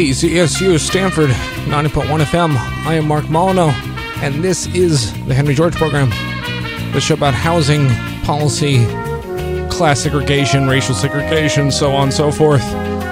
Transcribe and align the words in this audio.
KZSU 0.00 0.80
Stanford 0.80 1.28
90.1 1.28 2.20
FM. 2.20 2.56
I 2.86 2.94
am 2.94 3.06
Mark 3.06 3.26
Mollineaux, 3.26 3.70
and 4.22 4.42
this 4.42 4.66
is 4.68 5.12
the 5.26 5.34
Henry 5.34 5.54
George 5.54 5.74
Program, 5.74 6.08
the 6.94 7.00
show 7.02 7.12
about 7.12 7.34
housing, 7.34 7.86
policy, 8.22 8.86
class 9.68 10.00
segregation, 10.00 10.66
racial 10.66 10.94
segregation, 10.94 11.70
so 11.70 11.92
on 11.92 12.04
and 12.04 12.14
so 12.14 12.32
forth. 12.32 12.62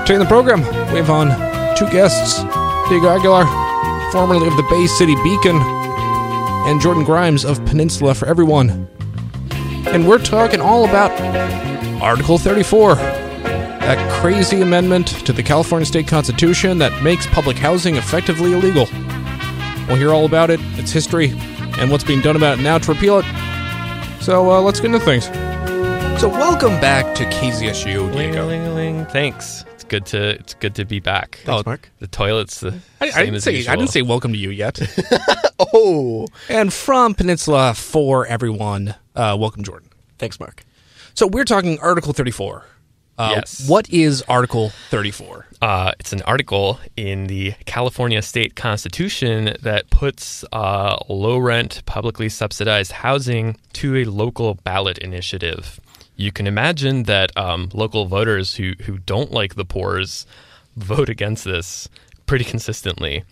Today 0.06 0.14
in 0.14 0.20
the 0.20 0.24
program, 0.24 0.60
we 0.90 0.96
have 0.96 1.10
on 1.10 1.28
two 1.76 1.86
guests 1.90 2.38
Diego 2.88 3.10
Aguilar, 3.10 3.44
formerly 4.10 4.46
of 4.46 4.56
the 4.56 4.66
Bay 4.70 4.86
City 4.86 5.14
Beacon, 5.16 5.60
and 5.60 6.80
Jordan 6.80 7.04
Grimes 7.04 7.44
of 7.44 7.62
Peninsula 7.66 8.14
for 8.14 8.26
Everyone. 8.26 8.88
And 9.88 10.08
we're 10.08 10.24
talking 10.24 10.62
all 10.62 10.86
about 10.86 11.10
Article 12.00 12.38
34 12.38 13.17
that 13.88 14.20
crazy 14.20 14.60
amendment 14.60 15.06
to 15.24 15.32
the 15.32 15.42
California 15.42 15.86
State 15.86 16.06
Constitution 16.06 16.76
that 16.76 17.02
makes 17.02 17.26
public 17.28 17.56
housing 17.56 17.96
effectively 17.96 18.52
illegal. 18.52 18.86
We'll 19.86 19.96
hear 19.96 20.10
all 20.10 20.26
about 20.26 20.50
it, 20.50 20.60
its 20.78 20.92
history, 20.92 21.30
and 21.78 21.90
what's 21.90 22.04
being 22.04 22.20
done 22.20 22.36
about 22.36 22.58
it 22.58 22.62
now 22.62 22.76
to 22.76 22.92
repeal 22.92 23.20
it. 23.20 23.24
So 24.20 24.50
uh, 24.50 24.60
let's 24.60 24.78
get 24.78 24.92
into 24.92 25.00
things. 25.00 25.24
So 26.20 26.28
welcome 26.28 26.78
back 26.82 27.14
to 27.14 27.24
KZSU, 27.24 27.84
Diego. 27.84 28.14
Ling-a-ling-a-ling. 28.14 29.06
Thanks. 29.06 29.64
It's 29.72 29.84
good 29.84 30.04
to 30.06 30.32
it's 30.32 30.52
good 30.52 30.74
to 30.74 30.84
be 30.84 31.00
back. 31.00 31.40
Oh, 31.46 31.62
Mark. 31.64 31.90
The 32.00 32.08
toilet's 32.08 32.60
the 32.60 32.78
I, 33.00 33.06
I 33.06 33.10
same 33.10 33.24
didn't 33.24 33.34
as 33.36 33.44
say 33.44 33.56
usual. 33.56 33.72
I 33.72 33.76
didn't 33.76 33.90
say 33.90 34.02
welcome 34.02 34.34
to 34.34 34.38
you 34.38 34.50
yet. 34.50 34.80
Oh, 35.74 36.28
and 36.48 36.72
from 36.72 37.14
Peninsula 37.14 37.74
for 37.74 38.24
everyone, 38.26 38.94
uh, 39.16 39.36
welcome 39.40 39.64
Jordan. 39.64 39.88
thanks, 40.16 40.38
Mark. 40.38 40.64
So 41.14 41.26
we're 41.26 41.44
talking 41.44 41.80
Article 41.80 42.12
34. 42.12 42.64
Uh, 43.18 43.32
Yes. 43.36 43.68
What 43.68 43.88
is 43.90 44.22
Article 44.28 44.70
34? 44.90 45.46
Uh, 45.60 45.92
it's 45.98 46.12
an 46.12 46.22
article 46.22 46.78
in 46.96 47.26
the 47.26 47.54
California 47.66 48.22
state 48.22 48.54
constitution 48.54 49.56
that 49.60 49.90
puts 49.90 50.44
uh, 50.52 50.96
low 51.08 51.36
rent, 51.38 51.82
publicly 51.84 52.28
subsidized 52.28 52.92
housing 52.92 53.56
to 53.72 53.96
a 53.96 54.04
local 54.04 54.54
ballot 54.54 54.98
initiative. 54.98 55.80
You 56.16 56.30
can 56.32 56.46
imagine 56.46 57.04
that 57.04 57.36
um, 57.36 57.70
local 57.74 58.06
voters 58.06 58.54
who, 58.56 58.74
who 58.84 58.98
don't 58.98 59.32
like 59.32 59.56
the 59.56 59.64
poors 59.64 60.26
vote 60.76 61.08
against 61.08 61.44
this 61.44 61.88
pretty 62.26 62.44
consistently. 62.44 63.24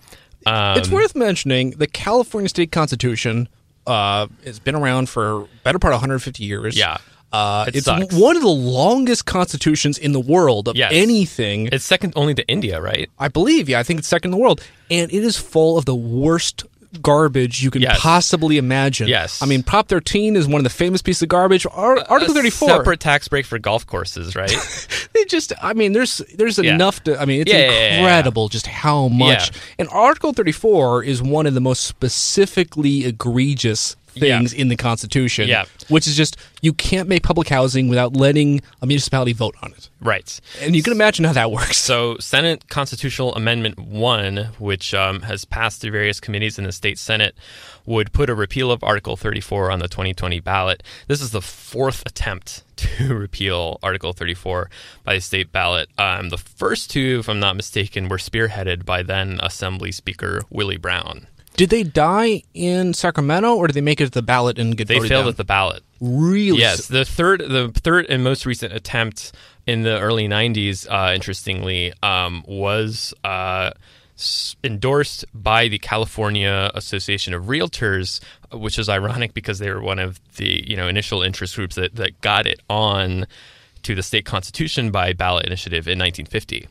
Um, 0.46 0.78
It's 0.78 0.88
worth 0.90 1.14
mentioning 1.14 1.70
the 1.72 1.86
California 1.86 2.48
State 2.48 2.72
Constitution 2.72 3.48
uh, 3.86 4.26
has 4.44 4.58
been 4.58 4.74
around 4.74 5.08
for 5.08 5.46
better 5.62 5.78
part 5.78 5.92
of 5.94 5.98
150 5.98 6.42
years. 6.44 6.76
Yeah. 6.76 6.98
Uh, 7.36 7.64
It 7.68 7.76
it's 7.76 7.84
sucks. 7.86 8.14
one 8.14 8.36
of 8.36 8.42
the 8.42 8.48
longest 8.48 9.26
constitutions 9.26 9.98
in 9.98 10.12
the 10.12 10.20
world 10.34 10.68
of 10.68 10.74
Yes. 10.76 10.90
anything. 10.94 11.68
it's 11.72 11.84
second 11.84 12.12
only 12.16 12.34
to 12.34 12.44
India, 12.48 12.80
right? 12.80 13.08
I 13.18 13.28
believe, 13.28 13.68
yeah, 13.68 13.78
I 13.78 13.82
think 13.82 13.98
it's 14.00 14.08
second 14.08 14.28
in 14.28 14.38
the 14.38 14.42
world. 14.44 14.60
And 14.90 15.12
it 15.12 15.22
is 15.30 15.36
full 15.36 15.76
of 15.78 15.84
the 15.84 15.94
worst 15.94 16.64
garbage 17.02 17.62
you 17.62 17.70
can 17.70 17.82
Yes. 17.82 17.98
possibly 18.00 18.56
imagine. 18.56 19.06
Yes. 19.08 19.42
I 19.42 19.46
mean, 19.46 19.62
Prop 19.62 19.86
13 19.88 20.34
is 20.34 20.46
one 20.46 20.60
of 20.60 20.64
the 20.64 20.70
famous 20.84 21.02
pieces 21.02 21.22
of 21.22 21.28
garbage. 21.28 21.66
Ar- 21.70 22.04
Article 22.08 22.32
A 22.32 22.38
34. 22.38 22.68
Separate 22.70 23.00
tax 23.00 23.28
break 23.28 23.44
for 23.44 23.58
golf 23.58 23.86
courses, 23.86 24.34
right? 24.34 24.50
They 25.14 25.24
just, 25.24 25.52
I 25.62 25.72
mean, 25.72 25.92
there's 25.92 26.20
there's 26.36 26.58
Yeah. 26.58 26.74
enough 26.74 27.02
to, 27.04 27.18
I 27.20 27.24
mean, 27.24 27.40
it's 27.42 27.50
Yeah, 27.52 27.58
yeah, 27.58 27.70
yeah, 27.70 27.96
incredible 27.98 28.48
just 28.48 28.66
how 28.66 29.08
much. 29.08 29.50
And 29.78 29.88
Article 29.90 30.32
34 30.34 31.02
is 31.04 31.22
one 31.22 31.46
of 31.46 31.54
the 31.54 31.60
most 31.60 31.84
specifically 31.84 33.04
egregious 33.06 33.96
things 34.20 34.52
in 34.52 34.68
the 34.68 34.76
Constitution. 34.76 35.48
Yeah. 35.48 35.64
Which 35.88 36.06
is 36.06 36.16
just, 36.16 36.36
you 36.62 36.72
can't 36.72 37.08
make 37.08 37.22
public 37.22 37.48
housing 37.48 37.88
without 37.88 38.16
letting 38.16 38.60
a 38.82 38.86
municipality 38.86 39.32
vote 39.32 39.54
on 39.62 39.72
it. 39.72 39.88
right. 40.00 40.40
And 40.60 40.74
you 40.74 40.82
can 40.82 40.92
imagine 40.92 41.24
how 41.24 41.32
that 41.32 41.50
works. 41.50 41.78
So, 41.78 42.16
Senate 42.18 42.68
Constitutional 42.68 43.34
Amendment 43.34 43.78
1, 43.78 44.36
which 44.58 44.94
um, 44.94 45.22
has 45.22 45.44
passed 45.44 45.80
through 45.80 45.92
various 45.92 46.20
committees 46.20 46.58
in 46.58 46.64
the 46.64 46.72
state 46.72 46.98
Senate, 46.98 47.36
would 47.84 48.12
put 48.12 48.28
a 48.28 48.34
repeal 48.34 48.70
of 48.72 48.82
Article 48.82 49.16
34 49.16 49.70
on 49.70 49.78
the 49.78 49.88
2020 49.88 50.40
ballot. 50.40 50.82
This 51.06 51.20
is 51.20 51.30
the 51.30 51.40
fourth 51.42 52.02
attempt 52.06 52.64
to 52.76 53.14
repeal 53.14 53.78
Article 53.82 54.12
34 54.12 54.68
by 55.04 55.14
the 55.14 55.20
state 55.20 55.52
ballot. 55.52 55.88
Um, 55.98 56.30
the 56.30 56.38
first 56.38 56.90
two, 56.90 57.18
if 57.20 57.28
I'm 57.28 57.40
not 57.40 57.56
mistaken, 57.56 58.08
were 58.08 58.16
spearheaded 58.18 58.84
by 58.84 59.02
then 59.02 59.38
Assembly 59.42 59.92
Speaker 59.92 60.42
Willie 60.50 60.76
Brown. 60.76 61.28
Did 61.56 61.70
they 61.70 61.82
die 61.82 62.42
in 62.54 62.92
Sacramento 62.94 63.54
or 63.54 63.66
did 63.66 63.74
they 63.74 63.80
make 63.80 64.00
it 64.00 64.04
to 64.06 64.10
the 64.10 64.22
ballot 64.22 64.58
and 64.58 64.76
get 64.76 64.88
They 64.88 64.98
failed 64.98 65.08
down? 65.08 65.28
at 65.28 65.36
the 65.36 65.44
ballot. 65.44 65.82
Really? 66.00 66.58
Yes, 66.58 66.88
the 66.88 67.04
third, 67.04 67.40
the 67.40 67.72
third 67.74 68.06
and 68.08 68.22
most 68.22 68.44
recent 68.44 68.72
attempt 68.74 69.32
in 69.66 69.82
the 69.82 69.98
early 69.98 70.28
'90s, 70.28 70.86
uh, 70.88 71.14
interestingly, 71.14 71.92
um, 72.02 72.44
was 72.46 73.14
uh, 73.24 73.70
endorsed 74.62 75.24
by 75.34 75.68
the 75.68 75.78
California 75.78 76.70
Association 76.74 77.32
of 77.34 77.44
Realtors, 77.44 78.20
which 78.52 78.78
is 78.78 78.88
ironic 78.88 79.34
because 79.34 79.58
they 79.58 79.70
were 79.70 79.80
one 79.82 79.98
of 79.98 80.20
the 80.36 80.62
you 80.68 80.76
know 80.76 80.86
initial 80.88 81.22
interest 81.22 81.56
groups 81.56 81.76
that 81.76 81.96
that 81.96 82.20
got 82.20 82.46
it 82.46 82.60
on 82.68 83.26
to 83.82 83.94
the 83.94 84.02
state 84.02 84.24
constitution 84.26 84.90
by 84.90 85.12
ballot 85.12 85.46
initiative 85.46 85.86
in 85.86 85.98
1950. 85.98 86.68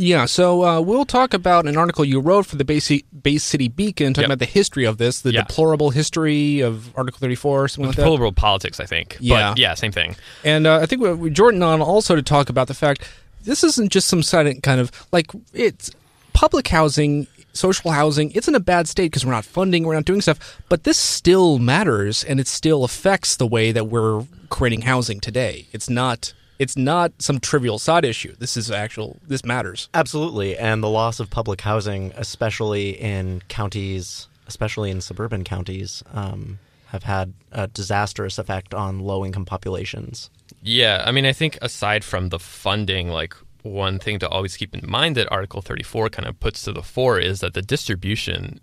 Yeah, 0.00 0.24
so 0.24 0.64
uh, 0.64 0.80
we'll 0.80 1.04
talk 1.04 1.34
about 1.34 1.66
an 1.66 1.76
article 1.76 2.06
you 2.06 2.20
wrote 2.20 2.46
for 2.46 2.56
the 2.56 2.64
Bay, 2.64 2.80
Ci- 2.80 3.04
Bay 3.22 3.36
City 3.36 3.68
Beacon 3.68 4.14
talking 4.14 4.22
Yep. 4.22 4.28
about 4.30 4.38
the 4.38 4.46
history 4.50 4.84
of 4.86 4.96
this, 4.96 5.20
the 5.20 5.32
Yeah. 5.32 5.42
deplorable 5.42 5.90
history 5.90 6.60
of 6.60 6.96
Article 6.96 7.18
34, 7.20 7.68
something 7.68 7.86
like 7.88 7.96
that. 7.96 8.02
The 8.02 8.06
deplorable 8.06 8.32
politics, 8.32 8.80
I 8.80 8.86
think. 8.86 9.18
Yeah. 9.20 9.50
but 9.50 9.58
yeah, 9.58 9.74
same 9.74 9.92
thing. 9.92 10.16
And 10.42 10.66
uh, 10.66 10.78
I 10.82 10.86
think 10.86 11.02
we, 11.02 11.12
we 11.12 11.28
Jordan 11.30 11.62
on 11.62 11.82
also 11.82 12.16
to 12.16 12.22
talk 12.22 12.48
about 12.48 12.66
the 12.66 12.72
fact 12.74 13.02
this 13.44 13.62
isn't 13.62 13.92
just 13.92 14.08
some 14.08 14.22
silent 14.22 14.62
kind 14.62 14.80
of 14.80 14.90
like 15.12 15.26
it's 15.52 15.90
public 16.32 16.68
housing, 16.68 17.26
social 17.52 17.90
housing. 17.90 18.30
It's 18.32 18.48
in 18.48 18.54
a 18.54 18.60
bad 18.60 18.88
state 18.88 19.06
because 19.12 19.26
we're 19.26 19.32
not 19.32 19.44
funding, 19.44 19.84
we're 19.84 19.94
not 19.94 20.06
doing 20.06 20.22
stuff, 20.22 20.62
but 20.70 20.84
this 20.84 20.96
still 20.96 21.58
matters 21.58 22.24
and 22.24 22.40
it 22.40 22.46
still 22.48 22.84
affects 22.84 23.36
the 23.36 23.46
way 23.46 23.70
that 23.70 23.88
we're 23.88 24.24
creating 24.48 24.82
housing 24.82 25.20
today. 25.20 25.66
It's 25.72 25.90
not. 25.90 26.32
It's 26.60 26.76
not 26.76 27.12
some 27.22 27.40
trivial 27.40 27.78
side 27.78 28.04
issue. 28.04 28.36
This 28.38 28.54
is 28.54 28.70
actual. 28.70 29.18
This 29.26 29.46
matters. 29.46 29.88
Absolutely, 29.94 30.58
and 30.58 30.82
the 30.82 30.90
loss 30.90 31.18
of 31.18 31.30
public 31.30 31.62
housing, 31.62 32.12
especially 32.16 32.90
in 33.00 33.42
counties, 33.48 34.28
especially 34.46 34.90
in 34.90 35.00
suburban 35.00 35.42
counties, 35.42 36.02
um, 36.12 36.58
have 36.88 37.02
had 37.02 37.32
a 37.50 37.66
disastrous 37.66 38.36
effect 38.36 38.74
on 38.74 39.00
low-income 39.00 39.46
populations. 39.46 40.28
Yeah, 40.62 41.02
I 41.06 41.12
mean, 41.12 41.24
I 41.24 41.32
think 41.32 41.56
aside 41.62 42.04
from 42.04 42.28
the 42.28 42.38
funding, 42.38 43.08
like 43.08 43.34
one 43.62 43.98
thing 43.98 44.18
to 44.18 44.28
always 44.28 44.58
keep 44.58 44.74
in 44.74 44.82
mind 44.86 45.16
that 45.16 45.32
Article 45.32 45.62
34 45.62 46.10
kind 46.10 46.28
of 46.28 46.38
puts 46.40 46.62
to 46.64 46.72
the 46.72 46.82
fore 46.82 47.18
is 47.18 47.40
that 47.40 47.54
the 47.54 47.62
distribution 47.62 48.60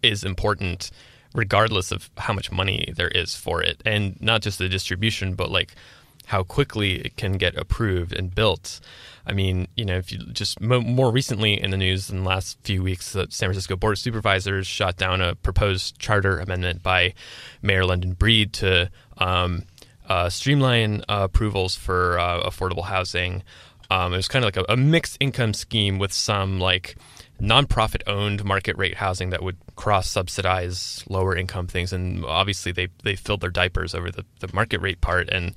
is 0.00 0.22
important 0.22 0.92
regardless 1.34 1.92
of 1.92 2.08
how 2.16 2.32
much 2.32 2.50
money 2.50 2.92
there 2.96 3.08
is 3.08 3.34
for 3.36 3.62
it. 3.62 3.82
And 3.84 4.20
not 4.22 4.42
just 4.42 4.58
the 4.58 4.68
distribution, 4.68 5.34
but 5.34 5.50
like 5.50 5.74
how 6.26 6.42
quickly 6.42 6.96
it 6.96 7.16
can 7.16 7.32
get 7.34 7.56
approved 7.56 8.12
and 8.12 8.34
built. 8.34 8.80
I 9.26 9.32
mean, 9.32 9.68
you 9.76 9.84
know, 9.84 9.96
if 9.96 10.12
you 10.12 10.18
just 10.18 10.60
mo- 10.60 10.80
more 10.80 11.10
recently 11.10 11.60
in 11.60 11.70
the 11.70 11.76
news 11.76 12.10
in 12.10 12.22
the 12.22 12.28
last 12.28 12.58
few 12.62 12.82
weeks, 12.82 13.12
the 13.12 13.26
San 13.30 13.48
Francisco 13.48 13.76
Board 13.76 13.94
of 13.94 13.98
Supervisors 13.98 14.66
shot 14.66 14.96
down 14.96 15.20
a 15.20 15.34
proposed 15.34 15.98
charter 15.98 16.38
amendment 16.38 16.82
by 16.82 17.14
Mayor 17.62 17.84
London 17.84 18.12
Breed 18.12 18.52
to 18.54 18.90
um, 19.18 19.64
uh, 20.08 20.28
streamline 20.28 21.02
uh, 21.08 21.22
approvals 21.22 21.74
for 21.74 22.18
uh, 22.18 22.42
affordable 22.42 22.84
housing. 22.84 23.42
Um, 23.90 24.12
it 24.12 24.16
was 24.16 24.28
kind 24.28 24.44
of 24.44 24.54
like 24.54 24.68
a, 24.68 24.72
a 24.72 24.76
mixed 24.76 25.16
income 25.20 25.54
scheme 25.54 25.98
with 25.98 26.12
some 26.12 26.58
like 26.58 26.96
nonprofit 27.40 28.02
owned 28.06 28.44
market 28.44 28.76
rate 28.78 28.94
housing 28.94 29.30
that 29.30 29.42
would 29.42 29.56
cross 29.76 30.08
subsidize 30.08 31.04
lower 31.08 31.36
income 31.36 31.66
things 31.66 31.92
and 31.92 32.24
obviously 32.24 32.72
they 32.72 32.88
they 33.02 33.14
filled 33.14 33.42
their 33.42 33.50
diapers 33.50 33.94
over 33.94 34.10
the, 34.10 34.24
the 34.40 34.48
market 34.54 34.80
rate 34.80 35.02
part 35.02 35.28
and 35.28 35.54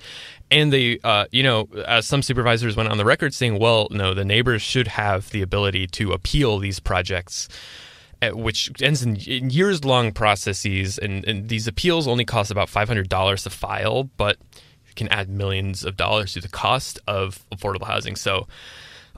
and 0.52 0.74
they 0.74 1.00
uh, 1.04 1.26
you 1.32 1.44
know 1.44 1.68
as 1.88 2.08
some 2.08 2.22
supervisors 2.22 2.76
went 2.76 2.90
on 2.90 2.98
the 2.98 3.06
record 3.06 3.34
saying 3.34 3.60
well 3.60 3.88
no 3.92 4.14
the 4.14 4.26
neighbors 4.26 4.62
should 4.62 4.88
have 4.88 5.30
the 5.32 5.42
ability 5.42 5.88
to 5.88 6.12
appeal 6.12 6.58
these 6.60 6.80
projects 6.80 7.48
uh, 8.22 8.32
which 8.32 8.70
ends 8.82 9.02
in, 9.02 9.16
in 9.16 9.50
years 9.50 9.86
long 9.86 10.12
processes. 10.12 10.98
And, 10.98 11.26
and 11.26 11.48
these 11.48 11.70
appeals 11.70 12.06
only 12.06 12.26
cost 12.26 12.52
about 12.52 12.68
$500 12.68 13.44
to 13.44 13.50
file 13.50 14.04
but 14.18 14.38
can 14.98 15.08
add 15.08 15.30
millions 15.30 15.86
of 15.86 15.96
dollars 15.96 16.34
to 16.34 16.42
the 16.42 16.50
cost 16.50 17.00
of 17.08 17.46
affordable 17.52 17.88
housing. 17.88 18.18
So 18.18 18.48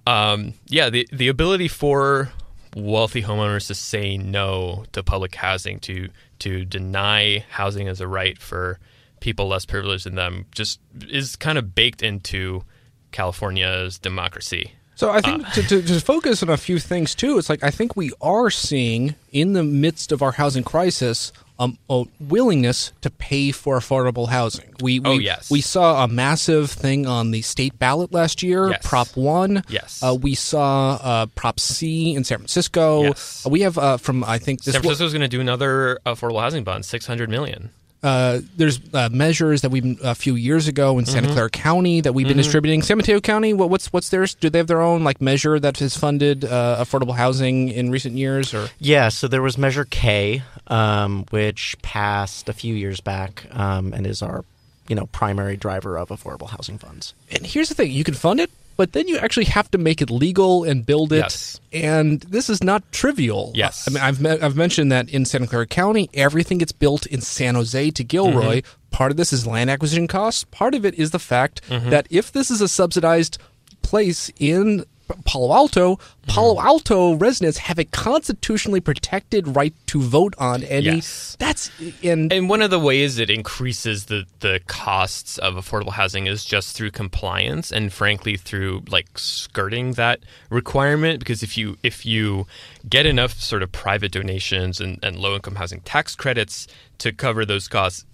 um, 0.06 0.54
yeah, 0.68 0.90
the 0.90 1.08
the 1.12 1.28
ability 1.28 1.68
for 1.68 2.32
wealthy 2.76 3.22
homeowners 3.22 3.68
to 3.68 3.76
say 3.76 4.18
no 4.18 4.86
to 4.94 5.04
public 5.04 5.36
housing, 5.36 5.80
to 5.80 6.10
to 6.40 6.66
deny 6.66 7.46
housing 7.50 7.88
as 7.88 8.02
a 8.02 8.08
right 8.08 8.38
for 8.38 8.80
people 9.22 9.48
less 9.48 9.66
privileged 9.66 10.06
than 10.06 10.16
them, 10.16 10.46
just 10.54 10.82
is 11.08 11.38
kind 11.38 11.58
of 11.58 11.74
baked 11.74 12.04
into 12.04 12.64
California's 13.12 13.98
democracy. 14.00 14.74
So 14.96 15.10
I 15.10 15.22
think 15.22 15.48
to, 15.54 15.64
to, 15.64 15.82
to 15.82 16.00
focus 16.00 16.44
on 16.44 16.50
a 16.50 16.58
few 16.58 16.78
things 16.78 17.16
too, 17.16 17.38
it's 17.40 17.50
like 17.50 17.64
I 17.64 17.72
think 17.72 17.96
we 17.96 18.12
are 18.22 18.52
seeing 18.52 19.16
in 19.32 19.54
the 19.54 19.64
midst 19.64 20.12
of 20.12 20.22
our 20.22 20.34
housing 20.34 20.64
crisis 20.64 21.32
um, 21.58 21.78
a 21.90 22.06
willingness 22.20 22.92
to 23.02 23.10
pay 23.10 23.52
for 23.52 23.80
affordable 23.80 24.28
housing. 24.30 24.74
We, 24.80 25.00
we 25.00 25.10
Oh, 25.10 25.14
yes. 25.18 25.50
we 25.50 25.62
saw 25.62 26.04
a 26.04 26.08
massive 26.08 26.70
thing 26.70 27.08
on 27.08 27.32
the 27.32 27.42
state 27.42 27.78
ballot 27.80 28.12
last 28.12 28.44
year, 28.44 28.70
Yes. 28.70 28.82
Prop 28.84 29.16
One. 29.16 29.64
Yes. 29.70 30.04
uh, 30.04 30.16
we 30.20 30.36
saw 30.36 31.00
uh, 31.02 31.26
Prop 31.28 31.60
C 31.60 32.14
in 32.16 32.24
San 32.24 32.38
Francisco. 32.40 33.04
Yes. 33.04 33.44
Uh, 33.46 33.50
we 33.50 33.62
have 33.62 33.78
uh, 33.80 33.98
from 33.98 34.24
I 34.24 34.38
think 34.38 34.64
this 34.64 34.74
San 34.74 34.82
Francisco's 34.84 35.14
going 35.14 35.22
to 35.22 35.28
do 35.28 35.42
another 35.42 36.00
affordable 36.06 36.42
housing 36.42 36.64
bond, 36.64 36.86
six 36.86 37.08
hundred 37.08 37.30
million. 37.30 37.72
Uh, 38.04 38.40
there's 38.58 38.80
uh, 38.94 39.10
measures 39.12 39.62
that 39.62 39.70
we 39.70 39.98
a 40.04 40.16
few 40.16 40.36
years 40.36 40.68
ago 40.68 40.98
in 40.98 41.06
Mm-hmm. 41.06 41.14
Santa 41.14 41.32
Clara 41.34 41.50
County 41.50 42.02
that 42.02 42.14
we've 42.14 42.28
been 42.28 42.38
distributing. 42.38 42.82
San 42.82 42.98
Mateo 42.98 43.20
County, 43.22 43.54
what, 43.54 43.70
what's 43.70 43.94
what's 43.94 44.10
theirs? 44.10 44.34
Do 44.34 44.50
they 44.50 44.58
have 44.58 44.68
their 44.68 44.82
own 44.82 45.04
like 45.04 45.22
measure 45.22 45.60
that 45.60 45.78
has 45.80 45.96
funded 45.96 46.44
uh, 46.46 46.78
affordable 46.80 47.16
housing 47.16 47.70
in 47.70 47.92
recent 47.92 48.16
years? 48.18 48.54
Or 48.54 48.70
Yeah, 48.80 49.10
so 49.10 49.28
there 49.28 49.42
was 49.42 49.58
Measure 49.58 49.86
K, 49.86 50.42
um, 50.68 51.26
which 51.30 51.76
passed 51.82 52.50
a 52.50 52.54
few 52.54 52.74
years 52.74 53.02
back 53.02 53.46
um, 53.52 53.94
and 53.94 54.08
is 54.08 54.22
our, 54.22 54.46
you 54.88 54.96
know, 54.96 55.06
primary 55.08 55.56
driver 55.58 55.98
of 55.98 56.10
affordable 56.10 56.50
housing 56.50 56.78
funds. 56.78 57.14
and 57.32 57.46
here's 57.46 57.70
the 57.70 57.76
thing: 57.76 57.92
you 57.92 58.04
can 58.04 58.14
fund 58.16 58.40
it, 58.40 58.50
but 58.78 58.94
then 58.94 59.08
you 59.08 59.18
actually 59.18 59.46
have 59.46 59.70
to 59.72 59.78
make 59.78 60.02
it 60.02 60.10
legal 60.10 60.64
and 60.64 60.86
build 60.86 61.14
it. 61.14 61.18
Yes. 61.18 61.60
And 61.74 62.22
this 62.22 62.50
is 62.50 62.64
not 62.64 62.90
trivial. 62.92 63.52
Yes. 63.56 63.88
I 63.88 63.92
mean, 63.94 64.04
I've 64.04 64.20
me- 64.22 64.30
I've 64.42 64.56
mentioned 64.56 64.92
that 64.92 65.10
in 65.10 65.26
Santa 65.26 65.48
Clara 65.48 65.68
County, 65.68 66.10
everything 66.14 66.58
gets 66.58 66.72
built 66.72 67.06
in 67.06 67.22
San 67.22 67.56
Jose 67.56 67.92
to 67.92 68.04
Gilroy. 68.04 68.58
Mm-hmm. 68.62 68.90
Part 68.92 69.12
of 69.12 69.18
this 69.18 69.32
is 69.32 69.48
land 69.48 69.70
acquisition 69.70 70.08
costs. 70.08 70.44
Part 70.46 70.74
of 70.76 70.86
it 70.86 70.96
is 70.96 71.12
the 71.12 71.20
fact 71.20 71.62
Mm-hmm. 71.70 71.90
that 71.92 72.08
if 72.10 72.32
this 72.32 72.52
is 72.52 72.62
a 72.62 72.68
subsidized 72.68 73.38
place 73.82 74.32
in 74.40 74.86
Palo 75.26 75.54
Alto, 75.54 76.00
Palo 76.28 76.52
Mm-hmm. 76.56 76.68
Alto 76.68 77.14
residents 77.16 77.58
have 77.60 77.80
a 77.80 77.86
constitutionally 77.86 78.80
protected 78.80 79.56
right 79.56 79.74
to 79.88 80.02
vote 80.02 80.36
on 80.38 80.64
any. 80.64 80.86
Yes. 80.86 81.36
That's 81.40 81.72
and 82.04 82.32
And 82.32 82.50
one 82.50 82.62
of 82.62 82.70
the 82.70 82.80
ways 82.80 83.20
it 83.20 83.30
increases 83.30 84.06
the, 84.06 84.26
the 84.40 84.60
costs 84.68 85.38
of 85.38 85.56
affordable 85.56 85.94
housing 85.94 86.28
is 86.28 86.46
just 86.46 86.76
through 86.76 86.92
compliance 86.92 87.72
and 87.72 87.92
frankly 87.92 88.38
through 88.38 88.84
like 88.90 89.18
skirting 89.18 89.94
that 89.94 90.20
requirement 90.50 91.20
because 91.20 91.42
if 91.44 91.58
you 91.58 91.78
if 91.84 92.06
you 92.06 92.48
get 92.88 93.06
enough 93.06 93.34
sort 93.34 93.64
of 93.64 93.72
private 93.72 94.12
donations 94.12 94.80
and, 94.80 95.00
and 95.04 95.18
low 95.18 95.36
income 95.36 95.56
housing 95.56 95.82
tax 95.82 96.16
credits 96.16 96.68
to 97.00 97.12
cover 97.12 97.46
those 97.46 97.68
costs, 97.68 98.06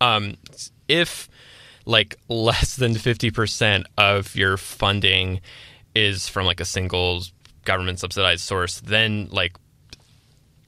um, 0.00 0.36
if 0.88 1.28
like 1.86 2.16
less 2.28 2.76
than 2.76 2.94
50% 2.94 3.84
of 3.98 4.34
your 4.34 4.56
funding 4.56 5.40
is 5.94 6.28
from 6.28 6.46
like 6.46 6.60
a 6.60 6.64
single 6.64 7.22
government 7.64 8.00
subsidized 8.00 8.42
source, 8.42 8.80
then 8.80 9.28
like 9.30 9.56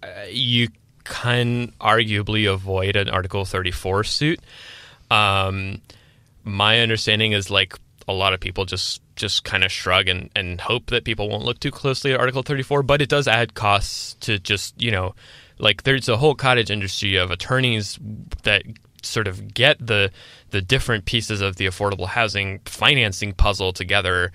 uh, 0.02 0.06
you 0.28 0.68
can 1.04 1.68
arguably 1.80 2.52
avoid 2.52 2.96
an 2.96 3.08
Article 3.08 3.44
34 3.44 4.04
suit. 4.04 4.40
Um, 5.10 5.80
my 6.44 6.80
understanding 6.80 7.32
is 7.32 7.50
like 7.50 7.74
a 8.08 8.12
lot 8.12 8.32
of 8.32 8.40
people 8.40 8.64
just 8.64 9.02
just 9.16 9.44
kind 9.44 9.64
of 9.64 9.72
shrug 9.72 10.08
and, 10.08 10.30
and 10.36 10.60
hope 10.60 10.86
that 10.86 11.04
people 11.04 11.28
won't 11.28 11.44
look 11.44 11.58
too 11.58 11.70
closely 11.70 12.12
at 12.12 12.20
Article 12.20 12.42
34, 12.42 12.82
but 12.82 13.00
it 13.00 13.08
does 13.08 13.26
add 13.26 13.54
costs 13.54 14.12
to 14.20 14.38
just, 14.38 14.80
you 14.80 14.90
know, 14.90 15.14
like 15.58 15.84
there's 15.84 16.06
a 16.08 16.18
whole 16.18 16.34
cottage 16.34 16.70
industry 16.70 17.16
of 17.16 17.30
attorneys 17.30 17.98
that 18.42 18.62
sort 19.02 19.26
of 19.26 19.54
get 19.54 19.84
the 19.84 20.10
the 20.50 20.60
different 20.60 21.04
pieces 21.06 21.40
of 21.40 21.56
the 21.56 21.66
affordable 21.66 22.08
housing 22.08 22.58
financing 22.64 23.32
puzzle 23.32 23.72
together 23.72 24.32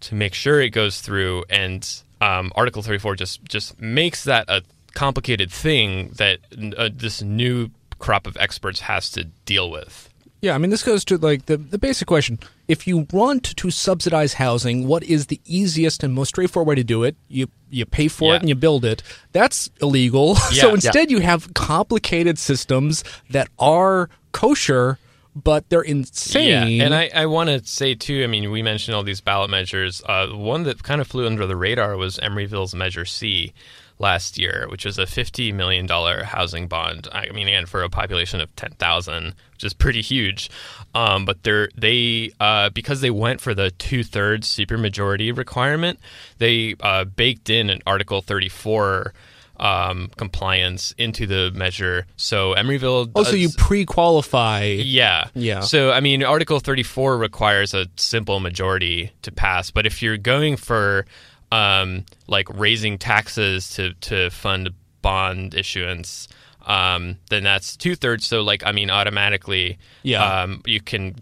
to 0.00 0.14
make 0.14 0.34
sure 0.34 0.60
it 0.60 0.70
goes 0.70 1.00
through 1.00 1.44
and 1.50 2.02
um, 2.20 2.52
article 2.54 2.82
34 2.82 3.16
just 3.16 3.44
just 3.44 3.80
makes 3.80 4.24
that 4.24 4.48
a 4.48 4.62
complicated 4.94 5.50
thing 5.50 6.10
that 6.16 6.38
uh, 6.78 6.88
this 6.92 7.22
new 7.22 7.70
crop 7.98 8.26
of 8.26 8.36
experts 8.38 8.80
has 8.80 9.10
to 9.10 9.24
deal 9.44 9.70
with 9.70 10.08
Yeah, 10.42 10.54
I 10.54 10.58
mean, 10.58 10.70
this 10.70 10.82
goes 10.82 11.04
to 11.06 11.16
like 11.18 11.46
the, 11.46 11.56
the 11.56 11.78
basic 11.78 12.06
question. 12.08 12.38
If 12.68 12.86
you 12.86 13.06
want 13.12 13.42
to 13.56 13.70
subsidize 13.70 14.34
housing, 14.34 14.86
what 14.86 15.02
is 15.02 15.26
the 15.26 15.40
easiest 15.44 16.02
and 16.04 16.12
most 16.14 16.28
straightforward 16.28 16.68
way 16.68 16.74
to 16.76 16.84
do 16.84 17.04
it? 17.04 17.16
You 17.28 17.48
you 17.70 17.84
pay 17.86 18.08
for 18.08 18.30
Yeah. 18.30 18.36
it 18.36 18.40
and 18.42 18.48
you 18.48 18.54
build 18.54 18.84
it. 18.84 19.02
That's 19.32 19.70
illegal. 19.82 20.34
Yeah. 20.52 20.60
so 20.62 20.66
Yeah. 20.68 20.74
instead, 20.74 21.10
you 21.10 21.20
have 21.20 21.52
complicated 21.54 22.38
systems 22.38 23.02
that 23.30 23.48
are 23.58 24.08
kosher, 24.32 24.98
but 25.36 25.68
they're 25.68 25.82
insane. 25.82 26.78
Yeah, 26.78 26.84
and 26.84 26.94
I, 26.94 27.10
I 27.14 27.26
want 27.26 27.50
to 27.50 27.64
say 27.64 27.94
too. 27.94 28.24
I 28.24 28.26
mean, 28.26 28.50
we 28.50 28.62
mentioned 28.62 28.94
all 28.94 29.02
these 29.02 29.20
ballot 29.20 29.50
measures. 29.50 30.02
Uh, 30.06 30.28
one 30.28 30.62
that 30.62 30.82
kind 30.82 31.00
of 31.00 31.06
flew 31.06 31.26
under 31.26 31.46
the 31.46 31.56
radar 31.56 31.96
was 31.96 32.16
Emeryville's 32.18 32.74
Measure 32.74 33.04
C 33.04 33.52
last 33.98 34.38
year, 34.38 34.66
which 34.70 34.86
was 34.86 34.98
a 34.98 35.06
fifty 35.06 35.52
million 35.52 35.86
dollar 35.86 36.24
housing 36.24 36.68
bond. 36.68 37.08
I 37.12 37.30
mean, 37.32 37.48
again, 37.48 37.66
for 37.66 37.82
a 37.82 37.90
population 37.90 38.40
of 38.40 38.54
ten 38.56 38.72
thousand, 38.72 39.34
which 39.52 39.64
is 39.64 39.74
pretty 39.74 40.00
huge. 40.00 40.50
Um, 40.94 41.26
but 41.26 41.42
they're 41.42 41.68
they 41.76 42.32
uh, 42.40 42.70
because 42.70 43.02
they 43.02 43.10
went 43.10 43.42
for 43.42 43.54
the 43.54 43.70
two 43.72 44.02
thirds 44.02 44.48
supermajority 44.48 45.36
requirement, 45.36 45.98
they 46.38 46.76
uh, 46.80 47.04
baked 47.04 47.50
in 47.50 47.68
an 47.68 47.82
Article 47.86 48.22
thirty 48.22 48.48
four. 48.48 49.12
Um, 49.58 50.10
compliance 50.18 50.92
into 50.98 51.26
the 51.26 51.50
measure. 51.54 52.06
So 52.16 52.54
Emeryville. 52.54 53.10
also, 53.14 53.30
does- 53.32 53.40
you 53.40 53.48
pre-qualify. 53.56 54.64
yeah. 54.64 55.28
Yeah. 55.34 55.60
So, 55.60 55.92
I 55.92 56.00
mean, 56.00 56.22
Article 56.22 56.60
34 56.60 57.16
requires 57.16 57.72
a 57.72 57.86
simple 57.96 58.38
majority 58.40 59.12
to 59.22 59.32
pass, 59.32 59.70
but 59.70 59.86
if 59.86 60.02
you're 60.02 60.18
going 60.18 60.56
for 60.58 61.06
um, 61.52 62.04
like 62.26 62.48
raising 62.58 62.98
taxes 62.98 63.70
to, 63.76 63.94
to 63.94 64.28
fund 64.30 64.70
bond 65.00 65.54
issuance, 65.54 66.28
um, 66.66 67.16
then 67.30 67.44
that's 67.44 67.76
two 67.76 67.94
thirds. 67.94 68.26
So, 68.26 68.42
like, 68.42 68.62
I 68.66 68.72
mean, 68.72 68.90
automatically, 68.90 69.78
Yeah. 70.02 70.42
um, 70.42 70.62
you 70.66 70.80
can 70.80 71.14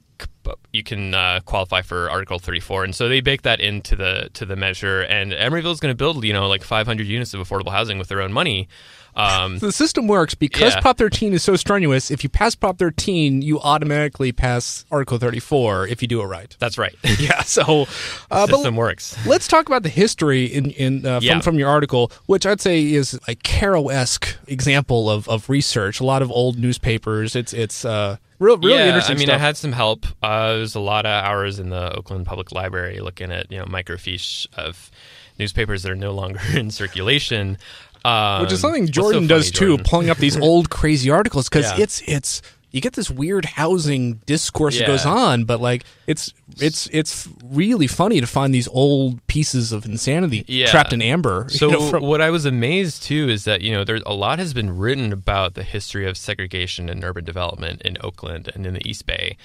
you 0.72 0.82
can 0.82 1.14
uh, 1.14 1.40
qualify 1.44 1.82
for 1.82 2.10
Article 2.10 2.38
34, 2.38 2.84
and 2.84 2.94
so 2.94 3.08
they 3.08 3.20
bake 3.20 3.42
that 3.42 3.60
into 3.60 3.96
the 3.96 4.30
to 4.34 4.44
the 4.44 4.56
measure. 4.56 5.02
And 5.02 5.32
Emeryville 5.32 5.72
is 5.72 5.80
going 5.80 5.92
to 5.92 5.96
build, 5.96 6.24
you 6.24 6.32
know, 6.32 6.48
like 6.48 6.62
500 6.62 7.06
units 7.06 7.34
of 7.34 7.40
affordable 7.40 7.72
housing 7.72 7.98
with 7.98 8.08
their 8.08 8.20
own 8.20 8.32
money. 8.32 8.68
Um, 9.16 9.58
The 9.58 9.70
system 9.72 10.06
works 10.08 10.34
because 10.34 10.74
Yeah. 10.74 10.80
Prop 10.80 10.98
13 10.98 11.32
is 11.34 11.42
so 11.42 11.56
strenuous. 11.56 12.10
If 12.10 12.22
you 12.24 12.28
pass 12.30 12.54
Prop 12.54 12.78
13, 12.78 13.42
you 13.42 13.60
automatically 13.60 14.32
pass 14.32 14.84
Article 14.90 15.18
34 15.18 15.86
if 15.88 16.02
you 16.02 16.08
do 16.08 16.20
it 16.20 16.26
right. 16.26 16.54
that's 16.58 16.76
right. 16.78 16.94
Yeah. 17.18 17.42
So, 17.42 17.86
uh, 18.30 18.46
System 18.46 18.76
works. 18.76 19.16
Let's 19.26 19.46
talk 19.48 19.66
about 19.66 19.82
the 19.84 19.88
history 19.88 20.46
in, 20.46 20.70
in 20.72 21.06
uh, 21.06 21.20
from, 21.20 21.24
Yeah. 21.24 21.40
from 21.40 21.58
your 21.58 21.68
article, 21.68 22.10
which 22.26 22.44
I'd 22.44 22.60
say 22.60 22.92
is 22.92 23.18
a 23.28 23.34
Caro 23.36 23.88
esque 23.88 24.36
example 24.48 25.08
of, 25.08 25.28
of 25.28 25.48
research. 25.48 26.00
A 26.00 26.04
lot 26.04 26.20
of 26.22 26.30
old 26.30 26.58
newspapers. 26.58 27.36
It's 27.36 27.52
it's 27.52 27.84
uh, 27.84 28.16
real 28.38 28.56
really 28.58 28.74
yeah, 28.74 28.86
interesting. 28.86 29.16
I 29.16 29.18
mean, 29.18 29.26
stuff. 29.28 29.40
I 29.40 29.44
had 29.44 29.56
some 29.56 29.72
help. 29.72 30.06
Uh, 30.22 30.56
was 30.58 30.74
a 30.74 30.80
lot 30.80 31.06
of 31.06 31.24
hours 31.24 31.58
in 31.58 31.70
the 31.70 31.96
Oakland 31.96 32.26
Public 32.26 32.50
Library 32.52 33.00
looking 33.00 33.30
at 33.30 33.50
you 33.52 33.58
know 33.58 33.64
microfiche 33.66 34.46
of 34.56 34.90
newspapers 35.38 35.82
that 35.84 35.92
are 35.92 35.96
no 35.96 36.12
longer 36.12 36.40
in 36.54 36.70
circulation. 36.70 37.58
Um, 38.04 38.42
which 38.42 38.52
is 38.52 38.60
something 38.60 38.82
what's 38.84 38.94
so 38.96 39.02
Jordan 39.02 39.26
does 39.26 39.44
funny, 39.46 39.52
too, 39.52 39.66
Jordan? 39.68 39.84
pulling 39.88 40.10
up 40.10 40.18
these 40.18 40.36
old 40.48 40.70
crazy 40.70 41.10
articles 41.10 41.48
because 41.48 41.64
Yeah. 41.66 41.82
it's 41.84 42.02
it's 42.06 42.42
you 42.74 42.80
get 42.80 42.94
this 42.94 43.08
weird 43.08 43.44
housing 43.44 44.14
discourse 44.26 44.76
that 44.78 44.86
goes 44.88 45.06
on, 45.06 45.44
but 45.44 45.60
like 45.60 45.84
it's 46.08 46.34
it's 46.58 46.88
it's 46.92 47.28
really 47.44 47.86
funny 47.86 48.20
to 48.20 48.26
find 48.26 48.52
these 48.52 48.66
old 48.68 49.24
pieces 49.28 49.70
of 49.70 49.86
insanity 49.86 50.44
Yeah. 50.48 50.66
trapped 50.66 50.92
in 50.92 51.00
amber. 51.00 51.46
you 51.50 51.56
So 51.56 51.70
know, 51.70 51.88
from- 51.88 52.02
what 52.02 52.20
I 52.20 52.30
was 52.30 52.44
amazed 52.44 53.04
too 53.04 53.28
is 53.28 53.44
that 53.44 53.60
you 53.62 53.70
know 53.70 53.84
there's 53.84 54.02
a 54.04 54.12
lot 54.12 54.40
has 54.40 54.52
been 54.52 54.76
written 54.76 55.12
about 55.12 55.54
the 55.54 55.62
history 55.62 56.06
of 56.08 56.16
segregation 56.16 56.88
and 56.88 57.04
urban 57.04 57.24
development 57.24 57.80
in 57.82 57.96
Oakland 58.00 58.50
and 58.54 58.66
in 58.66 58.74
the 58.74 58.86
East 58.88 59.06
Bay. 59.06 59.36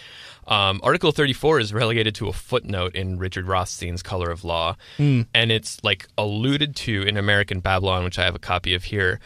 Um, 0.48 0.79
Article 0.81 1.12
34 1.12 1.59
is 1.59 1.71
relegated 1.71 2.15
to 2.15 2.27
a 2.29 2.33
footnote 2.33 2.95
in 2.95 3.19
Richard 3.19 3.45
Rothstein's 3.48 4.01
Color 4.01 4.31
of 4.31 4.43
Law, 4.43 4.75
and 4.98 5.27
it's 5.51 5.77
like 5.83 6.07
alluded 6.17 6.75
to 6.77 7.03
in 7.03 7.15
American 7.17 7.59
Babylon, 7.59 8.03
which 8.03 8.17
I 8.17 8.24
have 8.25 8.33
a 8.33 8.39
copy 8.39 8.74
of 8.74 8.86
here. 8.86 9.19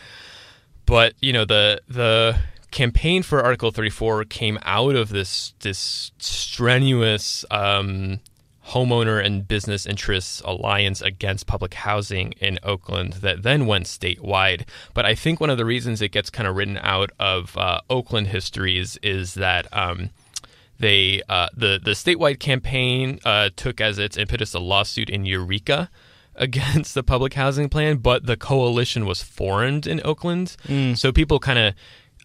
But 0.86 1.14
you 1.22 1.32
know 1.32 1.46
the 1.46 1.82
the 1.88 2.38
campaign 2.74 3.24
for 3.24 3.42
Article 3.42 3.72
34 3.72 4.26
came 4.26 4.60
out 4.64 4.96
of 4.96 5.10
this 5.10 5.54
this 5.62 6.12
strenuous 6.18 7.46
um, 7.50 8.20
homeowner 8.70 9.24
and 9.24 9.48
business 9.48 9.86
interests 9.86 10.42
alliance 10.42 11.02
against 11.02 11.48
public 11.48 11.74
housing 11.76 12.34
in 12.34 12.60
Oakland 12.64 13.14
that 13.14 13.44
then 13.44 13.66
went 13.66 13.86
statewide. 13.86 14.66
But 14.94 15.06
I 15.06 15.16
think 15.16 15.40
one 15.40 15.50
of 15.50 15.58
the 15.58 15.66
reasons 15.66 16.02
it 16.02 16.12
gets 16.12 16.30
kind 16.30 16.48
of 16.48 16.56
written 16.56 16.78
out 16.82 17.12
of 17.20 17.58
uh, 17.58 17.80
Oakland 17.90 18.28
histories 18.28 18.98
is 19.02 19.36
that. 19.36 19.68
Um, 19.72 20.10
they 20.80 21.22
uh, 21.30 21.48
the 21.56 21.80
the 21.82 21.92
statewide 21.92 22.40
campaign 22.40 23.20
uh, 23.24 23.52
took 23.56 23.80
as 23.80 24.00
its 24.00 24.18
impetus 24.18 24.54
a 24.54 24.60
lawsuit 24.60 25.10
in 25.10 25.24
Eureka 25.24 25.90
against 26.36 26.96
the 26.96 27.04
public 27.04 27.36
housing 27.36 27.70
plan, 27.70 27.98
but 27.98 28.26
the 28.26 28.36
coalition 28.36 29.06
was 29.06 29.22
formed 29.22 29.86
in 29.86 30.02
Oakland, 30.04 30.58
so 30.96 31.12
people 31.12 31.40
kind 31.40 31.60
of 31.60 31.76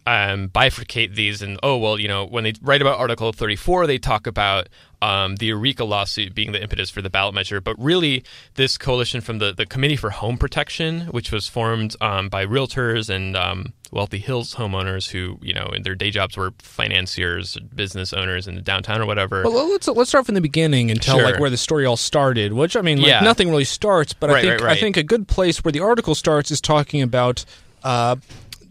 um, 0.09 0.49
bifurcate 0.49 1.15
these 1.15 1.43
and 1.43 1.59
oh 1.63 1.77
well 1.77 1.99
you 2.01 2.09
know 2.09 2.25
when 2.25 2.45
they 2.45 2.55
write 2.63 2.81
about 2.81 2.99
article 2.99 3.31
34 3.33 3.87
they 3.87 3.99
talk 3.99 4.27
about 4.27 4.69
um, 5.03 5.37
the 5.37 5.47
eureka 5.47 5.85
lawsuit 5.85 6.35
being 6.35 6.53
the 6.53 6.63
impetus 6.63 6.89
for 6.89 7.03
the 7.03 7.11
ballot 7.11 7.35
measure 7.35 7.61
but 7.61 7.77
really 7.79 8.25
this 8.55 8.79
coalition 8.79 9.21
from 9.21 9.39
the, 9.39 9.53
the 9.53 9.67
committee 9.67 9.97
for 9.97 10.11
home 10.11 10.39
protection 10.39 11.03
which 11.09 11.31
was 11.31 11.47
formed 11.47 11.95
um, 12.01 12.29
by 12.29 12.47
realtors 12.47 13.11
and 13.11 13.37
um, 13.37 13.73
wealthy 13.93 14.19
hills 14.19 14.55
homeowners 14.55 15.11
who 15.11 15.39
you 15.43 15.53
know 15.53 15.67
in 15.75 15.83
their 15.83 15.95
day 15.95 16.11
jobs 16.11 16.37
were 16.37 16.53
financiers 16.59 17.57
business 17.75 18.13
owners 18.15 18.49
in 18.49 18.55
the 18.55 18.63
downtown 18.63 19.01
or 19.01 19.07
whatever 19.07 19.43
Well, 19.45 19.69
let's 19.71 19.89
let's 19.89 20.09
start 20.11 20.25
from 20.27 20.35
the 20.35 20.41
beginning 20.41 20.91
and 20.91 21.01
tell 21.03 21.17
Sure. 21.19 21.25
like 21.31 21.39
where 21.41 21.51
the 21.51 21.57
story 21.57 21.85
all 21.85 21.97
started. 21.97 22.53
Which 22.53 22.77
I 22.77 22.81
mean, 22.83 22.99
like, 22.99 23.09
Yeah. 23.09 23.21
nothing 23.21 23.51
really 23.51 23.65
starts, 23.65 24.13
but 24.15 24.31
I 24.31 24.41
think 24.41 24.51
right, 24.53 24.61
right. 24.63 24.77
I 24.77 24.81
think 24.81 24.97
a 24.97 25.03
good 25.03 25.29
place 25.29 25.65
where 25.65 25.73
the 25.73 25.81
article 25.81 26.15
starts 26.15 26.51
is 26.51 26.61
talking 26.61 27.03
about. 27.03 27.45
Uh, 27.85 28.17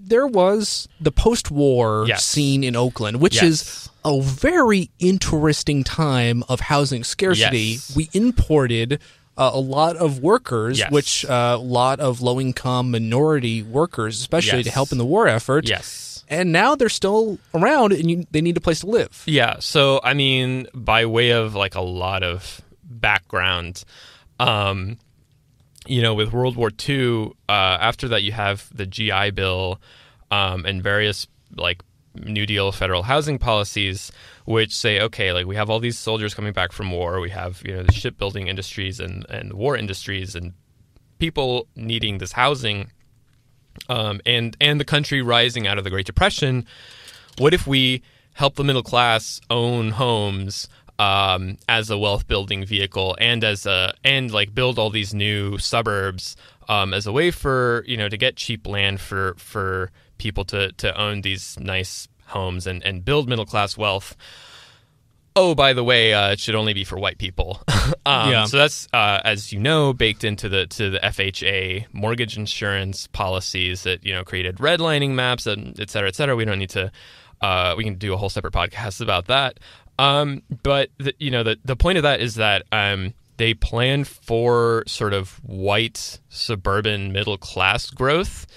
there 0.07 0.27
was 0.27 0.87
the 1.01 1.11
post-war 1.11 2.05
Yes. 2.07 2.23
scene 2.23 2.63
in 2.63 2.75
Oakland, 2.75 3.19
which 3.21 3.41
is 3.43 3.89
a 4.05 4.21
very 4.21 4.89
interesting 4.99 5.83
time 5.83 6.43
of 6.49 6.59
housing 6.61 7.03
scarcity. 7.03 7.59
Yes. 7.77 7.95
We 7.95 8.09
imported 8.13 8.99
uh, 9.37 9.51
a 9.53 9.59
lot 9.59 9.95
of 9.97 10.19
workers, 10.19 10.79
Yes. 10.79 10.91
which 10.91 11.23
a 11.29 11.57
lot 11.57 11.99
of 11.99 12.21
low-income 12.21 12.89
minority 12.91 13.61
workers, 13.61 14.19
especially 14.19 14.63
to 14.63 14.71
help 14.71 14.91
in 14.91 14.97
the 14.97 15.05
war 15.05 15.27
effort. 15.27 15.67
yes 15.69 16.23
And 16.27 16.51
now 16.51 16.75
they're 16.75 16.89
still 16.89 17.37
around, 17.53 17.93
and 17.93 18.09
you, 18.09 18.25
they 18.31 18.41
need 18.41 18.57
a 18.57 18.61
place 18.61 18.79
to 18.81 18.87
live. 18.87 19.23
Yeah. 19.27 19.57
So, 19.59 20.01
I 20.03 20.13
mean, 20.15 20.67
by 20.73 21.05
way 21.05 21.29
of 21.31 21.53
like 21.53 21.75
a 21.75 21.81
lot 21.81 22.23
of 22.23 22.61
background, 22.83 23.83
um, 24.39 24.97
you 25.87 26.01
know, 26.01 26.13
with 26.13 26.31
World 26.33 26.55
War 26.55 26.71
II, 26.87 27.31
uh, 27.49 27.51
after 27.51 28.07
that, 28.09 28.23
you 28.23 28.31
have 28.31 28.69
the 28.75 28.85
GI 28.85 29.31
Bill 29.31 29.79
um, 30.31 30.65
and 30.65 30.83
various 30.83 31.27
like 31.55 31.81
New 32.15 32.45
Deal 32.45 32.71
federal 32.71 33.03
housing 33.03 33.37
policies, 33.37 34.11
which 34.45 34.75
say, 34.75 34.99
okay, 35.01 35.31
like 35.33 35.45
we 35.45 35.55
have 35.55 35.69
all 35.69 35.79
these 35.79 35.97
soldiers 35.97 36.33
coming 36.33 36.53
back 36.53 36.71
from 36.71 36.91
war, 36.91 37.19
we 37.19 37.29
have 37.29 37.61
you 37.65 37.75
know 37.75 37.83
the 37.83 37.93
shipbuilding 37.93 38.47
industries 38.47 38.99
and 38.99 39.25
and 39.29 39.53
war 39.53 39.77
industries 39.77 40.35
and 40.35 40.53
people 41.19 41.67
needing 41.75 42.17
this 42.17 42.31
housing, 42.33 42.91
um, 43.89 44.21
and 44.25 44.57
and 44.59 44.79
the 44.79 44.85
country 44.85 45.21
rising 45.21 45.67
out 45.67 45.77
of 45.77 45.83
the 45.83 45.89
Great 45.89 46.05
Depression. 46.05 46.65
What 47.37 47.53
if 47.53 47.67
we 47.67 48.01
help 48.33 48.55
the 48.55 48.63
middle 48.63 48.83
class 48.83 49.39
own 49.49 49.91
homes 49.91 50.67
um, 50.99 51.57
as 51.69 51.89
a 51.89 51.97
wealth 51.97 52.27
building 52.27 52.65
vehicle 52.65 53.15
and 53.19 53.43
as 53.43 53.65
a 53.65 53.93
and 54.03 54.31
like 54.31 54.53
build 54.55 54.79
all 54.79 54.89
these 54.89 55.13
new 55.13 55.57
suburbs 55.57 56.35
um, 56.67 56.93
as 56.93 57.05
a 57.07 57.11
way 57.11 57.31
for 57.31 57.83
you 57.87 57.95
know 57.97 58.09
to 58.09 58.17
get 58.17 58.35
cheap 58.35 58.65
land 58.67 58.99
for 58.99 59.35
for 59.37 59.91
people 60.17 60.43
to 60.45 60.71
to 60.73 60.99
own 60.99 61.21
these 61.21 61.57
nice 61.59 62.07
homes 62.25 62.65
and 62.67 62.83
and 62.83 63.05
build 63.05 63.29
middle 63.29 63.45
class 63.45 63.77
wealth. 63.77 64.15
Oh 65.35 65.53
by 65.53 65.73
the 65.73 65.83
way 65.83 66.13
uh, 66.15 66.31
it 66.31 66.39
should 66.39 66.55
only 66.55 66.73
be 66.73 66.83
for 66.83 66.97
white 66.97 67.17
people. 67.17 67.61
Um, 68.05 68.31
Yeah. 68.31 68.45
so 68.45 68.57
that's 68.57 68.87
uh, 68.93 69.21
as 69.23 69.53
you 69.53 69.59
know 69.59 69.93
baked 69.93 70.23
into 70.25 70.49
the 70.49 70.65
to 70.67 70.89
the 70.89 70.99
FHA 70.99 71.85
mortgage 71.93 72.37
insurance 72.37 73.07
policies 73.07 73.83
that 73.83 74.03
you 74.05 74.13
know 74.13 74.23
created 74.25 74.57
redlining 74.57 75.11
maps 75.11 75.45
and 75.47 75.79
et 75.79 75.89
cetera 75.89 76.09
et 76.09 76.15
cetera. 76.15 76.35
We 76.35 76.43
don't 76.43 76.59
need 76.59 76.71
to 76.71 76.91
uh, 77.41 77.75
we 77.77 77.83
can 77.85 77.95
do 77.95 78.13
a 78.13 78.17
whole 78.17 78.29
separate 78.29 78.53
podcast 78.53 78.99
about 78.99 79.27
that 79.27 79.59
um, 79.99 80.41
but 80.63 80.89
the, 80.97 81.13
you 81.19 81.31
know 81.31 81.43
the 81.43 81.57
the 81.65 81.75
point 81.75 81.97
of 81.97 82.03
that 82.03 82.19
is 82.19 82.35
that 82.35 82.63
um, 82.71 83.13
they 83.37 83.53
plan 83.53 84.03
for 84.03 84.83
sort 84.87 85.13
of 85.13 85.31
white 85.43 86.19
suburban 86.29 87.11
middle 87.11 87.37
class 87.37 87.89
growth 87.89 88.47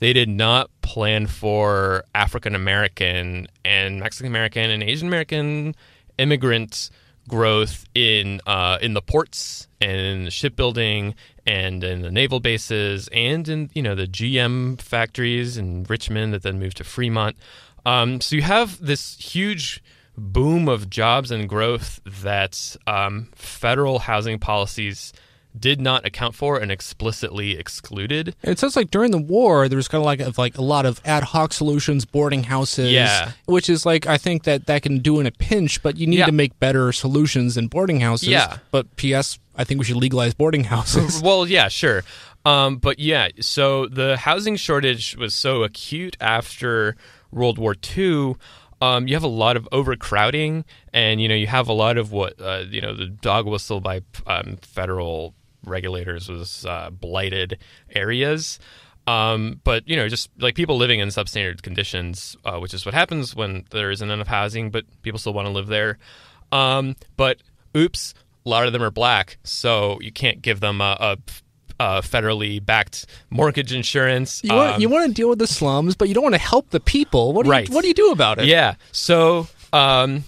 they 0.00 0.12
did 0.12 0.28
not 0.28 0.70
plan 0.82 1.26
for 1.26 2.04
African 2.14 2.54
American 2.54 3.48
and 3.64 4.00
Mexican 4.00 4.28
American 4.28 4.70
and 4.70 4.82
Asian 4.82 5.08
American 5.08 5.74
immigrant 6.18 6.90
growth 7.28 7.84
in 7.94 8.40
uh, 8.46 8.78
in 8.80 8.94
the 8.94 9.02
ports 9.02 9.68
and 9.80 10.00
in 10.00 10.24
the 10.24 10.30
shipbuilding 10.30 11.14
and 11.46 11.82
in 11.82 12.02
the 12.02 12.10
naval 12.10 12.40
bases 12.40 13.08
and 13.12 13.48
in 13.48 13.70
you 13.74 13.82
know 13.82 13.94
the 13.94 14.06
GM 14.06 14.80
factories 14.80 15.56
in 15.56 15.84
Richmond 15.84 16.32
that 16.32 16.42
then 16.42 16.58
moved 16.58 16.76
to 16.78 16.84
Fremont. 16.84 17.36
Um, 17.84 18.20
so 18.20 18.36
you 18.36 18.42
have 18.42 18.84
this 18.84 19.16
huge 19.16 19.82
boom 20.18 20.68
of 20.68 20.90
jobs 20.90 21.30
and 21.30 21.48
growth 21.48 22.00
that 22.22 22.76
um, 22.86 23.28
federal 23.34 24.00
housing 24.00 24.38
policies 24.38 25.12
did 25.58 25.80
not 25.80 26.04
account 26.06 26.34
for 26.34 26.58
and 26.58 26.70
explicitly 26.70 27.58
excluded. 27.58 28.36
It 28.42 28.58
sounds 28.58 28.76
like 28.76 28.90
during 28.90 29.10
the 29.10 29.18
war, 29.18 29.68
there 29.68 29.76
was 29.76 29.88
kind 29.88 30.00
of 30.02 30.04
like 30.06 30.20
of 30.20 30.38
like 30.38 30.56
a 30.58 30.62
lot 30.62 30.86
of 30.86 31.00
ad 31.04 31.24
hoc 31.24 31.52
solutions, 31.52 32.04
boarding 32.04 32.44
houses, 32.44 32.92
Yeah. 32.92 33.32
which 33.46 33.68
is 33.68 33.84
like 33.86 34.06
I 34.06 34.18
think 34.18 34.44
that 34.44 34.66
that 34.66 34.82
can 34.82 34.98
do 34.98 35.18
in 35.20 35.26
a 35.26 35.30
pinch, 35.32 35.82
but 35.82 35.96
you 35.96 36.06
need 36.06 36.18
Yeah. 36.18 36.26
to 36.26 36.32
make 36.32 36.58
better 36.60 36.92
solutions 36.92 37.54
than 37.56 37.66
boarding 37.66 38.00
houses. 38.00 38.28
Yeah. 38.28 38.58
But 38.70 38.94
P.S. 38.96 39.38
I 39.56 39.64
think 39.64 39.78
we 39.80 39.84
should 39.84 39.96
legalize 39.96 40.34
boarding 40.34 40.64
houses. 40.64 41.20
well, 41.24 41.46
yeah, 41.48 41.66
sure. 41.68 42.04
Um, 42.44 42.76
but 42.76 43.00
yeah, 43.00 43.28
so 43.40 43.86
the 43.86 44.16
housing 44.16 44.54
shortage 44.56 45.16
was 45.16 45.34
so 45.34 45.64
acute 45.64 46.16
after 46.20 46.94
World 47.32 47.58
War 47.58 47.74
II. 47.96 48.36
Um, 48.80 49.08
you 49.08 49.14
have 49.14 49.24
a 49.24 49.28
lot 49.28 49.56
of 49.56 49.68
overcrowding, 49.72 50.64
and 50.92 51.20
you 51.20 51.28
know 51.28 51.34
you 51.34 51.46
have 51.48 51.68
a 51.68 51.72
lot 51.72 51.98
of 51.98 52.12
what 52.12 52.40
uh, 52.40 52.64
you 52.68 52.80
know 52.80 52.94
the 52.94 53.06
dog 53.06 53.46
whistle 53.46 53.80
by 53.80 54.02
um, 54.26 54.58
federal 54.62 55.34
regulators 55.64 56.28
was 56.28 56.64
uh, 56.66 56.90
blighted 56.90 57.58
areas. 57.94 58.58
Um, 59.06 59.60
but 59.64 59.88
you 59.88 59.96
know, 59.96 60.08
just 60.08 60.30
like 60.38 60.54
people 60.54 60.76
living 60.76 61.00
in 61.00 61.08
substandard 61.08 61.62
conditions, 61.62 62.36
uh, 62.44 62.58
which 62.58 62.74
is 62.74 62.84
what 62.84 62.94
happens 62.94 63.34
when 63.34 63.64
there 63.70 63.90
isn't 63.90 64.10
enough 64.10 64.26
housing, 64.26 64.70
but 64.70 64.84
people 65.02 65.18
still 65.18 65.32
want 65.32 65.46
to 65.46 65.52
live 65.52 65.66
there. 65.66 65.98
Um, 66.52 66.94
but 67.16 67.38
oops, 67.76 68.12
a 68.44 68.48
lot 68.48 68.66
of 68.66 68.72
them 68.72 68.82
are 68.82 68.90
black, 68.90 69.38
so 69.44 69.98
you 70.00 70.12
can't 70.12 70.42
give 70.42 70.60
them 70.60 70.80
a, 70.80 70.96
a, 71.00 71.16
a 71.80 72.00
federally 72.02 72.64
backed 72.64 73.06
mortgage 73.30 73.72
insurance. 73.72 74.42
You 74.44 74.54
want, 74.54 74.74
Um, 74.76 74.80
you 74.80 74.88
want 74.88 75.06
to 75.08 75.14
deal 75.14 75.28
with 75.28 75.38
the 75.38 75.46
slums, 75.46 75.94
but 75.94 76.08
you 76.08 76.14
don't 76.14 76.22
want 76.24 76.34
to 76.34 76.40
help 76.40 76.70
the 76.70 76.80
people. 76.80 77.32
What 77.32 77.44
do 77.44 77.50
Right. 77.50 77.68
you 77.68 77.74
What 77.74 77.82
do 77.82 77.88
you 77.88 77.94
do 77.94 78.10
about 78.10 78.38
it? 78.38 78.46
Yeah. 78.46 78.74
So, 78.92 79.46
um, 79.72 80.24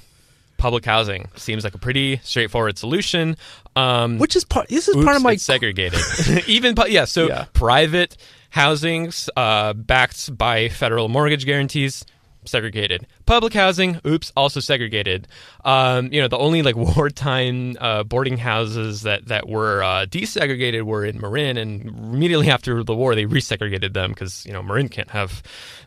public 0.58 0.84
housing 0.84 1.28
seems 1.36 1.64
like 1.64 1.74
a 1.74 1.78
pretty 1.78 2.20
straightforward 2.22 2.78
solution. 2.78 3.36
Um, 3.76 4.18
Which 4.18 4.36
is 4.36 4.44
part. 4.44 4.68
This 4.68 4.88
is 4.88 4.96
oops, 4.96 5.04
part 5.04 5.16
of 5.16 5.22
my. 5.22 5.36
segregated. 5.36 6.00
Even 6.46 6.74
yeah. 6.88 7.04
So 7.04 7.28
Yeah. 7.28 7.46
private 7.52 8.16
housings 8.50 9.30
uh, 9.36 9.72
backed 9.72 10.36
by 10.36 10.68
federal 10.68 11.08
mortgage 11.08 11.46
guarantees. 11.46 12.04
Segregated 12.46 13.06
public 13.30 13.54
housing, 13.54 14.00
oops, 14.04 14.32
also 14.36 14.58
segregated. 14.58 15.28
Um, 15.64 16.12
you 16.12 16.20
know, 16.20 16.26
the 16.26 16.36
only 16.38 16.62
like 16.62 16.74
wartime 16.96 17.76
uh, 17.80 18.02
boarding 18.02 18.36
houses 18.36 19.02
that 19.02 19.26
that 19.28 19.48
were 19.48 19.84
uh, 19.84 20.06
desegregated 20.06 20.82
were 20.82 21.04
in 21.04 21.20
Marin, 21.20 21.56
and 21.56 21.86
immediately 21.86 22.50
after 22.50 22.82
the 22.82 22.94
war, 22.94 23.14
they 23.14 23.26
resegregated 23.26 23.92
them 23.92 24.10
because 24.10 24.44
you 24.46 24.52
know 24.52 24.62
Marin 24.62 24.88
can't 24.88 25.10
have 25.10 25.42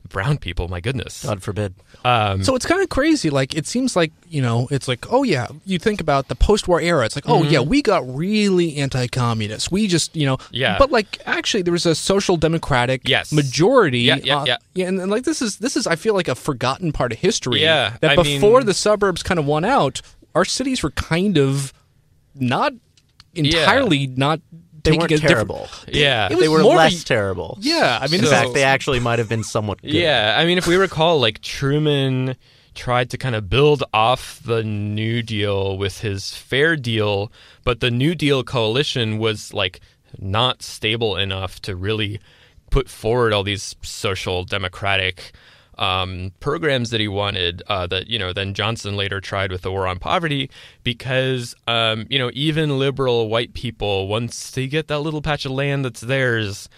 brown 0.07 0.37
people. 0.37 0.67
My 0.67 0.79
goodness. 0.79 1.23
God 1.25 1.43
forbid. 1.43 1.73
Um, 2.05 2.43
So 2.43 2.55
it's 2.55 2.65
kind 2.65 2.81
of 2.81 2.89
crazy. 2.89 3.29
Like 3.29 3.55
it 3.55 3.67
seems 3.67 3.95
like 3.95 4.11
you 4.29 4.41
know, 4.41 4.67
it's 4.71 4.87
like 4.87 5.11
oh 5.11 5.23
yeah, 5.23 5.47
you 5.65 5.79
think 5.79 5.99
about 5.99 6.29
the 6.29 6.35
post-war 6.35 6.79
era. 6.79 7.05
It's 7.05 7.15
like 7.15 7.27
oh 7.27 7.43
yeah, 7.43 7.59
we 7.59 7.81
got 7.81 8.03
really 8.15 8.77
anti-communist. 8.77 9.71
We 9.71 9.87
just 9.87 10.15
you 10.15 10.25
know 10.25 10.37
Mm-hmm. 10.37 10.55
Yeah. 10.55 10.77
But 10.79 10.91
like 10.91 11.19
actually, 11.25 11.63
there 11.63 11.71
was 11.73 11.85
a 11.85 11.95
social 11.95 12.37
democratic 12.37 13.07
Yes. 13.07 13.31
majority. 13.31 13.99
Yeah, 13.99 14.19
yeah, 14.23 14.37
uh, 14.39 14.57
yeah. 14.73 14.87
and, 14.87 14.99
and 14.99 15.11
like 15.11 15.23
this 15.23 15.41
is 15.41 15.57
this 15.57 15.75
is 15.77 15.85
I 15.87 15.95
feel 15.95 16.13
like 16.13 16.27
a 16.27 16.35
forgotten 16.35 16.91
part 16.91 17.11
of 17.11 17.19
history. 17.19 17.32
Yeah, 17.61 17.97
that 18.01 18.11
I 18.11 18.15
before 18.15 18.59
mean- 18.59 18.67
the 18.67 18.73
suburbs 18.73 19.23
kind 19.23 19.39
of 19.39 19.45
won 19.45 19.65
out, 19.65 20.01
our 20.35 20.45
cities 20.45 20.83
were 20.83 20.91
kind 20.91 21.37
of 21.37 21.73
not 22.35 22.73
entirely 23.35 24.07
not. 24.07 24.41
They 24.83 24.91
taking 24.91 24.99
weren't 24.99 25.11
a 25.11 25.15
different- 25.15 25.29
terrible. 25.49 25.69
yeah, 25.87 26.25
it 26.29 26.31
was 26.35 26.39
They 26.43 26.49
were 26.49 26.59
more 26.61 26.73
of 26.73 26.79
a- 26.79 26.83
less 26.83 27.05
terrible. 27.05 27.57
Yeah, 27.61 27.97
I 28.01 28.07
mean, 28.07 28.19
In 28.19 28.25
So- 28.25 28.31
fact, 28.31 28.53
they 28.53 28.63
actually 28.63 28.99
might 28.99 29.17
have 29.19 29.29
been 29.29 29.43
somewhat 29.45 29.81
good. 29.81 29.93
Yeah, 29.93 30.35
I 30.37 30.43
mean, 30.43 30.57
if 30.57 30.67
we 30.67 30.75
recall, 30.75 31.21
like 31.21 31.39
Truman 31.41 32.35
tried 32.75 33.09
to 33.11 33.17
kind 33.17 33.33
of 33.33 33.49
build 33.49 33.83
off 33.93 34.41
the 34.43 34.61
New 34.61 35.21
Deal 35.21 35.77
with 35.77 35.99
his 36.01 36.33
Fair 36.33 36.75
Deal, 36.75 37.31
but 37.63 37.79
the 37.79 37.91
New 37.91 38.13
Deal 38.13 38.43
coalition 38.43 39.19
was 39.19 39.53
like 39.53 39.79
not 40.19 40.61
stable 40.61 41.15
enough 41.15 41.61
to 41.61 41.77
really 41.77 42.19
put 42.69 42.89
forward 42.89 43.31
all 43.31 43.43
these 43.43 43.75
social 43.83 44.43
democratic 44.43 45.31
um, 45.77 46.31
programs 46.39 46.89
that 46.91 46.99
he 46.99 47.07
wanted 47.07 47.63
uh, 47.67 47.87
that 47.87 48.07
you 48.07 48.19
know 48.19 48.33
then 48.33 48.53
Johnson 48.53 48.95
later 48.95 49.19
tried 49.19 49.51
with 49.51 49.61
the 49.61 49.71
war 49.71 49.87
on 49.87 49.99
poverty 49.99 50.49
because 50.83 51.55
um, 51.67 52.05
you 52.09 52.19
know 52.19 52.31
even 52.33 52.79
liberal 52.79 53.29
white 53.29 53.53
people 53.53 54.07
once 54.07 54.51
they 54.51 54.67
get 54.67 54.87
that 54.87 54.99
little 54.99 55.21
patch 55.21 55.45
of 55.45 55.51
land 55.51 55.85
that's 55.85 56.01
theirs 56.01 56.69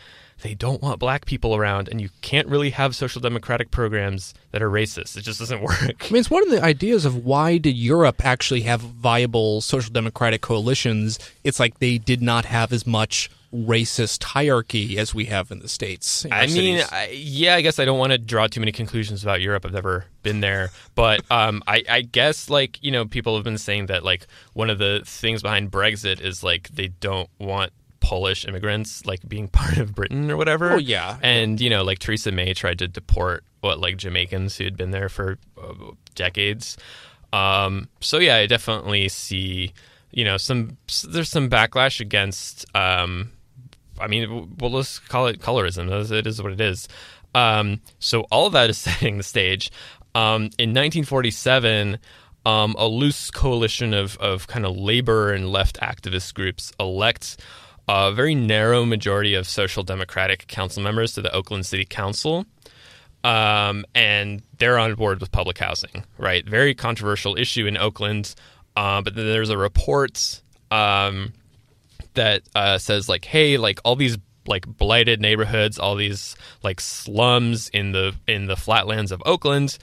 they 0.41 0.53
don't 0.53 0.81
want 0.81 0.99
black 0.99 1.25
people 1.25 1.55
around, 1.55 1.87
and 1.87 2.01
you 2.01 2.09
can't 2.21 2.47
really 2.47 2.71
have 2.71 2.95
social 2.95 3.21
democratic 3.21 3.71
programs 3.71 4.33
that 4.51 4.61
are 4.61 4.69
racist. 4.69 5.15
It 5.17 5.21
just 5.21 5.39
doesn't 5.39 5.61
work. 5.61 5.79
I 5.81 6.11
mean, 6.11 6.19
it's 6.19 6.29
one 6.29 6.43
of 6.43 6.49
the 6.49 6.61
ideas 6.61 7.05
of 7.05 7.25
why 7.25 7.57
did 7.57 7.75
Europe 7.75 8.23
actually 8.23 8.61
have 8.61 8.81
viable 8.81 9.61
social 9.61 9.91
democratic 9.91 10.41
coalitions? 10.41 11.19
It's 11.43 11.59
like 11.59 11.79
they 11.79 11.97
did 11.97 12.21
not 12.21 12.45
have 12.45 12.73
as 12.73 12.85
much 12.85 13.29
racist 13.55 14.23
hierarchy 14.23 14.97
as 14.97 15.13
we 15.13 15.25
have 15.25 15.51
in 15.51 15.59
the 15.59 15.69
states. 15.69 16.25
in 16.25 16.33
I 16.33 16.47
mean. 16.47 16.83
I, 16.91 17.09
yeah, 17.13 17.55
I 17.55 17.61
guess 17.61 17.79
I 17.79 17.85
don't 17.85 17.99
want 17.99 18.11
to 18.11 18.17
draw 18.17 18.47
too 18.47 18.59
many 18.59 18.71
conclusions 18.71 19.23
about 19.23 19.41
Europe. 19.41 19.65
I've 19.65 19.73
never 19.73 20.05
been 20.23 20.41
there, 20.41 20.71
but 20.95 21.21
um, 21.31 21.63
I, 21.67 21.83
I 21.89 22.01
guess 22.01 22.49
like 22.49 22.83
you 22.83 22.91
know, 22.91 23.05
people 23.05 23.35
have 23.35 23.43
been 23.43 23.57
saying 23.57 23.87
that 23.87 24.03
like 24.03 24.27
one 24.53 24.69
of 24.69 24.77
the 24.77 25.01
things 25.05 25.41
behind 25.41 25.71
Brexit 25.71 26.19
is 26.21 26.43
like 26.43 26.69
they 26.69 26.89
don't 26.89 27.29
want 27.39 27.71
Polish 27.99 28.45
immigrants 28.45 29.05
like 29.05 29.27
being 29.27 29.47
part 29.49 29.77
of 29.77 29.95
Britain 29.95 30.29
or 30.29 30.37
whatever. 30.37 30.73
Oh, 30.73 30.77
yeah. 30.77 31.17
and 31.21 31.59
you 31.59 31.69
know, 31.69 31.83
like 31.83 31.99
Theresa 31.99 32.31
May 32.31 32.53
tried 32.53 32.79
to 32.79 32.87
deport 32.87 33.43
what 33.61 33.79
like 33.79 33.97
Jamaicans 33.97 34.57
who 34.57 34.63
had 34.63 34.77
been 34.77 34.91
there 34.91 35.09
for 35.09 35.37
uh, 35.61 35.73
decades. 36.13 36.77
Um, 37.33 37.89
so 37.99 38.19
yeah, 38.19 38.37
I 38.37 38.45
definitely 38.47 39.09
see 39.09 39.73
you 40.11 40.23
know 40.23 40.37
some 40.37 40.77
there's 41.07 41.29
some 41.29 41.49
backlash 41.49 41.99
against 41.99 42.65
um, 42.75 43.31
I 43.99 44.07
mean, 44.07 44.55
well, 44.59 44.71
let's 44.71 44.99
call 44.99 45.27
it 45.27 45.39
colorism. 45.39 46.11
It 46.11 46.27
is 46.27 46.41
what 46.41 46.51
it 46.51 46.61
is. 46.61 46.87
Um, 47.33 47.81
so 47.99 48.21
all 48.31 48.47
of 48.47 48.53
that 48.53 48.69
is 48.69 48.77
setting 48.77 49.17
the 49.17 49.23
stage. 49.23 49.71
Um, 50.13 50.43
in 50.57 50.69
1947, 50.69 51.97
um, 52.45 52.75
a 52.77 52.87
loose 52.87 53.31
coalition 53.31 53.93
of, 53.93 54.17
of 54.17 54.47
kind 54.47 54.65
of 54.65 54.77
labor 54.77 55.33
and 55.33 55.51
left 55.51 55.79
activist 55.81 56.33
groups 56.33 56.71
elect 56.79 57.37
a 57.87 58.11
very 58.11 58.33
narrow 58.33 58.85
majority 58.85 59.33
of 59.33 59.47
social 59.47 59.83
democratic 59.83 60.47
council 60.47 60.81
members 60.81 61.13
to 61.13 61.21
the 61.21 61.33
Oakland 61.33 61.65
City 61.65 61.85
Council. 61.85 62.45
Um, 63.23 63.85
and 63.95 64.43
they're 64.59 64.77
on 64.77 64.93
board 64.95 65.19
with 65.19 65.31
public 65.31 65.57
housing, 65.57 66.03
right? 66.17 66.47
Very 66.47 66.75
controversial 66.75 67.35
issue 67.35 67.65
in 67.65 67.75
Oakland. 67.75 68.35
Uh, 68.75 69.01
but 69.01 69.15
then 69.15 69.25
there's 69.25 69.49
a 69.49 69.57
report 69.57 70.41
um, 70.69 71.33
that 72.15 72.43
uh, 72.55 72.77
says 72.77 73.07
like, 73.07 73.25
hey, 73.25 73.57
like 73.57 73.79
all 73.83 73.95
these 73.95 74.17
like 74.47 74.65
blighted 74.67 75.21
neighborhoods, 75.21 75.79
all 75.79 75.95
these 75.95 76.35
like 76.63 76.79
slums 76.79 77.69
in 77.69 77.91
the 77.91 78.15
in 78.27 78.47
the 78.47 78.55
flatlands 78.55 79.11
of 79.11 79.21
Oakland, 79.25 79.77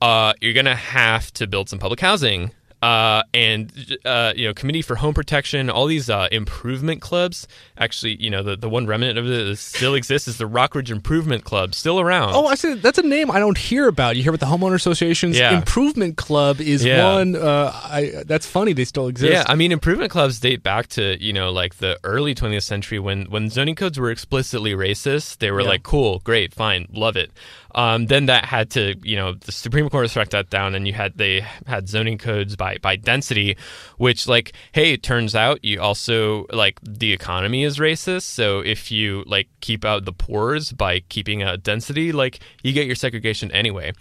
uh, 0.00 0.32
you're 0.40 0.52
gonna 0.52 0.76
have 0.76 1.32
to 1.34 1.46
build 1.46 1.68
some 1.68 1.78
public 1.78 2.00
housing. 2.00 2.50
Uh, 2.84 3.22
and 3.32 3.96
uh, 4.04 4.34
you 4.36 4.46
know, 4.46 4.52
Committee 4.52 4.82
for 4.82 4.94
Home 4.96 5.14
Protection, 5.14 5.70
all 5.70 5.86
these 5.86 6.10
uh, 6.10 6.28
improvement 6.30 7.00
clubs. 7.00 7.48
Actually, 7.78 8.22
you 8.22 8.28
know, 8.28 8.42
the, 8.42 8.56
the 8.56 8.68
one 8.68 8.86
remnant 8.86 9.16
of 9.18 9.24
it 9.24 9.44
that 9.46 9.56
still 9.56 9.94
exists 9.94 10.28
is 10.28 10.36
the 10.36 10.44
Rockridge 10.48 10.90
Improvement 10.90 11.44
Club, 11.44 11.74
still 11.74 11.98
around. 11.98 12.34
Oh, 12.34 12.46
I 12.46 12.56
see. 12.56 12.74
That's 12.74 12.98
a 12.98 13.02
name 13.02 13.30
I 13.30 13.38
don't 13.38 13.56
hear 13.56 13.88
about. 13.88 14.16
You 14.16 14.22
hear 14.22 14.34
about 14.34 14.40
the 14.46 14.54
homeowner 14.54 14.74
associations. 14.74 15.38
Yeah. 15.38 15.56
Improvement 15.56 16.18
Club 16.18 16.60
is 16.60 16.84
Yeah. 16.84 17.14
one. 17.14 17.36
Uh, 17.36 17.72
I 17.74 18.22
that's 18.26 18.46
funny. 18.46 18.74
They 18.74 18.84
still 18.84 19.08
exist. 19.08 19.32
Yeah, 19.32 19.44
I 19.46 19.54
mean, 19.54 19.72
improvement 19.72 20.10
clubs 20.10 20.38
date 20.38 20.62
back 20.62 20.88
to 20.88 21.16
you 21.24 21.32
know 21.32 21.50
like 21.52 21.76
the 21.76 21.98
early 22.04 22.34
20th 22.34 22.64
century 22.64 22.98
when 22.98 23.24
when 23.30 23.48
zoning 23.48 23.76
codes 23.76 23.98
were 23.98 24.10
explicitly 24.10 24.72
racist. 24.74 25.38
They 25.38 25.50
were 25.50 25.62
Yeah. 25.62 25.68
like, 25.68 25.82
cool, 25.84 26.18
great, 26.22 26.52
fine, 26.52 26.86
love 26.92 27.16
it. 27.16 27.30
Um, 27.74 28.06
then 28.06 28.26
that 28.26 28.44
had 28.44 28.70
to 28.70 28.94
you 29.02 29.16
know 29.16 29.34
the 29.34 29.52
Supreme 29.52 29.88
Court 29.88 30.08
struck 30.10 30.30
that 30.30 30.50
down, 30.50 30.74
and 30.74 30.86
you 30.86 30.92
had 30.92 31.16
they 31.18 31.44
had 31.66 31.88
zoning 31.88 32.18
codes 32.18 32.56
by 32.56 32.78
by 32.78 32.96
density, 32.96 33.56
which 33.98 34.26
like 34.28 34.52
hey, 34.72 34.92
it 34.92 35.02
turns 35.02 35.34
out 35.34 35.64
you 35.64 35.80
also 35.80 36.46
like 36.52 36.78
the 36.82 37.12
economy 37.12 37.64
is 37.64 37.78
racist. 37.78 38.22
So 38.22 38.60
if 38.60 38.90
you 38.90 39.24
like 39.26 39.48
keep 39.60 39.84
out 39.84 40.04
the 40.04 40.12
poors 40.12 40.72
by 40.72 41.00
keeping 41.00 41.42
a 41.42 41.56
density, 41.56 42.12
like 42.12 42.40
you 42.62 42.72
get 42.72 42.86
your 42.86 42.96
segregation 42.96 43.50
anyway 43.52 43.92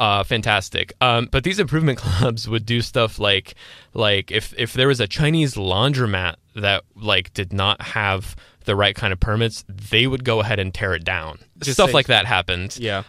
uh, 0.00 0.24
fantastic. 0.24 0.94
Um, 1.02 1.28
but 1.30 1.44
these 1.44 1.60
improvement 1.60 1.98
clubs 2.00 2.48
would 2.48 2.66
do 2.66 2.80
stuff 2.80 3.20
like 3.20 3.54
like 3.92 4.32
if 4.32 4.54
if 4.56 4.72
there 4.72 4.88
was 4.88 4.98
a 4.98 5.06
Chinese 5.06 5.54
laundromat 5.54 6.36
that 6.56 6.82
like 6.96 7.32
did 7.34 7.52
not 7.52 7.80
have 7.82 8.34
the 8.64 8.74
right 8.74 8.96
kind 8.96 9.12
of 9.12 9.20
permits, 9.20 9.64
they 9.68 10.06
would 10.06 10.24
go 10.24 10.40
ahead 10.40 10.58
and 10.58 10.72
tear 10.72 10.94
it 10.94 11.04
down. 11.04 11.38
Just 11.58 11.74
stuff 11.74 11.90
say- 11.90 11.94
like 11.94 12.06
that 12.06 12.24
happened. 12.24 12.76
Yeah. 12.80 13.04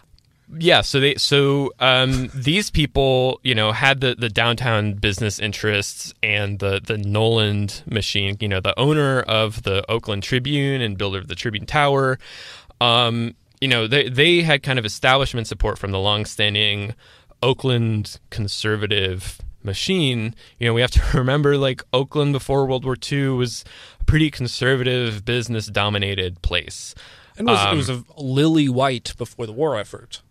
Yeah, 0.58 0.82
so 0.82 1.00
they 1.00 1.16
so 1.16 1.72
um, 1.80 2.30
these 2.34 2.70
people, 2.70 3.40
you 3.44 3.56
know, 3.56 3.72
had 3.72 4.02
the, 4.02 4.16
the 4.16 4.30
downtown 4.30 4.94
business 4.94 5.40
interests 5.40 6.14
and 6.22 6.60
the 6.60 6.82
the 6.84 6.98
Knowland 6.98 7.84
machine, 7.86 8.38
you 8.40 8.48
know, 8.48 8.60
the 8.60 8.78
owner 8.78 9.22
of 9.22 9.64
the 9.64 9.90
Oakland 9.90 10.24
Tribune 10.24 10.82
and 10.82 10.98
builder 10.98 11.20
of 11.20 11.28
the 11.28 11.36
Tribune 11.36 11.66
Tower. 11.66 12.20
Um, 12.82 13.36
you 13.62 13.68
know, 13.68 13.88
they 13.88 14.10
they 14.10 14.42
had 14.42 14.62
kind 14.64 14.78
of 14.78 14.86
establishment 14.86 15.48
support 15.48 15.78
from 15.78 15.92
the 15.92 16.00
longstanding 16.00 16.96
Oakland 17.42 18.20
conservative 18.30 19.40
machine. 19.64 20.36
You 20.60 20.68
know, 20.68 20.74
we 20.74 20.82
have 20.82 20.92
to 20.92 21.02
remember 21.18 21.58
like 21.58 21.82
Oakland 21.94 22.34
before 22.34 22.66
World 22.66 22.84
War 22.84 22.98
II 23.12 23.30
was 23.30 23.64
a 24.00 24.04
pretty 24.04 24.30
conservative 24.32 25.24
business 25.24 25.68
dominated 25.68 26.42
place. 26.42 26.94
And 27.38 27.48
it 27.48 27.52
was, 27.52 27.60
Um, 27.62 27.74
it 27.74 27.78
was 27.78 27.90
a 27.90 28.04
lily 28.18 28.68
white 28.68 29.14
before 29.18 29.46
the 29.46 29.54
war 29.54 29.78
effort. 29.78 30.22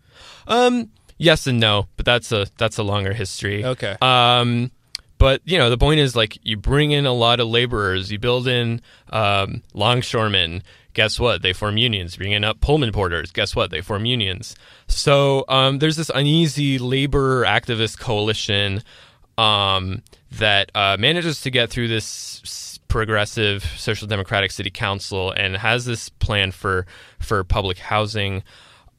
Um, 0.51 0.91
yes 1.17 1.47
and 1.47 1.59
no, 1.59 1.87
but 1.97 2.05
that's 2.05 2.31
a 2.31 2.47
that's 2.57 2.77
a 2.77 2.83
longer 2.83 3.13
history. 3.13 3.65
Okay. 3.65 3.95
Um, 4.01 4.71
but 5.17 5.41
you 5.45 5.57
know 5.57 5.69
the 5.69 5.77
point 5.77 5.99
is 5.99 6.15
like 6.15 6.37
you 6.43 6.57
bring 6.57 6.91
in 6.91 7.05
a 7.05 7.13
lot 7.13 7.39
of 7.39 7.47
laborers, 7.47 8.11
you 8.11 8.19
build 8.19 8.47
in 8.47 8.81
um, 9.09 9.63
longshoremen. 9.73 10.63
Guess 10.93 11.19
what? 11.19 11.41
They 11.41 11.53
form 11.53 11.77
unions. 11.77 12.17
Bring 12.17 12.33
in 12.33 12.43
up 12.43 12.59
Pullman 12.59 12.91
porters. 12.91 13.31
Guess 13.31 13.55
what? 13.55 13.71
They 13.71 13.79
form 13.79 14.03
unions. 14.03 14.55
So 14.87 15.45
um, 15.47 15.79
there's 15.79 15.95
this 15.95 16.11
uneasy 16.13 16.79
labor 16.79 17.45
activist 17.45 17.97
coalition 17.97 18.83
um, 19.37 20.01
that 20.33 20.69
uh, 20.75 20.97
manages 20.99 21.39
to 21.41 21.49
get 21.49 21.69
through 21.69 21.87
this 21.87 22.77
progressive 22.89 23.63
social 23.77 24.05
democratic 24.05 24.51
city 24.51 24.69
council 24.69 25.31
and 25.31 25.55
has 25.55 25.85
this 25.85 26.09
plan 26.09 26.51
for 26.51 26.85
for 27.19 27.43
public 27.45 27.77
housing. 27.77 28.43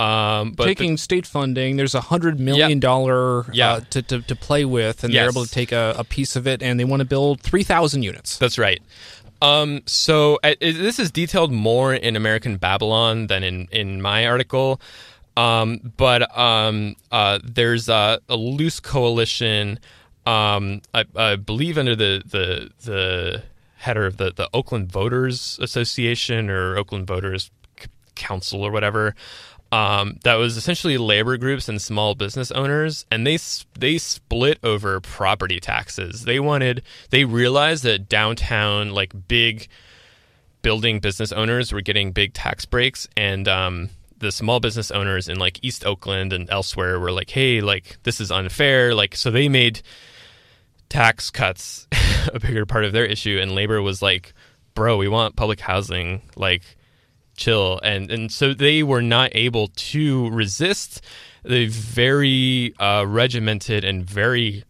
Um, 0.02 0.52
but 0.52 0.64
Taking 0.64 0.96
state 0.96 1.26
funding, 1.26 1.76
there's 1.76 1.94
a 1.94 2.00
hundred 2.00 2.40
million 2.40 2.80
dollar 2.80 3.46
Yeah. 3.52 3.72
uh, 3.72 3.80
to, 3.90 4.02
to 4.02 4.22
to 4.22 4.34
play 4.36 4.64
with, 4.64 5.04
and 5.04 5.12
they're 5.14 5.28
able 5.28 5.44
to 5.44 5.50
take 5.50 5.70
a, 5.72 5.94
a 5.98 6.04
piece 6.04 6.34
of 6.36 6.46
it, 6.46 6.62
and 6.62 6.78
they 6.80 6.84
want 6.84 7.00
to 7.00 7.04
build 7.06 7.40
three 7.40 7.62
thousand 7.62 8.02
units. 8.02 8.38
That's 8.38 8.58
right. 8.58 8.80
Um, 9.40 9.82
so 9.86 10.38
uh, 10.44 10.54
this 10.60 10.98
is 10.98 11.10
detailed 11.10 11.52
more 11.52 11.92
in 11.94 12.14
American 12.16 12.56
Babylon 12.58 13.26
than 13.26 13.42
in, 13.42 13.68
in 13.72 14.00
my 14.00 14.24
article. 14.26 14.80
Um, 15.36 15.92
but 15.96 16.20
um, 16.38 16.94
uh, 17.10 17.40
there's 17.42 17.88
a, 17.88 18.20
a 18.28 18.36
loose 18.36 18.78
coalition, 18.80 19.80
um, 20.26 20.82
I, 20.94 21.04
I 21.16 21.36
believe, 21.36 21.76
under 21.76 21.96
the, 21.96 22.22
the, 22.24 22.70
the 22.84 23.42
header 23.78 24.06
of 24.06 24.16
the, 24.18 24.30
the 24.30 24.48
Oakland 24.54 24.92
Voters 24.92 25.58
Association 25.60 26.48
or 26.48 26.76
Oakland 26.76 27.08
Voters 27.08 27.50
Council 28.14 28.62
or 28.62 28.70
whatever. 28.70 29.14
Um, 29.72 30.18
that 30.24 30.34
was 30.34 30.58
essentially 30.58 30.98
labor 30.98 31.38
groups 31.38 31.66
and 31.66 31.80
small 31.80 32.14
business 32.14 32.50
owners, 32.50 33.06
and 33.10 33.26
they 33.26 33.38
they 33.78 33.96
split 33.96 34.58
over 34.62 35.00
property 35.00 35.60
taxes. 35.60 36.24
They 36.24 36.38
wanted 36.38 36.82
they 37.08 37.24
realized 37.24 37.82
that 37.84 38.06
downtown 38.06 38.90
like 38.90 39.12
big 39.28 39.68
building 40.60 41.00
business 41.00 41.32
owners 41.32 41.72
were 41.72 41.80
getting 41.80 42.12
big 42.12 42.34
tax 42.34 42.66
breaks, 42.66 43.08
and 43.16 43.48
um, 43.48 43.88
the 44.18 44.30
small 44.30 44.60
business 44.60 44.90
owners 44.90 45.26
in 45.26 45.38
like 45.38 45.58
East 45.62 45.86
Oakland 45.86 46.34
and 46.34 46.50
elsewhere 46.50 47.00
were 47.00 47.10
like, 47.10 47.30
hey, 47.30 47.62
like 47.62 47.96
this 48.02 48.20
is 48.20 48.30
unfair. 48.30 48.94
Like 48.94 49.16
so 49.16 49.30
they 49.30 49.48
made 49.48 49.80
tax 50.90 51.30
cuts 51.30 51.88
a 52.34 52.38
bigger 52.38 52.66
part 52.66 52.84
of 52.84 52.92
their 52.92 53.06
issue, 53.06 53.38
and 53.40 53.52
labor 53.54 53.80
was 53.80 54.02
like, 54.02 54.34
bro, 54.74 54.98
we 54.98 55.08
want 55.08 55.34
public 55.34 55.60
housing, 55.60 56.20
like 56.36 56.62
chill. 57.36 57.80
And 57.82 58.10
and 58.10 58.30
so 58.30 58.54
they 58.54 58.82
were 58.82 59.02
not 59.02 59.30
able 59.34 59.68
to 59.68 60.30
resist 60.30 61.00
the 61.44 61.66
very 61.66 62.74
uh, 62.78 63.04
regimented 63.06 63.84
and 63.84 64.04
very 64.04 64.64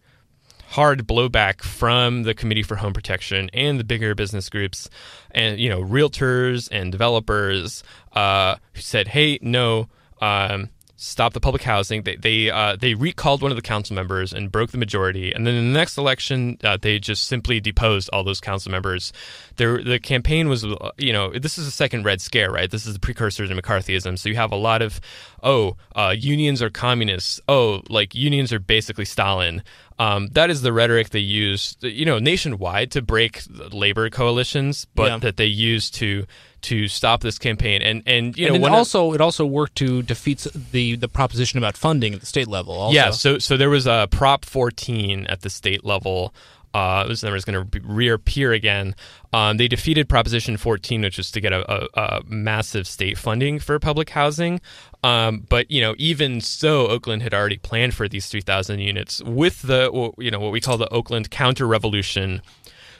hard 0.69 1.07
blowback 1.07 1.61
from 1.61 2.23
the 2.23 2.33
committee 2.33 2.63
for 2.63 2.77
home 2.77 2.93
protection 2.93 3.47
and 3.53 3.79
the 3.79 3.83
bigger 3.83 4.15
business 4.15 4.49
groups 4.49 4.89
and 5.29 5.59
you 5.59 5.69
know 5.69 5.83
realtors 5.83 6.67
and 6.71 6.91
developers 6.91 7.83
uh, 8.13 8.55
who 8.73 8.81
said 8.81 9.07
hey 9.09 9.37
no 9.43 9.87
um, 10.19 10.69
stop 11.03 11.33
the 11.33 11.39
public 11.39 11.63
housing. 11.63 12.03
They 12.03 12.15
they 12.15 12.49
uh, 12.49 12.77
they 12.77 12.93
recalled 12.93 13.41
one 13.41 13.51
of 13.51 13.57
the 13.57 13.61
council 13.61 13.95
members 13.95 14.33
and 14.33 14.51
broke 14.51 14.71
the 14.71 14.77
majority. 14.77 15.33
And 15.33 15.45
then 15.45 15.55
in 15.55 15.73
the 15.73 15.77
next 15.77 15.97
election 15.97 16.57
uh, 16.63 16.77
they 16.81 16.97
just 16.97 17.25
simply 17.27 17.59
deposed 17.59 18.09
all 18.13 18.23
those 18.23 18.39
council 18.39 18.71
members. 18.71 19.11
There 19.57 19.83
the 19.83 19.99
campaign 19.99 20.47
was 20.47 20.63
you 20.97 21.13
know 21.13 21.31
this 21.31 21.57
is 21.57 21.67
a 21.67 21.71
second 21.71 22.05
red 22.05 22.21
scare 22.21 22.51
right? 22.51 22.71
This 22.71 22.85
is 22.85 22.93
the 22.93 22.99
precursor 22.99 23.47
to 23.47 23.53
mccarthyism. 23.53 24.17
So 24.17 24.29
you 24.29 24.35
have 24.35 24.51
a 24.51 24.57
lot 24.57 24.81
of 24.81 25.01
oh 25.43 25.75
uh, 25.95 26.15
unions 26.17 26.61
are 26.61 26.69
communists. 26.69 27.41
Oh 27.47 27.81
like 27.89 28.15
unions 28.15 28.53
are 28.53 28.59
basically 28.59 29.05
stalin 29.05 29.61
Um, 29.99 30.27
that 30.33 30.49
is 30.49 30.61
the 30.61 30.73
rhetoric 30.73 31.09
they 31.09 31.19
use, 31.19 31.77
you 31.81 32.05
know, 32.05 32.19
nationwide 32.19 32.91
to 32.91 33.01
break 33.01 33.41
labor 33.71 34.09
coalitions, 34.09 34.87
but 34.95 35.07
Yeah. 35.09 35.17
that 35.19 35.37
they 35.37 35.45
use 35.45 35.89
to 35.91 36.25
to 36.63 36.87
stop 36.87 37.21
this 37.21 37.37
campaign. 37.37 37.81
And 37.81 38.03
and 38.05 38.37
you 38.37 38.47
know, 38.47 38.55
and 38.55 38.63
it 38.63 38.71
also 38.71 39.13
it 39.13 39.21
also 39.21 39.45
worked 39.45 39.75
to 39.75 40.01
defeat 40.01 40.47
the 40.71 40.95
the 40.95 41.07
proposition 41.09 41.57
about 41.57 41.77
funding 41.77 42.13
at 42.13 42.21
the 42.21 42.25
state 42.25 42.47
level. 42.47 42.73
Also. 42.73 42.95
Yeah, 42.95 43.11
so 43.11 43.37
so 43.37 43.57
there 43.57 43.69
was 43.69 43.85
a 43.85 44.07
Prop 44.09 44.45
14 44.45 45.25
at 45.27 45.41
the 45.41 45.49
state 45.49 45.83
level. 45.85 46.33
Uh, 46.73 47.07
this 47.07 47.21
number 47.21 47.35
is 47.35 47.45
going 47.45 47.69
to 47.69 47.79
reappear 47.81 48.51
again. 48.51 48.95
Um, 49.31 49.57
they 49.57 49.67
defeated 49.67 50.09
Proposition 50.09 50.57
14, 50.57 51.01
which 51.01 51.17
was 51.17 51.29
to 51.31 51.41
get 51.41 51.53
a, 51.53 51.71
a, 51.71 51.87
a 51.95 52.23
massive 52.25 52.87
state 52.87 53.17
funding 53.17 53.59
for 53.59 53.77
public 53.79 54.09
housing. 54.09 54.59
Um, 55.03 55.45
but 55.49 55.69
you 55.69 55.81
know, 55.81 55.93
even 55.97 56.41
so, 56.41 56.87
Oakland 56.87 57.21
had 57.21 57.33
already 57.33 57.57
planned 57.57 57.93
for 57.93 58.07
these 58.07 58.27
3,000 58.27 58.79
units 58.79 59.21
with 59.23 59.61
the 59.63 60.13
you 60.17 60.31
know 60.31 60.39
what 60.39 60.51
we 60.51 60.61
call 60.61 60.77
the 60.77 60.91
Oakland 60.91 61.29
counter 61.29 61.67
revolution. 61.67 62.41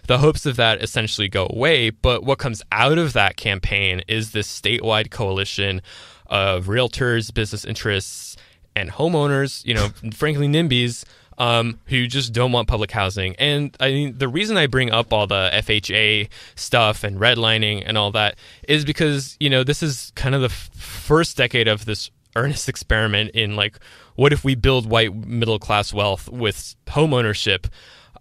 The 0.06 0.18
hopes 0.18 0.46
of 0.46 0.58
that 0.58 0.84
essentially 0.84 1.30
go 1.30 1.48
away, 1.50 1.90
but 1.90 2.24
what 2.26 2.38
comes 2.38 2.62
out 2.74 2.98
of 2.98 3.14
that 3.14 3.38
campaign 3.38 4.02
is 4.08 4.32
this 4.32 4.48
statewide 4.62 5.12
coalition 5.12 5.82
of 6.28 6.66
realtors, 6.66 7.34
business 7.34 7.64
interests, 7.64 8.36
and 8.76 8.92
homeowners, 8.92 9.66
you 9.66 9.74
know, 9.74 9.90
frankly, 10.14 10.48
NIMBYs, 10.48 11.06
um, 11.38 11.80
who 11.86 12.08
just 12.08 12.34
don't 12.34 12.52
want 12.52 12.68
public 12.68 12.92
housing. 12.92 13.36
And 13.38 13.76
I 13.80 13.92
mean, 13.92 14.18
the 14.18 14.28
reason 14.28 14.58
I 14.58 14.68
bring 14.68 14.92
up 14.92 15.14
all 15.14 15.28
the 15.28 15.50
FHA 15.54 16.30
stuff 16.56 17.04
and 17.04 17.20
redlining 17.20 17.84
and 17.86 17.98
all 17.98 18.12
that 18.12 18.38
is 18.68 18.86
because, 18.86 19.38
you 19.40 19.50
know, 19.50 19.64
this 19.64 19.84
is 19.84 20.12
kind 20.16 20.36
of 20.36 20.42
the 20.42 20.48
f- 20.48 20.70
first 20.74 21.38
decade 21.38 21.68
of 21.68 21.86
this 21.86 22.12
earnest 22.36 22.70
experiment 22.70 23.32
in 23.32 23.56
like, 23.56 23.80
what 24.16 24.34
if 24.34 24.44
we 24.44 24.56
build 24.56 24.90
white 24.90 25.14
middle 25.16 25.60
class 25.60 25.94
wealth 25.94 26.30
with 26.30 26.76
home 26.90 27.14
ownership? 27.14 27.68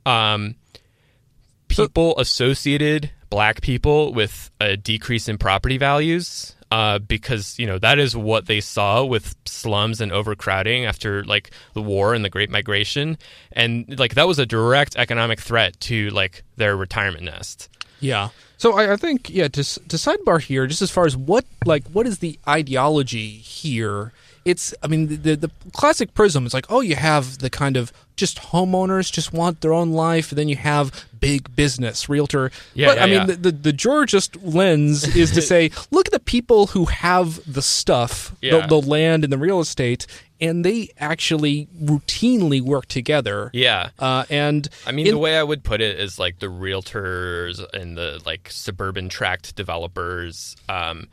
Um, 0.05 0.57
people 1.69 2.19
associated 2.19 3.11
black 3.31 3.63
people 3.63 4.13
with 4.13 4.51
a 4.61 4.77
decrease 4.77 5.29
in 5.29 5.39
property 5.39 5.79
values 5.79 6.55
uh, 6.73 6.99
because 6.99 7.59
you 7.59 7.67
know 7.67 7.79
that 7.79 7.99
is 7.99 8.17
what 8.17 8.47
they 8.47 8.59
saw 8.59 9.05
with 9.05 9.37
slums 9.45 10.01
and 10.01 10.11
overcrowding 10.11 10.87
after 10.87 11.23
like 11.25 11.51
the 11.75 11.83
war 11.83 12.15
and 12.15 12.25
the 12.25 12.31
Great 12.31 12.49
Migration, 12.49 13.19
and 13.53 13.99
like 13.99 14.15
that 14.15 14.27
was 14.27 14.39
a 14.39 14.47
direct 14.47 14.97
economic 14.97 15.39
threat 15.39 15.79
to 15.81 16.09
like 16.11 16.45
their 16.57 16.75
retirement 16.75 17.25
nest. 17.25 17.69
Yeah. 18.01 18.31
So 18.57 18.73
I, 18.73 18.95
I 18.95 18.97
think 18.97 19.29
yeah 19.29 19.49
to 19.49 19.63
to 19.63 19.97
sidebar 19.97 20.41
here, 20.41 20.67
just 20.67 20.81
as 20.81 20.91
far 20.91 21.05
as 21.05 21.15
what 21.15 21.45
like 21.67 21.87
what 21.89 22.07
is 22.07 22.21
the 22.21 22.39
ideology 22.49 23.29
here? 23.29 24.15
It's 24.45 24.75
I 24.83 24.87
mean 24.87 25.09
the, 25.09 25.17
the 25.17 25.37
the 25.37 25.51
classic 25.73 26.15
prism 26.15 26.47
is 26.47 26.55
like 26.55 26.67
oh 26.69 26.81
you 26.81 26.97
have 26.97 27.39
the 27.39 27.51
kind 27.51 27.77
of 27.77 27.93
just 28.17 28.39
homeowners 28.39 29.11
just 29.11 29.33
want 29.33 29.61
their 29.61 29.73
own 29.73 29.93
life, 29.93 30.31
and 30.31 30.39
then 30.39 30.49
you 30.49 30.57
have 30.57 31.07
big 31.19 31.55
business 31.57 32.09
realtor. 32.09 32.51
Yeah, 32.75 32.89
but 32.89 32.97
yeah, 32.97 33.03
I 33.03 33.07
mean 33.07 33.15
yeah. 33.15 33.27
the, 33.27 33.37
the 33.37 33.53
the 33.53 33.73
Georgist 33.73 34.37
lens 34.43 35.17
is 35.17 35.31
to 35.33 35.43
say 35.53 35.71
look 35.91 36.07
at 36.07 36.13
the 36.13 36.21
people 36.21 36.69
who 36.69 36.87
have 36.87 37.41
the 37.51 37.63
stuff, 37.63 38.35
the, 38.41 38.65
the 38.69 38.81
land 38.81 39.25
and 39.25 39.33
the 39.33 39.39
real 39.39 39.61
estate, 39.61 40.07
and 40.43 40.65
they 40.65 40.91
actually 40.99 41.69
routinely 41.81 42.61
work 42.61 42.87
together. 42.87 43.49
Yeah. 43.55 43.91
Uh, 43.99 44.25
and 44.29 44.69
I 44.85 44.91
mean, 44.91 45.07
in- 45.07 45.15
the 45.15 45.19
way 45.19 45.39
I 45.39 45.43
would 45.43 45.63
put 45.63 45.81
it 45.81 46.01
is 46.01 46.19
like 46.19 46.41
the 46.41 46.49
realtors 46.49 47.65
and 47.73 47.97
the 47.97 48.21
like 48.27 48.51
suburban 48.51 49.09
tract 49.09 49.55
developers. 49.55 50.57
Um, 50.69 51.09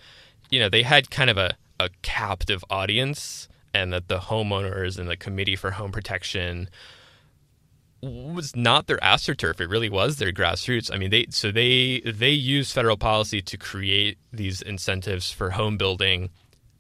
you 0.50 0.60
know, 0.60 0.68
they 0.68 0.82
had 0.82 1.12
kind 1.12 1.30
of 1.30 1.38
a, 1.38 1.56
a 1.80 1.90
captive 2.02 2.64
audience, 2.70 3.48
and 3.74 3.94
that 3.94 4.08
the 4.08 4.20
homeowners 4.20 4.98
and 5.00 5.10
the 5.10 5.18
Committee 5.18 5.56
for 5.56 5.72
Home 5.72 5.92
Protection 5.92 6.70
was 8.02 8.56
not 8.56 8.88
their 8.88 8.98
astroturf. 8.98 9.60
It 9.60 9.70
really 9.70 9.90
was 9.90 10.18
their 10.18 10.32
grassroots. 10.32 10.94
I 10.94 10.98
mean, 10.98 11.10
they 11.10 11.28
so 11.30 11.52
they 11.52 12.02
they 12.06 12.32
used 12.32 12.74
federal 12.74 12.98
policy 12.98 13.42
to 13.42 13.58
create 13.58 14.18
these 14.32 14.62
incentives 14.62 15.32
for 15.32 15.52
home 15.52 15.78
building, 15.78 16.30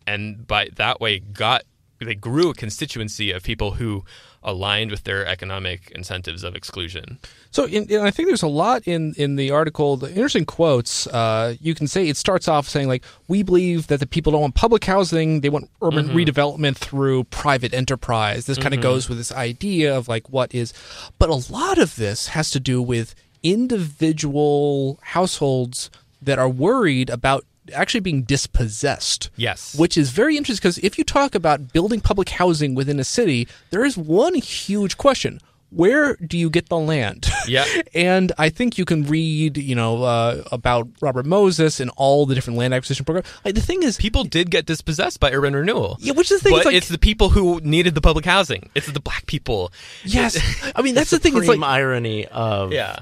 and 0.08 0.48
by 0.48 0.70
that 0.76 1.02
way 1.02 1.20
got 1.20 1.64
they 2.00 2.16
grew 2.16 2.52
a 2.52 2.54
constituency 2.54 3.32
of 3.32 3.44
people 3.44 3.72
who 3.72 4.06
aligned 4.44 4.92
with 4.92 5.04
their 5.04 5.26
economic 5.26 5.92
incentives 5.92 6.44
of 6.44 6.56
exclusion. 6.56 7.20
So, 7.52 7.66
in, 7.66 7.90
in- 7.90 8.02
I 8.02 8.12
think 8.12 8.28
there's 8.28 8.44
a 8.44 8.48
lot 8.48 8.88
in 8.88 9.14
in 9.18 9.36
the 9.36 9.52
article. 9.52 9.98
The 9.98 10.10
interesting 10.10 10.46
quotes. 10.46 11.08
Uh, 11.08 11.56
you 11.60 11.76
can 11.76 11.88
say 11.88 12.08
it 12.08 12.18
starts 12.18 12.48
off 12.48 12.68
saying 12.68 12.88
like, 12.88 13.04
"We 13.28 13.44
believe 13.44 13.88
that 13.88 14.00
the 14.00 14.08
people 14.08 14.32
don't 14.32 14.42
want 14.42 14.56
public 14.56 14.86
housing; 14.86 15.42
they 15.42 15.50
want 15.50 15.70
urban 15.82 16.10
redevelopment 16.10 16.78
through 16.78 17.26
private 17.26 17.74
enterprise." 17.74 18.46
This 18.46 18.58
kind 18.58 18.74
of 18.74 18.82
goes 18.82 19.10
with 19.10 19.18
this 19.18 19.32
idea 19.32 19.96
of 19.96 20.08
like 20.08 20.30
what 20.30 20.54
is, 20.56 20.74
but 21.18 21.30
a 21.30 21.52
lot 21.52 21.78
of 21.78 21.96
this 21.96 22.28
has 22.30 22.50
to 22.52 22.60
do 22.60 22.82
with 22.82 23.16
individual 23.44 25.00
households 25.02 25.90
that 26.22 26.38
are 26.38 26.50
worried 26.50 27.10
about 27.10 27.46
actually 27.74 28.02
being 28.02 28.24
dispossessed. 28.24 29.30
Yes. 29.36 29.76
Which 29.78 29.98
is 29.98 30.12
very 30.12 30.38
interesting 30.38 30.62
because 30.62 30.78
if 30.80 30.98
you 30.98 31.04
talk 31.04 31.36
about 31.36 31.72
building 31.74 32.02
public 32.02 32.30
housing 32.30 32.76
within 32.76 33.00
a 33.00 33.04
city, 33.04 33.48
there 33.72 33.86
is 33.86 33.98
one 33.98 34.36
huge 34.36 34.98
question. 34.98 35.40
Where 35.72 36.16
do 36.16 36.36
you 36.36 36.50
get 36.50 36.70
the 36.70 36.80
land? 36.80 37.28
Yeah. 37.48 37.66
and 37.96 38.32
I 38.38 38.50
think 38.50 38.78
you 38.78 38.86
can 38.86 39.04
read, 39.06 39.58
you 39.58 39.74
know, 39.76 40.04
uh, 40.04 40.44
about 40.52 40.88
Robert 41.02 41.26
Moses 41.26 41.80
and 41.80 41.90
all 41.96 42.26
the 42.28 42.36
different 42.36 42.58
land 42.60 42.74
acquisition 42.76 43.06
programs. 43.06 43.28
Like, 43.44 43.56
the 43.56 43.62
thing 43.62 43.82
is, 43.82 43.98
People 43.98 44.24
did 44.24 44.52
get 44.52 44.66
dispossessed 44.68 45.20
by 45.20 45.32
urban 45.32 45.56
renewal. 45.56 45.98
yeah, 46.00 46.14
which 46.14 46.32
is 46.32 46.42
the 46.42 46.44
thing. 46.46 46.54
but 46.54 46.58
it's 46.60 46.66
like, 46.66 46.76
it's 46.76 46.88
the 46.90 46.98
people 47.00 47.30
who 47.30 47.60
needed 47.62 47.96
the 47.96 48.02
public 48.02 48.26
housing. 48.26 48.70
It's 48.76 48.92
the 48.92 49.00
black 49.00 49.26
people. 49.26 49.72
yes, 50.04 50.38
I 50.76 50.82
mean 50.84 50.94
that's 50.96 51.10
the 51.12 51.18
thing. 51.20 51.36
It's 51.36 51.46
Supreme 51.46 51.62
like 51.62 51.70
irony 51.70 52.26
of 52.28 52.72
Yeah. 52.72 53.00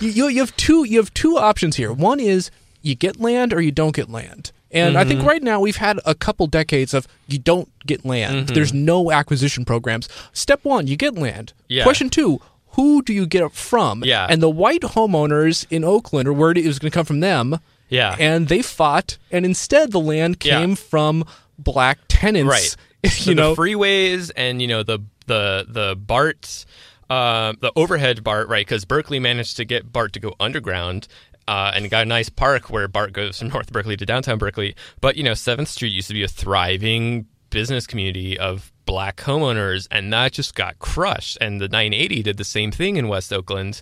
you, 0.00 0.08
you 0.10 0.28
you 0.28 0.40
have 0.40 0.56
two 0.56 0.84
you 0.84 0.98
have 0.98 1.12
two 1.14 1.36
options 1.38 1.76
here. 1.76 1.92
One 1.92 2.18
is 2.20 2.50
you 2.84 2.94
get 2.94 3.18
land 3.20 3.52
or 3.52 3.60
you 3.60 3.72
don't 3.72 3.94
get 3.96 4.10
land. 4.10 4.52
And 4.70 4.98
I 4.98 5.04
think 5.04 5.20
Mm-hmm. 5.20 5.28
right 5.28 5.42
now 5.42 5.60
we've 5.60 5.76
had 5.76 6.00
a 6.04 6.14
couple 6.16 6.46
decades 6.48 6.94
of 6.94 7.06
you 7.28 7.38
don't 7.38 7.70
get 7.86 8.04
land. 8.04 8.48
There's 8.48 8.72
no 8.74 9.12
acquisition 9.12 9.64
programs. 9.64 10.08
Step 10.32 10.64
one, 10.64 10.86
you 10.88 10.96
get 10.96 11.14
land. 11.14 11.52
Mm-hmm. 11.54 11.64
Yeah. 11.68 11.82
Question 11.84 12.10
two, 12.10 12.40
who 12.70 13.00
do 13.02 13.12
you 13.12 13.24
get 13.26 13.42
it 13.44 13.52
from? 13.52 14.02
Yeah. 14.04 14.26
And 14.28 14.42
the 14.42 14.50
white 14.50 14.80
homeowners 14.82 15.64
in 15.70 15.84
Oakland 15.84 16.26
or 16.28 16.32
worried 16.32 16.58
it 16.58 16.66
was 16.66 16.80
going 16.80 16.90
to 16.90 16.94
come 16.94 17.06
from 17.06 17.20
them. 17.20 17.60
Yeah. 17.88 18.16
And 18.18 18.48
they 18.48 18.62
fought, 18.62 19.16
and 19.30 19.44
instead 19.44 19.92
the 19.92 20.00
land 20.00 20.38
Yeah. 20.44 20.58
came 20.58 20.74
from 20.74 21.24
black 21.56 21.98
tenants. 22.08 22.50
right. 22.50 22.76
you 23.04 23.10
So 23.10 23.32
know, 23.32 23.54
the 23.54 23.60
freeways 23.62 24.32
and 24.36 24.60
you 24.60 24.66
know 24.66 24.82
the 24.82 24.98
the 25.26 25.66
the 25.68 25.94
BART, 25.94 26.64
uh, 27.10 27.52
the 27.60 27.70
overhead 27.76 28.24
BART, 28.24 28.48
right? 28.48 28.66
Because 28.66 28.84
Berkeley 28.84 29.20
managed 29.20 29.56
to 29.58 29.64
get 29.64 29.92
BART 29.92 30.12
to 30.14 30.20
go 30.20 30.34
underground. 30.40 31.06
Uh, 31.46 31.72
and 31.74 31.90
got 31.90 32.02
a 32.02 32.06
nice 32.06 32.28
park 32.28 32.70
where 32.70 32.88
BART 32.88 33.12
goes 33.12 33.38
from 33.38 33.48
North 33.52 33.72
Berkeley 33.72 33.96
to 33.96 34.06
downtown 34.06 34.38
Berkeley. 34.38 34.74
But 35.00 35.16
you 35.16 35.22
know, 35.22 35.34
Seventh 35.34 35.68
Street 35.68 35.90
used 35.90 36.08
to 36.08 36.14
be 36.14 36.22
a 36.22 36.28
thriving 36.28 37.26
business 37.50 37.86
community 37.86 38.38
of 38.38 38.72
black 38.86 39.16
homeowners, 39.18 39.86
and 39.90 40.12
that 40.12 40.32
just 40.32 40.54
got 40.54 40.78
crushed. 40.78 41.38
And 41.40 41.60
the 41.60 41.68
980 41.68 42.22
did 42.22 42.36
the 42.36 42.44
same 42.44 42.70
thing 42.70 42.96
in 42.96 43.08
West 43.08 43.32
Oakland. 43.32 43.80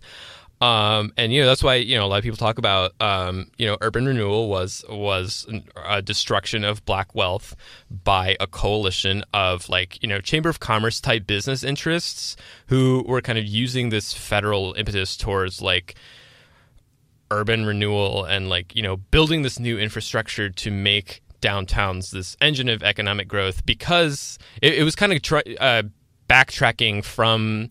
Um, 0.62 1.12
and 1.16 1.32
you 1.32 1.40
know 1.40 1.48
that's 1.48 1.64
why 1.64 1.74
you 1.74 1.96
know 1.96 2.04
a 2.04 2.06
lot 2.06 2.18
of 2.18 2.22
people 2.22 2.36
talk 2.36 2.56
about 2.56 2.92
um, 3.00 3.50
you 3.58 3.66
know 3.66 3.76
urban 3.80 4.06
renewal 4.06 4.48
was 4.48 4.84
was 4.88 5.44
a 5.84 6.00
destruction 6.00 6.62
of 6.62 6.84
black 6.84 7.16
wealth 7.16 7.56
by 7.90 8.36
a 8.38 8.46
coalition 8.46 9.24
of 9.34 9.68
like 9.68 10.00
you 10.04 10.08
know 10.08 10.20
chamber 10.20 10.48
of 10.48 10.60
commerce 10.60 11.00
type 11.00 11.26
business 11.26 11.64
interests 11.64 12.36
who 12.68 13.04
were 13.08 13.20
kind 13.20 13.40
of 13.40 13.44
using 13.44 13.88
this 13.88 14.14
federal 14.14 14.72
impetus 14.74 15.16
towards 15.16 15.60
like 15.60 15.96
urban 17.32 17.64
renewal 17.64 18.24
and 18.24 18.48
like 18.48 18.74
you 18.76 18.82
know 18.82 18.96
building 18.96 19.42
this 19.42 19.58
new 19.58 19.78
infrastructure 19.78 20.50
to 20.50 20.70
make 20.70 21.22
downtowns 21.40 22.10
this 22.10 22.36
engine 22.40 22.68
of 22.68 22.82
economic 22.82 23.26
growth 23.26 23.66
because 23.66 24.38
it, 24.60 24.74
it 24.74 24.84
was 24.84 24.94
kind 24.94 25.12
of 25.12 25.20
try, 25.22 25.42
uh, 25.58 25.82
backtracking 26.28 27.04
from 27.04 27.68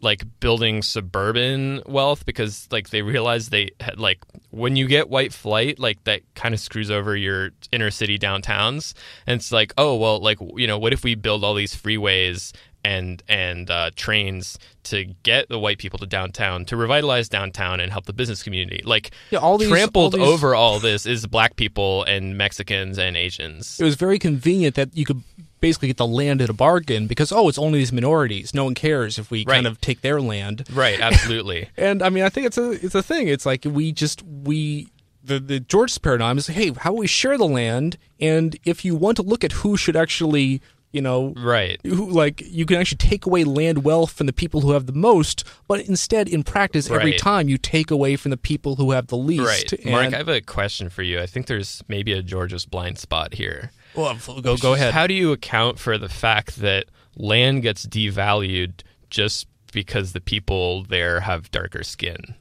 like 0.00 0.22
building 0.38 0.82
suburban 0.82 1.82
wealth 1.86 2.26
because 2.26 2.68
like 2.70 2.90
they 2.90 3.00
realized 3.00 3.50
they 3.50 3.70
had 3.80 3.98
like 3.98 4.18
when 4.50 4.76
you 4.76 4.86
get 4.86 5.08
white 5.08 5.32
flight 5.32 5.78
like 5.78 6.04
that 6.04 6.20
kind 6.34 6.52
of 6.52 6.60
screws 6.60 6.90
over 6.90 7.16
your 7.16 7.50
inner 7.72 7.90
city 7.90 8.18
downtowns. 8.18 8.92
And 9.26 9.40
it's 9.40 9.50
like 9.50 9.72
oh 9.78 9.96
well 9.96 10.20
like 10.20 10.38
you 10.56 10.66
know 10.66 10.78
what 10.78 10.92
if 10.92 11.02
we 11.02 11.14
build 11.14 11.42
all 11.42 11.54
these 11.54 11.74
freeways 11.74 12.52
and 12.84 13.22
and 13.28 13.70
uh, 13.70 13.90
trains 13.96 14.58
to 14.84 15.04
get 15.22 15.48
the 15.48 15.58
white 15.58 15.78
people 15.78 15.98
to 15.98 16.06
downtown 16.06 16.64
to 16.66 16.76
revitalize 16.76 17.28
downtown 17.28 17.80
and 17.80 17.90
help 17.90 18.04
the 18.06 18.12
business 18.12 18.42
community 18.42 18.82
like 18.84 19.10
Yeah, 19.30 19.38
all 19.38 19.56
these- 19.58 19.68
trampled 19.70 20.14
all 20.14 20.20
these- 20.20 20.28
over 20.28 20.54
all 20.54 20.78
this 20.80 21.06
is 21.06 21.26
black 21.26 21.56
people 21.56 22.04
and 22.04 22.36
Mexicans 22.36 22.98
and 22.98 23.16
Asians 23.16 23.80
it 23.80 23.84
was 23.84 23.94
very 23.94 24.18
convenient 24.18 24.74
that 24.74 24.94
you 24.96 25.04
could 25.04 25.22
basically 25.60 25.88
get 25.88 25.96
the 25.96 26.06
land 26.06 26.42
at 26.42 26.50
a 26.50 26.52
bargain 26.52 27.06
because 27.06 27.32
oh, 27.32 27.48
it's 27.48 27.56
only 27.56 27.78
these 27.78 27.90
minorities. 27.92 28.52
No 28.52 28.64
one 28.64 28.74
cares 28.74 29.18
if 29.18 29.30
we 29.30 29.46
kind 29.46 29.66
of 29.66 29.80
take 29.80 30.02
their 30.02 30.20
land. 30.20 30.64
right 30.70 31.00
absolutely 31.08 31.70
And 31.78 32.02
I 32.02 32.10
mean, 32.10 32.22
I 32.24 32.28
think 32.28 32.46
it's 32.46 32.58
a 32.58 32.72
it's 32.72 32.94
a 32.94 33.02
thing. 33.02 33.28
It's 33.28 33.46
like 33.46 33.64
we 33.64 33.90
just 33.90 34.22
we 34.22 34.90
the 35.22 35.40
the 35.40 35.60
Georgist 35.60 36.02
paradigm 36.02 36.36
is 36.36 36.48
hey, 36.48 36.72
how 36.78 36.92
we 36.92 37.06
share 37.06 37.38
the 37.38 37.46
land? 37.46 37.96
And 38.20 38.58
if 38.64 38.84
you 38.84 38.94
want 38.94 39.16
to 39.16 39.22
look 39.22 39.42
at 39.42 39.52
who 39.52 39.78
should 39.78 39.96
actually 39.96 40.60
You 40.94 41.02
know, 41.02 41.34
Right. 41.36 41.80
who 41.84 42.08
like 42.08 42.40
you 42.46 42.64
can 42.64 42.76
actually 42.76 42.98
take 42.98 43.26
away 43.26 43.42
land 43.42 43.82
wealth 43.82 44.12
from 44.12 44.26
the 44.28 44.32
people 44.32 44.60
who 44.60 44.70
have 44.70 44.86
the 44.86 44.92
most, 44.92 45.42
but 45.66 45.80
instead, 45.80 46.28
in 46.28 46.44
practice, 46.44 46.88
every 46.88 47.10
Right. 47.10 47.18
time 47.18 47.48
you 47.48 47.58
take 47.58 47.90
away 47.90 48.14
from 48.14 48.30
the 48.30 48.36
people 48.36 48.76
who 48.76 48.92
have 48.92 49.08
the 49.08 49.16
least. 49.16 49.72
Right. 49.72 49.84
Mark, 49.86 50.14
I 50.14 50.18
have 50.18 50.28
a 50.28 50.40
question 50.40 50.88
for 50.88 51.02
you. 51.02 51.20
I 51.20 51.26
think 51.26 51.46
there's 51.48 51.82
maybe 51.88 52.12
a 52.12 52.22
Georgist 52.22 52.70
blind 52.70 52.98
spot 52.98 53.34
here. 53.34 53.72
well, 53.96 54.16
go 54.40 54.56
go 54.56 54.74
ahead. 54.74 54.94
How 54.94 55.06
do 55.08 55.14
you 55.14 55.32
account 55.32 55.80
for 55.80 55.98
the 55.98 56.08
fact 56.08 56.56
that 56.60 56.84
land 57.16 57.62
gets 57.62 57.84
devalued 57.86 58.82
just 59.10 59.46
because 59.72 60.12
the 60.12 60.20
people 60.20 60.84
there 60.84 61.20
have 61.20 61.50
darker 61.50 61.82
skin? 61.82 62.34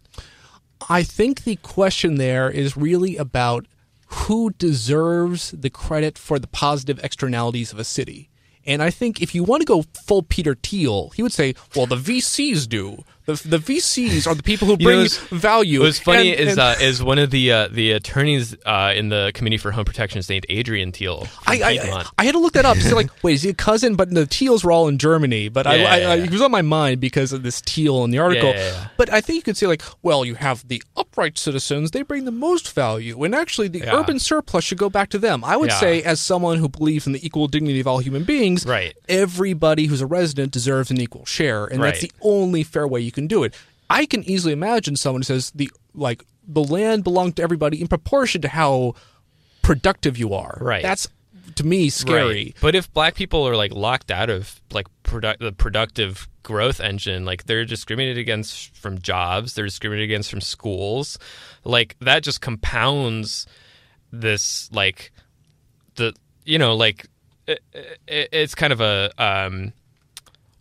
I 0.89 1.02
think 1.02 1.44
the 1.44 1.56
question 1.56 2.16
there 2.16 2.52
is 2.52 2.78
really 2.78 3.18
about 3.18 3.66
who 4.28 4.52
deserves 4.60 5.52
the 5.52 5.70
credit 5.72 6.18
for 6.20 6.38
the 6.38 6.46
positive 6.48 7.00
externalities 7.04 7.72
of 7.74 7.80
a 7.80 7.84
city. 7.84 8.30
And 8.65 8.82
I 8.82 8.89
think 8.89 9.21
if 9.21 9.36
you 9.36 9.43
want 9.43 9.62
to 9.62 9.65
go 9.65 9.84
full 10.06 10.23
Peter 10.23 10.56
Thiel, 10.56 11.12
he 11.15 11.23
would 11.23 11.34
say, 11.34 11.56
"Well, 11.76 11.86
the 11.86 11.97
VCs 11.97 12.67
do. 12.67 13.04
The, 13.26 13.34
the 13.46 13.58
VCs 13.58 14.28
are 14.28 14.36
the 14.36 14.44
people 14.44 14.68
who 14.68 14.76
You 14.80 14.88
know, 14.90 15.08
bring 15.30 15.40
value." 15.40 15.82
What's 15.82 16.00
funny 16.00 16.32
And- 16.32 16.40
is 16.42 16.50
and- 16.52 16.60
uh, 16.60 16.76
is 16.82 17.02
one 17.02 17.20
of 17.20 17.32
the 17.32 17.52
uh, 17.52 17.68
the 17.72 17.92
attorneys 17.92 18.56
uh, 18.66 18.94
in 18.96 19.10
the 19.10 19.32
Committee 19.34 19.58
for 19.58 19.72
Home 19.72 19.86
Protection 19.86 20.20
is 20.20 20.28
named 20.30 20.46
Adrian 20.50 20.92
Teal. 20.92 21.28
I, 21.48 21.62
I, 21.64 22.04
I 22.18 22.26
had 22.26 22.34
to 22.34 22.40
look 22.40 22.54
that 22.54 22.66
up. 22.66 22.78
like, 22.92 23.10
wait, 23.24 23.36
is 23.36 23.42
he 23.44 23.50
a 23.50 23.54
cousin? 23.54 23.96
But 23.96 24.10
the 24.10 24.26
Teals 24.26 24.64
were 24.64 24.72
all 24.72 24.88
in 24.88 24.98
Germany. 24.98 25.48
But 25.50 25.68
I, 25.68 25.76
Yeah, 25.76 25.84
I, 25.94 25.98
yeah, 25.98 26.10
I, 26.10 26.16
yeah. 26.16 26.24
he 26.26 26.30
was 26.30 26.42
on 26.42 26.52
my 26.52 26.62
mind 26.62 27.00
because 27.00 27.32
of 27.32 27.44
this 27.44 27.62
Teal 27.62 28.04
in 28.04 28.12
the 28.12 28.20
article. 28.20 28.54
But 28.98 29.12
I 29.12 29.22
think 29.22 29.38
you 29.38 29.42
could 29.44 29.58
say 29.58 29.68
like, 29.68 29.82
well, 30.02 30.26
you 30.26 30.36
have 30.36 30.68
the 30.68 30.84
upright 30.98 31.38
citizens; 31.38 31.92
they 31.92 32.02
bring 32.02 32.26
the 32.26 32.32
most 32.32 32.74
value, 32.74 33.24
and 33.24 33.34
actually, 33.34 33.68
the 33.70 33.84
urban 33.90 34.20
surplus 34.20 34.66
should 34.66 34.78
go 34.78 34.90
back 34.90 35.10
to 35.10 35.18
them. 35.18 35.44
I 35.44 35.56
would 35.56 35.72
say, 35.72 36.04
as 36.04 36.20
someone 36.20 36.58
who 36.58 36.68
believes 36.68 37.08
in 37.08 37.14
the 37.14 37.26
equal 37.26 37.48
dignity 37.48 37.80
of 37.80 37.88
all 37.88 38.00
human 38.00 38.24
beings, 38.26 38.66
Right. 38.66 38.96
Everybody 39.08 39.86
who's 39.86 40.02
a 40.02 40.06
resident 40.08 40.52
deserves 40.52 40.92
an 40.92 41.00
equal 41.00 41.26
share, 41.26 41.66
and 41.66 41.82
that's 41.82 42.02
the 42.02 42.12
only 42.22 42.64
fair 42.64 42.86
way 42.88 43.00
you 43.00 43.12
can 43.13 43.28
do 43.28 43.43
it. 43.43 43.54
I 43.89 44.06
can 44.06 44.23
easily 44.23 44.54
imagine 44.54 44.95
someone 44.95 45.21
who 45.21 45.26
says 45.26 45.52
the 45.52 45.71
like 45.93 46.23
the 46.47 46.63
land 46.63 47.04
belonged 47.04 47.38
to 47.38 47.43
everybody 47.43 47.80
in 47.80 47.88
proportion 47.88 48.41
to 48.41 48.47
how 48.47 48.95
productive 49.62 50.17
you 50.17 50.34
are. 50.34 50.58
Right. 50.60 50.84
That's 50.84 51.08
to 51.56 51.65
me 51.65 51.89
scary. 51.89 52.45
Right. 52.45 52.58
But 52.62 52.76
if 52.76 52.91
black 52.93 53.15
people 53.15 53.47
are 53.47 53.56
like 53.56 53.71
locked 53.73 54.12
out 54.12 54.30
of 54.30 54.62
like 54.71 54.88
produ- 55.04 55.39
the 55.39 55.52
productive 55.52 56.28
growth 56.43 56.80
engine, 56.80 57.26
like 57.26 57.45
they're 57.45 57.65
discriminated 57.65 58.17
against 58.17 58.76
from 58.76 58.99
jobs, 58.99 59.54
they're 59.54 59.65
discriminated 59.65 60.10
against 60.10 60.30
from 60.30 60.41
schools, 60.41 61.17
like 61.63 61.95
that 62.02 62.23
just 62.23 62.41
compounds 62.41 63.45
this 64.12 64.71
like 64.71 65.12
the 65.95 66.13
you 66.45 66.58
know 66.58 66.76
like 66.76 67.08
it, 67.47 67.62
it, 68.08 68.30
it's 68.32 68.56
kind 68.56 68.73
of 68.73 68.82
a 68.82 69.12
um 69.17 69.73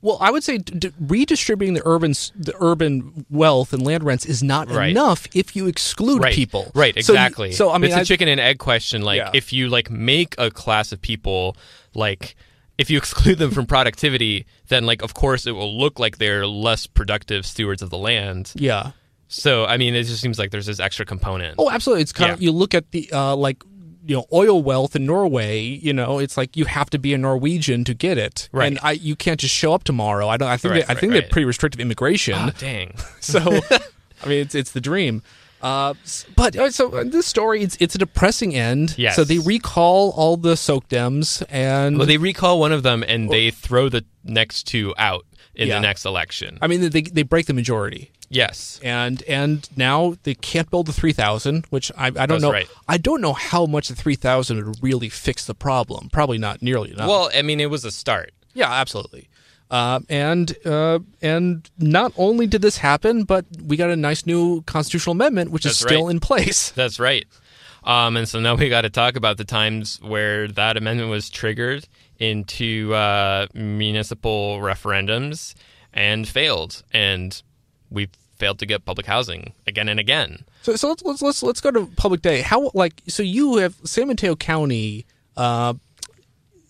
Well, 0.03 0.19
I 0.21 0.31
would 0.33 0.43
say 0.45 0.59
d- 0.59 0.79
d- 0.79 0.93
redistributing 1.01 1.75
the 1.75 1.83
urban 1.85 2.13
the 2.35 2.55
urban 2.61 3.25
wealth 3.31 3.73
and 3.73 3.83
land 3.83 4.03
rents 4.05 4.27
is 4.27 4.43
not 4.43 4.69
Right. 4.69 4.91
enough 4.91 5.29
if 5.35 5.55
you 5.57 5.67
exclude 5.69 6.23
right 6.23 6.35
people. 6.35 6.71
right 6.75 6.97
exactly 6.97 7.53
So, 7.53 7.71
I 7.71 7.79
mean, 7.79 7.93
it's 7.93 8.01
a 8.01 8.05
chicken 8.05 8.29
and 8.29 8.41
egg 8.41 8.59
question 8.59 9.03
like 9.03 9.19
Yeah. 9.19 9.31
if 9.33 9.53
you 9.53 9.69
like 9.69 9.91
make 9.91 10.35
a 10.39 10.51
class 10.51 10.91
of 10.93 11.01
people 11.01 11.57
like 11.95 12.35
if 12.79 12.91
you 12.91 12.99
exclude 13.03 13.39
them 13.39 13.53
from 13.53 13.65
productivity 13.67 14.45
then 14.69 14.87
like 14.87 15.03
of 15.03 15.15
course 15.15 15.47
it 15.47 15.53
will 15.53 15.79
look 15.79 15.99
like 16.01 16.19
they're 16.19 16.47
less 16.47 16.87
productive 16.89 17.47
stewards 17.47 17.81
of 17.83 17.91
the 17.91 17.99
land 17.99 18.51
yeah. 18.57 18.93
so 19.29 19.65
i 19.67 19.77
mean 19.77 19.95
it 19.95 20.03
just 20.05 20.21
seems 20.21 20.39
like 20.39 20.51
there's 20.51 20.67
this 20.67 20.81
extra 20.81 21.05
component 21.07 21.55
Oh, 21.59 21.71
absolutely. 21.71 22.03
It's 22.03 22.13
kind 22.13 22.33
of 22.33 22.43
you 22.43 22.51
look 22.51 22.75
at 22.75 22.91
the 22.91 23.09
uh, 23.13 23.37
like 23.37 23.63
you 24.05 24.17
know 24.17 24.27
oil 24.33 24.63
wealth 24.63 24.97
in 24.97 25.07
Norway. 25.07 25.61
You 25.61 25.93
know, 25.93 26.19
it's 26.19 26.37
like 26.37 26.57
you 26.57 26.65
have 26.65 26.91
to 26.91 26.99
be 26.99 27.15
a 27.15 27.19
Norwegian 27.19 27.85
to 27.85 27.95
get 27.95 28.19
it, 28.19 28.49
Right. 28.53 28.67
And 28.67 28.79
I 28.83 28.93
you 28.93 29.17
can't 29.17 29.39
just 29.41 29.55
show 29.55 29.73
up 29.73 29.85
tomorrow. 29.85 30.29
I 30.29 30.37
don't. 30.37 30.49
I 30.49 30.57
think 30.57 30.73
Right, 30.73 30.81
they, 30.81 30.87
I 30.87 30.89
right, 30.95 30.99
think 30.99 31.13
they're 31.13 31.23
pretty 31.23 31.45
restrictive 31.47 31.81
immigration. 31.81 32.35
oh, 32.37 32.51
dang 32.59 32.95
So, 33.21 33.39
I 33.41 34.27
mean, 34.29 34.41
it's 34.41 34.55
it's 34.55 34.73
the 34.73 34.81
dream. 34.81 35.23
Uh, 35.61 35.95
but 36.35 36.57
uh, 36.57 36.69
so 36.73 36.93
uh, 36.93 37.05
this 37.05 37.25
story, 37.25 37.63
it's 37.63 37.77
it's 37.79 37.95
a 37.95 37.99
depressing 37.99 38.53
end. 38.55 38.97
Yes. 38.99 39.15
So 39.15 39.23
they 39.23 39.39
recall 39.39 40.11
all 40.17 40.37
the 40.37 40.55
Soakdems, 40.55 41.45
and 41.49 41.99
well 41.99 42.07
they 42.07 42.17
recall 42.19 42.59
one 42.59 42.73
of 42.73 42.83
them 42.83 43.05
and 43.07 43.31
they 43.31 43.53
throw 43.53 43.89
the 43.89 44.05
next 44.25 44.65
two 44.65 44.93
out 44.99 45.25
in 45.55 45.69
Yeah. 45.69 45.75
the 45.77 45.81
next 45.81 46.05
election 46.05 46.59
I 46.63 46.67
mean, 46.67 46.81
they 46.91 47.03
they 47.03 47.23
break 47.23 47.47
the 47.47 47.55
majority, 47.55 48.11
yes 48.31 48.81
and 48.83 49.23
and 49.25 49.69
now 49.77 50.15
they 50.23 50.35
can't 50.35 50.71
build 50.71 50.87
the 50.87 50.93
three 50.93 51.13
thousand, 51.13 51.67
which 51.71 51.91
I 51.97 52.07
I 52.07 52.11
don't 52.11 52.29
That's 52.29 52.43
know. 52.43 52.53
right. 52.53 52.69
I 52.89 52.97
don't 52.99 53.21
know 53.21 53.35
how 53.35 53.67
much 53.67 53.89
the 53.89 53.95
three 53.95 54.15
thousand 54.17 54.65
would 54.65 54.83
really 54.83 55.09
fix 55.09 55.45
the 55.45 55.55
problem. 55.55 56.09
Probably 56.13 56.39
not 56.39 56.63
nearly 56.63 56.93
enough. 56.93 57.09
well 57.09 57.31
i 57.35 57.43
mean 57.43 57.61
it 57.61 57.71
was 57.71 57.85
a 57.85 57.91
start 57.91 58.33
Yeah, 58.55 58.71
absolutely. 58.73 59.29
Uh, 59.71 60.01
and 60.11 60.55
uh, 60.67 60.99
and 61.23 61.71
not 61.79 62.13
only 62.19 62.47
did 62.47 62.61
this 62.61 62.77
happen, 62.77 63.25
but 63.25 63.47
we 63.65 63.75
got 63.79 63.89
a 63.89 63.97
nice 63.97 64.27
new 64.27 64.61
constitutional 64.67 65.13
amendment, 65.13 65.51
which 65.51 65.65
is 65.65 65.79
still 65.79 66.05
right. 66.05 66.11
in 66.15 66.21
place. 66.21 66.71
That's 66.77 67.01
right. 67.01 67.25
Um, 67.83 68.19
and 68.19 68.29
so 68.29 68.39
now 68.39 68.55
we 68.55 68.69
got 68.69 68.83
to 68.83 68.91
talk 68.91 69.17
about 69.17 69.39
the 69.39 69.47
times 69.47 69.99
where 70.03 70.47
that 70.49 70.77
amendment 70.77 71.09
was 71.11 71.31
triggered 71.31 71.89
into 72.23 72.95
uh, 72.95 73.49
municipal 73.53 74.59
referendums 74.59 75.55
and 75.93 76.27
failed, 76.29 76.85
and 76.93 77.43
we 77.91 78.09
failed 78.37 78.61
to 78.61 78.67
get 78.67 78.85
public 78.85 79.07
housing 79.07 79.53
again 79.67 79.89
and 79.89 79.99
again. 79.99 80.45
So, 80.63 80.77
so 80.77 80.89
let's, 80.91 81.03
let's 81.03 81.21
let's 81.23 81.43
let's 81.43 81.61
go 81.61 81.73
to 81.73 81.87
public 81.97 82.23
day. 82.23 82.41
How 82.41 82.71
like 82.75 83.03
so 83.09 83.25
you 83.25 83.57
have 83.57 83.75
San 83.85 84.07
Mateo 84.07 84.37
County 84.37 85.05
uh, 85.37 85.75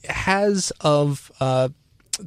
has 0.08 0.72
of 0.80 1.30
uh, 1.38 1.68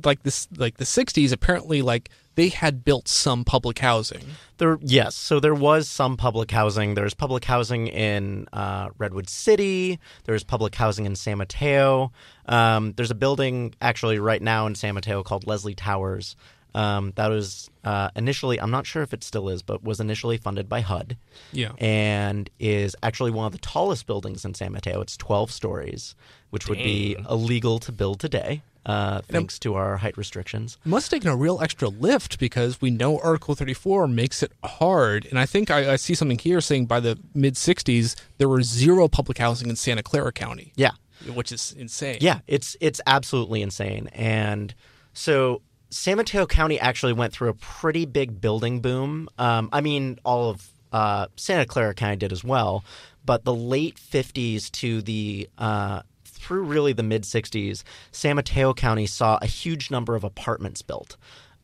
like 0.04 0.22
this 0.22 0.48
like 0.56 0.78
the 0.78 0.86
'60s 0.86 1.32
apparently 1.32 1.82
like 1.82 2.12
they 2.36 2.50
had 2.50 2.84
built 2.84 3.08
some 3.08 3.44
public 3.44 3.80
housing. 3.80 4.22
There, 4.58 4.78
yes. 4.82 5.16
So 5.16 5.40
there 5.40 5.56
was 5.56 5.88
some 5.88 6.16
public 6.18 6.52
housing. 6.52 6.94
There's 6.94 7.14
public 7.14 7.44
housing 7.44 7.88
in 7.88 8.48
uh, 8.54 8.90
Redwood 8.98 9.30
City. 9.30 10.00
There's 10.26 10.44
public 10.44 10.76
housing 10.76 11.06
in 11.06 11.16
San 11.16 11.38
Mateo. 11.38 12.12
Um, 12.46 12.94
there's 12.94 13.12
a 13.12 13.16
building 13.16 13.74
actually 13.82 14.20
right 14.20 14.42
now 14.42 14.68
in 14.68 14.76
San 14.76 14.94
Mateo 14.96 15.24
called 15.24 15.48
Leslie 15.48 15.76
Towers. 15.76 16.36
Um, 16.76 17.14
that 17.16 17.30
was 17.30 17.70
uh, 17.86 18.10
initially, 18.16 18.60
I'm 18.60 18.70
not 18.72 18.86
sure 18.86 19.02
if 19.02 19.14
it 19.14 19.24
still 19.24 19.48
is, 19.50 19.62
but 19.62 19.82
was 19.84 20.00
initially 20.00 20.38
funded 20.38 20.68
by 20.68 20.82
HUD 20.82 21.16
Yeah. 21.54 21.72
and 21.80 22.50
is 22.60 22.96
actually 23.02 23.32
one 23.32 23.46
of 23.46 23.54
the 23.54 23.58
tallest 23.60 24.06
buildings 24.08 24.44
in 24.44 24.54
San 24.54 24.74
Mateo. 24.74 25.00
It's 25.02 25.16
12 25.16 25.52
stories, 25.52 26.16
which 26.50 26.68
would 26.68 26.78
be 26.80 27.16
illegal 27.30 27.80
to 27.80 27.92
build 27.94 28.20
today, 28.20 28.62
uh, 28.86 29.22
thanks 29.22 29.58
to 29.60 29.76
our 29.76 29.98
height 29.98 30.18
restrictions. 30.18 30.78
must 30.84 31.10
have 31.10 31.18
taken 31.20 31.32
a 31.32 31.36
real 31.36 31.62
extra 31.62 31.88
lift 31.88 32.40
because 32.40 32.82
we 32.82 32.92
know 32.92 33.20
Article 33.20 33.56
34 33.56 34.08
makes 34.10 34.44
it 34.44 34.52
hard. 34.64 35.26
And 35.28 35.40
I 35.40 35.46
think 35.46 35.72
I, 35.72 35.94
I 35.94 35.96
see 35.96 36.14
something 36.14 36.38
here 36.38 36.60
saying 36.60 36.88
by 36.88 37.00
the 37.00 37.18
mid 37.34 37.54
60s, 37.56 38.16
there 38.38 38.50
were 38.50 38.62
zero 38.64 39.08
public 39.08 39.38
housing 39.38 39.70
in 39.70 39.78
Santa 39.78 40.04
Clara 40.04 40.34
County, 40.34 40.74
Yeah, 40.76 40.92
which 41.34 41.52
is 41.54 41.72
insane. 41.78 42.18
Yeah, 42.20 42.40
it's 42.48 42.76
it's 42.82 43.00
absolutely 43.08 43.62
insane. 43.62 44.08
And 44.14 44.74
so 45.14 45.62
San 45.96 46.18
Mateo 46.18 46.46
County 46.46 46.78
actually 46.78 47.14
went 47.14 47.32
through 47.32 47.48
a 47.48 47.54
pretty 47.54 48.06
big 48.06 48.42
building 48.42 48.82
boom. 48.82 49.30
Um, 49.40 49.70
I 49.72 49.80
mean, 49.80 50.20
all 50.26 50.50
of 50.50 50.68
uh, 50.92 51.28
Santa 51.38 51.66
Clara 51.66 51.94
County 51.94 52.18
did 52.18 52.34
as 52.34 52.44
well, 52.44 52.84
but 53.26 53.46
the 53.46 53.56
late 53.56 53.96
'50s 53.96 54.70
to 54.74 55.02
the 55.02 55.50
uh, 55.58 56.02
through 56.26 56.64
really 56.64 56.92
the 56.92 57.02
mid 57.02 57.24
'60s, 57.24 57.84
San 58.12 58.36
Mateo 58.36 58.74
County 58.74 59.06
saw 59.08 59.40
a 59.42 59.46
huge 59.46 59.90
number 59.90 60.16
of 60.18 60.26
apartments 60.26 60.82
built. 60.82 61.16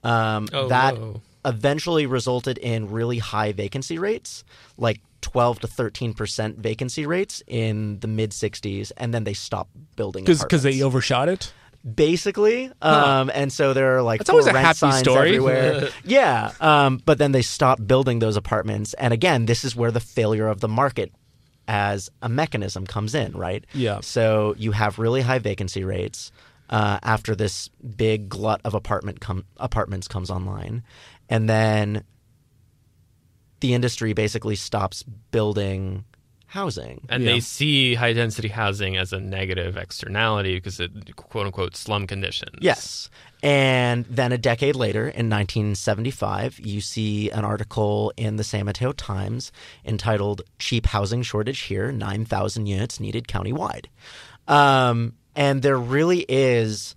Um, 0.02 0.48
Oh, 0.54 0.70
that 0.70 0.98
whoa. 0.98 1.22
eventually 1.44 2.06
resulted 2.06 2.58
in 2.58 2.90
really 2.90 3.18
high 3.18 3.52
vacancy 3.52 4.00
rates, 4.00 4.46
like 4.78 5.02
12 5.20 5.60
to 5.60 5.68
13 5.68 6.14
percent 6.14 6.58
vacancy 6.58 7.06
rates 7.06 7.44
in 7.48 8.00
the 8.00 8.08
mid 8.08 8.32
60s, 8.32 8.94
and 8.96 9.14
then 9.14 9.26
they 9.26 9.34
stopped 9.34 9.72
building 9.98 10.24
Because 10.24 10.64
they 10.64 10.82
overshot 10.82 11.28
it? 11.28 11.52
Basically. 11.84 12.72
Um, 12.82 13.32
and 13.34 13.52
so 13.52 13.74
there 13.74 13.98
are 13.98 14.02
like 14.02 14.20
That's 14.20 14.30
always 14.30 14.48
a 14.48 14.54
rent 14.54 14.66
happy 14.66 14.78
signs 14.78 15.00
story. 15.00 15.30
everywhere. 15.30 15.90
yeah, 16.04 16.52
um, 16.60 17.02
but 17.06 17.18
then 17.18 17.32
they 17.32 17.42
stopped 17.42 17.86
building 17.88 18.20
those 18.20 18.38
apartments, 18.38 18.94
and 18.96 19.14
again, 19.14 19.46
this 19.46 19.64
is 19.64 19.76
where 19.76 19.92
the 19.92 20.00
failure 20.00 20.48
of 20.48 20.60
the 20.60 20.68
market 20.68 21.12
as 21.68 22.10
a 22.22 22.30
mechanism 22.30 22.86
comes 22.86 23.16
in, 23.16 23.32
right? 23.34 23.66
Yeah. 23.74 24.00
So 24.02 24.56
you 24.58 24.72
have 24.72 25.00
really 25.00 25.22
high 25.22 25.40
vacancy 25.40 25.84
rates 25.84 26.32
uh, 26.70 27.00
after 27.04 27.36
this 27.36 27.70
big 27.70 28.30
glut 28.30 28.62
of 28.66 28.74
apartment 28.74 29.20
com- 29.22 29.46
apartments 29.58 30.08
comes 30.08 30.30
online, 30.30 30.84
and 31.30 31.50
then 31.50 32.04
the 33.62 33.74
industry 33.74 34.14
basically 34.14 34.56
stops 34.56 35.04
building 35.04 36.04
housing. 36.52 37.00
And 37.08 37.24
Yeah. 37.24 37.32
they 37.32 37.40
see 37.40 37.96
high 37.96 38.12
density 38.12 38.50
housing 38.50 38.98
as 38.98 39.14
a 39.14 39.20
negative 39.22 39.78
externality 39.78 40.56
because 40.56 40.82
it 40.82 41.16
quote 41.16 41.46
unquote 41.46 41.78
slum 41.78 42.08
conditions. 42.08 42.58
Yes. 42.60 43.10
And 43.42 44.06
then 44.10 44.34
a 44.34 44.38
decade 44.38 44.76
later, 44.76 45.08
in 45.08 45.30
1975, 45.30 46.60
you 46.60 46.82
see 46.82 47.30
an 47.32 47.46
article 47.46 48.12
in 48.18 48.36
the 48.36 48.44
San 48.44 48.66
Mateo 48.66 48.92
Times 48.92 49.54
entitled 49.86 50.42
Cheap 50.60 50.88
Housing 50.88 51.24
Shortage 51.24 51.62
Here 51.62 51.90
9,000 51.92 52.66
Units 52.66 53.00
Needed 53.00 53.28
Countywide. 53.30 53.86
Um, 54.48 55.14
and 55.36 55.62
there 55.62 55.78
really 55.80 56.26
is 56.28 56.96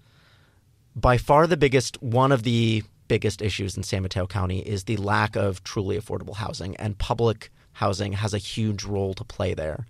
by 0.97 1.17
far 1.17 1.47
the 1.47 1.57
biggest, 1.57 2.03
one 2.03 2.33
of 2.33 2.43
the 2.43 2.83
biggest 3.07 3.41
issues 3.41 3.77
in 3.77 3.85
San 3.85 4.03
Mateo 4.03 4.27
County 4.27 4.59
is 4.59 4.85
the 4.85 4.97
lack 4.97 5.37
of 5.37 5.63
truly 5.63 5.97
affordable 5.97 6.35
housing, 6.35 6.75
and 6.77 6.99
public 6.99 7.51
housing 7.75 8.15
has 8.15 8.35
a 8.35 8.39
huge 8.39 8.85
role 8.85 9.15
to 9.15 9.25
play 9.25 9.55
there. 9.55 9.87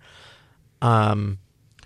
Um, 0.81 1.39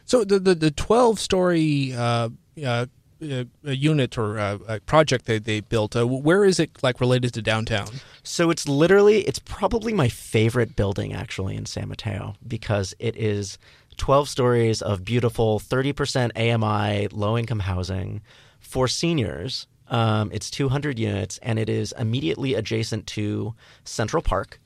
so 0.06 0.24
the 0.24 0.40
the, 0.40 0.56
the 0.56 0.72
twelve 0.72 1.20
story 1.20 1.94
uh, 1.94 2.30
uh, 2.66 2.86
uh, 3.22 3.44
unit 3.64 4.18
or 4.18 4.40
uh, 4.40 4.80
project 4.86 5.26
that 5.26 5.44
they 5.44 5.60
built, 5.60 5.96
uh, 5.96 6.08
where 6.08 6.46
is 6.46 6.60
it 6.60 6.72
like 6.82 7.00
related 7.00 7.34
to 7.34 7.42
downtown? 7.42 7.88
So 8.24 8.50
it's 8.50 8.68
literally 8.68 9.22
it's 9.22 9.40
probably 9.40 9.94
my 9.94 10.10
favorite 10.10 10.76
building 10.76 11.14
actually 11.14 11.56
in 11.56 11.66
San 11.66 11.90
Mateo 11.90 12.36
because 12.48 12.96
it 12.98 13.16
is 13.16 13.58
twelve 13.98 14.30
stories 14.30 14.82
of 14.82 15.04
beautiful 15.04 15.60
thirty 15.60 15.94
percent 15.94 16.32
AMI 16.38 17.10
low 17.12 17.38
income 17.38 17.60
housing 17.60 18.22
for 18.60 18.88
seniors. 18.88 19.68
Um, 19.90 20.30
it's 20.32 20.52
200 20.52 21.00
units, 21.00 21.40
and 21.42 21.58
it 21.58 21.68
is 21.68 21.94
immediately 21.98 22.54
adjacent 22.54 23.08
to 23.08 23.56
Central 23.84 24.22
Park 24.22 24.60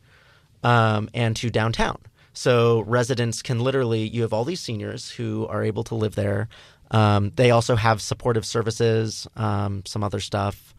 um, 0.64 1.10
and 1.14 1.36
to 1.38 1.50
downtown. 1.50 2.00
So 2.34 2.82
residents 2.82 3.42
can 3.42 3.60
literally, 3.60 4.08
you 4.08 4.24
have 4.24 4.34
all 4.34 4.46
these 4.46 4.60
seniors 4.60 5.12
who 5.12 5.46
are 5.48 5.64
able 5.64 5.84
to 5.86 5.96
live 5.96 6.16
there. 6.16 6.50
Um, 6.92 7.32
they 7.36 7.52
also 7.52 7.76
have 7.76 8.02
supportive 8.02 8.46
services, 8.46 9.28
um, 9.36 9.84
some 9.86 10.04
other 10.04 10.20
stuff. 10.20 10.74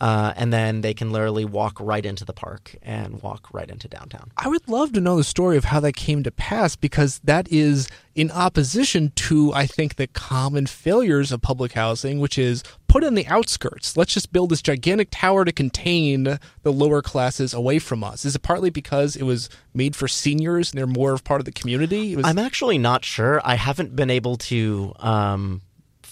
Uh, 0.00 0.32
and 0.36 0.50
then 0.50 0.80
they 0.80 0.94
can 0.94 1.12
literally 1.12 1.44
walk 1.44 1.76
right 1.78 2.06
into 2.06 2.24
the 2.24 2.32
park 2.32 2.74
and 2.82 3.22
walk 3.22 3.48
right 3.52 3.68
into 3.68 3.86
downtown. 3.86 4.32
I 4.38 4.48
would 4.48 4.66
love 4.66 4.92
to 4.94 5.00
know 5.00 5.16
the 5.16 5.24
story 5.24 5.58
of 5.58 5.64
how 5.64 5.80
that 5.80 5.94
came 5.94 6.22
to 6.22 6.30
pass 6.30 6.74
because 6.74 7.20
that 7.24 7.46
is 7.52 7.86
in 8.14 8.30
opposition 8.30 9.12
to, 9.14 9.52
I 9.52 9.66
think, 9.66 9.96
the 9.96 10.06
common 10.06 10.66
failures 10.66 11.32
of 11.32 11.42
public 11.42 11.72
housing, 11.72 12.18
which 12.18 12.38
is 12.38 12.62
put 12.88 13.04
in 13.04 13.14
the 13.14 13.26
outskirts. 13.26 13.96
Let's 13.96 14.14
just 14.14 14.32
build 14.32 14.50
this 14.50 14.62
gigantic 14.62 15.08
tower 15.10 15.44
to 15.44 15.52
contain 15.52 16.38
the 16.62 16.72
lower 16.72 17.02
classes 17.02 17.52
away 17.52 17.78
from 17.78 18.02
us. 18.02 18.24
Is 18.24 18.34
it 18.34 18.42
partly 18.42 18.70
because 18.70 19.16
it 19.16 19.24
was 19.24 19.50
made 19.74 19.94
for 19.94 20.08
seniors 20.08 20.70
and 20.70 20.78
they're 20.78 20.86
more 20.86 21.12
of 21.12 21.24
part 21.24 21.40
of 21.40 21.44
the 21.44 21.52
community? 21.52 22.16
Was... 22.16 22.26
I'm 22.26 22.38
actually 22.38 22.78
not 22.78 23.04
sure. 23.04 23.40
I 23.44 23.56
haven't 23.56 23.94
been 23.94 24.10
able 24.10 24.36
to. 24.36 24.94
Um, 24.98 25.60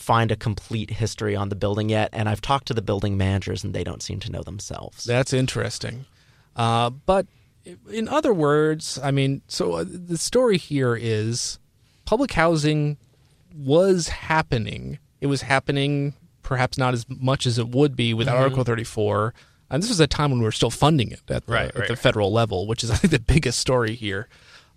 find 0.09 0.33
a 0.33 0.37
complete 0.37 0.89
history 0.89 1.37
on 1.37 1.51
the 1.51 1.55
building 1.55 1.91
yet, 1.91 2.09
and 2.15 2.31
I've 2.31 2.41
talked 2.41 2.67
to 2.69 2.73
the 2.73 2.81
building 2.81 3.19
managers, 3.19 3.63
and 3.63 3.75
they 3.75 3.85
don't 3.85 4.03
seem 4.03 4.21
to 4.21 4.33
know 4.33 4.43
themselves. 4.43 5.05
That's 5.05 5.35
interesting. 5.35 6.07
Uh, 6.57 6.89
but 6.89 7.27
in 7.93 8.09
other 8.09 8.33
words, 8.33 8.99
I 9.05 9.11
mean, 9.11 9.43
so 9.49 9.75
uh, 9.75 9.85
the 9.87 10.17
story 10.17 10.57
here 10.57 10.97
is 10.99 11.59
public 12.07 12.33
housing 12.33 12.97
was 13.55 14.09
happening. 14.09 14.99
It 15.21 15.27
was 15.27 15.43
happening 15.43 16.15
perhaps 16.43 16.79
not 16.79 16.95
as 16.95 17.05
much 17.11 17.45
as 17.45 17.59
it 17.59 17.69
would 17.69 17.95
be 17.95 18.15
without 18.15 18.37
mm-hmm. 18.37 18.45
Article 18.45 18.65
34. 18.65 19.35
And 19.69 19.83
this 19.83 19.91
was 19.91 20.01
a 20.01 20.07
time 20.07 20.31
when 20.31 20.39
we 20.39 20.47
were 20.47 20.53
still 20.53 20.71
funding 20.71 21.11
it 21.11 21.21
at 21.29 21.45
the, 21.45 21.53
right, 21.53 21.75
right. 21.75 21.83
at 21.83 21.89
the 21.89 21.97
federal 21.97 22.33
level, 22.33 22.67
which 22.67 22.83
is, 22.83 22.91
I 22.91 22.95
think, 22.95 23.11
the 23.11 23.19
biggest 23.19 23.59
story 23.59 23.95
here. 23.95 24.27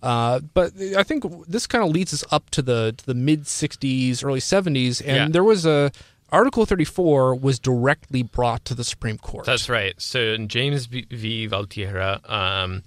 Uh, 0.02 0.40
but 0.52 0.72
I 0.96 1.02
think 1.02 1.24
this 1.46 1.66
kind 1.66 1.84
of 1.84 1.90
leads 1.90 2.12
us 2.12 2.24
up 2.30 2.50
to 2.50 2.62
the 2.62 2.94
to 2.96 3.06
the 3.06 3.14
mid 3.14 3.44
'60s, 3.44 4.24
early 4.24 4.40
'70s, 4.40 5.00
and 5.00 5.16
yeah. 5.16 5.28
there 5.28 5.44
was 5.44 5.64
a 5.64 5.92
Article 6.32 6.64
34 6.64 7.34
was 7.34 7.58
directly 7.58 8.22
brought 8.22 8.64
to 8.64 8.74
the 8.74 8.84
Supreme 8.84 9.18
Court. 9.18 9.44
That's 9.44 9.68
right. 9.68 9.94
So 10.00 10.18
in 10.18 10.48
James 10.48 10.86
v. 10.86 11.46
Valtierra, 11.46 12.26
um, 12.28 12.84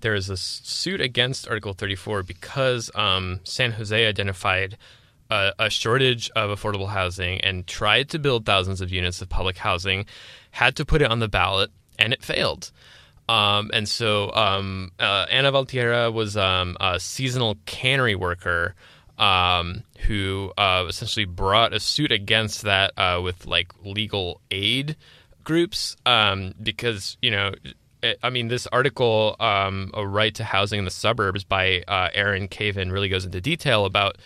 there 0.00 0.14
is 0.14 0.30
a 0.30 0.36
suit 0.38 1.02
against 1.02 1.46
Article 1.46 1.74
34 1.74 2.22
because 2.22 2.90
um, 2.94 3.40
San 3.44 3.72
Jose 3.72 4.06
identified 4.06 4.78
a, 5.28 5.52
a, 5.58 5.70
shortage 5.70 6.30
of 6.30 6.58
affordable 6.58 6.88
housing 6.88 7.38
and 7.42 7.66
tried 7.66 8.08
to 8.10 8.18
build 8.18 8.46
thousands 8.46 8.80
of 8.80 8.90
units 8.90 9.20
of 9.20 9.28
public 9.28 9.58
housing, 9.58 10.06
had 10.52 10.74
to 10.76 10.86
put 10.86 11.02
it 11.02 11.10
on 11.10 11.18
the 11.18 11.28
ballot, 11.28 11.70
and 11.98 12.14
it 12.14 12.22
failed. 12.22 12.72
Um, 13.28 13.70
and 13.72 13.88
so 13.88 14.32
um, 14.32 14.92
uh, 15.00 15.26
Ana 15.30 15.52
Valtierra 15.52 16.12
was 16.12 16.36
um, 16.36 16.76
a 16.80 17.00
seasonal 17.00 17.56
cannery 17.66 18.14
worker 18.14 18.74
um, 19.18 19.82
who 20.06 20.52
uh, 20.56 20.84
essentially 20.88 21.24
brought 21.24 21.72
a 21.72 21.80
suit 21.80 22.12
against 22.12 22.62
that 22.62 22.92
uh, 22.96 23.20
with 23.22 23.46
like 23.46 23.72
legal 23.84 24.40
aid 24.50 24.96
groups 25.44 25.96
um, 26.06 26.54
because 26.62 27.16
you 27.22 27.30
know. 27.30 27.52
I 28.22 28.30
mean, 28.30 28.46
this 28.46 28.68
article, 28.68 29.34
um, 29.40 29.90
"A 29.92 30.06
Right 30.06 30.32
to 30.36 30.44
Housing 30.44 30.78
in 30.78 30.84
the 30.84 30.92
Suburbs" 30.92 31.42
by 31.42 31.82
uh, 31.88 32.10
Erin 32.14 32.46
Caven, 32.46 32.92
really 32.92 33.08
goes 33.08 33.24
into 33.24 33.40
detail 33.40 33.84
about 33.84 34.18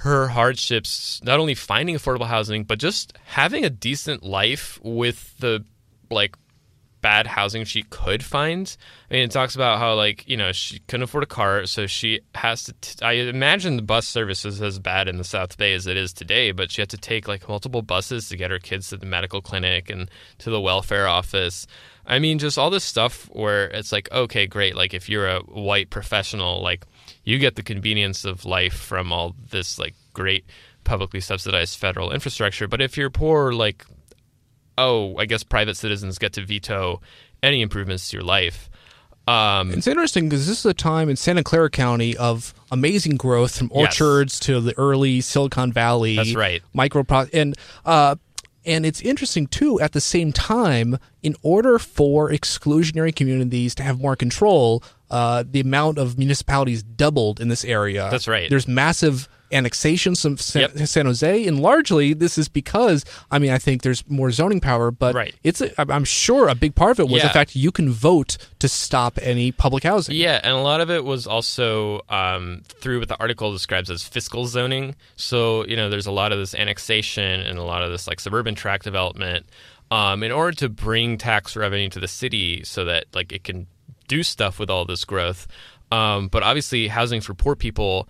her 0.00 0.28
hardships, 0.28 1.20
not 1.24 1.40
only 1.40 1.54
finding 1.54 1.94
affordable 1.94 2.26
housing, 2.26 2.64
but 2.64 2.78
just 2.78 3.12
having 3.24 3.66
a 3.66 3.70
decent 3.70 4.22
life 4.22 4.78
with 4.82 5.36
the 5.40 5.62
like 6.10 6.36
bad 7.00 7.26
housing 7.26 7.64
she 7.64 7.82
could 7.84 8.24
find. 8.24 8.76
I 9.10 9.14
mean, 9.14 9.24
it 9.24 9.30
talks 9.30 9.54
about 9.54 9.78
how 9.78 9.94
like 9.94 10.28
you 10.28 10.36
know 10.36 10.52
she 10.52 10.80
couldn't 10.80 11.04
afford 11.04 11.24
a 11.24 11.26
car, 11.26 11.66
so 11.66 11.86
she 11.86 12.20
has 12.34 12.64
to. 12.64 12.72
T- 12.74 13.04
I 13.04 13.12
imagine 13.12 13.76
the 13.76 13.82
bus 13.82 14.06
service 14.06 14.44
is 14.44 14.60
as 14.62 14.78
bad 14.78 15.08
in 15.08 15.16
the 15.16 15.24
South 15.24 15.56
Bay 15.56 15.74
as 15.74 15.86
it 15.86 15.96
is 15.96 16.12
today, 16.12 16.52
but 16.52 16.70
she 16.70 16.82
had 16.82 16.90
to 16.90 16.98
take 16.98 17.28
like 17.28 17.48
multiple 17.48 17.82
buses 17.82 18.28
to 18.28 18.36
get 18.36 18.50
her 18.50 18.58
kids 18.58 18.88
to 18.90 18.96
the 18.96 19.06
medical 19.06 19.40
clinic 19.40 19.90
and 19.90 20.10
to 20.38 20.50
the 20.50 20.60
welfare 20.60 21.06
office. 21.06 21.66
I 22.06 22.18
mean, 22.18 22.38
just 22.38 22.58
all 22.58 22.70
this 22.70 22.84
stuff 22.84 23.28
where 23.32 23.68
it's 23.68 23.92
like, 23.92 24.10
okay, 24.10 24.46
great. 24.46 24.74
Like 24.74 24.94
if 24.94 25.08
you're 25.08 25.28
a 25.28 25.40
white 25.40 25.90
professional, 25.90 26.62
like 26.62 26.84
you 27.24 27.38
get 27.38 27.56
the 27.56 27.62
convenience 27.62 28.24
of 28.24 28.44
life 28.44 28.74
from 28.74 29.12
all 29.12 29.34
this 29.50 29.78
like 29.78 29.94
great 30.12 30.44
publicly 30.84 31.20
subsidized 31.20 31.78
federal 31.78 32.10
infrastructure. 32.10 32.66
But 32.66 32.80
if 32.80 32.96
you're 32.96 33.10
poor, 33.10 33.52
like 33.52 33.84
oh, 34.78 35.16
I 35.16 35.26
guess 35.26 35.42
private 35.42 35.76
citizens 35.76 36.18
get 36.18 36.34
to 36.34 36.44
veto 36.44 37.00
any 37.42 37.62
improvements 37.62 38.10
to 38.10 38.16
your 38.16 38.24
life. 38.24 38.70
Um, 39.28 39.70
it's 39.70 39.86
interesting 39.86 40.28
because 40.28 40.46
this 40.46 40.58
is 40.58 40.66
a 40.66 40.74
time 40.74 41.08
in 41.08 41.16
Santa 41.16 41.44
Clara 41.44 41.70
County 41.70 42.16
of 42.16 42.52
amazing 42.72 43.16
growth 43.16 43.56
from 43.56 43.70
orchards 43.72 44.34
yes. 44.34 44.40
to 44.40 44.60
the 44.60 44.76
early 44.76 45.20
Silicon 45.20 45.72
Valley. 45.72 46.16
That's 46.16 46.34
right. 46.34 46.62
Micro 46.72 47.04
and 47.32 47.54
uh, 47.84 48.16
and 48.64 48.84
it's 48.84 49.00
interesting 49.00 49.46
too. 49.46 49.80
At 49.80 49.92
the 49.92 50.00
same 50.00 50.32
time, 50.32 50.98
in 51.22 51.36
order 51.42 51.78
for 51.78 52.30
exclusionary 52.30 53.14
communities 53.14 53.74
to 53.76 53.82
have 53.82 54.00
more 54.00 54.16
control, 54.16 54.82
uh, 55.10 55.44
the 55.48 55.60
amount 55.60 55.98
of 55.98 56.18
municipalities 56.18 56.82
doubled 56.82 57.40
in 57.40 57.48
this 57.48 57.64
area. 57.64 58.08
That's 58.10 58.26
right. 58.26 58.50
There's 58.50 58.68
massive 58.68 59.28
annexations 59.52 60.24
of 60.24 60.40
San, 60.40 60.62
yep. 60.62 60.78
San, 60.86 61.06
Jose, 61.06 61.46
and 61.46 61.60
largely 61.60 62.14
this 62.14 62.38
is 62.38 62.48
because 62.48 63.04
I 63.30 63.38
mean 63.38 63.50
I 63.50 63.58
think 63.58 63.82
there's 63.82 64.08
more 64.08 64.30
zoning 64.30 64.60
power, 64.60 64.90
but 64.90 65.14
right. 65.14 65.34
it's 65.42 65.60
a, 65.60 65.72
I'm 65.78 66.04
sure 66.04 66.48
a 66.48 66.54
big 66.54 66.74
part 66.74 66.92
of 66.92 67.00
it 67.00 67.04
was 67.04 67.22
yeah. 67.22 67.28
the 67.28 67.32
fact 67.32 67.56
you 67.56 67.72
can 67.72 67.90
vote 67.90 68.36
to 68.58 68.68
stop 68.68 69.18
any 69.22 69.52
public 69.52 69.84
housing. 69.84 70.16
Yeah, 70.16 70.40
and 70.42 70.52
a 70.52 70.60
lot 70.60 70.80
of 70.80 70.90
it 70.90 71.04
was 71.04 71.26
also 71.26 72.02
um, 72.08 72.62
through 72.66 73.00
what 73.00 73.08
the 73.08 73.18
article 73.18 73.52
describes 73.52 73.90
as 73.90 74.02
fiscal 74.02 74.46
zoning. 74.46 74.94
So 75.16 75.66
you 75.66 75.76
know 75.76 75.90
there's 75.90 76.06
a 76.06 76.12
lot 76.12 76.32
of 76.32 76.38
this 76.38 76.54
annexation 76.54 77.40
and 77.40 77.58
a 77.58 77.64
lot 77.64 77.82
of 77.82 77.90
this 77.90 78.06
like 78.06 78.20
suburban 78.20 78.54
tract 78.54 78.84
development. 78.84 79.46
Um, 79.92 80.22
in 80.22 80.30
order 80.30 80.52
to 80.58 80.68
bring 80.68 81.18
tax 81.18 81.56
revenue 81.56 81.88
to 81.88 81.98
the 81.98 82.06
city 82.06 82.62
so 82.62 82.84
that 82.84 83.06
like 83.12 83.32
it 83.32 83.42
can 83.42 83.66
do 84.06 84.22
stuff 84.22 84.58
with 84.58 84.70
all 84.70 84.84
this 84.84 85.04
growth. 85.04 85.46
Um, 85.92 86.28
but 86.28 86.42
obviously, 86.42 86.88
housing 86.88 87.20
for 87.20 87.34
poor 87.34 87.56
people 87.56 88.08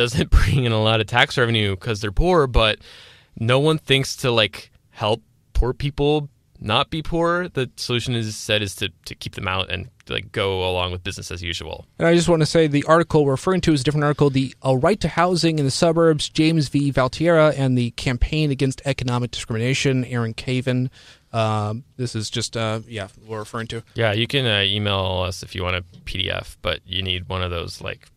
doesn't 0.00 0.30
bring 0.38 0.64
in 0.64 0.72
a 0.72 0.82
lot 0.82 1.00
of 1.00 1.06
tax 1.06 1.36
revenue 1.38 1.76
because 1.76 2.00
they're 2.00 2.12
poor, 2.12 2.46
but 2.46 2.78
no 3.38 3.58
one 3.58 3.78
thinks 3.78 4.16
to 4.16 4.30
like 4.30 4.70
help 4.90 5.22
poor 5.52 5.72
people 5.72 6.28
not 6.62 6.90
be 6.90 7.02
poor. 7.02 7.48
The 7.48 7.70
solution 7.76 8.14
is 8.14 8.36
said 8.36 8.62
is 8.62 8.74
to, 8.76 8.90
to 9.06 9.14
keep 9.14 9.34
them 9.34 9.48
out 9.48 9.70
and 9.70 9.88
like 10.08 10.30
go 10.32 10.68
along 10.68 10.92
with 10.92 11.02
business 11.02 11.30
as 11.30 11.42
usual. 11.42 11.86
And 11.98 12.06
I 12.06 12.14
just 12.14 12.28
want 12.28 12.40
to 12.42 12.46
say 12.46 12.66
the 12.66 12.84
article 12.84 13.24
we're 13.24 13.32
referring 13.32 13.62
to 13.62 13.72
is 13.72 13.80
a 13.80 13.84
different 13.84 14.04
article, 14.04 14.28
the 14.30 14.54
A 14.62 14.76
Right 14.76 15.00
to 15.00 15.08
Housing 15.08 15.58
in 15.58 15.64
the 15.64 15.70
Suburbs, 15.70 16.28
James 16.28 16.68
v. 16.68 16.92
Valtierra, 16.92 17.54
and 17.56 17.78
the 17.78 17.92
Campaign 17.92 18.50
Against 18.50 18.82
Economic 18.84 19.30
Discrimination, 19.30 20.04
Aaron 20.04 20.34
Caven. 20.34 20.90
Um, 21.32 21.84
this 21.96 22.14
is 22.14 22.28
just, 22.28 22.56
uh, 22.56 22.80
yeah, 22.86 23.08
we're 23.26 23.38
referring 23.38 23.68
to. 23.68 23.82
Yeah, 23.94 24.12
you 24.12 24.26
can 24.26 24.46
uh, 24.46 24.62
email 24.62 25.24
us 25.26 25.42
if 25.42 25.54
you 25.54 25.62
want 25.62 25.76
a 25.76 25.82
PDF, 26.04 26.56
but 26.60 26.80
you 26.84 27.02
need 27.02 27.28
one 27.28 27.42
of 27.42 27.50
those 27.50 27.80
like 27.80 28.08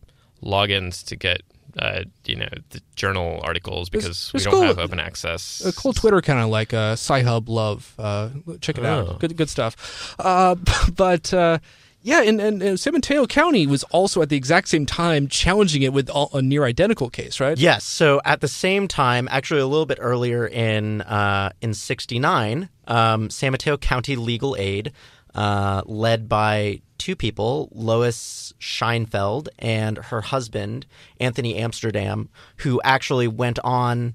logins 0.42 1.04
to 1.06 1.16
get 1.16 1.42
uh, 1.78 2.04
you 2.24 2.36
know, 2.36 2.48
the 2.70 2.80
journal 2.94 3.40
articles 3.42 3.90
because 3.90 4.32
we 4.32 4.40
don't 4.40 4.52
cool, 4.52 4.62
have 4.62 4.78
open 4.78 5.00
access. 5.00 5.64
A 5.64 5.72
cool 5.72 5.92
Twitter 5.92 6.20
kind 6.20 6.40
of 6.40 6.48
like 6.48 6.72
uh, 6.72 6.92
Sci-Hub 6.92 7.48
Love. 7.48 7.94
Uh, 7.98 8.30
check 8.60 8.78
it 8.78 8.84
oh. 8.84 8.88
out. 8.88 9.20
Good, 9.20 9.36
good 9.36 9.50
stuff. 9.50 10.14
Uh, 10.18 10.54
but 10.96 11.32
uh, 11.34 11.58
yeah, 12.02 12.22
and, 12.22 12.40
and, 12.40 12.62
and, 12.62 12.78
San 12.78 12.92
Mateo 12.92 13.26
County 13.26 13.66
was 13.66 13.82
also 13.84 14.20
at 14.20 14.28
the 14.28 14.36
exact 14.36 14.68
same 14.68 14.84
time 14.84 15.26
challenging 15.26 15.82
it 15.82 15.92
with 15.92 16.10
a 16.10 16.42
near 16.42 16.64
identical 16.64 17.08
case, 17.08 17.40
right? 17.40 17.56
Yes. 17.56 17.84
So 17.84 18.20
at 18.24 18.40
the 18.40 18.48
same 18.48 18.88
time, 18.88 19.26
actually 19.30 19.60
a 19.60 19.66
little 19.66 19.86
bit 19.86 19.98
earlier 20.00 20.46
in 20.46 21.00
uh, 21.00 21.50
in 21.62 21.72
'69, 21.72 22.68
um, 22.86 23.30
San 23.30 23.52
Mateo 23.52 23.76
County 23.76 24.16
Legal 24.16 24.54
Aid 24.58 24.92
uh, 25.34 25.82
led 25.86 26.28
by 26.28 26.82
two 27.04 27.14
people, 27.14 27.68
Lois 27.72 28.54
Sheinfeld 28.58 29.48
and 29.58 29.98
her 29.98 30.22
husband, 30.22 30.86
Anthony 31.20 31.56
Amsterdam, 31.56 32.30
who 32.58 32.80
actually 32.82 33.28
went 33.28 33.58
on 33.62 34.14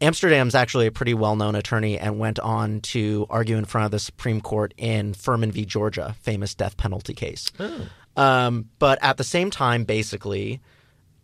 Amsterdam's 0.00 0.54
actually 0.54 0.86
a 0.88 0.92
pretty 0.92 1.14
well 1.14 1.36
known 1.36 1.54
attorney 1.54 1.96
and 1.98 2.18
went 2.18 2.40
on 2.40 2.80
to 2.80 3.26
argue 3.30 3.56
in 3.56 3.64
front 3.64 3.84
of 3.84 3.90
the 3.92 3.98
Supreme 4.00 4.40
Court 4.40 4.74
in 4.76 5.14
Furman 5.14 5.52
v. 5.52 5.64
Georgia, 5.64 6.16
famous 6.20 6.54
death 6.54 6.76
penalty 6.76 7.14
case. 7.14 7.52
Um, 8.16 8.68
but 8.80 8.98
at 9.00 9.16
the 9.16 9.24
same 9.24 9.50
time, 9.50 9.84
basically, 9.84 10.60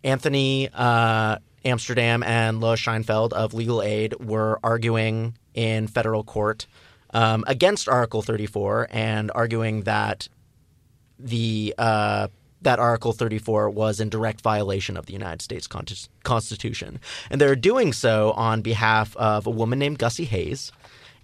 Anthony 0.04 0.68
uh, 0.72 1.38
Amsterdam 1.64 2.22
and 2.22 2.60
Lois 2.60 2.80
Sheinfeld 2.80 3.32
of 3.32 3.52
Legal 3.52 3.82
Aid 3.82 4.14
were 4.24 4.60
arguing 4.62 5.36
in 5.54 5.88
federal 5.88 6.22
court 6.22 6.66
um, 7.12 7.42
against 7.48 7.88
Article 7.88 8.22
34 8.22 8.88
and 8.90 9.32
arguing 9.34 9.82
that 9.82 10.28
the 11.18 11.74
uh, 11.78 12.28
that 12.62 12.78
Article 12.78 13.12
34 13.12 13.70
was 13.70 14.00
in 14.00 14.08
direct 14.08 14.40
violation 14.40 14.96
of 14.96 15.06
the 15.06 15.12
United 15.12 15.42
States 15.42 15.66
Con- 15.66 15.86
Constitution, 16.22 16.98
and 17.30 17.40
they're 17.40 17.56
doing 17.56 17.92
so 17.92 18.32
on 18.32 18.62
behalf 18.62 19.16
of 19.16 19.46
a 19.46 19.50
woman 19.50 19.78
named 19.78 19.98
Gussie 19.98 20.24
Hayes 20.24 20.72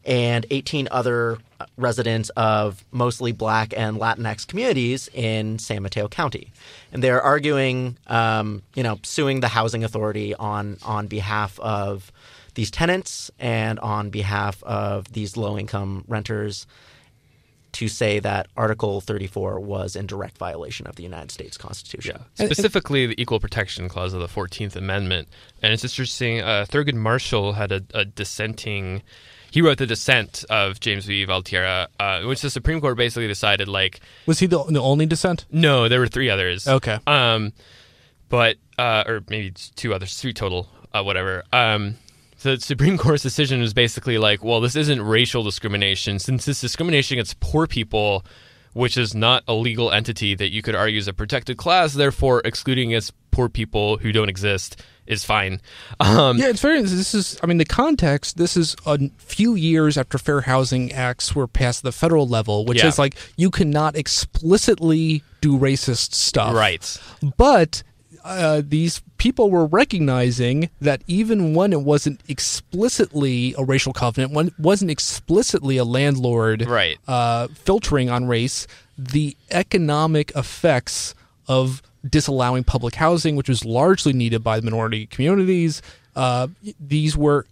and 0.05 0.47
18 0.51 0.89
other 0.91 1.39
residents 1.77 2.31
of 2.31 2.85
mostly 2.91 3.33
Black 3.33 3.75
and 3.77 3.99
Latinx 3.99 4.47
communities 4.47 5.11
in 5.13 5.59
San 5.59 5.83
Mateo 5.83 6.09
County, 6.09 6.53
and 6.93 7.03
they're 7.03 7.23
arguing, 7.23 7.99
um, 8.07 8.63
you 8.75 8.83
know, 8.83 8.99
suing 9.03 9.41
the 9.41 9.49
housing 9.49 9.85
authority 9.85 10.35
on 10.35 10.79
on 10.83 11.07
behalf 11.07 11.59
of 11.61 12.13
these 12.55 12.71
tenants 12.71 13.31
and 13.39 13.79
on 13.81 14.11
behalf 14.11 14.63
of 14.65 15.13
these 15.13 15.37
low 15.37 15.59
income 15.59 16.05
renters 16.09 16.67
to 17.73 17.89
say 17.89 18.19
that 18.21 18.49
Article 18.57 19.01
34 19.01 19.61
was 19.61 19.97
in 19.97 20.07
direct 20.07 20.39
violation 20.39 20.87
of 20.87 20.97
the 20.97 21.03
United 21.03 21.31
States 21.31 21.57
Constitution. 21.57 22.25
Yeah. 22.37 22.47
Specifically, 22.47 23.07
the 23.07 23.21
Equal 23.21 23.41
Protection 23.41 23.89
Clause 23.89 24.13
of 24.13 24.21
the 24.21 24.29
14th 24.29 24.77
Amendment. 24.77 25.29
And 25.63 25.73
it's 25.73 25.85
interesting, 25.85 26.41
uh, 26.41 26.67
Thurgood 26.69 26.95
Marshall 26.95 27.55
had 27.55 27.73
a, 27.73 27.83
a, 27.95 28.05
dissenting. 28.05 29.03
He 29.51 29.63
wrote 29.63 29.79
the 29.79 29.87
dissent 29.87 30.45
of 30.51 30.81
James 30.81 31.07
v. 31.07 31.25
Valtierra, 31.27 31.89
uh, 31.99 32.23
which 32.23 32.41
the 32.41 32.51
Supreme 32.51 32.81
Court 32.81 32.97
basically 32.97 33.29
decided 33.29 33.69
like. 33.69 34.01
Was 34.27 34.39
he 34.39 34.47
the, 34.47 34.63
the 34.65 34.81
only 34.81 35.07
dissent? 35.07 35.47
No, 35.51 35.89
there 35.89 36.01
were 36.01 36.09
three 36.09 36.31
others. 36.31 36.67
Okay. 36.67 36.99
Um, 37.07 37.53
but 38.29 38.57
uh, 38.79 39.05
or 39.07 39.23
maybe 39.29 39.51
two 39.51 39.93
others, 39.93 40.19
three 40.19 40.33
total, 40.33 40.69
uh, 40.93 41.03
whatever. 41.03 41.45
Um, 41.53 41.97
the 42.43 42.59
Supreme 42.61 42.99
Court's 42.99 43.23
decision 43.23 43.61
was 43.61 43.75
basically 43.75 44.19
like, 44.19 44.43
well, 44.45 44.61
this 44.61 44.77
isn't 44.77 45.03
racial 45.03 45.43
discrimination. 45.43 46.19
Since 46.19 46.45
this 46.45 46.61
discrimination 46.61 47.17
against 47.17 47.41
poor 47.41 47.67
people, 47.67 48.25
which 48.73 48.97
is 48.97 49.15
not 49.15 49.43
a 49.49 49.55
legal 49.55 49.91
entity 49.91 50.35
that 50.35 50.51
you 50.51 50.63
could 50.63 50.75
argue 50.75 50.99
is 50.99 51.09
a 51.09 51.13
protected 51.13 51.57
class, 51.57 51.95
therefore 51.95 52.41
excluding 52.45 52.91
against 52.93 53.13
poor 53.31 53.49
people 53.49 53.97
who 53.99 54.13
don't 54.13 54.29
exist 54.29 54.81
is 55.07 55.25
fine. 55.25 55.61
Um, 55.99 56.39
yeah, 56.39 56.47
it's 56.49 56.61
very. 56.61 56.81
This 56.83 57.15
is. 57.15 57.37
I 57.43 57.47
mean, 57.47 57.59
the 57.59 57.65
context. 57.65 58.37
This 58.37 58.57
is 58.57 58.77
a 58.87 58.99
few 59.19 59.55
years 59.57 59.99
after 59.99 60.19
Fair 60.19 60.43
Housing 60.43 60.93
Acts 60.93 61.35
were 61.35 61.49
passed 61.49 61.81
at 61.81 61.85
the 61.85 61.93
federal 61.93 62.29
level, 62.29 62.65
which 62.65 62.79
Yeah. 62.79 62.87
is 62.87 62.99
like 62.99 63.17
you 63.37 63.51
cannot 63.51 63.97
explicitly 63.97 65.23
do 65.41 65.59
racist 65.59 66.15
stuff, 66.15 66.55
Right. 66.55 67.01
But 67.37 67.83
uh, 68.25 68.63
these 68.65 69.01
people 69.19 69.51
were 69.51 69.67
recognizing 69.67 70.71
that 70.81 71.03
even 71.07 71.55
when 71.55 71.73
it 71.73 71.83
wasn't 71.83 72.21
explicitly 72.29 73.55
a 73.59 73.65
racial 73.65 73.93
covenant, 73.93 74.33
when 74.33 74.49
it 74.49 74.59
wasn't 74.59 74.91
explicitly 74.91 75.77
a 75.77 75.85
landlord 75.85 76.67
Right. 76.67 76.99
uh, 77.09 77.49
filtering 77.49 78.09
on 78.11 78.27
race, 78.27 78.67
the 78.99 79.37
economic 79.51 80.31
effects 80.37 81.15
of 81.49 81.83
disallowing 82.09 82.65
public 82.65 82.95
housing, 82.95 83.37
which 83.37 83.49
was 83.49 83.65
largely 83.65 84.13
needed 84.13 84.43
by 84.45 84.59
the 84.61 84.65
minority 84.65 85.07
communities, 85.07 85.83
uh, 86.17 86.49
these 86.79 87.17
were 87.17 87.47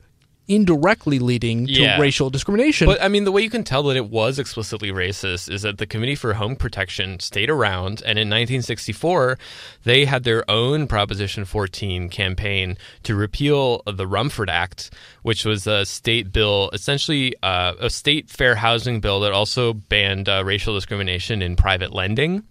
indirectly 0.48 1.18
leading 1.18 1.66
to 1.66 2.00
racial 2.00 2.30
discrimination. 2.30 2.86
But 2.86 3.02
I 3.02 3.08
mean, 3.08 3.24
the 3.24 3.32
way 3.32 3.42
you 3.42 3.50
can 3.50 3.64
tell 3.64 3.82
that 3.84 3.96
it 3.96 4.08
was 4.08 4.38
explicitly 4.38 4.90
racist 4.90 5.50
is 5.50 5.62
that 5.62 5.78
the 5.78 5.86
Committee 5.86 6.14
for 6.14 6.34
Home 6.34 6.56
Protection 6.56 7.20
stayed 7.20 7.50
around, 7.50 8.02
and 8.04 8.18
in 8.18 8.28
1964, 8.28 9.38
they 9.84 10.06
had 10.06 10.24
their 10.24 10.50
own 10.50 10.86
Proposition 10.86 11.44
14 11.44 12.08
campaign 12.08 12.76
to 13.02 13.14
repeal 13.14 13.82
the 13.86 14.06
Rumford 14.06 14.50
Act, 14.50 14.90
which 15.22 15.44
was 15.44 15.66
a 15.66 15.84
state 15.84 16.32
bill, 16.32 16.70
essentially 16.72 17.34
uh, 17.42 17.74
a 17.78 17.90
state 17.90 18.30
fair 18.30 18.54
housing 18.54 19.00
bill 19.00 19.20
that 19.20 19.32
also 19.32 19.74
banned 19.74 20.28
uh, 20.28 20.42
racial 20.44 20.74
discrimination 20.74 21.42
in 21.42 21.56
private 21.56 21.92
lending. 21.92 22.44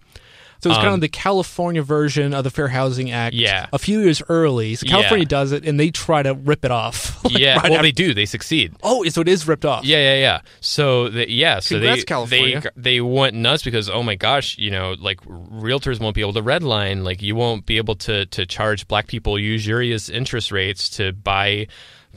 So 0.60 0.70
it's 0.70 0.76
kind 0.76 0.88
Um, 0.88 0.94
of 0.94 1.00
the 1.00 1.08
California 1.08 1.82
version 1.82 2.34
of 2.34 2.42
the 2.42 2.50
Fair 2.50 2.68
Housing 2.68 3.10
Act. 3.12 3.34
Yeah. 3.34 3.66
A 3.72 3.78
few 3.78 4.00
years 4.00 4.20
early. 4.28 4.74
So 4.74 4.86
California 4.86 5.24
Yeah. 5.24 5.28
does 5.28 5.52
it 5.52 5.64
and 5.64 5.78
they 5.78 5.90
try 5.90 6.22
to 6.22 6.34
rip 6.34 6.64
it 6.64 6.70
off. 6.70 7.16
Like, 7.28 7.38
yeah, 7.38 7.54
right 7.56 7.64
well, 7.64 7.72
after- 7.74 7.82
they 7.82 7.92
do. 7.92 8.14
They 8.14 8.24
succeed. 8.26 8.74
Oh, 8.82 9.04
so 9.08 9.20
it 9.20 9.28
is 9.28 9.46
ripped 9.46 9.64
off. 9.66 9.84
Yeah, 9.84 9.98
yeah, 9.98 10.14
yeah. 10.18 10.40
So 10.60 11.08
the, 11.10 11.30
yeah, 11.30 11.60
so 11.60 11.76
Congrats, 11.76 12.00
they 12.00 12.04
California. 12.04 12.60
they 12.74 12.94
they 12.94 13.00
went 13.02 13.34
nuts 13.36 13.62
because 13.62 13.90
oh 13.90 14.02
my 14.02 14.14
gosh, 14.14 14.56
you 14.56 14.70
know, 14.70 14.94
like 14.98 15.20
realtors 15.22 16.00
won't 16.00 16.14
be 16.14 16.22
able 16.22 16.32
to 16.32 16.42
redline, 16.42 17.04
like 17.04 17.20
you 17.20 17.34
won't 17.36 17.66
be 17.66 17.76
able 17.76 17.96
to 17.96 18.24
to 18.26 18.46
charge 18.46 18.88
black 18.88 19.06
people 19.08 19.38
usurious 19.38 20.08
interest 20.08 20.50
rates 20.52 20.88
to 20.90 21.12
buy 21.12 21.66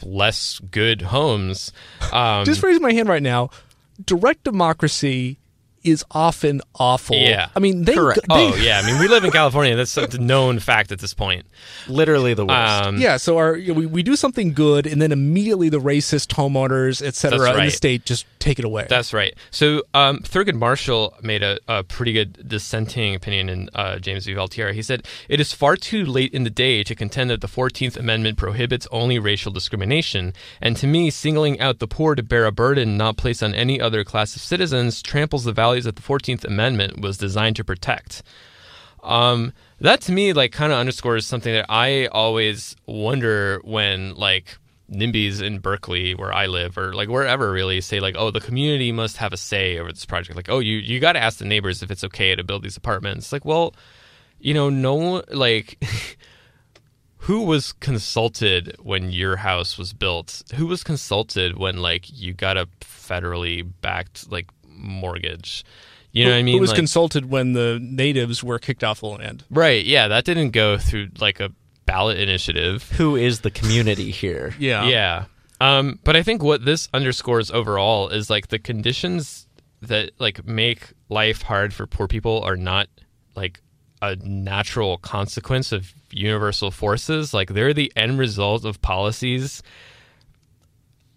less 0.02 0.60
good 0.72 1.02
homes. 1.02 1.72
Um, 2.14 2.46
Just 2.46 2.64
raising 2.64 2.82
my 2.82 2.94
hand 2.94 3.10
right 3.10 3.22
now. 3.24 3.50
Direct 4.06 4.44
democracy 4.44 5.38
is 5.84 6.04
often 6.12 6.62
awful. 6.76 7.16
yeah, 7.16 7.50
I 7.56 7.60
mean, 7.60 7.84
they. 7.84 7.94
Correct. 7.94 8.22
they 8.22 8.52
oh 8.52 8.56
yeah, 8.56 8.82
I 8.84 8.86
mean 8.86 9.00
we 9.00 9.08
live 9.08 9.24
in 9.24 9.32
California. 9.32 9.76
That's 9.76 9.96
a 9.98 10.18
known 10.20 10.60
fact 10.60 10.92
at 10.92 11.00
this 11.00 11.14
point. 11.14 11.46
Literally 11.88 12.34
the 12.34 12.46
worst. 12.46 12.84
Um, 12.84 12.98
Yeah, 12.98 13.18
so 13.18 13.38
our 13.38 13.54
we, 13.54 13.86
we 13.86 14.04
do 14.04 14.16
something 14.16 14.54
good, 14.54 14.86
and 14.86 15.02
then 15.02 15.12
immediately 15.12 15.70
the 15.70 15.80
racist 15.80 16.34
homeowners, 16.34 17.06
et 17.06 17.16
cetera, 17.16 17.40
That's 17.40 17.58
in 17.58 17.66
the 17.66 17.72
state 17.72 18.06
just 18.06 18.26
take 18.40 18.60
it 18.60 18.66
away. 18.66 18.88
That's 18.90 19.14
right. 19.14 19.36
So 19.52 19.84
um, 19.94 20.20
Thurgood 20.20 20.56
Marshall 20.56 21.14
made 21.22 21.44
a, 21.44 21.60
a 21.68 21.84
pretty 21.84 22.14
good 22.14 22.48
dissenting 22.48 23.16
opinion 23.16 23.50
in 23.50 23.70
uh, 23.74 24.00
James 24.00 24.26
v. 24.26 24.34
Valtierra. 24.34 24.74
He 24.74 24.82
said, 24.82 25.06
It 25.30 25.40
is 25.40 25.54
far 25.54 25.76
too 25.78 26.06
late 26.06 26.34
in 26.34 26.44
the 26.44 26.50
day 26.50 26.84
to 26.84 26.96
contend 26.96 27.30
that 27.30 27.42
the 27.42 27.48
14th 27.48 27.98
Amendment 27.98 28.38
prohibits 28.38 28.88
only 28.92 29.20
racial 29.20 29.52
discrimination. 29.52 30.34
And 30.60 30.76
to 30.78 30.88
me, 30.88 31.10
singling 31.10 31.60
out 31.60 31.80
the 31.80 31.88
poor 31.88 32.16
to 32.16 32.24
bear 32.24 32.46
a 32.46 32.52
burden 32.52 32.98
not 32.98 33.18
placed 33.18 33.44
on 33.44 33.54
any 33.54 33.80
other 33.80 34.04
class 34.04 34.36
of 34.36 34.42
citizens 34.42 35.02
tramples 35.02 35.44
the 35.44 35.54
values 35.72 35.86
that 35.86 35.96
the 35.96 36.02
14th 36.02 36.44
Amendment 36.44 37.00
was 37.00 37.18
designed 37.18 37.56
to 37.56 37.64
protect. 37.64 38.24
Um, 39.04 39.54
that 39.80 40.02
to 40.02 40.12
me, 40.12 40.34
like, 40.34 40.52
kind 40.52 40.72
of 40.74 40.78
underscores 40.78 41.26
something 41.26 41.54
that 41.54 41.66
I 41.70 42.08
always 42.08 42.76
wonder 42.86 43.62
when, 43.64 44.14
like, 44.16 44.58
NIMBYs 44.92 45.42
in 45.42 45.60
Berkeley, 45.60 46.14
where 46.14 46.34
I 46.34 46.48
live, 46.48 46.78
or 46.78 46.94
like 46.94 47.08
wherever 47.08 47.50
really, 47.50 47.80
say 47.80 48.02
like, 48.02 48.16
oh, 48.18 48.30
the 48.30 48.42
community 48.42 48.92
must 48.92 49.18
have 49.18 49.32
a 49.32 49.38
say 49.38 49.80
over 49.80 49.90
this 49.90 50.06
project. 50.06 50.36
Like, 50.36 50.50
oh, 50.50 50.60
you 50.60 50.78
you 50.78 51.00
got 51.00 51.14
to 51.14 51.20
ask 51.20 51.38
the 51.40 51.46
neighbors 51.46 51.82
if 51.82 51.90
it's 51.90 52.04
okay 52.04 52.36
to 52.36 52.44
build 52.44 52.62
these 52.62 52.76
apartments. 52.76 53.32
Like, 53.32 53.46
well, 53.46 53.74
you 54.38 54.54
know, 54.54 54.70
no, 54.70 55.24
like, 55.32 55.82
who 57.20 57.44
was 57.44 57.72
consulted 57.72 58.76
when 58.84 59.12
your 59.12 59.38
house 59.38 59.78
was 59.78 59.94
built? 59.94 60.44
Who 60.56 60.68
was 60.68 60.84
consulted 60.84 61.58
when 61.58 61.78
like 61.78 62.06
you 62.12 62.34
got 62.34 62.58
a 62.58 62.68
federally 62.82 63.70
backed 63.82 64.32
like 64.32 64.50
mortgage? 64.82 65.64
You 66.12 66.26
know 66.26 66.32
Who- 66.32 66.36
what 66.36 66.40
I 66.40 66.44
mean? 66.44 66.56
Who 66.56 66.62
was 66.62 66.70
Like- 66.72 66.78
consulted 66.78 67.30
when 67.30 67.54
the 67.54 67.80
natives 67.82 68.44
were 68.44 68.60
kicked 68.60 68.84
off 68.84 69.00
the 69.00 69.08
land? 69.08 69.44
Right. 69.50 69.86
Yeah, 69.86 70.08
that 70.10 70.26
didn't 70.26 70.50
go 70.52 70.78
through 70.78 71.10
like 71.20 71.40
a 71.40 71.52
ballot 71.86 72.18
initiative. 72.20 72.90
Who 72.98 73.16
is 73.16 73.42
the 73.42 73.52
community 73.52 74.12
here? 74.12 74.54
Yeah. 74.60 74.86
Yeah. 74.88 75.26
Um, 75.62 76.00
but 76.04 76.16
I 76.16 76.24
think 76.24 76.42
what 76.44 76.66
this 76.66 76.90
underscores 76.94 77.52
overall 77.52 78.10
is 78.10 78.30
like 78.30 78.48
the 78.48 78.60
conditions 78.60 79.46
that 79.84 80.12
like 80.20 80.46
make 80.46 80.92
life 81.10 81.44
hard 81.44 81.74
for 81.74 81.86
poor 81.88 82.08
people 82.08 82.42
are 82.44 82.58
not 82.58 82.88
like 83.36 83.62
a 84.02 84.16
natural 84.18 84.98
consequence 84.98 85.72
of 85.72 85.94
universal 86.12 86.72
forces. 86.72 87.34
Like 87.34 87.54
they're 87.54 87.74
the 87.74 87.92
end 87.96 88.18
result 88.20 88.66
of 88.66 88.82
policies 88.82 89.62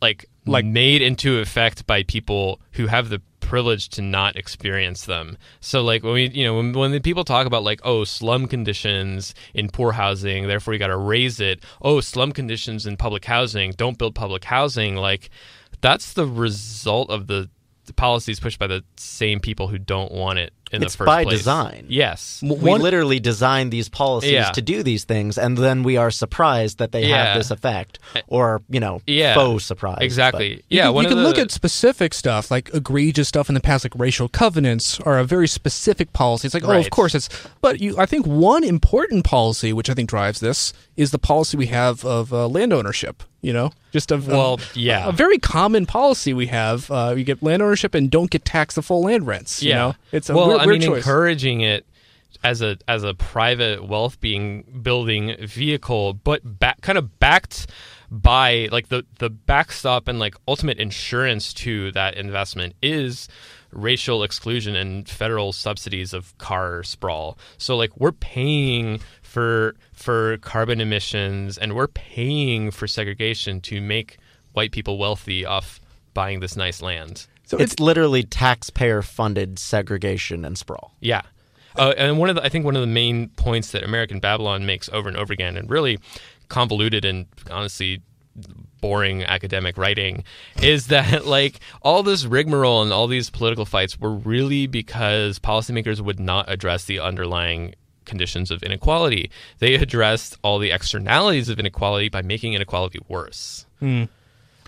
like 0.02 0.26
Like- 0.46 0.64
made 0.66 1.00
into 1.02 1.38
effect 1.38 1.86
by 1.86 2.02
people 2.02 2.60
who 2.72 2.86
have 2.86 3.08
the 3.08 3.22
privilege 3.55 3.88
to 3.88 4.02
not 4.02 4.34
experience 4.34 5.05
them. 5.05 5.38
So 5.61 5.80
like 5.84 6.02
when 6.02 6.14
we 6.14 6.28
you 6.30 6.44
know 6.44 6.57
when, 6.57 6.72
when 6.72 7.02
people 7.02 7.22
talk 7.22 7.46
about 7.46 7.62
like 7.62 7.80
oh 7.84 8.02
slum 8.02 8.48
conditions 8.48 9.32
in 9.55 9.68
poor 9.68 9.92
housing 9.92 10.48
therefore 10.48 10.74
you 10.74 10.80
got 10.80 10.88
to 10.88 10.96
raise 10.96 11.38
it. 11.38 11.62
Oh 11.80 12.00
slum 12.00 12.32
conditions 12.32 12.84
in 12.84 12.96
public 12.96 13.24
housing 13.24 13.70
don't 13.70 13.96
build 13.96 14.16
public 14.16 14.42
housing 14.42 14.96
like 14.96 15.30
that's 15.80 16.14
the 16.14 16.26
result 16.26 17.11
of 17.11 17.28
the 17.28 17.48
policies 17.94 18.40
pushed 18.40 18.59
by 18.59 18.66
the 18.66 18.82
same 18.96 19.38
people 19.38 19.68
who 19.68 19.78
don't 19.78 20.11
want 20.11 20.40
it 20.40 20.52
in 20.74 20.82
it's 20.82 20.94
the 20.94 20.98
first 20.98 21.06
by 21.06 21.22
place. 21.24 21.38
design. 21.38 21.86
Yes. 21.88 22.40
we 22.42 22.50
One- 22.54 22.80
literally 22.80 23.20
design 23.20 23.70
these 23.70 23.88
policies 23.88 24.32
Yeah. 24.32 24.50
to 24.50 24.62
do 24.62 24.82
these 24.82 25.04
things, 25.04 25.38
and 25.38 25.56
then 25.56 25.82
we 25.82 25.96
are 25.96 26.10
surprised 26.10 26.78
that 26.78 26.92
they 26.92 27.06
Yeah. 27.06 27.24
have 27.26 27.36
this 27.38 27.50
effect, 27.50 27.98
or 28.28 28.62
you 28.68 28.80
know, 28.80 29.00
Yeah. 29.06 29.34
faux 29.34 29.64
surprise. 29.64 29.98
Exactly. 30.00 30.54
You 30.54 30.62
yeah. 30.68 30.82
can, 30.84 30.94
one 30.94 31.04
you 31.04 31.10
of 31.10 31.16
can 31.16 31.24
look 31.24 31.38
at 31.38 31.50
specific 31.50 32.12
stuff 32.14 32.50
like 32.50 32.70
egregious 32.74 33.28
stuff 33.28 33.48
in 33.48 33.54
the 33.54 33.60
past, 33.60 33.84
like 33.84 33.92
racial 33.96 34.28
covenants, 34.28 34.98
are 35.00 35.18
a 35.18 35.24
very 35.24 35.48
specific 35.48 36.12
policy. 36.12 36.46
It's 36.46 36.54
like, 36.54 36.64
oh, 36.64 36.72
of 36.78 36.90
course 36.90 37.14
it's. 37.14 37.28
But 37.60 37.80
you, 37.80 37.96
I 37.98 38.06
think 38.06 38.26
one 38.26 38.64
important 38.64 39.24
policy, 39.24 39.72
which 39.72 39.88
I 39.88 39.94
think 39.94 40.08
drives 40.10 40.40
this, 40.40 40.72
is 40.96 41.10
the 41.10 41.18
policy 41.18 41.56
we 41.56 41.66
have 41.66 42.04
of 42.04 42.32
uh, 42.32 42.46
land 42.48 42.72
ownership. 42.72 43.22
You 43.42 43.52
know, 43.52 43.72
just 43.92 44.10
of 44.10 44.26
Well, 44.26 44.54
of- 44.54 44.74
yeah. 44.74 45.06
a 45.06 45.12
very 45.12 45.36
common 45.36 45.84
policy 45.84 46.32
we 46.32 46.46
have. 46.46 46.90
Uh, 46.90 47.12
you 47.14 47.24
get 47.24 47.42
land 47.42 47.60
ownership 47.60 47.94
and 47.94 48.10
don't 48.10 48.30
get 48.30 48.42
taxed 48.42 48.74
the 48.76 48.80
full 48.80 49.02
land 49.02 49.26
rents. 49.26 49.62
You 49.62 49.68
yeah. 49.68 49.76
know, 49.76 49.94
it's 50.12 50.30
a 50.30 50.34
well, 50.34 50.48
weird, 50.48 50.60
I 50.64 50.72
mean, 50.72 50.82
choice. 50.82 50.98
encouraging 50.98 51.60
it 51.60 51.86
as 52.42 52.60
a 52.62 52.76
as 52.88 53.02
a 53.04 53.14
private 53.14 53.86
wealth 53.86 54.20
being 54.20 54.62
building 54.82 55.36
vehicle, 55.40 56.14
but 56.14 56.58
back, 56.58 56.80
kind 56.82 56.98
of 56.98 57.18
backed 57.18 57.66
by 58.10 58.68
like 58.70 58.88
the 58.88 59.04
the 59.18 59.30
backstop 59.30 60.08
and 60.08 60.18
like 60.18 60.36
ultimate 60.46 60.78
insurance 60.78 61.52
to 61.54 61.90
that 61.92 62.16
investment 62.16 62.74
is 62.82 63.28
racial 63.72 64.22
exclusion 64.22 64.76
and 64.76 65.08
federal 65.08 65.52
subsidies 65.52 66.12
of 66.12 66.36
car 66.38 66.82
sprawl. 66.82 67.38
So 67.58 67.76
like 67.76 67.96
we're 67.98 68.12
paying 68.12 69.00
for 69.22 69.74
for 69.92 70.36
carbon 70.38 70.80
emissions 70.80 71.58
and 71.58 71.74
we're 71.74 71.88
paying 71.88 72.70
for 72.70 72.86
segregation 72.86 73.60
to 73.62 73.80
make 73.80 74.18
white 74.52 74.70
people 74.70 74.98
wealthy 74.98 75.44
off 75.44 75.80
buying 76.14 76.40
this 76.40 76.56
nice 76.56 76.80
land. 76.80 77.26
So 77.45 77.59
it's 77.59 77.78
literally 77.78 78.22
taxpayer 78.22 79.03
funded 79.03 79.59
segregation 79.59 80.45
and 80.45 80.57
sprawl. 80.57 80.95
Yeah. 81.01 81.22
Uh, 81.76 81.92
and 81.97 82.18
one 82.18 82.30
of 82.30 82.36
the, 82.36 82.45
I 82.45 82.49
think 82.49 82.64
one 82.64 82.76
of 82.76 82.80
the 82.80 82.86
main 82.86 83.28
points 83.30 83.72
that 83.72 83.82
American 83.82 84.20
Babylon 84.20 84.64
makes 84.64 84.88
over 84.90 85.09
and 85.09 85.16
over 85.16 85.32
again, 85.32 85.57
and 85.57 85.68
really 85.68 85.99
convoluted 86.49 87.05
and 87.05 87.26
honestly 87.51 88.01
boring 88.80 89.24
academic 89.24 89.76
writing, 89.76 90.24
is 90.62 90.86
that 90.88 91.26
like 91.26 91.61
all 91.82 92.03
this 92.03 92.24
rigmarole 92.24 92.82
and 92.82 92.92
all 92.92 93.07
these 93.07 93.30
political 93.30 93.64
fights 93.64 93.99
were 93.99 94.14
really 94.14 94.66
because 94.66 95.38
policymakers 95.38 96.01
would 96.01 96.20
not 96.20 96.51
address 96.51 96.84
the 96.84 97.01
underlying 97.01 97.74
conditions 98.05 98.51
of 98.51 98.62
inequality. 98.62 99.30
They 99.59 99.74
addressed 99.74 100.38
all 100.42 100.59
the 100.59 100.70
externalities 100.70 101.49
of 101.49 101.59
inequality 101.59 102.09
by 102.09 102.22
making 102.22 102.55
inequality 102.55 103.01
worse. 103.09 103.66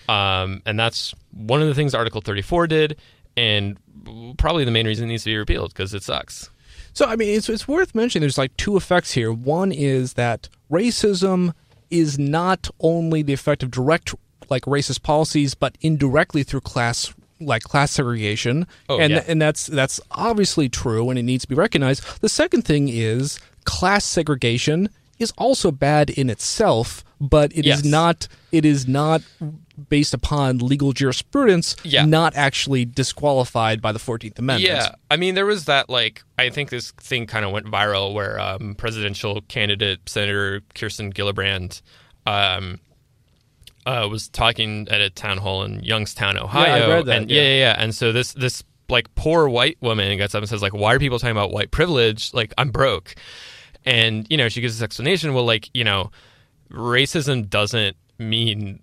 Um, 0.07 0.61
and 0.65 0.79
that's 0.79 1.13
one 1.31 1.61
of 1.61 1.67
the 1.67 1.73
things 1.75 1.93
Article 1.93 2.21
34 2.21 2.67
did, 2.67 2.97
and 3.35 3.77
probably 4.37 4.63
the 4.63 4.71
main 4.71 4.87
reason 4.87 5.05
it 5.05 5.07
needs 5.09 5.23
to 5.23 5.29
be 5.29 5.37
repealed 5.37 5.73
because 5.73 5.93
it 5.93 6.03
sucks. 6.03 6.49
So 6.93 7.05
I 7.05 7.15
mean, 7.15 7.35
it's 7.37 7.49
it's 7.49 7.67
worth 7.67 7.93
mentioning. 7.93 8.21
There's 8.21 8.37
like 8.37 8.55
two 8.57 8.77
effects 8.77 9.11
here. 9.11 9.31
One 9.31 9.71
is 9.71 10.13
that 10.13 10.49
racism 10.71 11.53
is 11.91 12.17
not 12.17 12.69
only 12.79 13.21
the 13.21 13.33
effect 13.33 13.63
of 13.63 13.71
direct 13.71 14.15
like 14.49 14.63
racist 14.63 15.03
policies, 15.03 15.53
but 15.55 15.77
indirectly 15.81 16.43
through 16.43 16.61
class 16.61 17.13
like 17.39 17.61
class 17.61 17.91
segregation, 17.91 18.65
Oh, 18.89 18.99
and 18.99 19.11
yeah. 19.13 19.23
and 19.27 19.39
that's 19.41 19.67
that's 19.67 19.99
obviously 20.11 20.69
true, 20.69 21.09
and 21.11 21.19
it 21.19 21.23
needs 21.23 21.43
to 21.43 21.47
be 21.49 21.53
recognized. 21.55 22.21
The 22.21 22.29
second 22.29 22.63
thing 22.63 22.87
is 22.89 23.39
class 23.65 24.05
segregation 24.05 24.89
is 25.19 25.31
also 25.37 25.71
bad 25.71 26.09
in 26.09 26.29
itself, 26.31 27.03
but 27.21 27.51
it 27.51 27.59
is 27.67 27.83
Yes. 27.83 27.85
not 27.85 28.27
it 28.51 28.65
is 28.65 28.87
not 28.87 29.21
based 29.89 30.13
upon 30.13 30.57
legal 30.57 30.91
jurisprudence, 30.91 31.75
Yeah. 31.83 32.05
not 32.05 32.35
actually 32.35 32.85
disqualified 32.85 33.81
by 33.81 33.91
the 33.91 33.99
Fourteenth 33.99 34.39
Amendment. 34.39 34.67
Yeah, 34.73 34.95
I 35.11 35.17
mean, 35.17 35.35
there 35.35 35.45
was 35.45 35.65
that 35.65 35.89
like 35.89 36.23
I 36.39 36.49
think 36.49 36.69
this 36.69 36.91
thing 36.91 37.27
kind 37.27 37.45
of 37.45 37.51
went 37.51 37.65
viral 37.67 38.13
where 38.13 38.39
um, 38.39 38.75
presidential 38.75 39.41
candidate 39.47 39.99
Senator 40.07 40.61
Kirsten 40.75 41.13
Gillibrand 41.13 41.81
um, 42.25 42.79
uh, 43.85 44.07
was 44.09 44.27
talking 44.27 44.87
at 44.89 44.99
a 45.01 45.09
town 45.09 45.37
hall 45.37 45.63
in 45.63 45.81
Youngstown, 45.83 46.37
Ohio. 46.37 46.89
read 46.89 47.05
that, 47.05 47.17
and 47.21 47.29
yeah. 47.31 47.41
yeah, 47.41 47.47
yeah, 47.47 47.55
yeah. 47.59 47.75
And 47.77 47.93
so 47.95 48.11
this 48.11 48.33
this 48.33 48.63
like 48.89 49.13
poor 49.15 49.47
white 49.47 49.77
woman 49.81 50.17
gets 50.17 50.33
up 50.33 50.41
and 50.41 50.49
says 50.49 50.61
like, 50.61 50.73
"Why 50.73 50.93
are 50.95 50.99
people 50.99 51.19
talking 51.19 51.31
about 51.31 51.51
white 51.51 51.71
privilege? 51.71 52.33
Like 52.33 52.53
I'm 52.57 52.69
broke." 52.71 53.15
And 53.85 54.25
you 54.29 54.37
know, 54.37 54.49
she 54.49 54.59
gives 54.59 54.75
this 54.75 54.83
explanation. 54.83 55.33
Well, 55.33 55.45
like 55.45 55.69
you 55.73 55.83
know, 55.83 56.11
racism 56.71 57.49
doesn't 57.49 57.95
mean 58.19 58.79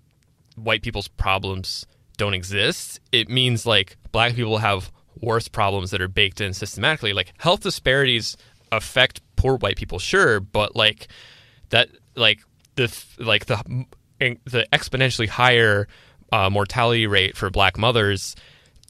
white 0.55 0.81
people's 0.81 1.07
problems 1.07 1.85
don't 2.17 2.33
exist. 2.33 2.99
It 3.11 3.29
means 3.29 3.65
like 3.65 3.97
black 4.11 4.35
people 4.35 4.57
have 4.57 4.91
worse 5.21 5.47
problems 5.47 5.91
that 5.91 6.01
are 6.01 6.07
baked 6.07 6.41
in 6.41 6.53
systematically. 6.53 7.13
Like 7.13 7.33
health 7.37 7.61
disparities 7.61 8.37
affect 8.71 9.21
poor 9.35 9.57
white 9.57 9.77
people, 9.77 9.99
sure, 9.99 10.39
but 10.39 10.75
like 10.75 11.07
that, 11.69 11.89
like 12.15 12.39
the 12.75 12.95
like 13.19 13.45
the 13.45 13.85
the 14.19 14.65
exponentially 14.71 15.27
higher 15.27 15.87
uh, 16.31 16.49
mortality 16.49 17.07
rate 17.07 17.35
for 17.35 17.49
black 17.49 17.77
mothers 17.77 18.35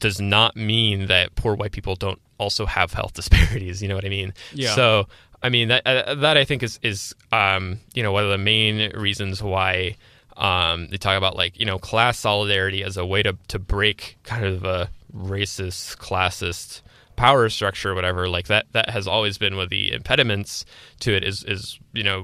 does 0.00 0.20
not 0.20 0.56
mean 0.56 1.06
that 1.06 1.34
poor 1.34 1.54
white 1.54 1.72
people 1.72 1.96
don't 1.96 2.20
also 2.38 2.66
have 2.66 2.92
health 2.92 3.12
disparities. 3.14 3.82
You 3.82 3.88
know 3.88 3.94
what 3.94 4.04
I 4.04 4.10
mean? 4.10 4.34
Yeah. 4.52 4.74
So 4.74 5.08
I 5.42 5.48
mean 5.48 5.68
that 5.68 5.86
uh, 5.86 6.14
that 6.16 6.36
I 6.36 6.44
think 6.44 6.62
is 6.62 6.78
is 6.82 7.14
um, 7.32 7.80
you 7.94 8.02
know 8.02 8.12
one 8.12 8.24
of 8.24 8.30
the 8.30 8.38
main 8.38 8.96
reasons 8.96 9.42
why 9.42 9.96
um, 10.36 10.88
they 10.88 10.96
talk 10.96 11.16
about 11.16 11.36
like 11.36 11.58
you 11.58 11.66
know 11.66 11.78
class 11.78 12.18
solidarity 12.18 12.82
as 12.84 12.96
a 12.96 13.06
way 13.06 13.22
to 13.22 13.36
to 13.48 13.58
break 13.58 14.18
kind 14.24 14.44
of 14.44 14.64
a 14.64 14.90
racist 15.14 15.96
classist 15.96 16.82
power 17.16 17.48
structure 17.48 17.92
or 17.92 17.94
whatever 17.94 18.28
like 18.28 18.46
that 18.48 18.66
that 18.72 18.90
has 18.90 19.08
always 19.08 19.38
been 19.38 19.56
one 19.56 19.64
of 19.64 19.70
the 19.70 19.92
impediments 19.92 20.66
to 21.00 21.14
it 21.16 21.24
is 21.24 21.42
is 21.44 21.78
you 21.94 22.02
know 22.02 22.22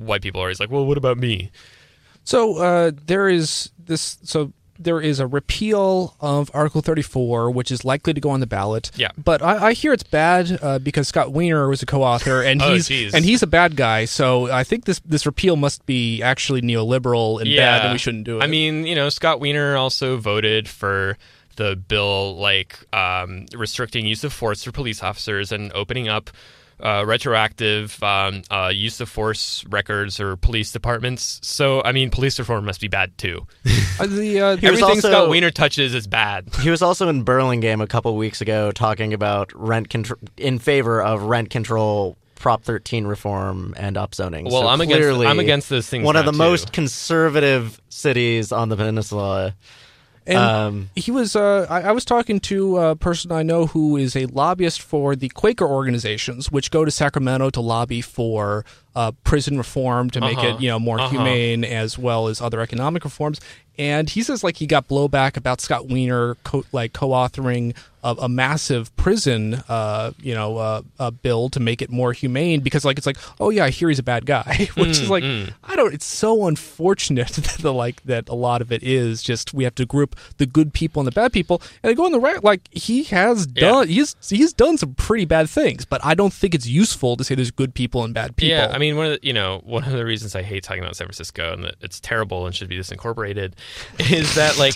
white 0.00 0.22
people 0.22 0.40
are 0.40 0.44
always 0.44 0.60
like 0.60 0.70
well 0.70 0.86
what 0.86 0.96
about 0.96 1.18
me 1.18 1.50
So 2.24 2.58
uh, 2.58 2.92
there 3.06 3.28
is 3.28 3.70
this. 3.78 4.18
So 4.22 4.52
there 4.82 5.00
is 5.00 5.20
a 5.20 5.26
repeal 5.26 6.16
of 6.20 6.50
Article 6.54 6.80
34, 6.82 7.50
which 7.50 7.70
is 7.70 7.84
likely 7.84 8.14
to 8.14 8.20
go 8.20 8.30
on 8.30 8.40
the 8.40 8.46
ballot. 8.46 8.90
Yeah. 8.96 9.10
But 9.22 9.42
I, 9.42 9.68
I 9.68 9.72
hear 9.74 9.92
it's 9.92 10.02
bad 10.02 10.58
uh, 10.62 10.78
because 10.78 11.08
Scott 11.08 11.32
Wiener 11.32 11.68
was 11.68 11.82
a 11.82 11.86
co-author, 11.86 12.42
and 12.42 12.60
Oh, 12.70 12.72
he's 12.74 12.88
geez. 12.88 13.14
and 13.14 13.24
he's 13.24 13.42
a 13.42 13.46
bad 13.46 13.76
guy. 13.76 14.04
So 14.06 14.50
I 14.50 14.64
think 14.64 14.84
this 14.86 15.00
this 15.00 15.26
repeal 15.26 15.56
must 15.56 15.84
be 15.86 16.22
actually 16.22 16.62
neoliberal 16.62 17.40
and 17.40 17.48
bad, 17.54 17.82
and 17.84 17.92
we 17.92 17.98
shouldn't 17.98 18.24
do 18.24 18.38
it. 18.40 18.42
I 18.42 18.46
mean, 18.46 18.86
you 18.86 18.94
know, 18.94 19.08
Scott 19.08 19.40
Wiener 19.40 19.76
also 19.76 20.16
voted 20.16 20.68
for 20.68 21.16
the 21.56 21.76
bill 21.76 22.36
like 22.36 22.78
um, 22.94 23.44
restricting 23.54 24.06
use 24.06 24.24
of 24.24 24.32
force 24.32 24.64
for 24.64 24.72
police 24.72 25.02
officers 25.02 25.52
and 25.52 25.70
opening 25.74 26.08
up 26.08 26.30
uh, 26.82 27.04
retroactive 27.06 28.02
um, 28.02 28.42
uh, 28.50 28.70
use 28.74 29.00
of 29.00 29.08
force 29.08 29.64
records 29.68 30.20
or 30.20 30.36
police 30.36 30.72
departments. 30.72 31.40
So, 31.42 31.82
I 31.84 31.92
mean, 31.92 32.10
police 32.10 32.38
reform 32.38 32.64
must 32.64 32.80
be 32.80 32.88
bad 32.88 33.16
too. 33.18 33.46
Uh, 34.00 34.06
the 34.06 34.40
uh, 34.40 34.46
Everything 34.52 34.82
also- 34.84 35.08
Scott 35.10 35.28
Wiener 35.28 35.50
touches 35.50 35.94
is 35.94 36.06
bad. 36.06 36.48
He 36.62 36.70
was 36.70 36.80
also 36.80 37.08
in 37.10 37.22
Burlingame 37.22 37.82
a 37.82 37.86
couple 37.86 38.16
weeks 38.16 38.40
ago 38.40 38.72
talking 38.72 39.12
about 39.12 39.52
rent 39.54 39.90
control 39.90 40.18
in 40.38 40.58
favor 40.58 41.02
of 41.02 41.24
rent 41.24 41.50
control. 41.50 42.16
Prop 42.36 42.62
13 42.62 43.06
reform 43.06 43.74
and 43.76 43.96
upzoning. 43.96 44.44
Well, 44.50 44.62
So 44.62 44.68
I'm 44.68 44.80
against- 44.80 44.98
clearly 44.98 45.26
I'm 45.26 45.38
against 45.38 45.68
those 45.68 45.86
things 45.86 46.06
One 46.06 46.16
of 46.16 46.24
the 46.24 46.32
too. 46.32 46.38
most 46.38 46.72
conservative 46.72 47.78
cities 47.90 48.50
on 48.52 48.70
the 48.70 48.76
peninsula. 48.76 49.54
And 50.26 50.38
Um, 50.38 50.90
he 50.94 51.10
was. 51.10 51.34
Uh, 51.34 51.66
I, 51.70 51.80
I 51.82 51.92
was 51.92 52.04
talking 52.04 52.40
to 52.40 52.76
a 52.76 52.94
person 52.96 53.32
I 53.32 53.42
know 53.42 53.66
who 53.66 53.96
is 53.96 54.14
a 54.14 54.26
lobbyist 54.26 54.82
for 54.82 55.16
the 55.16 55.28
Quaker 55.30 55.64
organizations, 55.66 56.52
which 56.52 56.70
go 56.70 56.84
to 56.84 56.90
Sacramento 56.90 57.50
to 57.50 57.60
lobby 57.60 58.00
for 58.02 58.64
uh, 58.94 59.12
prison 59.24 59.56
reform 59.56 60.10
to 60.10 60.20
make 60.20 60.38
Uh-huh. 60.38 60.48
it, 60.56 60.60
you 60.60 60.68
know, 60.68 60.78
more 60.78 61.00
Uh-huh. 61.00 61.08
humane 61.10 61.64
as 61.64 61.96
well 61.98 62.28
as 62.28 62.40
other 62.40 62.60
economic 62.60 63.04
reforms. 63.04 63.40
And 63.78 64.10
he 64.10 64.22
says 64.22 64.44
like 64.44 64.58
he 64.58 64.66
got 64.66 64.88
blowback 64.88 65.36
about 65.38 65.60
Scott 65.62 65.88
Wiener 65.88 66.34
co- 66.44 66.64
like 66.70 66.92
co-authoring 66.92 67.74
a, 68.02 68.14
a 68.22 68.28
massive 68.28 68.94
prison, 68.96 69.54
uh, 69.68 70.12
you 70.22 70.34
know, 70.34 70.56
uh, 70.56 70.82
uh, 70.98 71.10
bill 71.10 71.48
to 71.50 71.60
make 71.60 71.82
it 71.82 71.90
more 71.90 72.12
humane 72.12 72.60
because 72.60 72.84
like 72.84 72.96
it's 72.98 73.06
like, 73.06 73.18
oh 73.40 73.50
yeah, 73.50 73.64
I 73.64 73.70
hear 73.70 73.88
he's 73.88 73.98
a 73.98 74.02
bad 74.02 74.26
guy, 74.26 74.68
which 74.76 74.90
is 74.90 75.10
like 75.10 75.24
I 75.64 75.76
don't. 75.76 75.92
It's 75.94 76.06
so 76.06 76.46
unfortunate 76.46 77.28
that 77.34 77.58
the 77.60 77.72
like 77.72 78.02
that 78.04 78.28
a 78.28 78.34
lot 78.34 78.62
of 78.62 78.72
it 78.72 78.82
is 78.82 79.22
just 79.22 79.52
we 79.54 79.64
have 79.64 79.74
to 79.76 79.86
group 79.86 80.16
the 80.38 80.46
good 80.46 80.72
people 80.72 81.00
and 81.00 81.06
the 81.06 81.12
bad 81.12 81.32
people, 81.32 81.60
and 81.82 81.90
they 81.90 81.94
go 81.94 82.04
on 82.04 82.12
the 82.12 82.20
right. 82.20 82.42
Like 82.42 82.62
he 82.72 83.04
has 83.04 83.46
Yeah. 83.54 83.68
done, 83.68 83.88
he's 83.88 84.16
he's 84.28 84.52
done 84.52 84.78
some 84.78 84.94
pretty 84.94 85.24
bad 85.24 85.48
things, 85.50 85.84
but 85.84 86.04
I 86.04 86.14
don't 86.14 86.32
think 86.32 86.54
it's 86.54 86.66
useful 86.66 87.16
to 87.16 87.24
say 87.24 87.34
there's 87.34 87.50
good 87.50 87.74
people 87.74 88.04
and 88.04 88.14
bad 88.14 88.36
people. 88.36 88.56
Yeah, 88.56 88.70
I 88.72 88.78
mean, 88.78 88.96
one 88.96 89.06
of 89.06 89.12
the, 89.20 89.26
you 89.26 89.32
know 89.32 89.60
one 89.64 89.84
of 89.84 89.92
the 89.92 90.04
reasons 90.04 90.34
I 90.34 90.42
hate 90.42 90.62
talking 90.62 90.82
about 90.82 90.96
San 90.96 91.06
Francisco 91.06 91.52
and 91.52 91.64
that 91.64 91.74
it's 91.80 92.00
terrible 92.00 92.46
and 92.46 92.54
should 92.54 92.68
be 92.68 92.78
disincorporated 92.78 93.52
is 94.10 94.34
that 94.34 94.58
like 94.58 94.74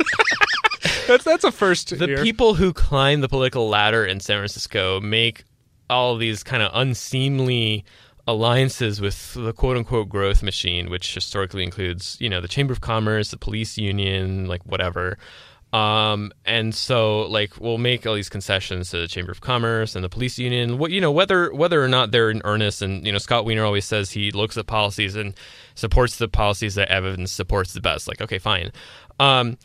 that's 1.07 1.25
that's 1.25 1.45
a 1.45 1.53
first. 1.53 1.97
the 1.99 2.07
here. 2.07 2.23
people 2.23 2.55
who 2.55 2.73
climb 2.73 3.21
the 3.21 3.29
political 3.29 3.69
ladder 3.69 4.05
in 4.05 4.21
San 4.21 4.39
Francisco 4.39 5.01
make 5.01 5.45
all 5.91 6.17
these 6.17 6.43
kind 6.43 6.63
of 6.63 6.71
unseemly 6.75 7.85
alliances 8.27 9.01
with 9.01 9.35
the 9.35 9.53
quote 9.53 9.77
unquote 9.77 10.09
growth 10.09 10.43
machine, 10.43 10.91
which 10.91 11.15
historically 11.15 11.63
includes, 11.63 12.17
you 12.21 12.29
know, 12.29 12.41
the 12.41 12.49
Chamber 12.49 12.73
of 12.73 12.81
Commerce, 12.81 13.31
the 13.31 13.37
police 13.37 13.77
union, 13.77 14.47
like 14.47 14.65
whatever. 14.65 15.19
Um, 15.75 16.31
and 16.45 16.73
so 16.73 17.23
like 17.23 17.61
we'll 17.61 17.79
make 17.79 18.07
all 18.07 18.15
these 18.15 18.29
concessions 18.29 18.91
to 18.91 18.99
the 18.99 19.09
Chamber 19.09 19.33
of 19.33 19.41
Commerce 19.41 19.97
and 19.97 20.05
the 20.05 20.09
police 20.09 20.39
union. 20.39 20.79
What 20.79 20.93
you 20.93 21.01
know, 21.01 21.11
whether 21.11 21.53
whether 21.53 21.83
or 21.83 21.89
not 21.89 22.13
they're 22.13 22.31
in 22.31 22.41
earnest, 22.45 22.81
and 22.81 23.05
you 23.05 23.11
know, 23.11 23.19
Scott 23.19 23.45
Wiener 23.45 23.65
always 23.65 23.85
says 23.85 24.13
he 24.13 24.31
looks 24.31 24.57
at 24.57 24.69
policies 24.69 25.17
and 25.17 25.35
supports 25.75 26.17
the 26.17 26.29
policies 26.29 26.77
that 26.77 26.91
evidence 26.91 27.33
supports 27.33 27.73
the 27.73 27.81
best. 27.81 28.07
Like, 28.07 28.21
okay, 28.21 28.39
fine. 28.39 28.71
Um, 29.19 29.59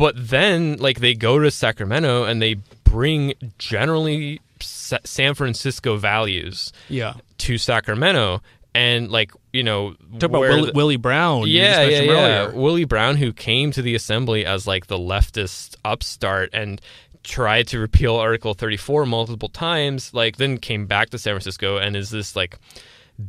but 0.00 0.14
then 0.16 0.76
like 0.78 1.00
they 1.00 1.12
go 1.14 1.38
to 1.38 1.50
Sacramento 1.50 2.24
and 2.24 2.40
they 2.40 2.54
bring 2.84 3.34
generally 3.58 4.40
Sa- 4.62 4.98
San 5.04 5.34
Francisco 5.34 5.96
values 5.98 6.72
Yeah. 6.88 7.12
to 7.38 7.58
Sacramento, 7.58 8.40
and 8.74 9.10
like 9.10 9.30
you 9.52 9.62
know, 9.62 9.94
Talk 10.18 10.30
about 10.30 10.40
Willie, 10.40 10.66
the- 10.70 10.72
Willie 10.74 10.96
Brown. 10.96 11.46
yeah, 11.48 11.82
yeah, 11.82 12.00
yeah. 12.00 12.12
earlier. 12.12 12.56
Willie 12.58 12.84
Brown, 12.86 13.16
who 13.16 13.32
came 13.32 13.72
to 13.72 13.82
the 13.82 13.94
assembly 13.94 14.46
as 14.46 14.66
like 14.66 14.86
the 14.86 14.98
leftist 14.98 15.76
upstart 15.84 16.48
and 16.52 16.80
tried 17.22 17.66
to 17.68 17.78
repeal 17.78 18.16
Article 18.16 18.54
34 18.54 19.04
multiple 19.06 19.48
times, 19.50 20.14
like 20.14 20.36
then 20.36 20.56
came 20.58 20.86
back 20.86 21.10
to 21.10 21.18
San 21.18 21.34
Francisco 21.34 21.76
and 21.76 21.94
is 21.96 22.08
this 22.10 22.34
like 22.34 22.56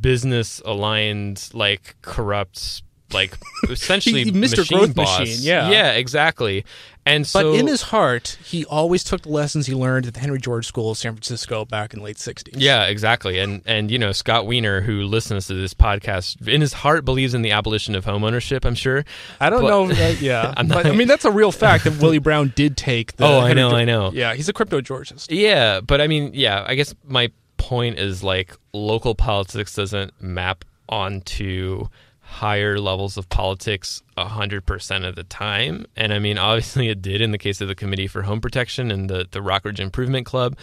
business 0.00 0.60
aligned, 0.64 1.48
like 1.52 1.96
corrupt, 2.02 2.82
like 3.14 3.36
essentially 3.68 4.24
Mr. 4.26 4.58
machine 4.58 4.78
Growth 4.78 4.94
boss. 4.94 5.20
Machine, 5.20 5.38
yeah. 5.40 5.70
yeah, 5.70 5.92
exactly. 5.92 6.64
And 7.04 7.26
so, 7.26 7.50
But 7.52 7.58
in 7.58 7.66
his 7.66 7.82
heart, 7.82 8.38
he 8.44 8.64
always 8.66 9.02
took 9.02 9.22
the 9.22 9.28
lessons 9.28 9.66
he 9.66 9.74
learned 9.74 10.06
at 10.06 10.14
the 10.14 10.20
Henry 10.20 10.38
George 10.38 10.68
School 10.68 10.92
of 10.92 10.98
San 10.98 11.14
Francisco 11.14 11.64
back 11.64 11.92
in 11.92 11.98
the 11.98 12.04
late 12.04 12.16
60s. 12.16 12.50
Yeah, 12.54 12.84
exactly. 12.84 13.40
And 13.40 13.60
and 13.66 13.90
you 13.90 13.98
know, 13.98 14.12
Scott 14.12 14.46
Wiener, 14.46 14.80
who 14.82 15.02
listens 15.02 15.48
to 15.48 15.54
this 15.54 15.74
podcast, 15.74 16.46
in 16.46 16.60
his 16.60 16.72
heart 16.72 17.04
believes 17.04 17.34
in 17.34 17.42
the 17.42 17.50
abolition 17.50 17.96
of 17.96 18.04
home 18.04 18.22
ownership, 18.22 18.64
I'm 18.64 18.76
sure. 18.76 19.04
I 19.40 19.50
don't 19.50 19.62
But- 19.62 19.68
know. 19.68 19.90
uh, 19.90 20.14
yeah. 20.20 20.54
I'm 20.56 20.68
but, 20.68 20.86
I 20.86 20.92
mean, 20.92 21.08
that's 21.08 21.24
a 21.24 21.30
real 21.32 21.50
fact 21.50 21.82
that 21.84 22.00
Willie 22.00 22.18
Brown 22.18 22.52
did 22.54 22.76
take 22.76 23.16
the. 23.16 23.24
Oh, 23.32 23.40
I 23.40 23.52
know, 23.52 23.70
Geor- 23.70 23.74
I 23.74 23.84
know. 23.84 24.12
Yeah, 24.12 24.34
he's 24.34 24.48
a 24.48 24.52
crypto 24.52 24.80
Georgist. 24.80 25.26
Yeah, 25.30 25.80
but 25.80 26.00
I 26.00 26.06
mean, 26.06 26.30
yeah, 26.34 26.64
I 26.66 26.76
guess 26.76 26.94
my 27.04 27.32
point 27.56 27.98
is 27.98 28.22
like 28.22 28.56
local 28.72 29.14
politics 29.16 29.74
doesn't 29.74 30.12
map 30.22 30.64
onto 30.88 31.86
higher 32.32 32.78
levels 32.78 33.18
of 33.18 33.28
politics 33.28 34.02
100% 34.16 35.06
of 35.06 35.14
the 35.14 35.24
time. 35.24 35.84
And 35.96 36.14
I 36.14 36.18
mean, 36.18 36.38
obviously 36.38 36.88
it 36.88 37.02
did 37.02 37.20
in 37.20 37.30
the 37.30 37.38
case 37.38 37.60
of 37.60 37.68
the 37.68 37.74
Committee 37.74 38.06
for 38.06 38.22
Home 38.22 38.40
Protection 38.40 38.90
and 38.90 39.08
the, 39.08 39.28
the 39.30 39.40
Rockridge 39.40 39.78
Improvement 39.78 40.24
Club. 40.24 40.56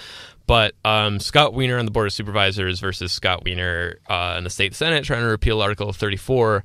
But 0.47 0.74
um, 0.84 1.20
Scott 1.20 1.53
Wiener 1.53 1.78
on 1.78 1.86
the 1.86 1.91
Board 1.91 2.07
of 2.07 2.13
Supervisors 2.13 2.80
versus 2.80 3.11
Scott 3.11 3.43
Wiener 3.43 3.99
uh, 4.07 4.36
in 4.38 4.43
the 4.43 4.49
state 4.49 4.74
Senate 4.74 5.03
trying 5.05 5.22
to 5.22 5.28
repeal 5.28 5.61
Article 5.61 5.93
34 5.93 6.63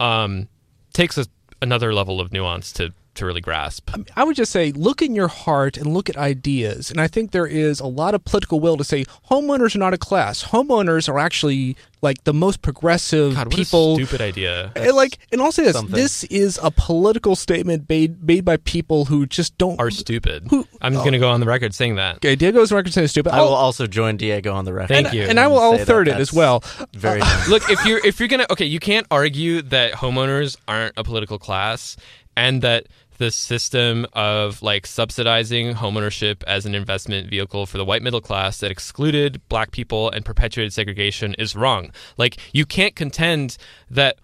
um, 0.00 0.48
takes 0.94 1.18
a, 1.18 1.26
another 1.60 1.92
level 1.92 2.18
of 2.18 2.32
nuance 2.32 2.72
to, 2.72 2.94
to 3.14 3.26
really 3.26 3.40
grasp. 3.40 3.90
I 4.16 4.24
would 4.24 4.36
just 4.36 4.52
say, 4.52 4.72
look 4.72 5.02
in 5.02 5.14
your 5.14 5.28
heart 5.28 5.76
and 5.76 5.92
look 5.92 6.08
at 6.08 6.16
ideas. 6.16 6.90
And 6.90 7.00
I 7.00 7.08
think 7.08 7.32
there 7.32 7.46
is 7.46 7.80
a 7.80 7.86
lot 7.86 8.14
of 8.14 8.24
political 8.24 8.60
will 8.60 8.76
to 8.76 8.84
say 8.84 9.04
homeowners 9.30 9.74
are 9.74 9.78
not 9.78 9.94
a 9.94 9.98
class. 9.98 10.44
Homeowners 10.44 11.08
are 11.08 11.18
actually 11.18 11.76
like 12.02 12.24
the 12.24 12.32
most 12.32 12.62
progressive 12.62 13.34
God, 13.34 13.48
what 13.48 13.56
people. 13.56 13.92
a 13.92 13.96
stupid 13.96 14.20
idea. 14.20 14.72
And 14.74 14.92
like, 14.92 15.18
and 15.32 15.42
I'll 15.42 15.52
say 15.52 15.64
this: 15.64 15.74
something. 15.74 15.94
this 15.94 16.24
is 16.24 16.58
a 16.62 16.70
political 16.70 17.36
statement 17.36 17.88
made 17.88 18.22
made 18.22 18.44
by 18.44 18.56
people 18.58 19.06
who 19.06 19.26
just 19.26 19.56
don't. 19.58 19.78
Are 19.78 19.90
stupid. 19.90 20.46
Who- 20.48 20.66
I'm 20.80 20.96
oh. 20.96 21.00
going 21.00 21.12
to 21.12 21.18
go 21.18 21.28
on 21.28 21.40
the 21.40 21.46
record 21.46 21.74
saying 21.74 21.96
that. 21.96 22.16
okay, 22.16 22.36
Diego's 22.36 22.72
record 22.72 22.92
saying 22.92 23.08
stupid. 23.08 23.32
I 23.32 23.40
will 23.40 23.48
I'll- 23.48 23.54
also 23.54 23.86
join 23.86 24.16
Diego 24.16 24.52
on 24.54 24.64
the 24.64 24.72
record. 24.72 24.88
Thank 24.88 25.08
and, 25.08 25.16
you. 25.16 25.22
and 25.24 25.38
I 25.38 25.46
will. 25.48 25.58
I'll 25.58 25.72
say 25.72 25.78
that 25.78 25.86
third 25.86 26.08
it 26.08 26.16
as 26.16 26.32
well. 26.32 26.64
Very 26.92 27.20
uh, 27.20 27.44
Look, 27.48 27.68
if 27.70 27.84
you're 27.84 28.04
if 28.04 28.18
you're 28.18 28.28
gonna 28.28 28.46
okay, 28.50 28.64
you 28.64 28.80
can't 28.80 29.06
argue 29.10 29.62
that 29.62 29.92
homeowners 29.92 30.56
aren't 30.66 30.94
a 30.96 31.04
political 31.04 31.38
class, 31.38 31.96
and 32.36 32.62
that 32.62 32.86
the 33.18 33.30
system 33.30 34.06
of 34.14 34.62
like 34.62 34.86
subsidizing 34.86 35.74
homeownership 35.74 36.42
as 36.44 36.64
an 36.64 36.74
investment 36.74 37.28
vehicle 37.28 37.66
for 37.66 37.76
the 37.76 37.84
white 37.84 38.02
middle 38.02 38.22
class 38.22 38.60
that 38.60 38.70
excluded 38.70 39.40
black 39.50 39.72
people 39.72 40.10
and 40.10 40.24
perpetuated 40.24 40.72
segregation 40.72 41.34
is 41.34 41.54
wrong. 41.54 41.90
Like 42.16 42.38
you 42.54 42.64
can't 42.64 42.96
contend 42.96 43.58
that 43.90 44.16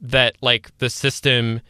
that 0.00 0.36
like 0.40 0.76
the 0.78 0.88
system 0.88 1.60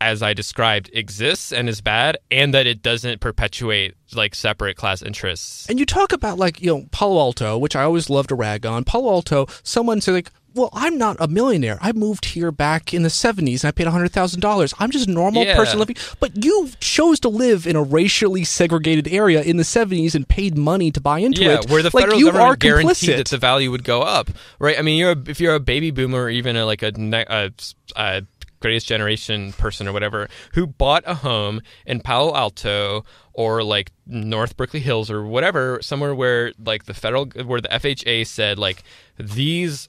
as 0.00 0.22
I 0.22 0.32
described 0.32 0.90
exists 0.92 1.52
and 1.52 1.68
is 1.68 1.80
bad 1.80 2.18
and 2.30 2.54
that 2.54 2.66
it 2.66 2.82
doesn't 2.82 3.20
perpetuate 3.20 3.94
like 4.14 4.34
separate 4.34 4.76
class 4.76 5.02
interests. 5.02 5.68
And 5.68 5.78
you 5.78 5.86
talk 5.86 6.12
about 6.12 6.38
like 6.38 6.60
you 6.60 6.68
know 6.68 6.86
Palo 6.90 7.18
Alto, 7.18 7.58
which 7.58 7.74
I 7.74 7.82
always 7.82 8.10
love 8.10 8.26
to 8.28 8.34
rag 8.34 8.66
on. 8.66 8.84
Palo 8.84 9.10
Alto, 9.10 9.46
someone 9.62 10.00
said 10.00 10.12
like, 10.12 10.30
"Well, 10.54 10.70
I'm 10.72 10.98
not 10.98 11.16
a 11.20 11.28
millionaire. 11.28 11.78
I 11.80 11.92
moved 11.92 12.24
here 12.26 12.50
back 12.50 12.92
in 12.94 13.02
the 13.02 13.08
'70s 13.08 13.62
and 13.62 13.68
I 13.68 13.70
paid 13.72 13.86
hundred 13.86 14.12
thousand 14.12 14.40
dollars. 14.40 14.74
I'm 14.78 14.90
just 14.90 15.08
a 15.08 15.10
normal 15.10 15.44
Yeah. 15.44 15.56
person 15.56 15.78
living." 15.78 15.96
But 16.20 16.44
you 16.44 16.70
chose 16.80 17.20
to 17.20 17.28
live 17.28 17.66
in 17.66 17.76
a 17.76 17.82
racially 17.82 18.44
segregated 18.44 19.08
area 19.08 19.42
in 19.42 19.56
the 19.56 19.64
'70s 19.64 20.14
and 20.14 20.28
paid 20.28 20.56
money 20.56 20.90
to 20.90 21.00
buy 21.00 21.18
into 21.20 21.42
yeah, 21.42 21.60
it. 21.60 21.70
where 21.70 21.82
the 21.82 21.90
like, 21.92 22.02
federal 22.04 22.18
you 22.18 22.26
government 22.26 22.50
are 22.50 22.56
guaranteed 22.56 23.10
complicit. 23.10 23.16
that 23.18 23.28
the 23.28 23.38
value 23.38 23.70
would 23.70 23.84
go 23.84 24.02
up, 24.02 24.30
right? 24.58 24.78
I 24.78 24.82
mean, 24.82 24.98
you're 24.98 25.12
a, 25.12 25.22
if 25.26 25.40
you're 25.40 25.54
a 25.54 25.60
baby 25.60 25.90
boomer 25.90 26.22
or 26.24 26.30
even 26.30 26.56
a, 26.56 26.64
like 26.66 26.82
a, 26.82 26.92
a, 27.28 27.52
a 27.96 28.22
greatest 28.60 28.88
generation 28.88 29.52
person 29.52 29.86
or 29.86 29.92
whatever 29.92 30.28
who 30.54 30.66
bought 30.66 31.04
a 31.06 31.14
home 31.14 31.60
in 31.86 32.00
Palo 32.00 32.34
Alto 32.34 33.04
or 33.32 33.62
like 33.62 33.92
North 34.04 34.56
Berkeley 34.56 34.80
Hills 34.80 35.10
or 35.12 35.24
whatever, 35.24 35.78
somewhere 35.80 36.12
where 36.14 36.52
like 36.64 36.86
the 36.86 36.94
federal 36.94 37.26
where 37.26 37.60
the 37.60 37.68
FHA 37.68 38.26
said 38.26 38.58
like 38.58 38.82
these 39.16 39.88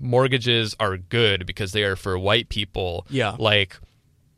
mortgages 0.00 0.74
are 0.80 0.96
good 0.96 1.46
because 1.46 1.72
they 1.72 1.84
are 1.84 1.94
for 1.96 2.18
white 2.18 2.48
people. 2.48 3.06
Yeah. 3.10 3.36
like 3.38 3.78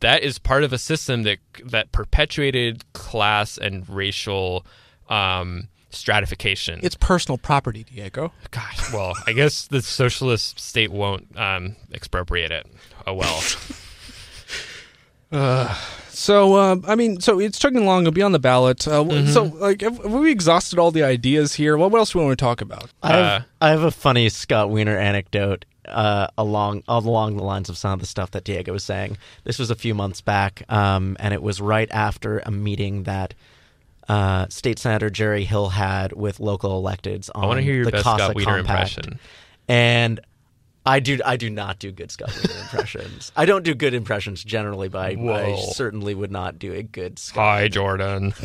that 0.01 0.23
is 0.23 0.39
part 0.39 0.65
of 0.65 0.73
a 0.73 0.79
system 0.79 1.23
that 1.23 1.39
that 1.65 1.93
perpetuated 1.93 2.85
class 2.93 3.57
and 3.57 3.89
racial 3.89 4.67
um, 5.09 5.69
stratification. 5.91 6.81
it's 6.83 6.97
personal 6.97 7.39
property, 7.39 7.85
Diego. 7.85 8.33
God, 8.51 8.75
well, 8.93 9.15
I 9.27 9.33
guess 9.33 9.67
the 9.69 9.81
socialist 9.81 10.59
state 10.61 10.91
won't 10.91 11.39
um, 11.39 11.77
expropriate 11.93 12.51
it. 12.51 12.67
Oh 13.07 13.15
well. 13.15 13.43
So, 16.15 16.57
um, 16.59 16.85
I 16.87 16.95
mean, 16.95 17.21
so 17.21 17.41
it's 17.41 17.59
chugging 17.59 17.83
along. 17.83 18.03
It'll 18.03 18.13
be 18.13 18.23
on 18.23 18.33
the 18.33 18.39
ballot. 18.39 18.87
Uh, 18.87 19.03
Mm-hmm. 19.03 19.31
So, 19.33 19.45
like, 19.45 19.81
have, 19.81 19.97
have 19.97 20.13
we 20.13 20.31
exhausted 20.31 20.79
all 20.79 20.91
the 20.91 21.03
ideas 21.03 21.55
here? 21.55 21.77
What, 21.77 21.91
what 21.91 21.99
else 21.99 22.13
do 22.13 22.19
we 22.19 22.25
want 22.27 22.39
to 22.39 22.45
talk 22.45 22.61
about? 22.61 22.91
I 23.03 23.09
have, 23.13 23.43
Uh, 23.43 23.45
I 23.61 23.69
have 23.71 23.83
a 23.83 23.91
funny 23.91 24.29
Scott 24.29 24.71
Wiener 24.71 24.97
anecdote 24.97 25.65
uh, 25.87 26.29
along 26.39 26.83
along 26.87 27.37
the 27.37 27.43
lines 27.43 27.69
of 27.69 27.77
some 27.77 27.93
of 27.93 28.01
the 28.01 28.07
stuff 28.07 28.31
that 28.33 28.45
Diego 28.45 28.73
was 28.73 28.85
saying. 28.85 29.17
This 29.45 29.59
was 29.59 29.71
a 29.71 29.75
few 29.75 29.95
months 29.95 30.21
back, 30.21 30.63
um, 30.69 31.17
and 31.19 31.35
it 31.35 31.43
was 31.43 31.61
right 31.61 31.91
after 31.91 32.39
a 32.41 32.51
meeting 32.51 33.03
that 33.05 33.35
uh, 34.09 34.47
State 34.49 34.79
Senator 34.79 35.11
Jerry 35.11 35.45
Hill 35.45 35.71
had 35.71 36.13
with 36.13 36.39
local 36.41 36.83
electeds 36.83 37.31
on 37.35 37.45
I 37.45 37.47
want 37.47 37.59
to 37.59 37.63
hear 37.63 37.75
your 37.75 37.85
the 37.87 37.93
best 37.93 38.05
CASA 38.05 38.25
Scott 38.25 38.35
Wiener 38.37 38.57
compact. 38.59 38.97
impression. 38.99 39.19
And 39.69 40.21
I 40.85 41.01
do 41.01 41.21
I 41.25 41.37
do 41.37 41.49
not 41.49 41.79
do 41.79 41.93
good 41.93 42.11
Scott 42.11 42.35
impressions. 42.61 43.31
I 43.37 43.45
don't 43.47 43.65
do 43.65 43.75
good 43.75 43.95
impressions 43.95 44.43
generally, 44.43 44.89
but 44.89 44.99
I, 44.99 45.09
I 45.11 45.15
Whoa. 45.15 45.57
certainly 45.73 46.15
would 46.15 46.33
not 46.33 46.59
do 46.59 46.73
a 46.73 46.83
good 46.83 47.19
Scott. 47.19 47.45
Hi, 47.45 47.69
Jordan. 47.69 48.35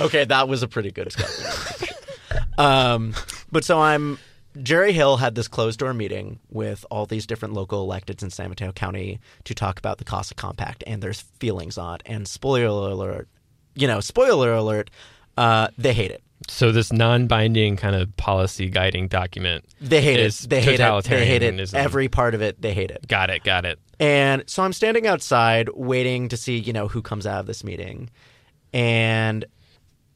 Okay, 0.00 0.24
that 0.24 0.48
was 0.48 0.62
a 0.62 0.68
pretty 0.68 0.90
good 0.90 1.10
Scott 1.12 1.30
impression. 1.38 1.96
um, 2.56 3.14
but 3.50 3.64
so 3.64 3.80
I'm 3.80 4.18
Jerry 4.62 4.92
Hill 4.92 5.16
had 5.16 5.34
this 5.34 5.48
closed 5.48 5.78
door 5.78 5.94
meeting 5.94 6.40
with 6.50 6.84
all 6.90 7.06
these 7.06 7.26
different 7.26 7.54
local 7.54 7.86
electeds 7.86 8.22
in 8.22 8.30
San 8.30 8.48
Mateo 8.48 8.72
County 8.72 9.20
to 9.44 9.54
talk 9.54 9.78
about 9.78 9.98
the 9.98 10.04
CASA 10.04 10.34
Compact 10.34 10.82
and 10.86 11.02
their 11.02 11.12
feelings 11.12 11.78
on 11.78 11.96
it. 11.96 12.02
And 12.06 12.26
spoiler 12.26 12.90
alert, 12.90 13.28
you 13.74 13.86
know, 13.86 14.00
spoiler 14.00 14.52
alert, 14.54 14.90
uh, 15.36 15.68
they 15.76 15.92
hate 15.92 16.10
it. 16.10 16.22
So 16.46 16.70
this 16.70 16.92
non-binding 16.92 17.76
kind 17.76 17.96
of 17.96 18.16
policy 18.16 18.68
guiding 18.70 19.08
document. 19.08 19.64
They 19.80 20.00
hate 20.00 20.20
it. 20.20 20.34
They 20.48 20.60
hate 20.62 20.80
it. 20.80 21.04
They 21.04 21.26
hate 21.26 21.42
it. 21.42 21.74
Every 21.74 22.08
part 22.08 22.34
of 22.34 22.42
it, 22.42 22.62
they 22.62 22.72
hate 22.72 22.90
it. 22.90 23.08
Got 23.08 23.30
it. 23.30 23.42
Got 23.42 23.64
it. 23.64 23.78
And 23.98 24.44
so 24.46 24.62
I'm 24.62 24.72
standing 24.72 25.06
outside 25.06 25.68
waiting 25.70 26.28
to 26.28 26.36
see, 26.36 26.56
you 26.56 26.72
know, 26.72 26.86
who 26.86 27.02
comes 27.02 27.26
out 27.26 27.40
of 27.40 27.46
this 27.46 27.64
meeting. 27.64 28.10
And 28.72 29.44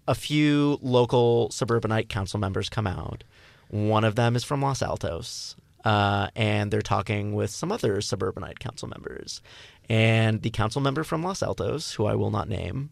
a 0.06 0.14
few 0.14 0.78
local 0.80 1.50
suburbanite 1.50 2.08
council 2.08 2.38
members 2.38 2.68
come 2.68 2.86
out. 2.86 3.24
One 3.68 4.04
of 4.04 4.14
them 4.14 4.36
is 4.36 4.44
from 4.44 4.62
Los 4.62 4.82
Altos. 4.82 5.56
Uh, 5.84 6.28
and 6.36 6.70
they're 6.70 6.80
talking 6.80 7.34
with 7.34 7.50
some 7.50 7.72
other 7.72 8.00
suburbanite 8.00 8.60
council 8.60 8.88
members. 8.88 9.42
And 9.88 10.42
the 10.42 10.50
council 10.50 10.80
member 10.80 11.02
from 11.02 11.24
Los 11.24 11.42
Altos, 11.42 11.94
who 11.94 12.06
I 12.06 12.14
will 12.14 12.30
not 12.30 12.48
name, 12.48 12.90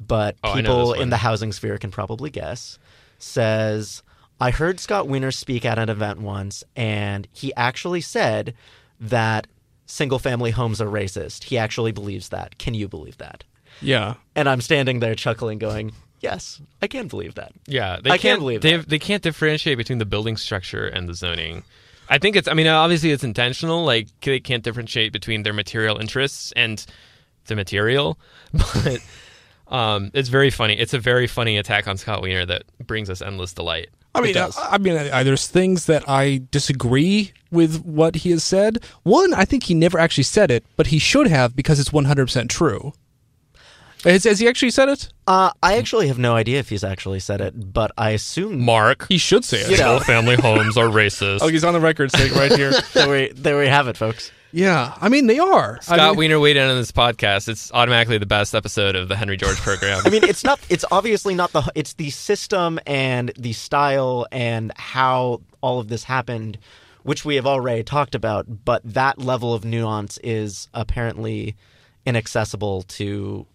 but 0.00 0.36
Oh, 0.42 0.54
people 0.54 0.92
in 0.94 1.10
the 1.10 1.16
housing 1.18 1.52
sphere 1.52 1.78
can 1.78 1.90
probably 1.90 2.30
guess, 2.30 2.78
says, 3.18 4.02
I 4.40 4.50
heard 4.50 4.80
Scott 4.80 5.06
Wiener 5.06 5.30
speak 5.30 5.64
at 5.64 5.78
an 5.78 5.88
event 5.88 6.20
once, 6.20 6.64
and 6.74 7.28
he 7.32 7.54
actually 7.54 8.00
said 8.00 8.54
that 8.98 9.46
single 9.86 10.18
family 10.18 10.50
homes 10.50 10.80
are 10.80 10.86
racist. 10.86 11.44
He 11.44 11.58
actually 11.58 11.92
believes 11.92 12.30
that. 12.30 12.58
Can 12.58 12.74
you 12.74 12.88
believe 12.88 13.18
that? 13.18 13.44
Yeah. 13.82 14.14
And 14.34 14.48
I'm 14.48 14.60
standing 14.60 15.00
there 15.00 15.14
chuckling, 15.14 15.58
going, 15.58 15.92
Yes, 16.20 16.60
I 16.82 16.86
can 16.86 17.08
believe 17.08 17.34
that. 17.36 17.52
Yeah, 17.66 17.98
they 18.02 18.10
I 18.10 18.18
can't 18.18 18.20
can't 18.20 18.40
believe 18.40 18.60
they 18.60 18.76
that. 18.76 18.88
they 18.90 18.98
can't 18.98 19.22
differentiate 19.22 19.78
between 19.78 19.96
the 19.98 20.04
building 20.04 20.36
structure 20.36 20.86
and 20.86 21.08
the 21.08 21.14
zoning. 21.14 21.62
I 22.10 22.18
think 22.18 22.36
it's. 22.36 22.46
I 22.46 22.52
mean, 22.52 22.66
obviously 22.66 23.10
it's 23.10 23.24
intentional. 23.24 23.84
Like 23.86 24.08
they 24.20 24.38
can't 24.38 24.62
differentiate 24.62 25.12
between 25.14 25.44
their 25.44 25.54
material 25.54 25.96
interests 25.96 26.52
and 26.54 26.84
the 27.46 27.56
material, 27.56 28.18
but 28.52 28.98
um, 29.70 30.10
it's 30.14 30.28
very 30.28 30.50
funny. 30.50 30.74
It's 30.74 30.94
a 30.94 30.98
very 30.98 31.26
funny 31.26 31.56
attack 31.56 31.88
on 31.88 31.96
Scott 31.96 32.22
Wiener 32.22 32.44
that 32.46 32.64
brings 32.86 33.08
us 33.08 33.22
endless 33.22 33.52
delight. 33.52 33.88
I 34.14 34.20
mean, 34.20 34.36
uh, 34.36 34.50
I 34.56 34.78
mean, 34.78 34.96
uh, 34.96 35.22
there's 35.22 35.46
things 35.46 35.86
that 35.86 36.08
I 36.08 36.42
disagree 36.50 37.32
with 37.52 37.84
what 37.84 38.16
he 38.16 38.30
has 38.32 38.42
said. 38.42 38.78
One, 39.04 39.32
I 39.32 39.44
think 39.44 39.64
he 39.64 39.74
never 39.74 39.98
actually 39.98 40.24
said 40.24 40.50
it, 40.50 40.64
but 40.76 40.88
he 40.88 40.98
should 40.98 41.28
have 41.28 41.54
because 41.54 41.78
it's 41.78 41.90
100% 41.90 42.48
true. 42.48 42.92
Has, 44.04 44.24
has 44.24 44.40
he 44.40 44.48
actually 44.48 44.70
said 44.70 44.88
it? 44.88 45.12
Uh, 45.26 45.52
I 45.62 45.76
actually 45.76 46.08
have 46.08 46.18
no 46.18 46.34
idea 46.34 46.58
if 46.58 46.70
he's 46.70 46.82
actually 46.82 47.20
said 47.20 47.40
it, 47.40 47.72
but 47.72 47.92
I 47.98 48.10
assume 48.10 48.60
Mark, 48.60 49.06
He 49.08 49.18
should 49.18 49.44
say 49.44 49.58
it. 49.60 49.70
You 49.70 49.76
know. 49.76 49.92
all 49.94 50.00
family 50.00 50.36
homes 50.36 50.76
are 50.76 50.86
racist. 50.86 51.40
Oh, 51.42 51.48
he's 51.48 51.64
on 51.64 51.74
the 51.74 51.80
record 51.80 52.10
saying 52.10 52.32
right 52.32 52.52
here. 52.52 52.72
there 52.94 53.08
we 53.08 53.32
there 53.32 53.58
we 53.58 53.66
have 53.66 53.88
it, 53.88 53.96
folks. 53.96 54.32
Yeah, 54.52 54.94
I 55.00 55.08
mean, 55.08 55.26
they 55.26 55.38
are. 55.38 55.76
I 55.76 55.80
Scott 55.80 56.10
mean, 56.10 56.16
Wiener 56.18 56.40
weighed 56.40 56.56
in 56.56 56.68
on 56.68 56.76
this 56.76 56.92
podcast. 56.92 57.48
It's 57.48 57.70
automatically 57.72 58.18
the 58.18 58.26
best 58.26 58.54
episode 58.54 58.96
of 58.96 59.08
the 59.08 59.16
Henry 59.16 59.36
George 59.36 59.56
program. 59.60 60.02
I 60.04 60.10
mean, 60.10 60.24
it's 60.24 60.44
not. 60.44 60.60
It's 60.68 60.84
obviously 60.90 61.34
not 61.34 61.52
the. 61.52 61.70
It's 61.74 61.94
the 61.94 62.10
system 62.10 62.78
and 62.86 63.32
the 63.38 63.52
style 63.52 64.26
and 64.32 64.72
how 64.76 65.42
all 65.60 65.78
of 65.78 65.88
this 65.88 66.04
happened, 66.04 66.58
which 67.02 67.24
we 67.24 67.36
have 67.36 67.46
already 67.46 67.82
talked 67.82 68.14
about. 68.14 68.64
But 68.64 68.82
that 68.84 69.18
level 69.18 69.54
of 69.54 69.64
nuance 69.64 70.18
is 70.22 70.68
apparently 70.74 71.56
inaccessible 72.06 72.82
to 72.82 73.46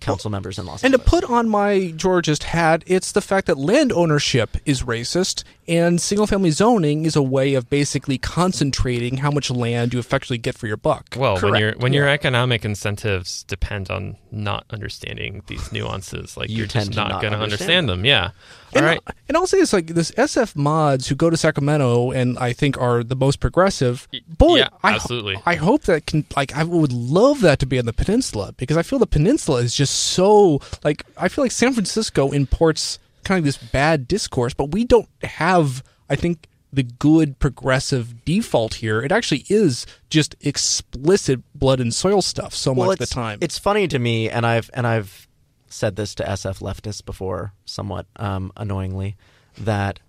council 0.00 0.30
members 0.30 0.58
in 0.58 0.66
Los 0.66 0.82
Angeles. 0.82 0.84
And 0.84 1.04
to 1.04 1.10
put 1.10 1.30
on 1.30 1.48
my 1.48 1.92
Georgist 1.96 2.44
hat, 2.44 2.82
it's 2.86 3.12
the 3.12 3.20
fact 3.20 3.46
that 3.46 3.58
land 3.58 3.92
ownership 3.92 4.56
is 4.64 4.82
racist 4.82 5.44
and 5.66 6.00
single 6.00 6.26
family 6.26 6.50
zoning 6.50 7.04
is 7.04 7.14
a 7.16 7.22
way 7.22 7.54
of 7.54 7.68
basically 7.68 8.16
concentrating 8.18 9.18
how 9.18 9.30
much 9.30 9.50
land 9.50 9.92
you 9.92 9.98
effectively 9.98 10.38
get 10.38 10.56
for 10.56 10.66
your 10.66 10.76
buck. 10.76 11.14
well, 11.16 11.34
when 11.34 11.40
Correct. 11.40 11.60
your 11.60 11.72
when 11.78 11.92
your 11.92 12.08
economic 12.08 12.64
incentives 12.64 13.44
depend 13.44 13.90
on 13.90 14.16
not 14.30 14.64
understanding 14.70 15.42
these 15.46 15.70
nuances, 15.72 16.36
like 16.36 16.48
You 16.48 16.58
you're 16.58 16.66
just 16.66 16.94
not, 16.94 17.10
not 17.10 17.20
going 17.20 17.32
to 17.32 17.38
understand 17.38 17.58
understand 17.58 17.88
them. 17.88 18.04
Yeah. 18.04 18.30
All 18.74 18.78
and, 18.82 18.86
right. 18.86 19.00
and 19.28 19.36
I'll 19.36 19.46
say 19.46 19.58
this 19.58 19.72
like 19.72 19.88
this 19.88 20.10
SF 20.12 20.56
mods 20.56 21.08
who 21.08 21.14
go 21.14 21.30
to 21.30 21.36
Sacramento 21.36 22.10
and 22.10 22.38
I 22.38 22.52
think 22.52 22.78
are 22.78 23.02
the 23.02 23.16
most 23.16 23.40
progressive. 23.40 24.08
Boy, 24.28 24.58
yeah, 24.58 24.68
I, 24.82 24.94
absolutely. 24.94 25.36
I 25.46 25.54
hope 25.54 25.82
that 25.82 26.06
can 26.06 26.26
like 26.36 26.54
I 26.54 26.64
would 26.64 26.92
love 26.92 27.40
that 27.40 27.58
to 27.60 27.66
be 27.66 27.78
on 27.78 27.86
the 27.86 27.92
peninsula 27.92 28.52
because 28.56 28.76
I 28.76 28.82
feel 28.82 28.98
the 28.98 29.06
peninsula 29.06 29.60
is 29.60 29.74
just 29.74 29.94
so 29.94 30.60
like 30.84 31.04
I 31.16 31.28
feel 31.28 31.44
like 31.44 31.52
San 31.52 31.72
Francisco 31.72 32.30
imports 32.30 32.98
kind 33.24 33.38
of 33.38 33.44
this 33.44 33.56
bad 33.56 34.08
discourse, 34.08 34.54
but 34.54 34.72
we 34.72 34.84
don't 34.84 35.08
have 35.22 35.82
I 36.10 36.16
think 36.16 36.48
the 36.72 36.82
good 36.82 37.38
progressive 37.38 38.24
default 38.24 38.74
here. 38.74 39.00
It 39.00 39.12
actually 39.12 39.44
is 39.48 39.86
just 40.10 40.34
explicit 40.40 41.40
blood 41.54 41.80
and 41.80 41.94
soil 41.94 42.22
stuff 42.22 42.54
so 42.54 42.72
well, 42.72 42.88
much 42.88 43.00
of 43.00 43.08
the 43.08 43.14
time. 43.14 43.38
It's 43.40 43.58
funny 43.58 43.88
to 43.88 43.98
me, 43.98 44.28
and 44.28 44.44
I've 44.44 44.70
and 44.74 44.86
I've 44.86 45.27
said 45.68 45.96
this 45.96 46.14
to 46.16 46.24
SF 46.24 46.60
leftists 46.60 47.04
before, 47.04 47.52
somewhat 47.64 48.06
um, 48.16 48.52
annoyingly, 48.56 49.16
that 49.58 50.00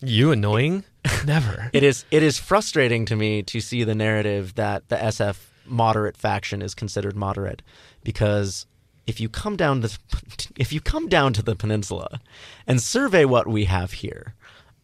You 0.00 0.32
annoying? 0.32 0.84
Never. 1.26 1.70
it 1.72 1.82
is 1.82 2.04
it 2.10 2.22
is 2.22 2.38
frustrating 2.38 3.04
to 3.06 3.16
me 3.16 3.42
to 3.44 3.60
see 3.60 3.84
the 3.84 3.94
narrative 3.94 4.54
that 4.56 4.88
the 4.88 4.96
SF 4.96 5.38
moderate 5.66 6.16
faction 6.16 6.62
is 6.62 6.74
considered 6.74 7.16
moderate 7.16 7.62
because 8.04 8.66
if 9.06 9.20
you 9.20 9.28
come 9.28 9.56
down 9.56 9.82
to 9.82 9.98
if 10.56 10.72
you 10.72 10.80
come 10.80 11.08
down 11.08 11.32
to 11.32 11.42
the 11.42 11.54
peninsula 11.56 12.20
and 12.66 12.80
survey 12.82 13.24
what 13.24 13.46
we 13.46 13.64
have 13.66 13.92
here 13.92 14.34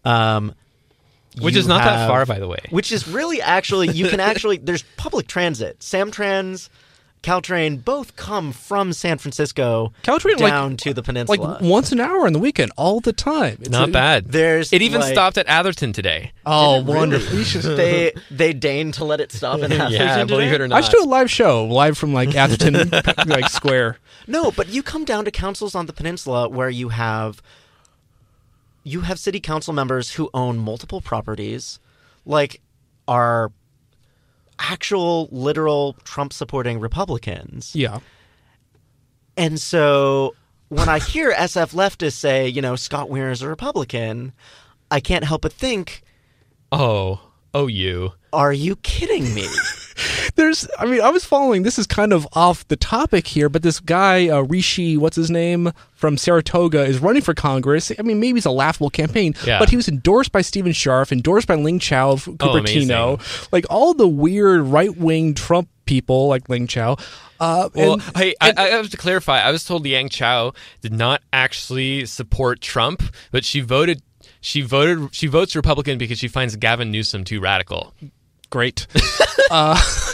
um 0.05 0.55
Which 1.41 1.57
is 1.57 1.67
not 1.67 1.85
that 1.85 2.09
far, 2.09 2.27
by 2.27 2.39
the 2.39 2.49
way. 2.49 2.59
which 2.71 2.91
is 2.93 3.07
really 3.09 3.41
actually 3.43 3.91
you 3.91 4.09
can 4.09 4.21
actually 4.31 4.59
there's 4.59 4.83
public 4.97 5.27
transit 5.29 5.79
samtrans 5.81 6.69
caltrain 7.23 7.83
both 7.85 8.17
come 8.17 8.51
from 8.53 8.93
san 8.93 9.17
francisco 9.19 9.93
Caltrain, 10.03 10.39
like- 10.41 10.51
down 10.53 10.77
to 10.79 10.93
the 10.93 11.03
peninsula. 11.03 11.37
like 11.39 11.61
once 11.61 11.93
an 11.93 12.01
hour 12.01 12.27
on 12.27 12.33
the 12.33 12.39
weekend, 12.39 12.73
all 12.77 13.01
the 13.01 13.13
time. 13.13 13.59
It's 13.61 13.69
Not 13.71 13.91
a- 13.91 13.93
bad. 13.93 14.33
There's, 14.33 14.73
it 14.73 14.83
even 14.83 15.01
like- 15.01 15.13
stopped 15.13 15.39
at 15.39 15.47
Atherton 15.47 15.93
today. 15.93 16.33
Oh, 16.45 16.79
Did 16.81 16.83
it 16.83 16.87
really? 16.87 16.99
wonderful! 16.99 17.77
They 17.77 18.13
they 18.31 18.53
deigned 18.53 18.95
to 18.95 19.05
let 19.05 19.21
it 19.21 19.31
stop 19.33 19.61
in 19.61 19.71
Atherton 19.73 19.93
yeah, 19.93 20.25
believe 20.25 20.53
it 20.53 20.61
or 20.61 20.67
not. 20.69 20.79
I 20.79 20.81
should 20.81 20.93
do 20.93 21.05
a 21.05 21.07
live 21.09 21.31
show, 21.31 21.65
live 21.65 21.97
from 21.97 22.13
like 22.13 22.35
Atherton, 22.35 22.91
like 23.27 23.49
Square. 23.49 23.99
No, 24.27 24.51
but 24.51 24.69
you 24.69 24.83
come 24.83 25.05
down 25.05 25.25
to 25.25 25.31
councils 25.31 25.75
on 25.75 25.87
the 25.87 25.93
peninsula 25.93 26.49
where 26.49 26.71
you 26.71 26.89
have 26.91 27.41
you 28.85 29.03
have 29.03 29.19
city 29.19 29.39
council 29.41 29.73
members 29.73 30.15
who 30.15 30.29
own 30.35 30.59
multiple 30.59 31.01
properties, 31.01 31.79
like 32.27 32.61
are 33.07 33.53
actual 34.59 35.29
literal 35.33 35.95
Trump 36.05 36.33
supporting 36.33 36.79
Republicans. 36.81 37.75
Yeah, 37.75 38.01
And 39.37 39.61
so 39.61 40.35
when 40.69 40.89
I 40.89 40.99
hear 40.99 41.33
SF 41.37 41.75
leftists 41.75 42.13
say, 42.15 42.49
you 42.49 42.63
know, 42.63 42.77
Scott 42.77 43.11
Weir 43.11 43.31
is 43.31 43.43
a 43.43 43.49
Republican, 43.49 44.33
I 44.91 45.01
can't 45.01 45.25
help 45.25 45.43
but 45.43 45.53
think, 45.53 46.03
Oh, 46.71 47.21
oh, 47.55 47.67
you. 47.67 48.13
are 48.33 48.53
you 48.53 48.77
kidding 48.77 49.35
me? 49.35 49.47
there's. 50.35 50.67
I 50.79 50.87
mean, 50.87 51.01
I 51.01 51.11
was 51.11 51.25
following. 51.25 51.63
This 51.63 51.79
is 51.79 51.87
kind 51.87 52.13
of 52.13 52.27
off 52.33 52.67
the 52.69 52.77
topic 52.77 53.27
here, 53.27 53.49
but 53.49 53.63
this 53.63 53.81
guy 53.81 54.29
uh, 54.29 54.41
Rishi, 54.43 54.97
what's 54.97 55.17
his 55.17 55.31
name, 55.31 55.73
from 55.95 56.17
Saratoga, 56.17 56.85
is 56.85 56.99
running 57.01 57.23
for 57.23 57.35
Congress. 57.35 57.93
I 57.99 58.03
mean, 58.03 58.21
maybe 58.21 58.39
it's 58.39 58.47
a 58.47 58.51
laughable 58.51 58.91
campaign, 58.91 59.35
Yeah. 59.45 59.59
but 59.59 59.69
he 59.71 59.77
was 59.77 59.89
endorsed 59.89 60.33
by 60.33 60.41
Stephen 60.43 60.73
Sharf, 60.73 61.13
endorsed 61.13 61.47
by 61.49 61.55
Liang 61.57 61.79
Chao 61.79 62.13
of 62.13 62.29
Oh, 62.29 62.33
Cupertino, 62.33 63.49
like 63.53 63.67
all 63.71 63.95
the 63.95 64.09
weird 64.09 64.63
right 64.63 64.97
wing 64.97 65.35
Trump 65.35 65.69
people, 65.85 66.29
like 66.29 66.49
Liang 66.49 66.67
Chao. 66.67 66.97
Uh, 67.41 67.69
Well, 67.75 67.95
and- 67.95 68.03
hey, 68.17 68.35
I, 68.41 68.53
I 68.57 68.63
have 68.69 68.89
to 68.91 68.97
clarify. 68.97 69.41
I 69.41 69.51
was 69.51 69.65
told 69.65 69.85
Yang 69.87 70.11
Chow 70.11 70.53
did 70.81 70.93
not 70.93 71.23
actually 71.33 72.07
support 72.07 72.61
Trump, 72.61 73.03
but 73.31 73.45
she 73.45 73.61
voted. 73.61 74.01
She 74.41 74.61
voted. 74.63 75.09
She 75.15 75.27
votes 75.27 75.55
Republican 75.55 75.99
because 75.99 76.19
she 76.19 76.29
finds 76.29 76.57
Gavin 76.57 76.91
Newsom 76.91 77.23
too 77.25 77.41
radical. 77.41 77.95
Great. 78.53 78.87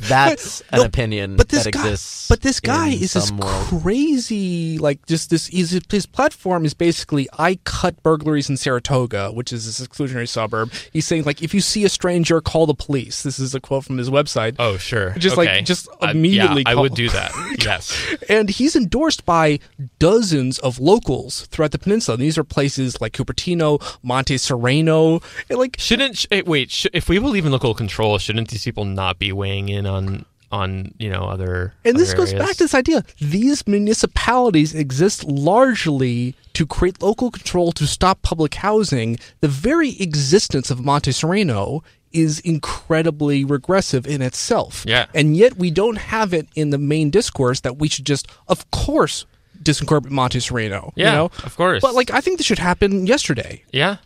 That's 0.09 0.61
an 0.73 0.79
No, 0.81 0.85
opinion 0.85 1.37
but 1.37 1.49
this 1.49 1.65
that 1.65 1.73
guy, 1.73 1.81
exists. 1.81 2.29
but 2.29 2.41
this 2.41 2.61
guy 2.61 2.89
is 2.89 3.13
this 3.13 3.31
world. 3.31 3.83
crazy, 3.83 4.79
like 4.79 5.05
just 5.07 5.31
this. 5.31 5.49
His, 5.49 5.79
his 5.91 6.07
platform 6.07 6.65
is 6.65 6.75
basically, 6.75 7.29
I 7.39 7.57
cut 7.65 8.03
burglaries 8.03 8.49
in 8.49 8.57
Saratoga, 8.57 9.31
which 9.33 9.53
is 9.53 9.67
this 9.67 9.87
exclusionary 9.87 10.29
suburb. 10.29 10.73
He's 10.93 11.07
saying 11.07 11.25
like, 11.25 11.43
if 11.43 11.53
you 11.55 11.61
see 11.61 11.85
a 11.85 11.89
stranger, 11.89 12.41
call 12.41 12.67
the 12.67 12.75
police. 12.75 13.23
This 13.23 13.39
is 13.39 13.55
a 13.55 13.61
quote 13.61 13.85
from 13.85 13.99
his 13.99 14.11
website. 14.11 14.57
Oh, 14.59 14.77
sure. 14.77 15.11
Just 15.19 15.37
like- 15.37 15.49
Okay. 15.49 15.63
just 15.63 15.89
Uh, 16.03 16.09
immediately 16.09 16.63
yeah, 16.67 16.71
I 16.73 16.75
would 16.75 16.95
do 16.95 17.09
that. 17.11 17.33
yes. 17.65 17.93
And 18.29 18.49
he's 18.51 18.75
endorsed 18.77 19.25
by 19.25 19.59
dozens 19.99 20.59
of 20.61 20.79
locals 20.79 21.47
throughout 21.47 21.73
the 21.73 21.79
peninsula. 21.79 22.15
And 22.15 22.23
these 22.23 22.39
are 22.39 22.45
places 22.45 23.01
like 23.01 23.13
Cupertino, 23.13 23.81
Monte 24.03 24.37
Sereno, 24.39 25.21
and 25.49 25.59
like 25.59 25.77
Shouldn't 25.79 26.19
sh- 26.19 26.27
eh, 26.31 26.43
wait? 26.47 26.71
Sh- 26.71 26.87
if 26.93 27.09
we 27.09 27.19
believe 27.19 27.47
in 27.47 27.53
local 27.53 27.75
control, 27.75 28.17
shouldn't 28.29 28.49
these 28.51 28.63
people 28.63 28.85
not 28.85 29.19
be 29.19 29.33
weighing 29.33 29.71
in 29.71 29.87
on 29.87 30.27
on 30.53 30.93
you 30.99 31.09
know 31.09 31.23
other? 31.23 31.73
And 31.83 31.97
this 31.97 32.11
other 32.11 32.19
goes 32.19 32.33
areas? 32.35 32.47
back 32.47 32.57
to 32.57 32.65
this 32.65 32.75
idea. 32.75 33.03
These 33.21 33.67
municipalities 33.67 34.75
exist 34.75 35.25
largely 35.25 36.35
to 36.53 36.67
create 36.67 37.01
local 37.01 37.31
control 37.31 37.73
to 37.73 37.87
stop 37.87 38.21
public 38.21 38.55
housing. 38.57 39.19
The 39.41 39.49
very 39.49 39.99
existence 39.99 40.71
of 40.71 40.85
Monte 40.85 41.13
Sereno 41.13 41.83
is 42.13 42.41
incredibly 42.41 43.47
regressive 43.47 44.07
in 44.07 44.21
itself. 44.21 44.85
Yeah. 44.87 45.07
And 45.15 45.35
yet 45.35 45.57
we 45.57 45.71
don't 45.71 45.97
have 45.97 46.35
it 46.35 46.49
in 46.55 46.69
the 46.69 46.79
main 46.79 47.09
discourse 47.09 47.61
that 47.61 47.79
we 47.79 47.89
should 47.89 48.05
just, 48.05 48.29
of 48.47 48.71
course, 48.71 49.25
disincorporate 49.63 50.11
Monte 50.11 50.41
Sereno. 50.41 50.93
Yeah, 50.97 51.07
you 51.07 51.17
know? 51.17 51.31
of 51.45 51.57
course. 51.57 51.81
But 51.81 51.95
like 51.95 52.11
I 52.11 52.21
think 52.21 52.37
this 52.37 52.47
should 52.47 52.59
happen 52.59 53.07
yesterday. 53.07 53.65
yeah. 53.73 53.97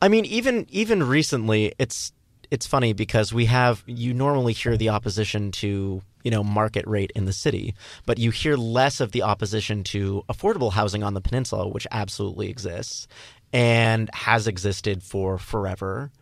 I 0.00 0.08
mean, 0.08 0.24
even 0.24 0.66
even 0.70 1.02
recently, 1.02 1.74
it's 1.78 2.12
it's 2.52 2.66
funny 2.66 2.92
because 2.92 3.32
we 3.32 3.46
have 3.46 3.82
you 3.86 4.12
normally 4.12 4.52
hear 4.52 4.76
the 4.76 4.90
opposition 4.90 5.50
to 5.52 6.02
you 6.22 6.30
know 6.30 6.44
market 6.44 6.86
rate 6.86 7.10
in 7.14 7.24
the 7.24 7.32
city, 7.32 7.74
but 8.04 8.18
you 8.18 8.30
hear 8.30 8.56
less 8.56 9.00
of 9.00 9.12
the 9.12 9.22
opposition 9.22 9.82
to 9.84 10.22
affordable 10.28 10.70
housing 10.70 11.02
on 11.02 11.14
the 11.14 11.22
peninsula, 11.22 11.66
which 11.66 11.86
absolutely 11.90 12.50
exists 12.50 13.08
and 13.54 14.10
has 14.12 14.46
existed 14.46 15.02
for 15.02 15.38
forever. 15.38 16.12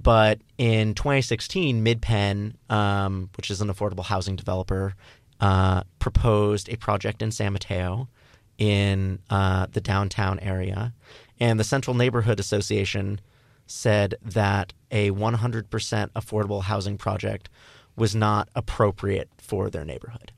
But 0.00 0.40
in 0.56 0.94
2016, 0.94 1.84
MidPen, 1.84 2.54
um, 2.70 3.30
which 3.36 3.50
is 3.50 3.60
an 3.60 3.68
affordable 3.68 4.04
housing 4.04 4.36
developer, 4.36 4.94
uh, 5.40 5.82
proposed 5.98 6.68
a 6.68 6.76
project 6.76 7.22
in 7.22 7.32
San 7.32 7.52
Mateo 7.52 8.08
in 8.56 9.18
uh, 9.30 9.66
the 9.72 9.80
downtown 9.80 10.38
area. 10.38 10.94
And 11.40 11.58
the 11.58 11.64
Central 11.64 11.94
Neighborhood 11.94 12.38
Association 12.38 13.20
said 13.66 14.14
that 14.22 14.72
a 14.90 15.10
100% 15.10 15.68
affordable 16.10 16.62
housing 16.62 16.98
project 16.98 17.48
was 17.96 18.14
not 18.14 18.48
appropriate 18.54 19.28
for 19.38 19.70
their 19.70 19.84
neighborhood. 19.84 20.32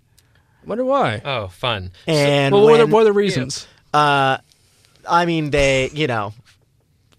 I 0.62 0.68
Wonder 0.68 0.84
why. 0.84 1.20
Oh, 1.24 1.48
fun. 1.48 1.92
And 2.06 2.54
well, 2.54 2.64
what 2.64 2.80
are, 2.80 2.86
the, 2.86 2.92
what 2.92 3.00
are 3.02 3.04
the 3.04 3.12
reasons? 3.12 3.66
uh, 3.92 4.38
I 5.08 5.26
mean, 5.26 5.50
they, 5.50 5.90
you 5.92 6.06
know, 6.06 6.32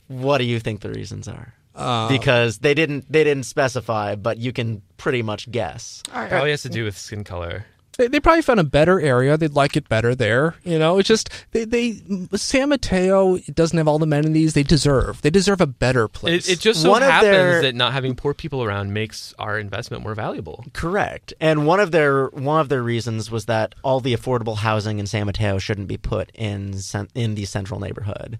what 0.07 0.39
do 0.39 0.43
you 0.43 0.59
think 0.59 0.81
the 0.81 0.89
reasons 0.89 1.27
are? 1.27 1.53
Uh, 1.75 2.07
because 2.07 2.59
they 2.59 2.73
didn't 2.73 3.11
they 3.11 3.25
didn't 3.25 3.43
specify, 3.43 4.15
but 4.15 4.37
you 4.37 4.53
can 4.53 4.81
pretty 4.95 5.21
much 5.21 5.51
guess. 5.51 6.01
Probably 6.29 6.51
has 6.51 6.61
to 6.61 6.69
do 6.69 6.85
with 6.85 6.97
skin 6.97 7.25
color. 7.25 7.65
They, 7.97 8.07
they 8.07 8.19
probably 8.19 8.41
found 8.41 8.59
a 8.59 8.63
better 8.65 8.99
area. 8.99 9.37
They'd 9.37 9.53
like 9.53 9.77
it 9.77 9.87
better 9.87 10.15
there. 10.15 10.55
You 10.63 10.77
know, 10.79 10.97
it's 10.99 11.07
just 11.07 11.29
they, 11.51 11.65
they 11.65 12.01
San 12.35 12.69
Mateo 12.69 13.37
doesn't 13.53 13.77
have 13.77 13.87
all 13.87 13.99
the 13.99 14.03
amenities 14.05 14.53
they 14.53 14.63
deserve. 14.63 15.21
They 15.21 15.29
deserve 15.29 15.61
a 15.61 15.67
better 15.67 16.07
place. 16.07 16.47
It, 16.49 16.53
it 16.53 16.59
just 16.59 16.81
so 16.81 16.89
One 16.91 17.01
happens 17.01 17.31
their- 17.31 17.61
that 17.61 17.75
not 17.75 17.93
having 17.93 18.15
poor 18.15 18.33
people 18.33 18.63
around 18.63 18.93
makes 18.93 19.33
our 19.39 19.57
investment 19.59 20.03
more 20.03 20.15
valuable. 20.15 20.65
Correct. 20.73 21.33
And 21.39 21.65
one 21.65 21.79
of 21.79 21.91
their 21.91 22.27
one 22.27 22.59
of 22.61 22.69
their 22.69 22.83
reasons 22.83 23.31
was 23.31 23.45
that 23.45 23.75
all 23.83 23.99
the 23.99 24.15
affordable 24.15 24.57
housing 24.57 24.99
in 24.99 25.07
San 25.07 25.25
Mateo 25.25 25.57
shouldn't 25.57 25.87
be 25.87 25.97
put 25.97 26.31
in 26.35 26.75
in 27.13 27.35
the 27.35 27.45
central 27.45 27.79
neighborhood. 27.79 28.39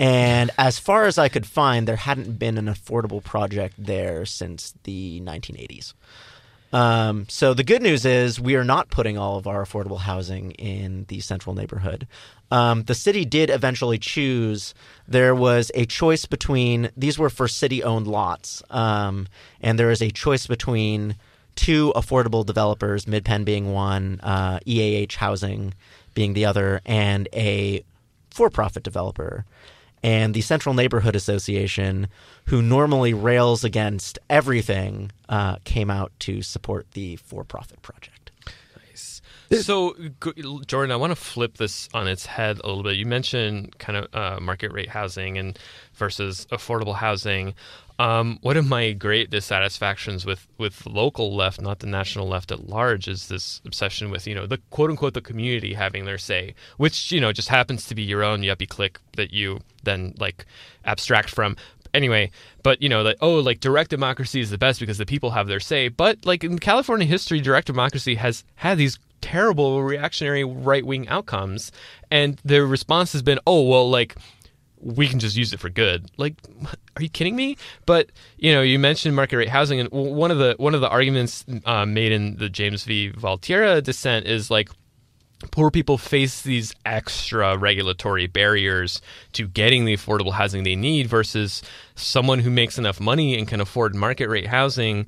and 0.00 0.50
as 0.58 0.78
far 0.78 1.04
as 1.04 1.18
I 1.18 1.28
could 1.28 1.46
find, 1.46 1.86
there 1.86 1.96
hadn't 1.96 2.38
been 2.38 2.58
an 2.58 2.66
affordable 2.66 3.22
project 3.22 3.74
there 3.78 4.24
since 4.26 4.74
the 4.84 5.20
1980s. 5.20 5.94
Um, 6.72 7.26
so 7.28 7.54
the 7.54 7.64
good 7.64 7.82
news 7.82 8.04
is 8.04 8.38
we 8.38 8.54
are 8.54 8.64
not 8.64 8.90
putting 8.90 9.16
all 9.16 9.36
of 9.38 9.46
our 9.46 9.64
affordable 9.64 10.00
housing 10.00 10.50
in 10.52 11.06
the 11.08 11.20
central 11.20 11.54
neighborhood. 11.54 12.06
Um, 12.50 12.84
the 12.84 12.94
city 12.94 13.24
did 13.24 13.50
eventually 13.50 13.98
choose. 13.98 14.74
There 15.06 15.34
was 15.34 15.70
a 15.74 15.86
choice 15.86 16.26
between 16.26 16.90
these 16.96 17.18
were 17.18 17.30
for 17.30 17.48
city-owned 17.48 18.06
lots, 18.06 18.62
um, 18.70 19.28
and 19.60 19.78
there 19.78 19.90
is 19.90 20.02
a 20.02 20.10
choice 20.10 20.46
between 20.46 21.16
two 21.56 21.92
affordable 21.96 22.44
developers, 22.44 23.06
Midpen 23.06 23.44
being 23.44 23.72
one, 23.72 24.20
uh, 24.22 24.60
EAH 24.66 25.16
Housing 25.16 25.74
being 26.14 26.34
the 26.34 26.44
other, 26.44 26.80
and 26.86 27.28
a 27.32 27.82
for-profit 28.30 28.82
developer. 28.82 29.44
And 30.02 30.32
the 30.32 30.40
Central 30.40 30.74
Neighborhood 30.74 31.16
Association, 31.16 32.08
who 32.46 32.62
normally 32.62 33.14
rails 33.14 33.64
against 33.64 34.18
everything, 34.30 35.10
uh, 35.28 35.56
came 35.64 35.90
out 35.90 36.12
to 36.20 36.42
support 36.42 36.92
the 36.92 37.16
for-profit 37.16 37.82
project. 37.82 38.30
Nice. 38.88 39.20
So, 39.62 39.96
Jordan, 40.66 40.92
I 40.92 40.96
want 40.96 41.10
to 41.10 41.16
flip 41.16 41.56
this 41.56 41.88
on 41.94 42.06
its 42.06 42.26
head 42.26 42.60
a 42.62 42.68
little 42.68 42.82
bit. 42.82 42.96
You 42.96 43.06
mentioned 43.06 43.78
kind 43.78 43.98
of 43.98 44.14
uh, 44.14 44.40
market 44.40 44.72
rate 44.72 44.88
housing 44.88 45.36
and 45.38 45.58
versus 45.94 46.46
affordable 46.52 46.94
housing. 46.94 47.54
Um, 47.98 48.38
one 48.42 48.56
of 48.56 48.68
my 48.68 48.92
great 48.92 49.28
dissatisfactions 49.30 50.24
with, 50.24 50.46
with 50.56 50.86
local 50.86 51.34
left, 51.34 51.60
not 51.60 51.80
the 51.80 51.88
national 51.88 52.28
left 52.28 52.52
at 52.52 52.68
large, 52.68 53.08
is 53.08 53.26
this 53.26 53.60
obsession 53.64 54.10
with 54.10 54.26
you 54.26 54.36
know 54.36 54.46
the 54.46 54.58
quote 54.70 54.90
unquote 54.90 55.14
the 55.14 55.20
community 55.20 55.74
having 55.74 56.04
their 56.04 56.18
say, 56.18 56.54
which 56.76 57.10
you 57.10 57.20
know 57.20 57.32
just 57.32 57.48
happens 57.48 57.86
to 57.86 57.94
be 57.96 58.02
your 58.02 58.22
own 58.22 58.42
yuppie 58.42 58.68
clique 58.68 58.98
that 59.16 59.32
you 59.32 59.60
then 59.82 60.14
like 60.18 60.46
abstract 60.84 61.30
from 61.30 61.56
anyway, 61.94 62.30
but 62.62 62.80
you 62.82 62.88
know, 62.88 63.02
like 63.02 63.16
oh, 63.20 63.36
like 63.36 63.60
direct 63.60 63.90
democracy 63.90 64.40
is 64.40 64.50
the 64.50 64.58
best 64.58 64.80
because 64.80 64.98
the 64.98 65.06
people 65.06 65.30
have 65.30 65.48
their 65.48 65.60
say. 65.60 65.88
But 65.88 66.24
like 66.24 66.44
in 66.44 66.58
California 66.58 67.06
history, 67.06 67.40
direct 67.40 67.66
democracy 67.66 68.14
has 68.16 68.44
had 68.56 68.78
these 68.78 68.98
terrible 69.20 69.82
reactionary 69.82 70.44
right 70.44 70.84
wing 70.84 71.08
outcomes, 71.08 71.72
and 72.10 72.40
the 72.44 72.64
response 72.64 73.12
has 73.12 73.22
been, 73.22 73.38
oh 73.46 73.62
well, 73.62 73.88
like 73.90 74.16
we 74.80 75.08
can 75.08 75.18
just 75.18 75.36
use 75.36 75.52
it 75.52 75.60
for 75.60 75.68
good. 75.68 76.10
Like, 76.16 76.34
are 76.96 77.02
you 77.02 77.08
kidding 77.08 77.36
me? 77.36 77.56
But 77.86 78.10
you 78.36 78.52
know, 78.52 78.62
you 78.62 78.78
mentioned 78.78 79.16
market 79.16 79.36
rate 79.36 79.48
housing, 79.48 79.80
and 79.80 79.90
one 79.90 80.30
of 80.30 80.38
the 80.38 80.54
one 80.58 80.74
of 80.74 80.80
the 80.80 80.88
arguments 80.88 81.44
uh, 81.64 81.86
made 81.86 82.12
in 82.12 82.36
the 82.36 82.48
James 82.48 82.84
v. 82.84 83.10
Valtierra 83.10 83.82
dissent 83.82 84.26
is 84.26 84.50
like 84.50 84.70
poor 85.50 85.70
people 85.70 85.98
face 85.98 86.42
these 86.42 86.74
extra 86.84 87.56
regulatory 87.56 88.26
barriers 88.26 89.00
to 89.32 89.46
getting 89.46 89.84
the 89.84 89.96
affordable 89.96 90.32
housing 90.32 90.64
they 90.64 90.74
need 90.74 91.06
versus 91.06 91.62
someone 91.94 92.40
who 92.40 92.50
makes 92.50 92.76
enough 92.76 92.98
money 92.98 93.38
and 93.38 93.46
can 93.46 93.60
afford 93.60 93.94
market 93.94 94.28
rate 94.28 94.48
housing 94.48 95.06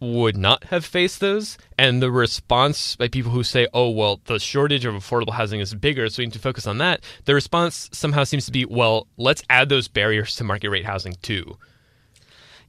would 0.00 0.36
not 0.36 0.64
have 0.64 0.84
faced 0.84 1.20
those 1.20 1.56
and 1.82 2.00
the 2.00 2.10
response 2.10 2.96
by 2.96 3.08
people 3.08 3.32
who 3.32 3.42
say 3.42 3.66
oh 3.74 3.90
well 3.90 4.20
the 4.26 4.38
shortage 4.38 4.84
of 4.84 4.94
affordable 4.94 5.32
housing 5.32 5.60
is 5.60 5.74
bigger 5.74 6.08
so 6.08 6.22
we 6.22 6.26
need 6.26 6.32
to 6.32 6.38
focus 6.38 6.66
on 6.66 6.78
that 6.78 7.02
the 7.24 7.34
response 7.34 7.90
somehow 7.92 8.22
seems 8.24 8.46
to 8.46 8.52
be 8.52 8.64
well 8.64 9.06
let's 9.16 9.42
add 9.50 9.68
those 9.68 9.88
barriers 9.88 10.36
to 10.36 10.44
market 10.44 10.70
rate 10.70 10.84
housing 10.84 11.14
too 11.22 11.56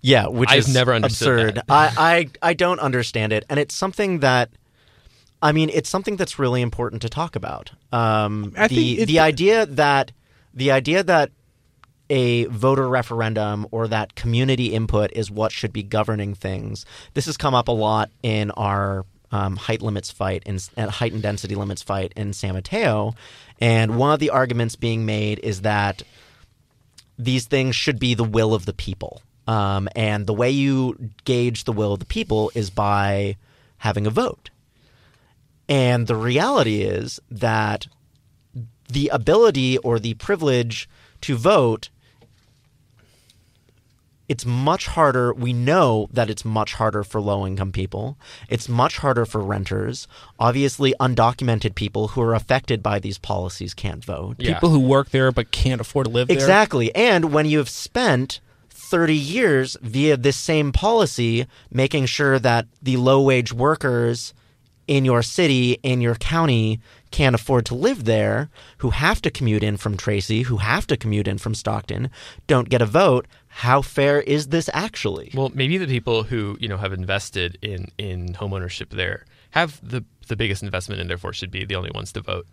Yeah, 0.02 0.28
which 0.28 0.50
I've 0.50 0.60
is 0.68 0.74
never 0.74 0.94
understood 0.94 1.58
absurd. 1.58 1.64
I, 1.70 2.28
I 2.42 2.50
I 2.50 2.54
don't 2.54 2.80
understand 2.80 3.32
it, 3.32 3.46
and 3.50 3.58
it's 3.58 3.74
something 3.74 4.20
that, 4.20 4.50
I 5.42 5.54
mean, 5.54 5.70
it's 5.70 5.90
something 5.90 6.18
that's 6.18 6.38
really 6.38 6.62
important 6.62 7.02
to 7.04 7.10
talk 7.10 7.38
about. 7.38 7.72
Um, 7.94 8.52
I 8.58 8.68
the 8.68 8.96
think 8.96 9.08
the 9.08 9.20
idea 9.22 9.66
that 9.66 10.12
the 10.54 10.72
idea 10.72 11.04
that 11.04 11.32
a 12.10 12.46
voter 12.46 12.88
referendum 12.88 13.66
or 13.72 13.88
that 13.88 14.16
community 14.16 14.74
input 14.74 15.12
is 15.14 15.32
what 15.32 15.52
should 15.52 15.74
be 15.74 15.84
governing 15.84 16.36
things. 16.36 16.86
This 17.14 17.26
has 17.26 17.38
come 17.38 17.54
up 17.54 17.68
a 17.68 17.72
lot 17.72 18.12
in 18.22 18.52
our 18.52 19.06
um, 19.32 19.56
height 19.56 19.82
limits 19.82 20.12
fight 20.12 20.44
and 20.46 20.70
uh, 20.78 20.90
height 20.90 21.14
and 21.14 21.22
density 21.22 21.56
limits 21.56 21.82
fight 21.82 22.14
in 22.16 22.34
San 22.34 22.54
Mateo, 22.54 23.16
and 23.60 23.98
one 23.98 24.14
of 24.14 24.20
the 24.20 24.30
arguments 24.30 24.76
being 24.76 25.06
made 25.06 25.40
is 25.40 25.62
that 25.62 26.04
these 27.18 27.46
things 27.46 27.76
should 27.76 28.00
be 28.00 28.14
the 28.14 28.24
will 28.24 28.54
of 28.54 28.66
the 28.66 28.74
people. 28.74 29.22
Um, 29.48 29.90
and 29.96 30.26
the 30.26 30.34
way 30.34 30.52
you 30.52 31.12
gauge 31.26 31.64
the 31.64 31.74
will 31.74 31.94
of 31.94 32.00
the 32.00 32.06
people 32.06 32.52
is 32.56 32.70
by 32.70 33.38
having 33.78 34.08
a 34.08 34.10
vote. 34.10 34.50
And 35.68 36.08
the 36.08 36.16
reality 36.16 36.82
is 36.82 37.20
that 37.30 37.88
the 38.90 39.10
ability 39.10 39.78
or 39.80 40.00
the 40.00 40.14
privilege 40.16 40.88
to 41.24 41.36
vote 41.36 41.90
it's 44.30 44.46
much 44.46 44.88
harder. 44.88 45.34
We 45.34 45.54
know 45.54 46.08
that 46.12 46.30
it's 46.30 46.46
much 46.46 46.74
harder 46.74 47.04
for 47.04 47.20
low 47.20 47.46
income 47.46 47.72
people. 47.72 48.18
It's 48.50 48.70
much 48.70 48.98
harder 48.98 49.26
for 49.26 49.42
renters. 49.42 50.08
Obviously, 50.40 50.96
undocumented 51.00 51.76
people 51.76 52.10
who 52.10 52.22
are 52.22 52.34
affected 52.34 52.82
by 52.82 53.00
these 53.00 53.18
policies 53.18 53.74
can't 53.74 54.04
vote. 54.04 54.38
Yeah. 54.40 54.54
People 54.54 54.70
who 54.70 54.80
work 54.80 55.10
there 55.10 55.32
but 55.32 55.52
can't 55.52 55.82
afford 55.82 56.08
to 56.08 56.12
live 56.12 56.30
there. 56.30 56.38
Exactly. 56.38 56.94
And 56.96 57.34
when 57.34 57.46
you 57.46 57.58
have 57.58 57.70
spent 57.70 58.40
30 58.70 59.16
years 59.16 59.78
via 59.82 60.16
this 60.16 60.38
same 60.38 60.72
policy 60.72 61.46
making 61.70 62.06
sure 62.06 62.40
that 62.40 62.68
the 62.82 62.98
low 62.98 63.22
wage 63.22 63.52
workers 63.52 64.34
in 64.88 65.06
your 65.06 65.22
city, 65.22 65.80
in 65.84 66.02
your 66.02 66.16
county, 66.16 66.80
can't 67.12 67.36
afford 67.36 67.66
to 67.68 67.76
live 67.76 68.06
there, 68.06 68.50
who 68.80 68.90
have 68.90 69.22
to 69.22 69.32
commute 69.32 69.64
in 69.64 69.78
from 69.78 69.98
Tracy, 69.98 70.44
who 70.44 70.58
have 70.58 70.88
to 70.88 70.98
commute 70.98 71.28
in 71.28 71.38
from 71.38 71.56
Stockton, 71.56 72.10
don't 72.48 72.70
get 72.70 72.82
a 72.82 72.86
vote, 72.86 73.28
how 73.48 73.82
fair 73.82 74.22
is 74.22 74.48
this 74.48 74.70
actually? 74.74 75.32
Well, 75.34 75.52
maybe 75.54 75.78
the 75.78 75.86
people 75.86 76.24
who 76.24 76.58
you 76.60 76.68
know 76.68 76.78
have 76.78 76.92
invested 76.92 77.58
in 77.62 77.92
in 77.98 78.34
homeownership 78.34 78.90
there 78.90 79.26
have 79.52 79.80
the 79.88 80.04
the 80.28 80.36
biggest 80.36 80.64
investment, 80.64 81.02
and 81.02 81.10
therefore 81.10 81.34
should 81.34 81.52
be 81.52 81.66
the 81.66 81.76
only 81.76 81.92
ones 81.94 82.12
to 82.14 82.22
vote. 82.22 82.46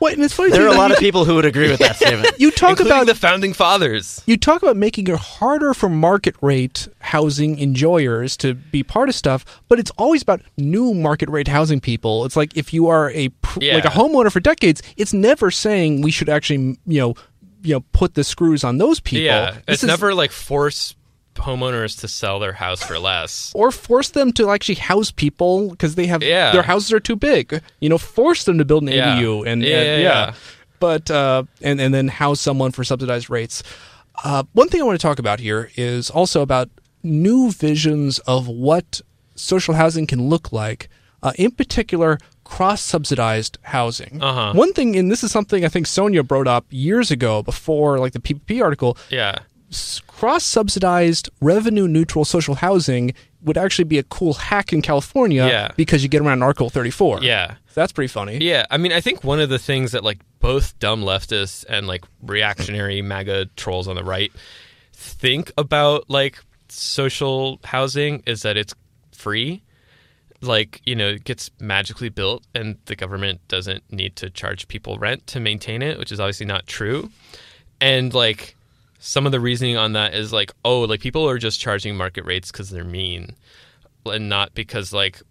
Wait, 0.00 0.14
and 0.14 0.24
it's 0.24 0.34
funny. 0.34 0.50
There 0.50 0.64
are 0.64 0.74
a 0.74 0.76
lot 0.76 0.90
of 0.90 0.98
people 0.98 1.24
who 1.24 1.34
would 1.36 1.44
agree 1.44 1.68
with 1.70 1.78
that 1.80 1.96
statement. 2.00 2.34
you 2.38 2.50
talk 2.50 2.70
Including 2.70 2.92
about 2.92 3.06
the 3.06 3.14
founding 3.14 3.52
fathers. 3.52 4.22
you 4.26 4.36
talk 4.36 4.62
about 4.62 4.76
making 4.76 5.06
it 5.08 5.16
harder 5.16 5.72
for 5.74 5.88
market 5.88 6.34
rate 6.40 6.88
housing 7.00 7.58
enjoyers 7.58 8.36
to 8.38 8.54
be 8.54 8.82
part 8.82 9.08
of 9.08 9.14
stuff, 9.14 9.44
but 9.68 9.78
it's 9.78 9.90
always 9.98 10.22
about 10.22 10.40
new 10.56 10.94
market 10.94 11.28
rate 11.28 11.48
housing 11.48 11.80
people. 11.80 12.24
It's 12.24 12.36
like 12.36 12.56
if 12.56 12.72
you 12.74 12.88
are 12.88 13.10
a 13.10 13.28
pr- 13.28 13.58
Yeah. 13.62 13.74
like 13.74 13.84
a 13.84 13.88
homeowner 13.88 14.32
for 14.32 14.40
decades, 14.40 14.82
it's 14.96 15.12
never 15.12 15.50
saying 15.50 16.02
we 16.02 16.10
should 16.10 16.28
actually 16.28 16.78
you 16.86 17.00
know 17.00 17.14
you 17.62 17.74
know 17.74 17.80
put 17.92 18.14
the 18.14 18.24
screws 18.24 18.64
on 18.64 18.78
those 18.78 19.00
people. 19.00 19.24
Yeah, 19.24 19.52
This 19.66 19.74
it's 19.74 19.82
is- 19.84 19.86
never 19.88 20.14
like 20.14 20.32
force 20.32 20.94
homeowners 21.36 21.98
to 22.00 22.08
sell 22.08 22.38
their 22.38 22.52
house 22.54 22.82
for 22.82 22.98
less. 22.98 23.52
or 23.56 23.70
force 23.70 24.10
them 24.10 24.32
to 24.32 24.50
actually 24.50 24.76
house 24.76 25.10
people 25.10 25.70
because 25.70 25.94
they 25.94 26.06
have 26.06 26.22
Yeah. 26.22 26.52
their 26.52 26.62
houses 26.62 26.92
are 26.92 27.00
too 27.00 27.16
big. 27.16 27.60
You 27.80 27.88
know, 27.88 27.98
force 27.98 28.44
them 28.44 28.58
to 28.58 28.64
build 28.64 28.82
an 28.84 28.88
Yeah. 28.90 29.16
ADU 29.16 29.46
and 29.46 29.62
Yeah, 29.62 29.80
and- 29.80 30.02
yeah. 30.02 30.34
But 30.80 31.10
uh, 31.10 31.44
and 31.62 31.80
and 31.80 31.94
then 31.94 32.08
house 32.08 32.40
someone 32.40 32.70
for 32.72 32.84
subsidized 32.84 33.30
rates. 33.30 33.62
Uh, 34.22 34.42
one 34.52 34.68
thing 34.68 34.80
I 34.80 34.84
want 34.84 35.00
to 35.00 35.06
talk 35.06 35.18
about 35.18 35.40
here 35.40 35.70
is 35.76 36.10
also 36.10 36.42
about 36.42 36.68
new 37.02 37.50
visions 37.52 38.18
of 38.20 38.48
what 38.48 39.00
social 39.34 39.74
housing 39.74 40.06
can 40.06 40.28
look 40.28 40.52
like. 40.52 40.88
Uh, 41.22 41.32
in 41.38 41.50
particular, 41.52 42.18
cross-subsidized 42.44 43.56
housing. 43.62 44.22
Uh-huh. 44.22 44.52
One 44.54 44.72
thing, 44.72 44.96
and 44.96 45.10
this 45.10 45.22
is 45.24 45.30
something 45.30 45.64
I 45.64 45.68
think 45.68 45.86
Sonia 45.86 46.22
brought 46.22 46.46
up 46.48 46.66
years 46.70 47.10
ago 47.10 47.42
before, 47.42 47.98
like 47.98 48.12
the 48.12 48.20
PPP 48.20 48.62
article 48.62 48.98
Yeah, 49.10 49.38
cross 50.06 50.44
subsidized 50.44 51.28
revenue 51.40 51.88
neutral 51.88 52.24
social 52.24 52.54
housing 52.56 53.12
would 53.42 53.58
actually 53.58 53.84
be 53.84 53.98
a 53.98 54.02
cool 54.04 54.34
hack 54.34 54.72
in 54.72 54.80
California 54.82 55.46
Yeah. 55.46 55.70
because 55.76 56.02
you 56.02 56.08
get 56.08 56.22
around 56.22 56.42
Article 56.42 56.70
34. 56.70 57.20
yeah. 57.22 57.54
So 57.68 57.80
that's 57.80 57.92
pretty 57.92 58.08
funny. 58.08 58.38
Yeah, 58.38 58.66
I 58.70 58.76
mean, 58.76 58.92
I 58.92 59.00
think 59.00 59.24
one 59.24 59.40
of 59.40 59.48
the 59.48 59.58
things 59.58 59.90
that 59.92 60.04
like 60.04 60.20
both 60.38 60.78
dumb 60.78 61.02
leftists 61.02 61.64
and 61.68 61.86
like 61.88 62.04
reactionary 62.22 63.02
MAGA 63.02 63.46
trolls 63.56 63.88
on 63.88 63.96
the 63.96 64.04
right 64.04 64.30
think 64.92 65.50
about 65.58 66.08
like 66.08 66.38
social 66.68 67.58
housing 67.64 68.22
is 68.26 68.42
that 68.42 68.56
it's 68.56 68.74
free. 69.12 69.62
Like, 70.40 70.80
you 70.84 70.94
know, 70.94 71.08
it 71.08 71.24
gets 71.24 71.50
magically 71.58 72.10
built 72.10 72.44
and 72.54 72.76
the 72.84 72.94
government 72.94 73.40
doesn't 73.48 73.82
need 73.90 74.14
to 74.16 74.30
charge 74.30 74.68
people 74.68 74.98
rent 74.98 75.26
to 75.28 75.40
maintain 75.40 75.82
it, 75.82 75.98
which 75.98 76.12
is 76.12 76.20
obviously 76.20 76.46
not 76.46 76.66
true. 76.66 77.10
And 77.80 78.14
like 78.14 78.54
some 79.04 79.26
of 79.26 79.32
the 79.32 79.40
reasoning 79.40 79.76
on 79.76 79.92
that 79.92 80.14
is 80.14 80.32
like, 80.32 80.50
oh, 80.64 80.80
like 80.80 81.00
people 81.00 81.28
are 81.28 81.36
just 81.36 81.60
charging 81.60 81.94
market 81.94 82.24
rates 82.24 82.50
because 82.50 82.70
they're 82.70 82.84
mean 82.84 83.36
and 84.06 84.28
not 84.28 84.54
because 84.54 84.92
like 84.92 85.22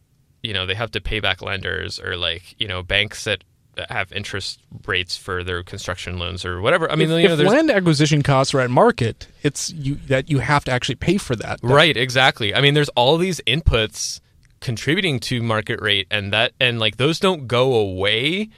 you 0.42 0.54
know 0.54 0.66
they 0.66 0.76
have 0.76 0.92
to 0.92 1.02
pay 1.02 1.20
back 1.20 1.42
lenders 1.42 2.00
or 2.00 2.16
like 2.16 2.56
you 2.60 2.68
know 2.68 2.84
banks 2.84 3.24
that 3.24 3.44
have 3.90 4.12
interest 4.12 4.60
rates 4.86 5.18
for 5.18 5.44
their 5.44 5.64
construction 5.64 6.20
loans 6.20 6.46
or 6.46 6.62
whatever. 6.62 6.92
I 6.92 6.96
mean, 6.96 7.10
if, 7.10 7.24
you 7.24 7.28
know, 7.28 7.34
if 7.34 7.48
land 7.48 7.72
acquisition 7.72 8.22
costs 8.22 8.54
are 8.54 8.60
at 8.60 8.70
market, 8.70 9.28
it's 9.42 9.72
you 9.72 9.96
that 10.08 10.30
you 10.30 10.40
have 10.40 10.64
to 10.66 10.72
actually 10.72 10.96
pay 10.96 11.18
for 11.18 11.36
that. 11.38 11.60
Right, 11.64 11.98
exactly. 11.98 12.54
I 12.54 12.62
mean, 12.62 12.76
there's 12.76 12.90
all 12.90 13.18
these 13.18 13.42
inputs 13.48 14.20
contributing 14.60 15.20
to 15.22 15.42
market 15.42 15.82
rate, 15.82 16.06
and 16.12 16.32
that 16.32 16.54
and 16.60 16.80
like 16.80 16.98
those 16.98 17.20
don't 17.20 17.48
go 17.48 17.74
away 17.74 18.50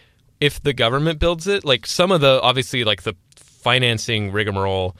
if 0.41 0.61
the 0.61 0.73
government 0.73 1.19
builds 1.19 1.47
it. 1.47 1.63
Like 1.63 1.85
some 1.85 2.11
of 2.11 2.19
the 2.19 2.41
obviously 2.41 2.83
like 2.83 3.03
the 3.03 3.15
financing 3.65 4.31
rigmarole 4.31 4.95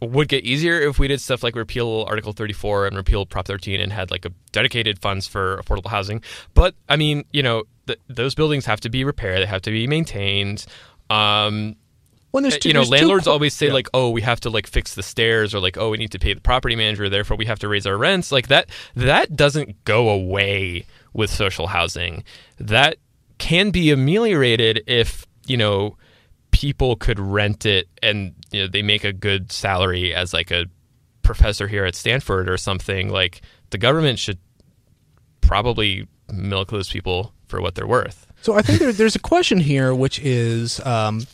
would 0.00 0.28
get 0.28 0.44
easier 0.44 0.80
if 0.80 1.00
we 1.00 1.08
did 1.08 1.20
stuff 1.20 1.42
like 1.42 1.56
repeal 1.56 2.06
Article 2.08 2.32
34 2.32 2.86
and 2.86 2.96
repeal 2.96 3.26
Prop 3.26 3.44
13 3.44 3.80
and 3.80 3.92
had 3.92 4.12
like 4.12 4.24
a 4.24 4.30
dedicated 4.52 5.00
funds 5.00 5.26
for 5.26 5.60
affordable 5.60 5.90
housing. 5.90 6.22
But 6.54 6.76
I 6.88 6.94
mean, 6.94 7.24
you 7.32 7.42
know, 7.42 7.64
th- 7.88 7.98
those 8.08 8.36
buildings 8.36 8.64
have 8.66 8.78
to 8.82 8.88
be 8.88 9.02
repaired, 9.02 9.42
they 9.42 9.46
have 9.46 9.62
to 9.62 9.72
be 9.72 9.88
maintained. 9.88 10.64
Um, 11.10 11.74
When 12.30 12.44
there's 12.44 12.58
two, 12.58 12.68
you 12.68 12.74
know, 12.74 12.80
there's 12.82 12.90
landlords 12.90 13.24
qu- 13.24 13.30
always 13.32 13.54
say 13.54 13.66
yeah. 13.66 13.72
like, 13.72 13.88
"Oh, 13.92 14.10
we 14.10 14.22
have 14.22 14.38
to 14.40 14.50
like 14.50 14.68
fix 14.68 14.94
the 14.94 15.02
stairs," 15.02 15.52
or 15.52 15.58
like, 15.58 15.76
"Oh, 15.76 15.90
we 15.90 15.96
need 15.96 16.12
to 16.12 16.20
pay 16.20 16.32
the 16.34 16.40
property 16.40 16.76
manager, 16.76 17.08
therefore 17.08 17.36
we 17.36 17.46
have 17.46 17.58
to 17.58 17.68
raise 17.68 17.84
our 17.84 17.98
rents." 17.98 18.30
Like 18.30 18.46
that, 18.48 18.70
that 18.94 19.34
doesn't 19.34 19.84
go 19.84 20.08
away 20.10 20.84
with 21.12 21.30
social 21.30 21.66
housing. 21.66 22.22
That 22.60 22.98
can 23.38 23.70
be 23.70 23.90
ameliorated 23.90 24.84
if 24.86 25.26
you 25.48 25.56
know 25.56 25.96
people 26.58 26.96
could 26.96 27.20
rent 27.20 27.64
it 27.64 27.88
and 28.02 28.34
you 28.50 28.60
know 28.62 28.66
they 28.68 28.82
make 28.82 29.04
a 29.04 29.12
good 29.12 29.52
salary 29.52 30.12
as 30.12 30.32
like 30.34 30.50
a 30.50 30.66
professor 31.22 31.68
here 31.68 31.84
at 31.84 31.94
Stanford 31.94 32.48
or 32.50 32.56
something. 32.58 33.10
Like 33.10 33.42
the 33.70 33.78
government 33.78 34.18
should 34.18 34.38
probably 35.40 36.06
milk 36.32 36.70
those 36.70 36.88
people 36.90 37.32
for 37.46 37.60
what 37.60 37.74
they're 37.76 37.86
worth. 37.86 38.26
So 38.42 38.54
I 38.54 38.62
think 38.62 38.80
there, 38.80 38.92
there's 38.92 39.16
a 39.16 39.20
question 39.20 39.58
here, 39.60 39.94
which 39.94 40.18
is 40.20 40.84
um, 40.84 41.26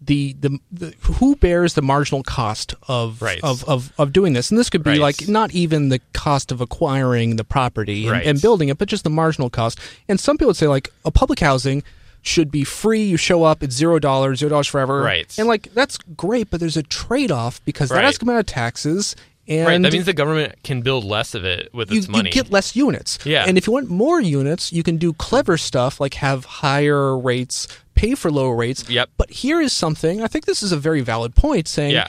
the, 0.00 0.34
the 0.40 0.58
the 0.72 0.94
who 1.02 1.36
bears 1.36 1.74
the 1.74 1.82
marginal 1.82 2.22
cost 2.22 2.74
of, 2.88 3.22
Right. 3.22 3.40
of, 3.42 3.64
of 3.68 3.92
of 3.98 4.12
doing 4.12 4.32
this, 4.32 4.50
and 4.50 4.58
this 4.58 4.70
could 4.70 4.82
be 4.82 4.90
Right. 4.90 5.00
like 5.00 5.28
not 5.28 5.52
even 5.52 5.88
the 5.88 6.00
cost 6.12 6.50
of 6.52 6.60
acquiring 6.60 7.36
the 7.36 7.44
property 7.44 8.02
and, 8.04 8.12
Right. 8.12 8.26
and 8.26 8.40
building 8.42 8.68
it, 8.70 8.78
but 8.78 8.88
just 8.88 9.04
the 9.04 9.10
marginal 9.10 9.50
cost. 9.50 9.78
And 10.08 10.18
some 10.20 10.36
people 10.36 10.48
would 10.48 10.56
say 10.56 10.68
like 10.68 10.90
a 11.04 11.10
public 11.10 11.38
housing 11.40 11.82
should 12.28 12.50
be 12.50 12.62
free. 12.64 13.02
You 13.02 13.16
show 13.16 13.42
up, 13.42 13.62
it's 13.62 13.74
zero 13.74 13.98
dollars, 13.98 14.38
zero 14.38 14.50
dollars 14.50 14.66
forever, 14.68 15.00
Right. 15.00 15.34
And 15.38 15.48
like 15.48 15.72
that's 15.74 15.96
great, 15.98 16.50
but 16.50 16.60
there's 16.60 16.76
a 16.76 16.82
trade 16.84 17.30
off 17.32 17.64
because 17.64 17.88
that 17.88 17.96
Right. 17.96 18.04
has 18.04 18.14
to 18.14 18.20
come 18.20 18.28
out 18.30 18.38
of 18.38 18.46
taxes. 18.46 19.16
And 19.48 19.66
right. 19.66 19.80
That 19.82 19.92
means 19.94 20.04
the 20.04 20.12
government 20.12 20.56
can 20.62 20.82
build 20.82 21.04
less 21.04 21.34
of 21.34 21.44
it 21.46 21.70
with 21.72 21.90
you, 21.90 21.98
its 21.98 22.08
money. 22.08 22.28
you 22.28 22.32
get 22.34 22.50
less 22.52 22.76
units. 22.76 23.18
Yeah. 23.24 23.44
And 23.48 23.56
if 23.56 23.66
you 23.66 23.72
want 23.72 23.88
more 23.88 24.20
units, 24.20 24.72
you 24.74 24.82
can 24.82 24.98
do 24.98 25.14
clever 25.14 25.56
stuff 25.56 25.98
like 26.00 26.14
have 26.14 26.44
higher 26.44 27.16
rates, 27.18 27.66
pay 27.94 28.14
for 28.14 28.30
lower 28.30 28.54
rates. 28.54 28.84
Yep. 28.90 29.08
But 29.16 29.30
here 29.30 29.58
is 29.60 29.72
something, 29.72 30.22
I 30.22 30.26
think 30.26 30.44
this 30.44 30.62
is 30.62 30.70
a 30.70 30.76
very 30.76 31.00
valid 31.00 31.34
point 31.34 31.66
saying, 31.66 31.92
Yeah. 31.92 32.08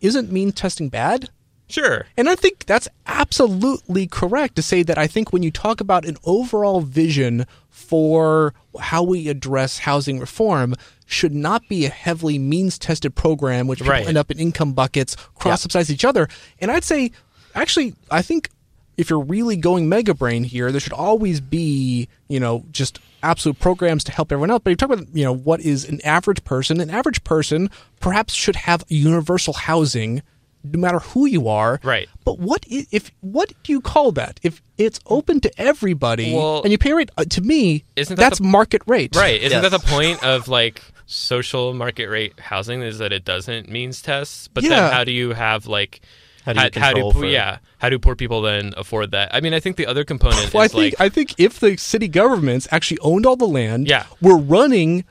isn't 0.00 0.32
mean 0.32 0.50
testing 0.52 0.88
bad? 0.88 1.28
sure. 1.68 2.06
And 2.16 2.28
I 2.28 2.34
think 2.34 2.66
that's 2.66 2.88
absolutely 3.06 4.08
correct 4.08 4.56
to 4.56 4.62
say 4.62 4.82
that 4.82 4.98
I 4.98 5.06
think 5.06 5.32
when 5.32 5.44
you 5.44 5.52
talk 5.52 5.80
about 5.80 6.04
an 6.04 6.16
overall 6.24 6.80
vision 6.80 7.46
for 7.90 8.54
how 8.78 9.02
we 9.02 9.28
address 9.28 9.78
housing 9.80 10.20
reform 10.20 10.76
should 11.06 11.34
not 11.34 11.68
be 11.68 11.84
a 11.84 11.88
heavily 11.88 12.38
means 12.38 12.78
tested 12.78 13.16
program 13.16 13.66
which 13.66 13.80
people 13.80 13.90
Right. 13.90 14.06
end 14.06 14.16
up 14.16 14.30
in 14.30 14.38
income 14.38 14.74
buckets 14.74 15.16
cross 15.34 15.62
subsidize 15.62 15.90
each 15.90 16.04
other. 16.04 16.28
And 16.60 16.70
I'd 16.70 16.84
say 16.84 17.10
actually 17.52 17.94
I 18.08 18.22
think 18.22 18.48
if 18.96 19.10
you're 19.10 19.18
really 19.24 19.56
going 19.56 19.88
mega 19.88 20.14
brain 20.14 20.44
here, 20.44 20.70
there 20.70 20.80
should 20.80 20.92
always 20.92 21.40
be, 21.40 22.06
you 22.28 22.38
know, 22.38 22.64
just 22.70 23.00
absolute 23.24 23.58
programs 23.58 24.04
to 24.04 24.12
help 24.12 24.30
everyone 24.30 24.50
else. 24.50 24.60
But 24.62 24.70
you 24.70 24.76
talk 24.76 24.90
about, 24.90 25.06
you 25.12 25.24
know, 25.24 25.32
what 25.34 25.60
is 25.60 25.88
an 25.88 26.00
average 26.04 26.44
person? 26.44 26.80
An 26.80 26.90
average 26.90 27.24
person 27.24 27.70
perhaps 27.98 28.34
should 28.34 28.56
have 28.56 28.84
universal 28.88 29.54
housing 29.54 30.22
no 30.64 30.78
matter 30.78 30.98
who 30.98 31.26
you 31.26 31.48
are. 31.48 31.80
Right. 31.82 32.08
But 32.24 32.38
what 32.38 32.64
if 32.68 33.10
what 33.20 33.52
do 33.62 33.72
you 33.72 33.80
call 33.80 34.12
that? 34.12 34.38
If 34.42 34.60
it's 34.78 35.00
open 35.06 35.40
to 35.40 35.60
everybody 35.60 36.34
Well- 36.34 36.62
and 36.62 36.70
you 36.72 36.78
pay 36.78 36.92
rate 36.92 37.10
uh, 37.16 37.24
to 37.30 37.40
me, 37.40 37.84
Isn't 37.96 38.16
that 38.16 38.22
that's 38.22 38.38
the- 38.38 38.44
market 38.44 38.82
rate. 38.86 39.14
Right. 39.16 39.40
Isn't 39.40 39.62
Yes. 39.62 39.70
that 39.72 39.80
the 39.80 39.86
point 39.86 40.22
of 40.22 40.48
like 40.48 40.82
social 41.06 41.74
market 41.74 42.08
rate 42.08 42.38
housing 42.38 42.82
is 42.82 42.98
that 42.98 43.12
it 43.12 43.24
doesn't 43.24 43.68
means 43.68 44.00
tests? 44.02 44.48
But 44.48 44.64
Yeah. 44.64 44.70
then 44.70 44.92
how 44.92 45.04
do 45.04 45.12
you 45.12 45.32
have 45.32 45.66
like 45.66 46.00
How 46.44 46.52
do 46.52 46.60
you 46.60 46.70
how, 46.80 46.90
control 46.92 47.12
do 47.12 47.18
for- 47.20 47.26
yeah 47.26 47.58
how 47.78 47.88
do 47.88 47.98
poor 47.98 48.14
people 48.14 48.42
then 48.42 48.74
afford 48.76 49.10
that? 49.12 49.34
I 49.34 49.40
mean, 49.40 49.54
I 49.54 49.60
think 49.60 49.76
the 49.76 49.86
other 49.86 50.04
component 50.04 50.52
Well, 50.52 50.62
I 50.62 50.68
think 50.68 50.98
like 50.98 51.00
I 51.00 51.08
think 51.08 51.34
if 51.38 51.58
the 51.58 51.76
city 51.78 52.06
governments 52.08 52.68
actually 52.70 52.98
owned 53.00 53.24
all 53.26 53.36
the 53.36 53.48
land, 53.48 53.88
Yeah. 53.88 54.04
were 54.20 54.36
running 54.36 55.04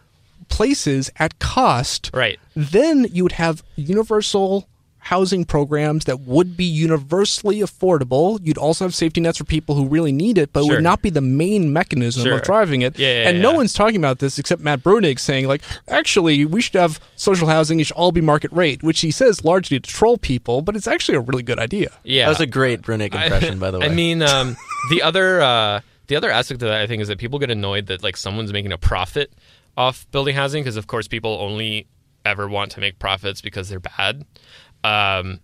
places 0.50 1.12
at 1.18 1.40
cost, 1.40 2.10
right. 2.14 2.40
then 2.56 3.08
you 3.12 3.24
would 3.24 3.34
have 3.34 3.64
universal 3.76 4.69
housing 5.10 5.44
programs 5.44 6.06
that 6.06 6.20
would 6.22 6.56
be 6.56 6.64
universally 6.64 7.62
affordable. 7.62 8.40
You'd 8.44 8.60
also 8.60 8.86
have 8.86 8.94
safety 8.94 9.20
nets 9.22 9.40
for 9.40 9.44
people 9.44 9.74
who 9.74 9.88
really 9.88 10.12
need 10.12 10.38
it, 10.38 10.54
but 10.54 10.64
it 10.66 10.70
would 10.70 10.84
not 10.84 11.02
be 11.02 11.10
the 11.10 11.20
main 11.22 11.74
mechanism 11.74 12.24
Sure. 12.26 12.36
of 12.36 12.44
driving 12.44 12.84
it. 12.84 13.00
Yeah, 13.00 13.24
yeah, 13.24 13.30
and 13.30 13.42
no 13.42 13.54
one's 13.54 13.74
talking 13.74 13.96
about 13.96 14.20
this 14.20 14.38
except 14.38 14.62
Matt 14.62 14.84
Bruenig 14.84 15.20
saying, 15.20 15.48
like, 15.48 15.64
actually, 15.88 16.46
we 16.46 16.62
should 16.62 16.76
have 16.76 17.00
social 17.16 17.48
housing. 17.48 17.80
It 17.80 17.88
should 17.88 17.96
all 17.98 18.12
be 18.12 18.22
market 18.22 18.52
rate, 18.52 18.84
which 18.84 19.02
he 19.02 19.10
says 19.10 19.44
largely 19.44 19.80
to 19.80 19.90
troll 19.92 20.18
people, 20.20 20.62
but 20.62 20.76
it's 20.76 20.88
actually 20.88 21.16
a 21.18 21.22
really 21.22 21.42
good 21.44 21.58
idea. 21.58 21.90
Yeah. 22.04 22.26
That 22.26 22.30
was 22.30 22.40
a 22.42 22.46
great 22.46 22.82
Brunig 22.84 23.14
impression, 23.16 23.58
by 23.58 23.72
the 23.72 23.80
way. 23.82 23.88
I 23.88 23.90
mean, 23.90 24.22
um, 24.22 24.58
the 24.92 25.02
other 25.02 25.42
uh, 25.42 25.82
the 26.06 26.18
other 26.18 26.30
aspect 26.30 26.62
of 26.62 26.70
that 26.70 26.82
I 26.82 26.86
think 26.88 27.02
is 27.02 27.08
that 27.08 27.18
people 27.18 27.40
get 27.40 27.50
annoyed 27.50 27.88
that 27.88 28.04
like 28.04 28.16
someone's 28.16 28.54
making 28.54 28.72
a 28.72 28.78
profit 28.78 29.34
off 29.76 30.06
building 30.12 30.36
housing 30.36 30.62
because 30.64 30.78
of 30.78 30.86
course 30.86 31.08
people 31.08 31.38
only 31.42 31.88
ever 32.26 32.48
want 32.48 32.70
to 32.74 32.80
make 32.80 33.00
profits 33.00 33.42
because 33.42 33.70
they're 33.70 33.80
bad. 33.80 34.26
Um, 34.84 35.40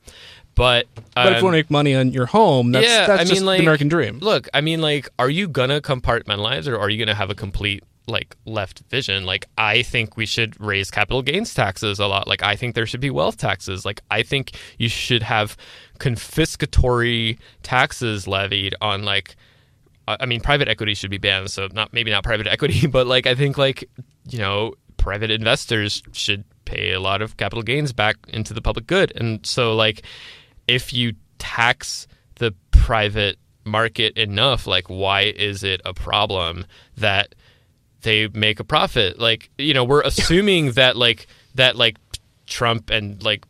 but 0.56 0.88
But 1.14 1.28
if 1.28 1.34
um, 1.34 1.38
you 1.38 1.44
want 1.44 1.54
to 1.54 1.58
make 1.58 1.70
money 1.70 1.96
on 1.96 2.12
your 2.12 2.26
home, 2.26 2.72
that's, 2.72 2.88
yeah, 2.88 3.08
that's 3.08 3.22
I 3.22 3.24
just 3.26 3.42
mean, 3.42 3.46
like, 3.46 3.58
the 3.60 3.64
American 3.64 3.90
dream. 3.90 4.20
Look, 4.20 4.48
I 4.54 4.62
mean, 4.62 4.82
like, 4.82 5.10
are 5.20 5.30
you 5.30 5.48
gonna 5.48 5.82
compartmentalize 5.82 6.68
or 6.68 6.78
are 6.80 6.90
you 6.90 6.98
gonna 6.98 7.16
have 7.16 7.30
a 7.30 7.36
complete 7.36 7.84
like 8.08 8.36
left 8.46 8.80
vision? 8.90 9.26
Like, 9.26 9.48
I 9.58 9.82
think 9.82 10.16
we 10.16 10.26
should 10.26 10.60
raise 10.60 10.90
capital 10.90 11.22
gains 11.22 11.54
taxes 11.54 12.00
a 12.00 12.08
lot. 12.08 12.28
Like, 12.28 12.42
I 12.42 12.56
think 12.56 12.74
there 12.74 12.86
should 12.86 13.02
be 13.02 13.10
wealth 13.10 13.38
taxes. 13.38 13.86
Like, 13.86 14.02
I 14.10 14.24
think 14.24 14.54
you 14.78 14.88
should 14.88 15.24
have 15.24 15.58
confiscatory 16.00 17.38
taxes 17.62 18.28
levied 18.28 18.76
on 18.82 19.04
like. 19.04 19.36
I 20.08 20.18
I 20.22 20.26
mean, 20.26 20.40
private 20.40 20.70
equity 20.70 20.94
should 20.94 21.12
be 21.12 21.18
banned. 21.18 21.52
So 21.52 21.68
not 21.74 21.92
maybe 21.92 22.12
not 22.12 22.24
private 22.24 22.48
equity, 22.48 22.88
but 22.98 23.08
like 23.08 23.28
I 23.28 23.36
think 23.36 23.58
like 23.58 23.90
you 24.30 24.40
know 24.40 24.74
private 24.98 25.32
investors 25.32 26.02
should 26.14 26.46
pay 26.66 26.92
a 26.92 27.00
lot 27.00 27.22
of 27.22 27.38
capital 27.38 27.64
gains 27.64 27.94
back 27.94 28.16
into 28.28 28.54
the 28.54 28.62
public 28.62 28.88
good. 28.88 29.14
And 29.16 29.46
so 29.46 29.76
like 29.76 30.04
if 30.68 30.94
you 30.94 31.14
tax 31.38 32.08
the 32.36 32.54
private 32.72 33.38
market 33.64 34.18
enough, 34.18 34.68
like 34.68 34.88
why 34.88 35.22
is 35.22 35.64
it 35.64 35.82
a 35.86 35.94
problem 35.94 36.66
that 36.98 37.36
they 38.02 38.28
make 38.30 38.60
a 38.60 38.64
profit? 38.64 39.20
Like, 39.20 39.50
you 39.58 39.74
know, 39.74 39.84
we're 39.84 40.02
assuming 40.02 40.72
that 40.74 40.96
like 40.96 41.28
that 41.56 41.76
like 41.76 41.98
Trump 42.46 42.90
and 42.90 43.22
like 43.24 43.46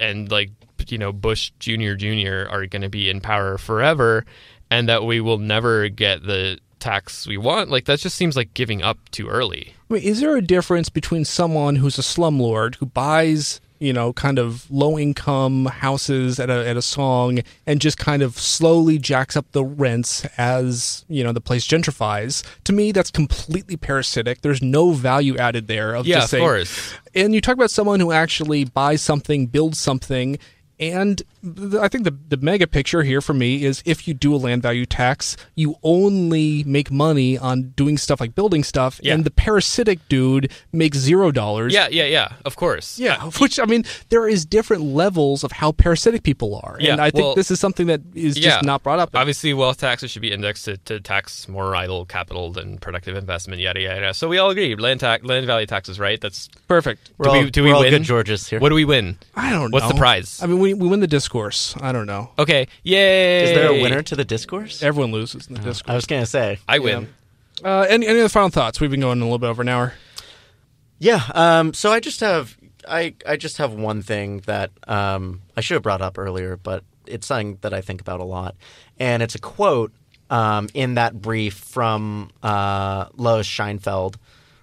and 0.00 0.30
like 0.30 0.50
you 0.88 0.98
know 0.98 1.12
Bush 1.12 1.52
Junior 1.58 1.94
Junior 1.96 2.48
are 2.50 2.66
going 2.66 2.82
to 2.82 2.88
be 2.88 3.10
in 3.10 3.20
power 3.20 3.58
forever, 3.58 4.24
and 4.70 4.88
that 4.88 5.04
we 5.04 5.20
will 5.20 5.38
never 5.38 5.88
get 5.88 6.22
the 6.22 6.58
tax 6.78 7.26
we 7.26 7.36
want. 7.36 7.70
Like 7.70 7.84
that 7.84 7.98
just 7.98 8.16
seems 8.16 8.36
like 8.36 8.54
giving 8.54 8.82
up 8.82 8.98
too 9.10 9.28
early. 9.28 9.74
I 9.90 9.94
mean, 9.94 10.02
is 10.04 10.20
there 10.20 10.36
a 10.36 10.42
difference 10.42 10.88
between 10.88 11.24
someone 11.24 11.76
who's 11.76 11.98
a 11.98 12.02
slumlord 12.02 12.76
who 12.76 12.86
buys, 12.86 13.60
you 13.80 13.92
know, 13.92 14.12
kind 14.12 14.38
of 14.38 14.70
low 14.70 14.96
income 14.98 15.66
houses 15.66 16.38
at 16.38 16.48
a 16.48 16.68
at 16.68 16.76
a 16.76 16.82
song 16.82 17.40
and 17.66 17.80
just 17.80 17.98
kind 17.98 18.22
of 18.22 18.38
slowly 18.38 18.98
jacks 18.98 19.36
up 19.36 19.50
the 19.50 19.64
rents 19.64 20.24
as, 20.38 21.04
you 21.08 21.24
know, 21.24 21.32
the 21.32 21.40
place 21.40 21.66
gentrifies? 21.66 22.44
To 22.64 22.72
me, 22.72 22.92
that's 22.92 23.10
completely 23.10 23.76
parasitic. 23.76 24.42
There's 24.42 24.62
no 24.62 24.92
value 24.92 25.36
added 25.38 25.66
there 25.66 25.94
of 25.94 26.06
Yeah, 26.06 26.20
just 26.20 26.34
of 26.34 26.38
course. 26.40 26.94
and 27.14 27.34
you 27.34 27.40
talk 27.40 27.54
about 27.54 27.70
someone 27.72 27.98
who 27.98 28.12
actually 28.12 28.64
buys 28.64 29.02
something, 29.02 29.46
builds 29.46 29.80
something, 29.80 30.38
and 30.78 31.20
I 31.80 31.88
think 31.88 32.04
the 32.04 32.16
the 32.28 32.36
mega 32.36 32.66
picture 32.66 33.02
here 33.02 33.20
for 33.20 33.32
me 33.34 33.64
is 33.64 33.82
if 33.86 34.06
you 34.06 34.14
do 34.14 34.34
a 34.34 34.36
land 34.36 34.62
value 34.62 34.84
tax, 34.86 35.36
you 35.54 35.76
only 35.82 36.64
make 36.64 36.90
money 36.90 37.38
on 37.38 37.70
doing 37.76 37.96
stuff 37.98 38.20
like 38.20 38.34
building 38.34 38.62
stuff, 38.62 39.00
Yeah. 39.02 39.14
and 39.14 39.24
the 39.24 39.30
parasitic 39.30 40.00
dude 40.08 40.50
makes 40.72 40.98
zero 40.98 41.30
dollars. 41.30 41.72
Yeah, 41.72 41.88
yeah, 41.90 42.04
yeah. 42.04 42.32
Of 42.44 42.56
course. 42.56 42.98
Yeah, 42.98 43.14
uh, 43.24 43.30
which 43.38 43.58
I 43.58 43.64
mean, 43.64 43.84
there 44.10 44.28
is 44.28 44.44
different 44.44 44.82
levels 44.82 45.42
of 45.44 45.52
how 45.52 45.72
parasitic 45.72 46.22
people 46.22 46.60
are, 46.62 46.76
Yeah, 46.78 46.92
and 46.92 47.00
I 47.00 47.10
think 47.10 47.24
well, 47.24 47.34
this 47.34 47.50
is 47.50 47.58
something 47.58 47.86
that 47.86 48.00
is 48.14 48.34
just 48.34 48.46
yeah. 48.46 48.60
not 48.62 48.82
brought 48.82 48.98
up. 48.98 49.10
Obviously, 49.14 49.54
wealth 49.54 49.78
taxes 49.78 50.10
should 50.10 50.22
be 50.22 50.32
indexed 50.32 50.66
to, 50.66 50.76
to 50.78 51.00
tax 51.00 51.48
more 51.48 51.74
idle 51.74 52.04
capital 52.04 52.52
than 52.52 52.78
productive 52.78 53.16
investment. 53.16 53.60
Yada 53.60 53.80
yada. 53.80 54.00
yada. 54.00 54.14
So 54.14 54.28
we 54.28 54.38
all 54.38 54.50
agree, 54.50 54.74
land 54.76 55.00
tax, 55.00 55.24
land 55.24 55.46
value 55.46 55.66
taxes, 55.66 55.98
right? 55.98 56.20
That's 56.20 56.48
Perfect. 56.68 57.10
we're 57.18 57.24
do 57.24 57.30
all, 57.30 57.42
we 57.44 57.50
do 57.50 57.62
we 57.64 57.70
we're 57.70 57.76
all 57.76 57.82
win? 57.82 57.90
good 57.90 58.02
Georges 58.02 58.48
here. 58.48 58.60
What 58.60 58.68
do 58.68 58.74
we 58.74 58.84
win? 58.84 59.16
I 59.34 59.50
don't 59.50 59.70
know. 59.70 59.74
What's 59.74 59.88
the 59.88 59.98
prize? 59.98 60.40
I 60.42 60.46
mean, 60.46 60.58
we, 60.58 60.74
we 60.74 60.86
win 60.88 61.00
the 61.00 61.06
discourse. 61.30 61.76
I 61.80 61.92
don't 61.92 62.06
know. 62.06 62.30
Okay, 62.40 62.66
yay! 62.82 63.44
Is 63.44 63.50
there 63.50 63.70
a 63.70 63.80
winner 63.80 64.02
to 64.02 64.16
the 64.16 64.24
discourse? 64.24 64.82
Everyone 64.82 65.12
loses 65.12 65.46
in 65.46 65.54
the 65.54 65.60
discourse. 65.60 65.92
I 65.92 65.94
was 65.94 66.04
gonna 66.06 66.26
say. 66.26 66.58
I 66.68 66.80
win. 66.80 67.14
Uh, 67.62 67.86
any, 67.88 68.08
any 68.08 68.18
other 68.18 68.28
final 68.28 68.48
thoughts? 68.48 68.80
We've 68.80 68.90
been 68.90 69.00
going 69.00 69.20
a 69.20 69.24
little 69.24 69.38
bit 69.38 69.46
over 69.46 69.62
an 69.62 69.68
hour. 69.68 69.94
Yeah. 70.98 71.22
Um, 71.32 71.72
so 71.72 71.92
I 71.92 72.00
just 72.00 72.18
have 72.18 72.56
I 72.88 73.14
I 73.24 73.36
just 73.36 73.58
have 73.58 73.72
one 73.72 74.02
thing 74.02 74.40
that 74.46 74.72
um, 74.88 75.42
I 75.56 75.60
should 75.60 75.74
have 75.74 75.84
brought 75.84 76.02
up 76.02 76.18
earlier, 76.18 76.56
but 76.56 76.82
it's 77.06 77.28
something 77.28 77.58
that 77.60 77.72
I 77.72 77.80
think 77.80 78.00
about 78.00 78.18
a 78.18 78.24
lot, 78.24 78.56
and 78.98 79.22
it's 79.22 79.36
a 79.36 79.40
quote 79.40 79.92
um, 80.30 80.68
in 80.74 80.94
that 80.94 81.22
brief 81.22 81.54
from 81.54 82.30
uh, 82.42 83.06
Lois 83.14 83.46
Sheinfeld 83.46 84.16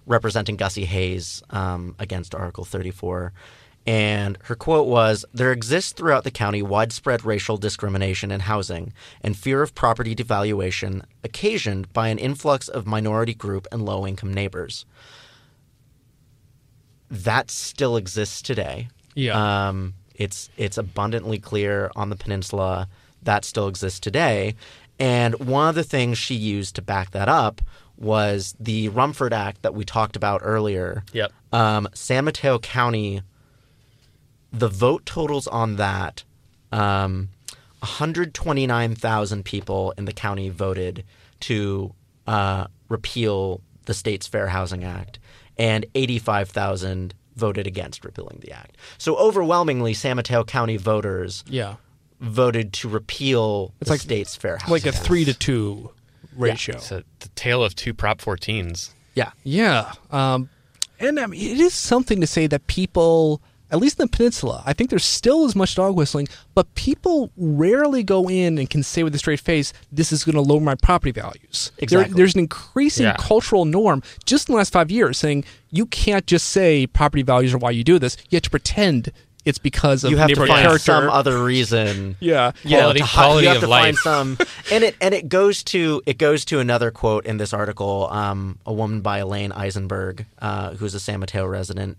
representing 0.06 0.58
Gussie 0.58 0.86
Hayes 0.86 1.44
um, 1.50 1.96
against 1.98 2.36
Article 2.36 2.66
34. 2.66 3.32
And 3.88 4.38
her 4.44 4.56
quote 4.56 4.88
was 4.88 5.26
There 5.34 5.54
exists 5.54 5.94
throughout 5.94 6.26
the 6.26 6.32
county 6.32 6.62
widespread 6.62 7.24
racial 7.24 7.56
discrimination 7.56 8.32
in 8.32 8.42
housing 8.42 8.92
and 9.22 9.36
fear 9.36 9.62
of 9.62 9.74
property 9.74 10.14
devaluation 10.14 11.04
occasioned 11.24 11.92
by 11.94 12.10
an 12.10 12.18
influx 12.20 12.68
of 12.68 12.86
minority 12.86 13.34
group 13.34 13.66
and 13.72 13.86
low 13.86 14.06
income 14.06 14.34
neighbors. 14.34 14.86
That 17.10 17.50
still 17.50 17.96
exists 17.96 18.42
today. 18.42 18.90
Yeah. 19.16 19.68
Um, 19.70 19.94
it's 20.14 20.50
it's 20.58 20.78
abundantly 20.78 21.40
clear 21.40 21.90
on 21.96 22.10
the 22.10 22.18
peninsula 22.18 22.90
that 23.24 23.46
still 23.46 23.70
exists 23.70 24.02
today. 24.02 24.56
And 25.00 25.36
one 25.40 25.70
of 25.70 25.76
the 25.76 25.84
things 25.84 26.18
she 26.18 26.36
used 26.36 26.76
to 26.76 26.82
back 26.82 27.12
that 27.12 27.30
up 27.30 27.62
was 27.98 28.56
the 28.60 28.90
Rumford 28.90 29.34
Act 29.34 29.62
that 29.62 29.74
we 29.74 29.86
talked 29.86 30.16
about 30.16 30.42
earlier. 30.44 31.04
Yep. 31.14 31.32
Um, 31.52 31.88
San 31.94 32.26
Mateo 32.26 32.60
County, 32.60 33.22
the 34.52 34.68
vote 34.68 35.06
totals 35.06 35.48
on 35.48 35.76
that, 35.78 36.24
um, 36.72 37.30
129,000 37.82 39.44
people 39.44 39.94
in 39.98 40.06
the 40.06 40.14
county 40.14 40.50
voted 40.50 41.04
to 41.42 41.94
uh, 42.26 42.68
repeal 42.90 43.62
the 43.86 43.94
state's 43.94 44.28
Fair 44.28 44.48
Housing 44.48 44.84
Act, 44.84 45.20
and 45.58 45.86
85,000 45.96 47.14
voted 47.36 47.68
against 47.68 48.04
repealing 48.04 48.40
the 48.42 48.52
act. 48.52 48.78
So 48.98 49.16
overwhelmingly, 49.18 49.94
San 49.94 50.16
Mateo 50.16 50.44
County 50.44 50.78
voters 50.78 51.44
yeah. 51.48 51.76
voted 52.20 52.74
to 52.74 52.90
repeal 52.90 53.74
It's 53.80 53.88
the 53.90 53.94
like- 53.94 54.02
state's 54.02 54.36
Fair 54.36 54.58
Housing 54.58 54.72
Like 54.72 54.86
a 54.86 54.90
Act. 54.90 54.98
three 55.00 55.24
to 55.26 55.34
two 55.34 55.92
ratio. 56.36 56.76
It's 56.76 56.92
a, 56.92 57.04
the 57.20 57.30
tale 57.30 57.64
of 57.64 57.76
two 57.76 57.94
Prop 57.94 58.20
14s. 58.20 58.90
Yeah. 59.16 59.32
Yeah. 59.44 59.94
Um, 60.12 60.50
and 61.00 61.20
I 61.20 61.26
mean, 61.28 61.40
it 61.42 61.60
is 61.60 61.74
something 61.74 62.22
to 62.22 62.28
say 62.28 62.48
that 62.48 62.68
people, 62.68 63.42
at 63.70 63.80
least 63.80 64.00
in 64.00 64.06
the 64.06 64.16
peninsula, 64.16 64.64
I 64.66 64.74
think 64.74 64.90
there's 64.90 65.04
still 65.06 65.44
as 65.46 65.56
much 65.56 65.76
dog 65.76 65.96
whistling, 65.96 66.28
but 66.56 66.74
people 66.76 67.32
rarely 67.36 68.02
go 68.04 68.30
in 68.30 68.58
and 68.58 68.70
can 68.70 68.82
say 68.84 69.04
with 69.04 69.14
a 69.14 69.18
straight 69.18 69.40
face, 69.42 69.74
this 69.92 70.12
is 70.14 70.24
going 70.24 70.36
to 70.36 70.42
lower 70.42 70.62
my 70.62 70.76
property 70.76 71.12
values. 71.12 71.72
There- 71.78 71.84
Exactly. 71.84 72.16
there's 72.16 72.34
an 72.36 72.40
increasing 72.42 73.06
Yeah. 73.06 73.16
cultural 73.20 73.66
norm 73.66 74.04
just 74.26 74.48
in 74.48 74.54
the 74.54 74.58
last 74.58 74.72
five 74.72 74.90
years 74.90 75.18
saying 75.18 75.44
you 75.70 75.86
can't 75.86 76.26
just 76.26 76.48
say 76.50 76.88
property 76.88 77.24
values 77.24 77.54
are 77.54 77.58
why 77.58 77.72
you 77.72 77.84
do 77.84 78.00
this. 78.00 78.16
You 78.30 78.38
have 78.38 78.44
to 78.44 78.50
pretend 78.50 79.12
it's 79.44 79.58
because 79.60 80.04
of 80.04 80.12
You 80.12 80.18
have 80.18 80.28
to 80.30 80.36
find 80.36 80.50
character. 80.50 80.80
some 80.80 81.10
other 81.10 81.42
reason. 81.42 82.18
yeah. 82.22 82.52
you 82.66 82.72
know, 82.72 82.80
Quality- 82.80 83.00
to 83.00 83.06
hi- 83.06 83.24
quality 83.24 83.44
you 83.44 83.48
have 83.50 83.58
of 83.58 83.64
to 83.64 83.68
life. 83.70 83.96
find 83.98 84.38
some, 84.38 84.38
and 84.72 84.84
it 84.84 84.96
and 85.00 85.14
it 85.14 85.30
goes 85.30 85.64
to 85.64 86.02
it 86.06 86.18
goes 86.18 86.44
to 86.46 86.60
another 86.60 86.92
quote 86.92 87.26
in 87.26 87.38
this 87.38 87.54
article. 87.54 88.10
Um, 88.12 88.60
a 88.66 88.74
woman 88.74 89.00
by 89.02 89.20
Elaine 89.20 89.52
Eisenberg, 89.54 90.26
uh, 90.40 90.72
who's 90.76 90.94
a 90.96 91.00
San 91.00 91.22
Mateo 91.22 91.46
resident, 91.46 91.98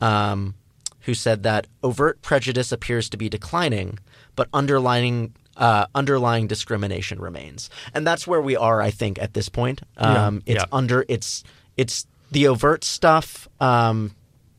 um, 0.00 0.54
who 1.02 1.14
said 1.14 1.42
that 1.42 1.66
overt 1.82 2.20
prejudice 2.22 2.72
appears 2.72 3.08
to 3.10 3.16
be 3.16 3.28
declining, 3.28 3.98
but 4.36 4.48
underlying 4.52 5.34
uh, 5.56 5.86
underlying 5.94 6.46
discrimination 6.46 7.20
remains, 7.20 7.68
and 7.92 8.06
that's 8.06 8.26
where 8.26 8.40
we 8.40 8.56
are, 8.56 8.80
I 8.80 8.90
think, 8.90 9.18
at 9.20 9.34
this 9.34 9.48
point. 9.48 9.82
Um, 9.98 10.42
It's 10.46 10.60
Yeah. 10.62 10.66
under 10.72 11.04
it's 11.08 11.44
it's 11.76 12.06
the 12.30 12.46
overt 12.48 12.84
stuff. 12.84 13.48
Um, 13.60 14.14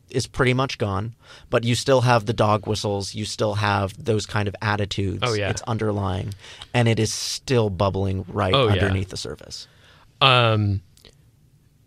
is 0.10 0.28
pretty 0.28 0.54
much 0.54 0.78
gone, 0.78 1.16
but 1.50 1.64
you 1.64 1.74
still 1.74 2.02
have 2.02 2.26
the 2.26 2.34
dog 2.34 2.68
whistles. 2.68 3.16
You 3.16 3.24
still 3.24 3.54
have 3.54 3.94
those 4.04 4.26
kind 4.26 4.50
of 4.50 4.56
attitudes. 4.62 5.24
Oh, 5.24 5.32
yeah. 5.34 5.50
it's 5.50 5.62
underlying, 5.62 6.34
and 6.74 6.90
it 6.90 7.00
is 7.00 7.14
still 7.14 7.70
bubbling 7.70 8.26
right 8.28 8.54
Oh, 8.54 8.68
yeah. 8.68 8.74
underneath 8.74 9.08
the 9.08 9.16
surface. 9.16 9.68
Um, 10.20 10.82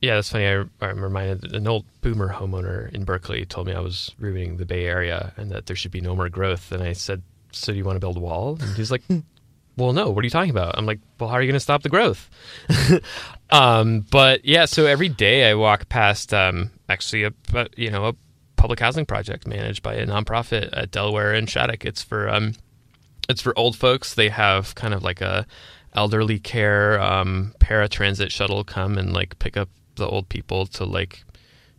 yeah, 0.04 0.16
that's 0.16 0.30
funny. 0.30 0.46
I, 0.46 0.64
I'm 0.84 1.02
reminded 1.02 1.54
an 1.54 1.66
old 1.66 1.86
boomer 2.02 2.32
homeowner 2.32 2.92
in 2.92 3.04
Berkeley 3.04 3.44
told 3.46 3.66
me 3.66 3.72
I 3.72 3.80
was 3.80 4.14
ruining 4.18 4.58
the 4.58 4.66
Bay 4.66 4.84
Area 4.84 5.32
and 5.36 5.50
that 5.50 5.66
there 5.66 5.76
should 5.76 5.92
be 5.92 6.00
no 6.00 6.14
more 6.14 6.28
growth. 6.28 6.72
And 6.72 6.82
I 6.82 6.92
said, 6.92 7.22
"So 7.52 7.72
do 7.72 7.78
you 7.78 7.84
want 7.84 7.96
to 7.96 8.00
build 8.00 8.16
a 8.16 8.20
wall?" 8.20 8.58
And 8.60 8.76
he's 8.76 8.90
like, 8.90 9.02
"Well, 9.76 9.92
no. 9.92 10.10
What 10.10 10.22
are 10.22 10.26
you 10.26 10.30
talking 10.30 10.50
about?" 10.50 10.76
I'm 10.76 10.86
like, 10.86 11.00
"Well, 11.18 11.30
how 11.30 11.36
are 11.36 11.42
you 11.42 11.48
going 11.48 11.54
to 11.54 11.60
stop 11.60 11.82
the 11.82 11.88
growth?" 11.88 12.28
um, 13.50 14.04
but 14.10 14.44
yeah, 14.44 14.66
so 14.66 14.86
every 14.86 15.08
day 15.08 15.48
I 15.50 15.54
walk 15.54 15.88
past 15.88 16.34
um, 16.34 16.70
actually 16.88 17.24
a 17.24 17.32
you 17.76 17.90
know 17.90 18.08
a 18.08 18.14
public 18.56 18.80
housing 18.80 19.06
project 19.06 19.46
managed 19.46 19.82
by 19.82 19.94
a 19.94 20.06
nonprofit 20.06 20.70
at 20.72 20.90
Delaware 20.90 21.32
and 21.32 21.48
Shattuck. 21.48 21.84
It's 21.84 22.02
for 22.02 22.28
um, 22.28 22.54
it's 23.28 23.40
for 23.40 23.58
old 23.58 23.76
folks. 23.76 24.14
They 24.14 24.28
have 24.28 24.74
kind 24.74 24.92
of 24.92 25.02
like 25.02 25.22
a 25.22 25.46
elderly 25.94 26.40
care 26.40 27.00
um, 27.00 27.54
paratransit 27.58 28.30
shuttle 28.30 28.64
come 28.64 28.98
and 28.98 29.12
like 29.12 29.38
pick 29.38 29.56
up 29.56 29.68
the 29.96 30.06
old 30.06 30.28
people 30.28 30.66
to 30.66 30.84
like 30.84 31.24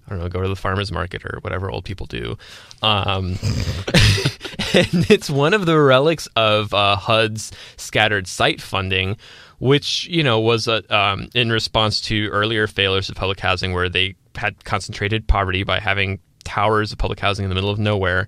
I 0.08 0.12
don't 0.12 0.20
know 0.20 0.30
go 0.30 0.42
to 0.42 0.48
the 0.48 0.56
farmers 0.56 0.92
market 0.92 1.26
or 1.26 1.40
whatever 1.42 1.70
old 1.72 1.86
people 1.86 2.06
do. 2.06 2.38
Um, 2.82 3.38
and 4.74 5.10
it's 5.10 5.30
one 5.30 5.54
of 5.54 5.66
the 5.66 5.80
relics 5.80 6.28
of 6.36 6.74
uh, 6.74 6.96
HUD's 6.96 7.52
scattered 7.78 8.28
site 8.28 8.62
funding, 8.62 9.18
which 9.60 10.08
you 10.08 10.24
know 10.24 10.40
was 10.40 10.68
uh, 10.68 10.82
um, 10.90 11.30
in 11.34 11.52
response 11.52 12.02
to 12.02 12.28
earlier 12.28 12.68
failures 12.68 13.10
of 13.10 13.16
public 13.16 13.40
housing, 13.40 13.74
where 13.74 13.90
they 13.90 14.16
had 14.36 14.64
concentrated 14.64 15.28
poverty 15.28 15.64
by 15.64 15.80
having 15.80 16.20
towers 16.44 16.92
of 16.92 16.98
public 16.98 17.20
housing 17.20 17.44
in 17.44 17.50
the 17.50 17.56
middle 17.56 17.72
of 17.72 17.80
nowhere. 17.80 18.28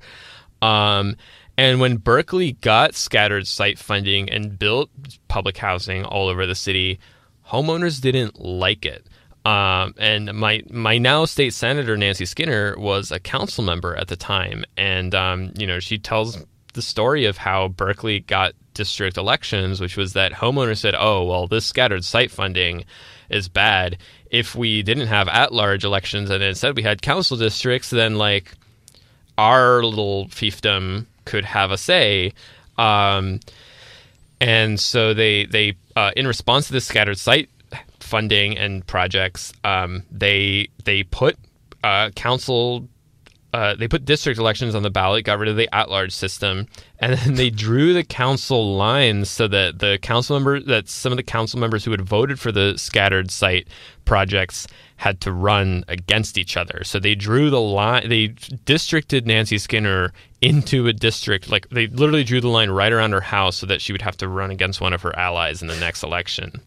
Um, 0.61 1.15
and 1.57 1.79
when 1.79 1.97
Berkeley 1.97 2.53
got 2.53 2.95
scattered 2.95 3.47
site 3.47 3.79
funding 3.79 4.29
and 4.29 4.57
built 4.57 4.89
public 5.27 5.57
housing 5.57 6.03
all 6.03 6.27
over 6.27 6.45
the 6.45 6.55
city, 6.55 6.99
homeowners 7.47 7.99
didn't 7.99 8.39
like 8.39 8.85
it. 8.85 9.07
Um, 9.47 9.93
and 9.97 10.33
my 10.33 10.61
my 10.69 10.97
now 10.97 11.23
state 11.23 11.53
senator 11.53 11.95
Nancy 11.95 12.25
Skinner 12.25 12.75
was 12.77 13.11
a 13.11 13.19
council 13.19 13.63
member 13.63 13.95
at 13.95 14.09
the 14.09 14.17
time, 14.17 14.65
and 14.75 15.15
um, 15.15 15.53
you 15.57 15.65
know 15.65 15.79
she 15.79 15.97
tells 15.97 16.37
the 16.73 16.81
story 16.81 17.23
of 17.23 17.37
how 17.37 17.69
Berkeley 17.69 18.19
got 18.19 18.51
district 18.73 19.15
elections, 19.15 19.79
which 19.79 19.95
was 19.95 20.11
that 20.13 20.33
homeowners 20.33 20.79
said, 20.79 20.95
"Oh, 20.99 21.23
well, 21.23 21.47
this 21.47 21.65
scattered 21.65 22.03
site 22.03 22.29
funding 22.29 22.83
is 23.29 23.47
bad. 23.47 23.99
If 24.29 24.53
we 24.53 24.83
didn't 24.83 25.07
have 25.07 25.29
at-large 25.29 25.85
elections 25.85 26.29
and 26.29 26.43
instead 26.43 26.75
we 26.75 26.83
had 26.83 27.01
council 27.01 27.37
districts, 27.37 27.89
then 27.89 28.17
like 28.17 28.51
our 29.37 29.81
little 29.81 30.25
fiefdom 30.25 31.05
could 31.23 31.45
have 31.45 31.71
a 31.71 31.77
say." 31.77 32.33
Um, 32.77 33.39
and 34.41 34.77
so 34.77 35.13
they 35.13 35.45
they 35.45 35.77
uh, 35.95 36.11
in 36.17 36.27
response 36.27 36.67
to 36.67 36.73
this 36.73 36.85
scattered 36.85 37.17
site 37.17 37.49
funding 38.07 38.57
and 38.57 38.85
projects, 38.87 39.53
um, 39.63 40.03
they 40.09 40.69
they 40.85 41.03
put 41.03 41.37
uh, 41.83 42.09
council. 42.11 42.87
Uh, 43.53 43.73
they 43.75 43.87
put 43.87 44.03
district 44.03 44.37
elections 44.37 44.75
on 44.75 44.83
the 44.83 44.89
ballot, 44.89 45.23
got 45.23 45.39
rid 45.39 45.47
of 45.47 45.55
the 45.55 45.73
at-large 45.73 46.11
system, 46.11 46.67
and 46.99 47.17
then 47.17 47.35
they 47.35 47.49
drew 47.49 47.93
the 47.93 48.03
council 48.03 48.75
lines 48.75 49.29
so 49.29 49.47
that 49.47 49.79
the 49.79 49.97
council 50.01 50.37
member, 50.37 50.59
that 50.59 50.89
some 50.89 51.13
of 51.13 51.17
the 51.17 51.23
council 51.23 51.57
members 51.57 51.85
who 51.85 51.91
had 51.91 52.01
voted 52.01 52.39
for 52.39 52.51
the 52.51 52.77
scattered 52.77 53.31
site 53.31 53.67
projects 54.03 54.67
had 54.97 55.21
to 55.21 55.31
run 55.31 55.85
against 55.87 56.37
each 56.37 56.57
other. 56.57 56.83
So 56.83 56.99
they 56.99 57.15
drew 57.15 57.49
the 57.49 57.61
line. 57.61 58.09
They 58.09 58.35
districted 58.65 59.25
Nancy 59.25 59.57
Skinner 59.57 60.11
into 60.41 60.85
a 60.87 60.93
district, 60.93 61.49
like 61.49 61.69
they 61.69 61.87
literally 61.87 62.25
drew 62.25 62.41
the 62.41 62.49
line 62.49 62.69
right 62.69 62.91
around 62.91 63.13
her 63.13 63.21
house, 63.21 63.55
so 63.55 63.65
that 63.65 63.81
she 63.81 63.93
would 63.93 64.03
have 64.03 64.17
to 64.17 64.27
run 64.27 64.51
against 64.51 64.81
one 64.81 64.93
of 64.93 65.01
her 65.03 65.17
allies 65.17 65.61
in 65.61 65.69
the 65.69 65.79
next 65.79 66.03
election. 66.03 66.61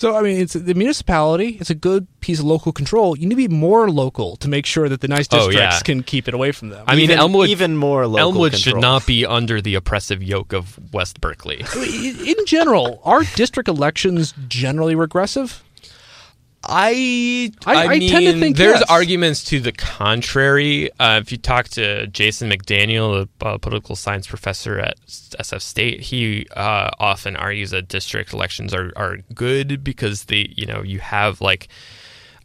So 0.00 0.16
I 0.16 0.22
mean, 0.22 0.40
it's 0.40 0.54
the 0.54 0.72
municipality. 0.72 1.58
It's 1.60 1.68
a 1.68 1.74
good 1.74 2.06
piece 2.20 2.38
of 2.38 2.46
local 2.46 2.72
control. 2.72 3.18
You 3.18 3.26
need 3.26 3.34
to 3.34 3.48
be 3.48 3.48
more 3.48 3.90
local 3.90 4.36
to 4.36 4.48
make 4.48 4.64
sure 4.64 4.88
that 4.88 5.02
the 5.02 5.08
nice 5.08 5.28
Oh, 5.30 5.36
districts 5.48 5.76
yeah. 5.76 5.80
can 5.80 6.02
keep 6.02 6.26
it 6.26 6.32
away 6.32 6.52
from 6.52 6.70
them. 6.70 6.86
I 6.88 6.94
mean, 6.94 7.04
even, 7.04 7.18
Elmwood 7.18 7.50
even 7.50 7.76
more 7.76 8.06
local 8.06 8.32
Elmwood 8.32 8.56
should 8.56 8.80
not 8.80 9.04
be 9.06 9.26
under 9.26 9.60
the 9.60 9.74
oppressive 9.74 10.22
yoke 10.22 10.54
of 10.54 10.78
West 10.94 11.20
Berkeley. 11.20 11.62
in 11.76 12.16
in 12.26 12.46
general, 12.46 13.02
are 13.04 13.24
district 13.36 13.68
elections 13.68 14.32
generally 14.48 14.94
regressive? 14.94 15.62
I 16.62 17.50
I- 17.64 17.86
I 17.86 17.98
tend 17.98 18.26
to 18.26 18.38
think 18.38 18.56
there's 18.56 18.80
yes. 18.80 18.90
arguments 18.90 19.42
to 19.44 19.60
the 19.60 19.72
contrary. 19.72 20.90
Uh, 21.00 21.18
if 21.22 21.32
you 21.32 21.38
talk 21.38 21.68
to 21.70 22.06
Jason 22.08 22.50
McDaniel, 22.50 23.26
a 23.40 23.46
uh, 23.46 23.58
political 23.58 23.96
science 23.96 24.26
professor 24.26 24.78
at 24.78 24.96
SF 25.06 25.62
State, 25.62 26.00
he 26.00 26.46
uh, 26.54 26.90
often 26.98 27.34
argues 27.36 27.70
that 27.70 27.88
district 27.88 28.32
elections 28.34 28.74
are, 28.74 28.92
are 28.96 29.18
good 29.34 29.82
because 29.82 30.24
they 30.24 30.52
you 30.56 30.66
know 30.66 30.82
you 30.82 30.98
have 31.00 31.40
like. 31.40 31.68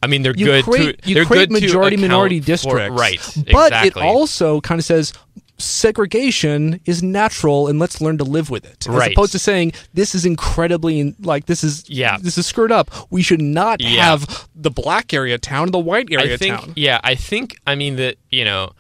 I 0.03 0.07
mean, 0.07 0.22
they're 0.22 0.35
You 0.35 0.45
good 0.45 0.64
create 0.65 1.02
to 1.02 1.10
you 1.10 1.15
they're 1.15 1.26
create 1.26 1.49
majority 1.49 1.98
minority 1.98 2.39
for- 2.39 2.45
districts, 2.45 2.99
right? 2.99 3.19
But 3.52 3.72
exactly. 3.72 4.02
it 4.02 4.06
also 4.06 4.61
kind 4.61 4.77
of 4.80 4.85
says 4.85 5.14
segregation 5.57 6.80
is 6.86 7.02
natural 7.03 7.68
and 7.68 7.80
let's 7.80 8.02
learn 8.02 8.18
to 8.18 8.23
live 8.23 8.49
with 8.49 8.65
it. 8.65 8.88
As 8.88 8.94
Right. 8.94 9.11
opposed 9.11 9.32
to 9.34 9.40
saying 9.40 9.72
this 9.94 10.14
is 10.15 10.26
incredibly 10.26 11.15
like 11.22 11.45
this 11.45 11.64
is 11.64 11.84
Yeah. 11.88 12.18
this 12.22 12.38
is 12.38 12.45
screwed 12.45 12.72
up. 12.72 12.90
We 13.10 13.22
should 13.22 13.41
not 13.41 13.82
Yeah. 13.82 14.03
have 14.03 14.48
the 14.56 14.72
black 14.72 15.14
area 15.14 15.38
town 15.38 15.72
the 15.72 15.80
white 15.80 16.07
area 16.11 16.34
I 16.34 16.38
think, 16.38 16.56
town. 16.60 16.73
yeah, 16.76 16.99
I 17.03 17.15
think, 17.15 17.57
I 17.65 17.76
mean 17.76 17.95
that 17.98 18.18
you 18.32 18.44
know, 18.45 18.72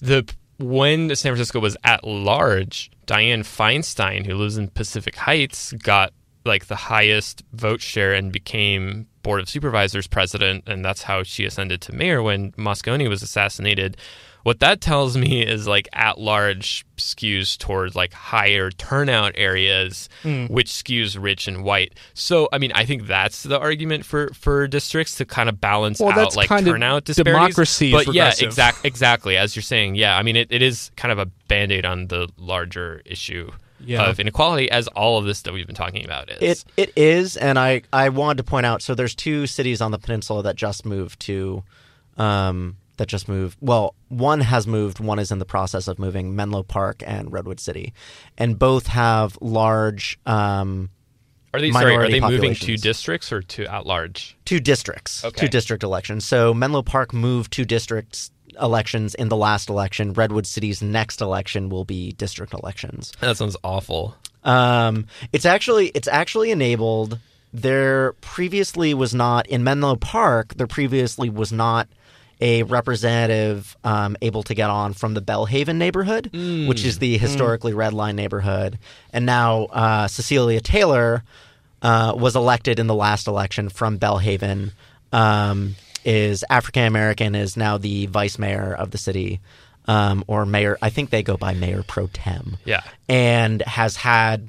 the 0.00 0.28
when 0.58 1.08
San 1.16 1.32
Francisco 1.32 1.58
was 1.60 1.76
at 1.84 2.04
large, 2.04 2.90
Dianne 3.06 3.40
Feinstein, 3.40 4.26
who 4.26 4.34
lives 4.34 4.56
in 4.56 4.68
Pacific 4.68 5.16
Heights, 5.16 5.72
got 5.82 6.12
like 6.44 6.66
the 6.66 6.76
highest 6.76 7.42
vote 7.52 7.80
share 7.80 8.12
and 8.12 8.32
became 8.32 9.06
board 9.22 9.40
of 9.40 9.48
supervisors 9.48 10.06
president, 10.08 10.64
and 10.66 10.84
that's 10.84 11.02
how 11.02 11.22
she 11.22 11.44
ascended 11.44 11.80
to 11.80 11.92
mayor 11.94 12.22
when 12.22 12.50
Moscone 12.52 13.08
was 13.08 13.22
assassinated. 13.22 13.96
What 14.44 14.60
that 14.60 14.80
tells 14.80 15.16
me 15.16 15.42
is 15.46 15.68
like 15.68 15.88
at 15.92 16.18
large 16.18 16.84
skews 16.96 17.56
towards 17.56 17.94
like 17.94 18.12
higher 18.12 18.70
turnout 18.70 19.32
areas, 19.36 20.08
Hmm. 20.22 20.46
which 20.46 20.68
skews 20.68 21.16
rich 21.20 21.46
and 21.48 21.62
white. 21.64 21.94
So, 22.14 22.48
I 22.52 22.58
mean, 22.58 22.72
I 22.74 22.84
think 22.84 23.06
that's 23.06 23.42
the 23.44 23.58
argument 23.58 24.04
for 24.04 24.28
for 24.34 24.66
districts 24.68 25.16
to 25.16 25.24
kind 25.24 25.48
of 25.48 25.60
balance 25.60 26.00
Well, 26.00 26.10
out 26.10 26.16
that's 26.16 26.36
like 26.36 26.48
kind 26.48 26.66
of 26.66 26.72
turnout 26.74 27.04
disparities. 27.04 27.34
democracy 27.34 27.94
is 27.94 28.04
but 28.06 28.14
yeah, 28.14 28.24
regressive. 28.24 28.46
exact, 28.48 28.84
exactly 28.84 29.36
as 29.36 29.54
you're 29.54 29.62
saying. 29.62 29.94
Yeah, 29.94 30.16
I 30.16 30.22
mean, 30.22 30.36
it, 30.36 30.48
it 30.50 30.62
is 30.62 30.90
kind 30.96 31.12
of 31.12 31.18
a 31.18 31.26
band 31.48 31.70
aid 31.72 31.84
on 31.84 32.08
the 32.08 32.28
larger 32.36 33.02
issue 33.04 33.50
Yeah. 33.84 34.04
of 34.04 34.18
inequality, 34.20 34.70
as 34.70 34.86
all 34.88 35.18
of 35.18 35.24
this 35.24 35.42
that 35.42 35.52
we've 35.52 35.66
been 35.66 35.74
talking 35.76 36.04
about 36.04 36.30
is. 36.30 36.64
It 36.76 36.88
it 36.88 36.92
is, 36.96 37.36
and 37.36 37.58
I 37.58 37.82
I 37.92 38.08
wanted 38.08 38.38
to 38.38 38.44
point 38.44 38.66
out. 38.66 38.82
So 38.82 38.94
there's 38.94 39.14
two 39.14 39.46
cities 39.46 39.80
on 39.80 39.90
the 39.92 39.98
peninsula 39.98 40.42
that 40.44 40.56
just 40.56 40.84
moved 40.86 41.20
to, 41.20 41.62
um, 42.16 42.76
that 43.02 43.08
just 43.08 43.26
moved. 43.28 43.58
Well, 43.60 43.96
one 44.08 44.40
has 44.40 44.64
moved. 44.68 45.00
One 45.00 45.18
is 45.18 45.32
in 45.32 45.40
the 45.40 45.44
process 45.44 45.88
of 45.88 45.98
moving. 45.98 46.36
Menlo 46.36 46.62
Park 46.62 47.02
and 47.04 47.32
Redwood 47.32 47.58
City, 47.58 47.92
and 48.38 48.56
both 48.56 48.86
have 48.86 49.36
large 49.40 50.20
um, 50.24 50.88
are 51.52 51.60
they 51.60 51.72
sorry? 51.72 51.96
Are 51.96 52.08
they 52.08 52.20
moving 52.20 52.54
to 52.54 52.76
districts 52.76 53.32
or 53.32 53.42
to 53.42 53.64
at 53.66 53.84
large? 53.86 54.36
two 54.44 54.60
districts, 54.60 55.24
Okay. 55.24 55.40
two 55.40 55.48
district 55.48 55.82
elections. 55.82 56.24
So 56.24 56.54
Menlo 56.54 56.82
Park 56.82 57.12
moved 57.12 57.52
two 57.52 57.64
districts 57.64 58.30
elections 58.60 59.16
in 59.16 59.28
the 59.30 59.36
last 59.36 59.68
election. 59.68 60.12
Redwood 60.12 60.46
City's 60.46 60.80
next 60.80 61.20
election 61.20 61.68
will 61.70 61.84
be 61.84 62.12
district 62.12 62.54
elections. 62.54 63.12
That 63.20 63.36
sounds 63.36 63.56
awful. 63.64 64.16
Um, 64.44 65.06
it's 65.32 65.44
actually 65.44 65.88
it's 65.88 66.08
actually 66.08 66.52
enabled. 66.52 67.18
There 67.52 68.12
previously 68.20 68.94
was 68.94 69.12
not 69.12 69.46
in 69.48 69.64
Menlo 69.64 69.96
Park. 69.96 70.54
There 70.54 70.66
previously 70.68 71.28
was 71.28 71.52
not 71.52 71.88
a 72.42 72.64
representative 72.64 73.76
um, 73.84 74.16
able 74.20 74.42
to 74.42 74.54
get 74.54 74.68
on 74.68 74.92
from 74.92 75.14
the 75.14 75.20
Belle 75.20 75.46
Haven 75.46 75.78
neighborhood, 75.78 76.28
which 76.32 76.84
is 76.84 76.98
the 76.98 77.16
historically 77.16 77.72
red 77.72 77.92
line 77.94 78.16
neighborhood, 78.16 78.78
and 79.12 79.24
now 79.24 79.64
uh, 79.66 80.08
Cecilia 80.08 80.60
Taylor 80.60 81.22
uh, 81.82 82.12
was 82.16 82.34
elected 82.36 82.78
in 82.78 82.86
the 82.88 82.94
last 82.94 83.28
election 83.28 83.68
from 83.68 83.96
Belle 83.96 84.18
Haven. 84.18 84.72
Um, 85.12 85.76
is 86.04 86.44
African 86.50 86.82
American 86.84 87.34
is 87.36 87.56
now 87.56 87.78
the 87.78 88.06
vice 88.06 88.36
mayor 88.38 88.74
of 88.74 88.90
the 88.90 88.98
city, 88.98 89.40
um, 89.86 90.24
or 90.26 90.44
mayor. 90.44 90.76
I 90.82 90.90
think 90.90 91.10
they 91.10 91.22
go 91.22 91.36
by 91.36 91.54
mayor 91.54 91.84
pro 91.86 92.08
tem 92.12 92.56
Yeah. 92.64 92.80
and 93.08 93.62
has 93.62 93.94
had 93.96 94.48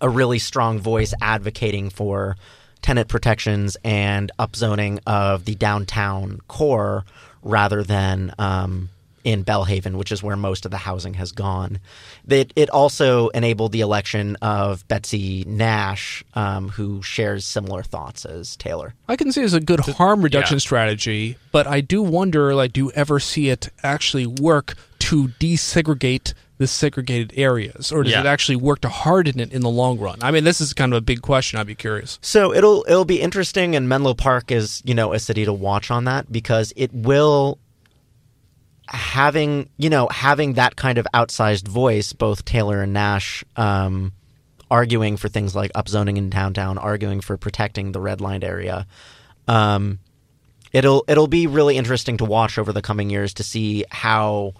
a 0.00 0.08
really 0.08 0.40
strong 0.40 0.80
voice 0.80 1.14
advocating 1.22 1.90
for 1.90 2.36
tenant 2.84 3.08
protections 3.08 3.78
and 3.82 4.30
upzoning 4.38 5.00
of 5.06 5.46
the 5.46 5.54
downtown 5.54 6.38
core 6.48 7.02
rather 7.42 7.82
than 7.82 8.34
um, 8.38 8.90
in 9.24 9.42
Belle 9.42 9.64
Haven, 9.64 9.96
which 9.96 10.12
is 10.12 10.22
where 10.22 10.36
most 10.36 10.66
of 10.66 10.70
the 10.70 10.76
housing 10.76 11.14
has 11.14 11.32
gone. 11.32 11.78
It, 12.28 12.52
it 12.54 12.68
also 12.68 13.28
enabled 13.28 13.72
the 13.72 13.80
election 13.80 14.36
of 14.42 14.86
Betsy 14.86 15.44
Nash, 15.46 16.22
um, 16.34 16.68
who 16.68 17.00
shares 17.00 17.46
similar 17.46 17.82
thoughts 17.82 18.26
as 18.26 18.54
Taylor. 18.54 18.92
I 19.08 19.16
can 19.16 19.32
see 19.32 19.40
it 19.40 19.44
as 19.44 19.54
a 19.54 19.60
good 19.60 19.80
harm 19.80 20.20
reduction 20.20 20.56
yeah. 20.56 20.60
strategy, 20.60 21.38
but 21.52 21.66
I 21.66 21.80
do 21.80 22.02
wonder, 22.02 22.54
like, 22.54 22.74
do 22.74 22.82
you 22.82 22.92
ever 22.92 23.18
see 23.18 23.48
it 23.48 23.70
actually 23.82 24.26
work 24.26 24.74
to 24.98 25.28
desegregate 25.40 26.34
the 26.58 26.66
segregated 26.66 27.32
areas, 27.36 27.90
or 27.90 28.04
does 28.04 28.12
Yeah. 28.12 28.20
it 28.20 28.26
actually 28.26 28.56
work 28.56 28.80
to 28.82 28.88
harden 28.88 29.40
it 29.40 29.52
in 29.52 29.60
the 29.62 29.68
long 29.70 29.98
run? 29.98 30.18
I 30.22 30.30
mean, 30.30 30.44
this 30.44 30.60
is 30.60 30.72
kind 30.72 30.92
of 30.92 30.96
a 30.98 31.00
big 31.00 31.20
question. 31.20 31.58
I'd 31.58 31.66
be 31.66 31.74
curious. 31.74 32.18
So 32.22 32.54
it'll 32.54 32.84
it'll 32.88 33.04
be 33.04 33.20
interesting, 33.20 33.74
and 33.74 33.88
Menlo 33.88 34.14
Park 34.14 34.50
is 34.52 34.80
you 34.84 34.94
know 34.94 35.12
a 35.12 35.18
city 35.18 35.44
to 35.44 35.52
watch 35.52 35.90
on 35.90 36.04
that 36.04 36.30
because 36.30 36.72
it 36.76 36.92
will 36.92 37.58
having 38.88 39.68
you 39.78 39.88
know 39.90 40.08
having 40.08 40.54
that 40.54 40.76
kind 40.76 40.98
of 40.98 41.06
outsized 41.14 41.66
voice, 41.66 42.12
both 42.12 42.44
Taylor 42.44 42.82
and 42.82 42.92
Nash 42.92 43.42
um, 43.56 44.12
arguing 44.70 45.16
for 45.16 45.28
things 45.28 45.54
like 45.54 45.72
upzoning 45.72 46.16
in 46.16 46.30
downtown, 46.30 46.78
arguing 46.78 47.20
for 47.20 47.36
protecting 47.36 47.92
the 47.92 48.00
redlined 48.00 48.44
area. 48.44 48.86
Um, 49.48 49.98
it'll 50.72 51.04
it'll 51.08 51.26
be 51.26 51.46
really 51.46 51.76
interesting 51.76 52.16
to 52.18 52.24
watch 52.24 52.58
over 52.58 52.72
the 52.72 52.82
coming 52.82 53.10
years 53.10 53.34
to 53.34 53.42
see 53.42 53.84
how 53.90 54.54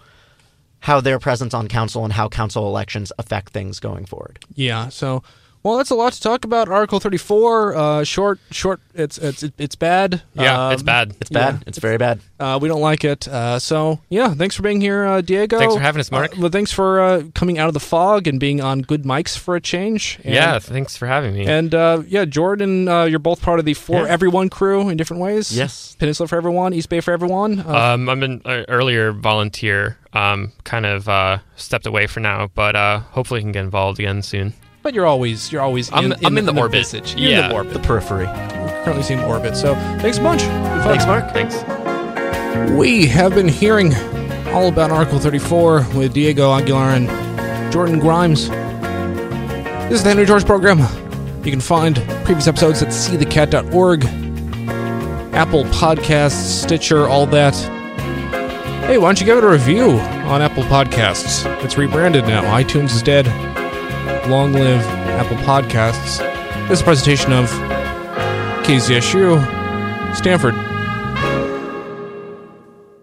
how 0.85 1.01
their 1.01 1.17
presence 1.17 1.55
on 1.55 1.67
council 1.67 2.03
and 2.03 2.13
how 2.13 2.29
council 2.29 2.67
elections 2.67 3.11
affect 3.17 3.51
things 3.51 3.79
going 3.79 4.05
forward. 4.05 4.37
Yeah. 4.53 4.89
So, 4.89 5.23
well, 5.65 5.77
that's 5.77 5.89
a 5.89 5.95
lot 5.95 6.13
to 6.13 6.21
talk 6.21 6.45
about. 6.45 6.69
Article 6.69 6.99
thirty-four. 6.99 7.75
Uh, 7.75 8.03
short, 8.03 8.39
short. 8.51 8.79
It's 8.93 9.17
it's 9.17 9.43
it's 9.57 9.75
bad. 9.75 10.21
Yeah, 10.35 10.69
it's 10.71 10.81
Um, 10.81 10.85
bad. 10.85 11.15
It's 11.19 11.29
bad. 11.31 11.55
Yeah. 11.55 11.59
It's 11.65 11.79
very 11.79 11.97
bad. 11.97 12.19
Uh, 12.39 12.59
we 12.61 12.67
don't 12.69 12.81
like 12.81 13.03
it. 13.03 13.27
Uh, 13.27 13.57
so 13.59 13.99
yeah, 14.09 14.33
thanks 14.35 14.55
for 14.55 14.61
being 14.61 14.79
here, 14.79 15.03
uh, 15.03 15.21
Diego. 15.21 15.57
Thanks 15.57 15.73
for 15.73 15.81
having 15.81 15.99
us, 15.99 16.11
Mark. 16.11 16.37
Uh, 16.37 16.41
well, 16.41 16.49
thanks 16.49 16.71
for 16.71 17.01
uh, 17.01 17.23
coming 17.33 17.57
out 17.57 17.67
of 17.67 17.73
the 17.73 17.79
fog 17.79 18.27
and 18.27 18.39
being 18.39 18.61
on 18.61 18.81
good 18.81 19.03
mics 19.03 19.37
for 19.37 19.55
a 19.55 19.61
change. 19.61 20.19
And, 20.23 20.33
yeah, 20.35 20.59
thanks 20.59 20.95
for 20.95 21.07
having 21.07 21.33
me. 21.33 21.45
And 21.47 21.73
uh, 21.73 22.03
yeah, 22.07 22.25
Jordan, 22.25 22.87
uh, 22.87 23.03
you're 23.05 23.19
both 23.19 23.41
part 23.41 23.59
of 23.59 23.65
the 23.65 23.73
For 23.73 24.03
Yeah. 24.05 24.13
Everyone 24.13 24.49
crew 24.49 24.87
in 24.89 24.97
different 24.97 25.23
ways. 25.23 25.51
Yes. 25.57 25.95
Peninsula 25.97 26.27
for 26.27 26.35
Everyone, 26.37 26.73
East 26.73 26.89
Bay 26.89 27.01
for 27.01 27.11
Everyone. 27.11 27.59
Uh, 27.59 27.93
Um, 27.95 28.07
I'm 28.07 28.21
an 28.23 28.41
uh, 28.45 28.63
earlier 28.67 29.11
volunteer. 29.11 29.97
Um, 30.13 30.53
kind 30.63 30.85
of 30.85 31.09
uh, 31.09 31.39
stepped 31.57 31.85
away 31.85 32.07
for 32.07 32.21
now, 32.21 32.49
but 32.55 32.75
uh, 32.75 32.99
hopefully 32.99 33.41
can 33.41 33.51
get 33.51 33.63
involved 33.65 33.99
again 33.99 34.21
soon. 34.21 34.53
But 34.85 34.93
you're 34.93 35.07
always 35.07 35.51
you're 35.51 35.63
always 35.63 35.91
I'm- 35.91 36.11
in, 36.11 36.25
I'm 36.25 36.37
in 36.37 36.45
the 36.45 36.53
orbit. 36.55 36.77
visage. 36.77 37.15
You're 37.17 37.31
in 37.31 37.37
Yeah. 37.39 37.47
the 37.47 37.55
orbit. 37.55 37.73
The 37.73 37.79
periphery. 37.79 38.27
Currently 38.83 39.01
seeing 39.01 39.19
orbit. 39.23 39.57
So 39.57 39.73
thanks 39.99 40.19
a 40.19 40.21
bunch. 40.21 40.43
Thanks, 40.43 41.07
Mark. 41.07 41.33
Thanks. 41.33 41.55
We 42.71 43.07
have 43.07 43.33
been 43.33 43.47
hearing 43.47 43.95
all 44.53 44.67
about 44.67 44.91
Article 44.91 45.17
34 45.17 45.87
with 45.95 46.13
Diego 46.13 46.53
Aguilar 46.53 46.91
and 46.91 47.73
Jordan 47.73 47.97
Grimes. 47.99 48.47
This 49.89 49.93
is 49.99 50.03
the 50.03 50.09
Henry 50.09 50.25
George 50.27 50.45
program. 50.45 50.79
You 51.43 51.49
can 51.51 51.61
find 51.61 51.95
previous 52.23 52.47
episodes 52.47 52.83
at 52.83 52.89
seethecat.org, 52.89 54.05
Apple 55.33 55.63
Podcasts, 55.65 56.61
Stitcher, 56.61 57.07
all 57.07 57.25
that. 57.27 57.55
Hey, 58.85 58.99
why 58.99 59.07
don't 59.07 59.19
you 59.19 59.25
give 59.25 59.39
it 59.39 59.43
a 59.43 59.47
review 59.49 59.93
on 60.29 60.43
Apple 60.43 60.63
Podcasts? 60.65 61.43
It's 61.63 61.75
rebranded 61.75 62.27
now. 62.27 62.43
iTunes 62.55 62.93
is 62.95 63.01
dead. 63.01 63.25
Long 64.27 64.53
live 64.53 64.81
Apple 65.19 65.37
Podcasts. 65.37 66.19
This 66.67 66.79
is 66.79 66.81
a 66.81 66.83
presentation 66.83 67.33
of 67.33 67.49
KZSU, 68.65 70.15
Stanford. 70.15 70.74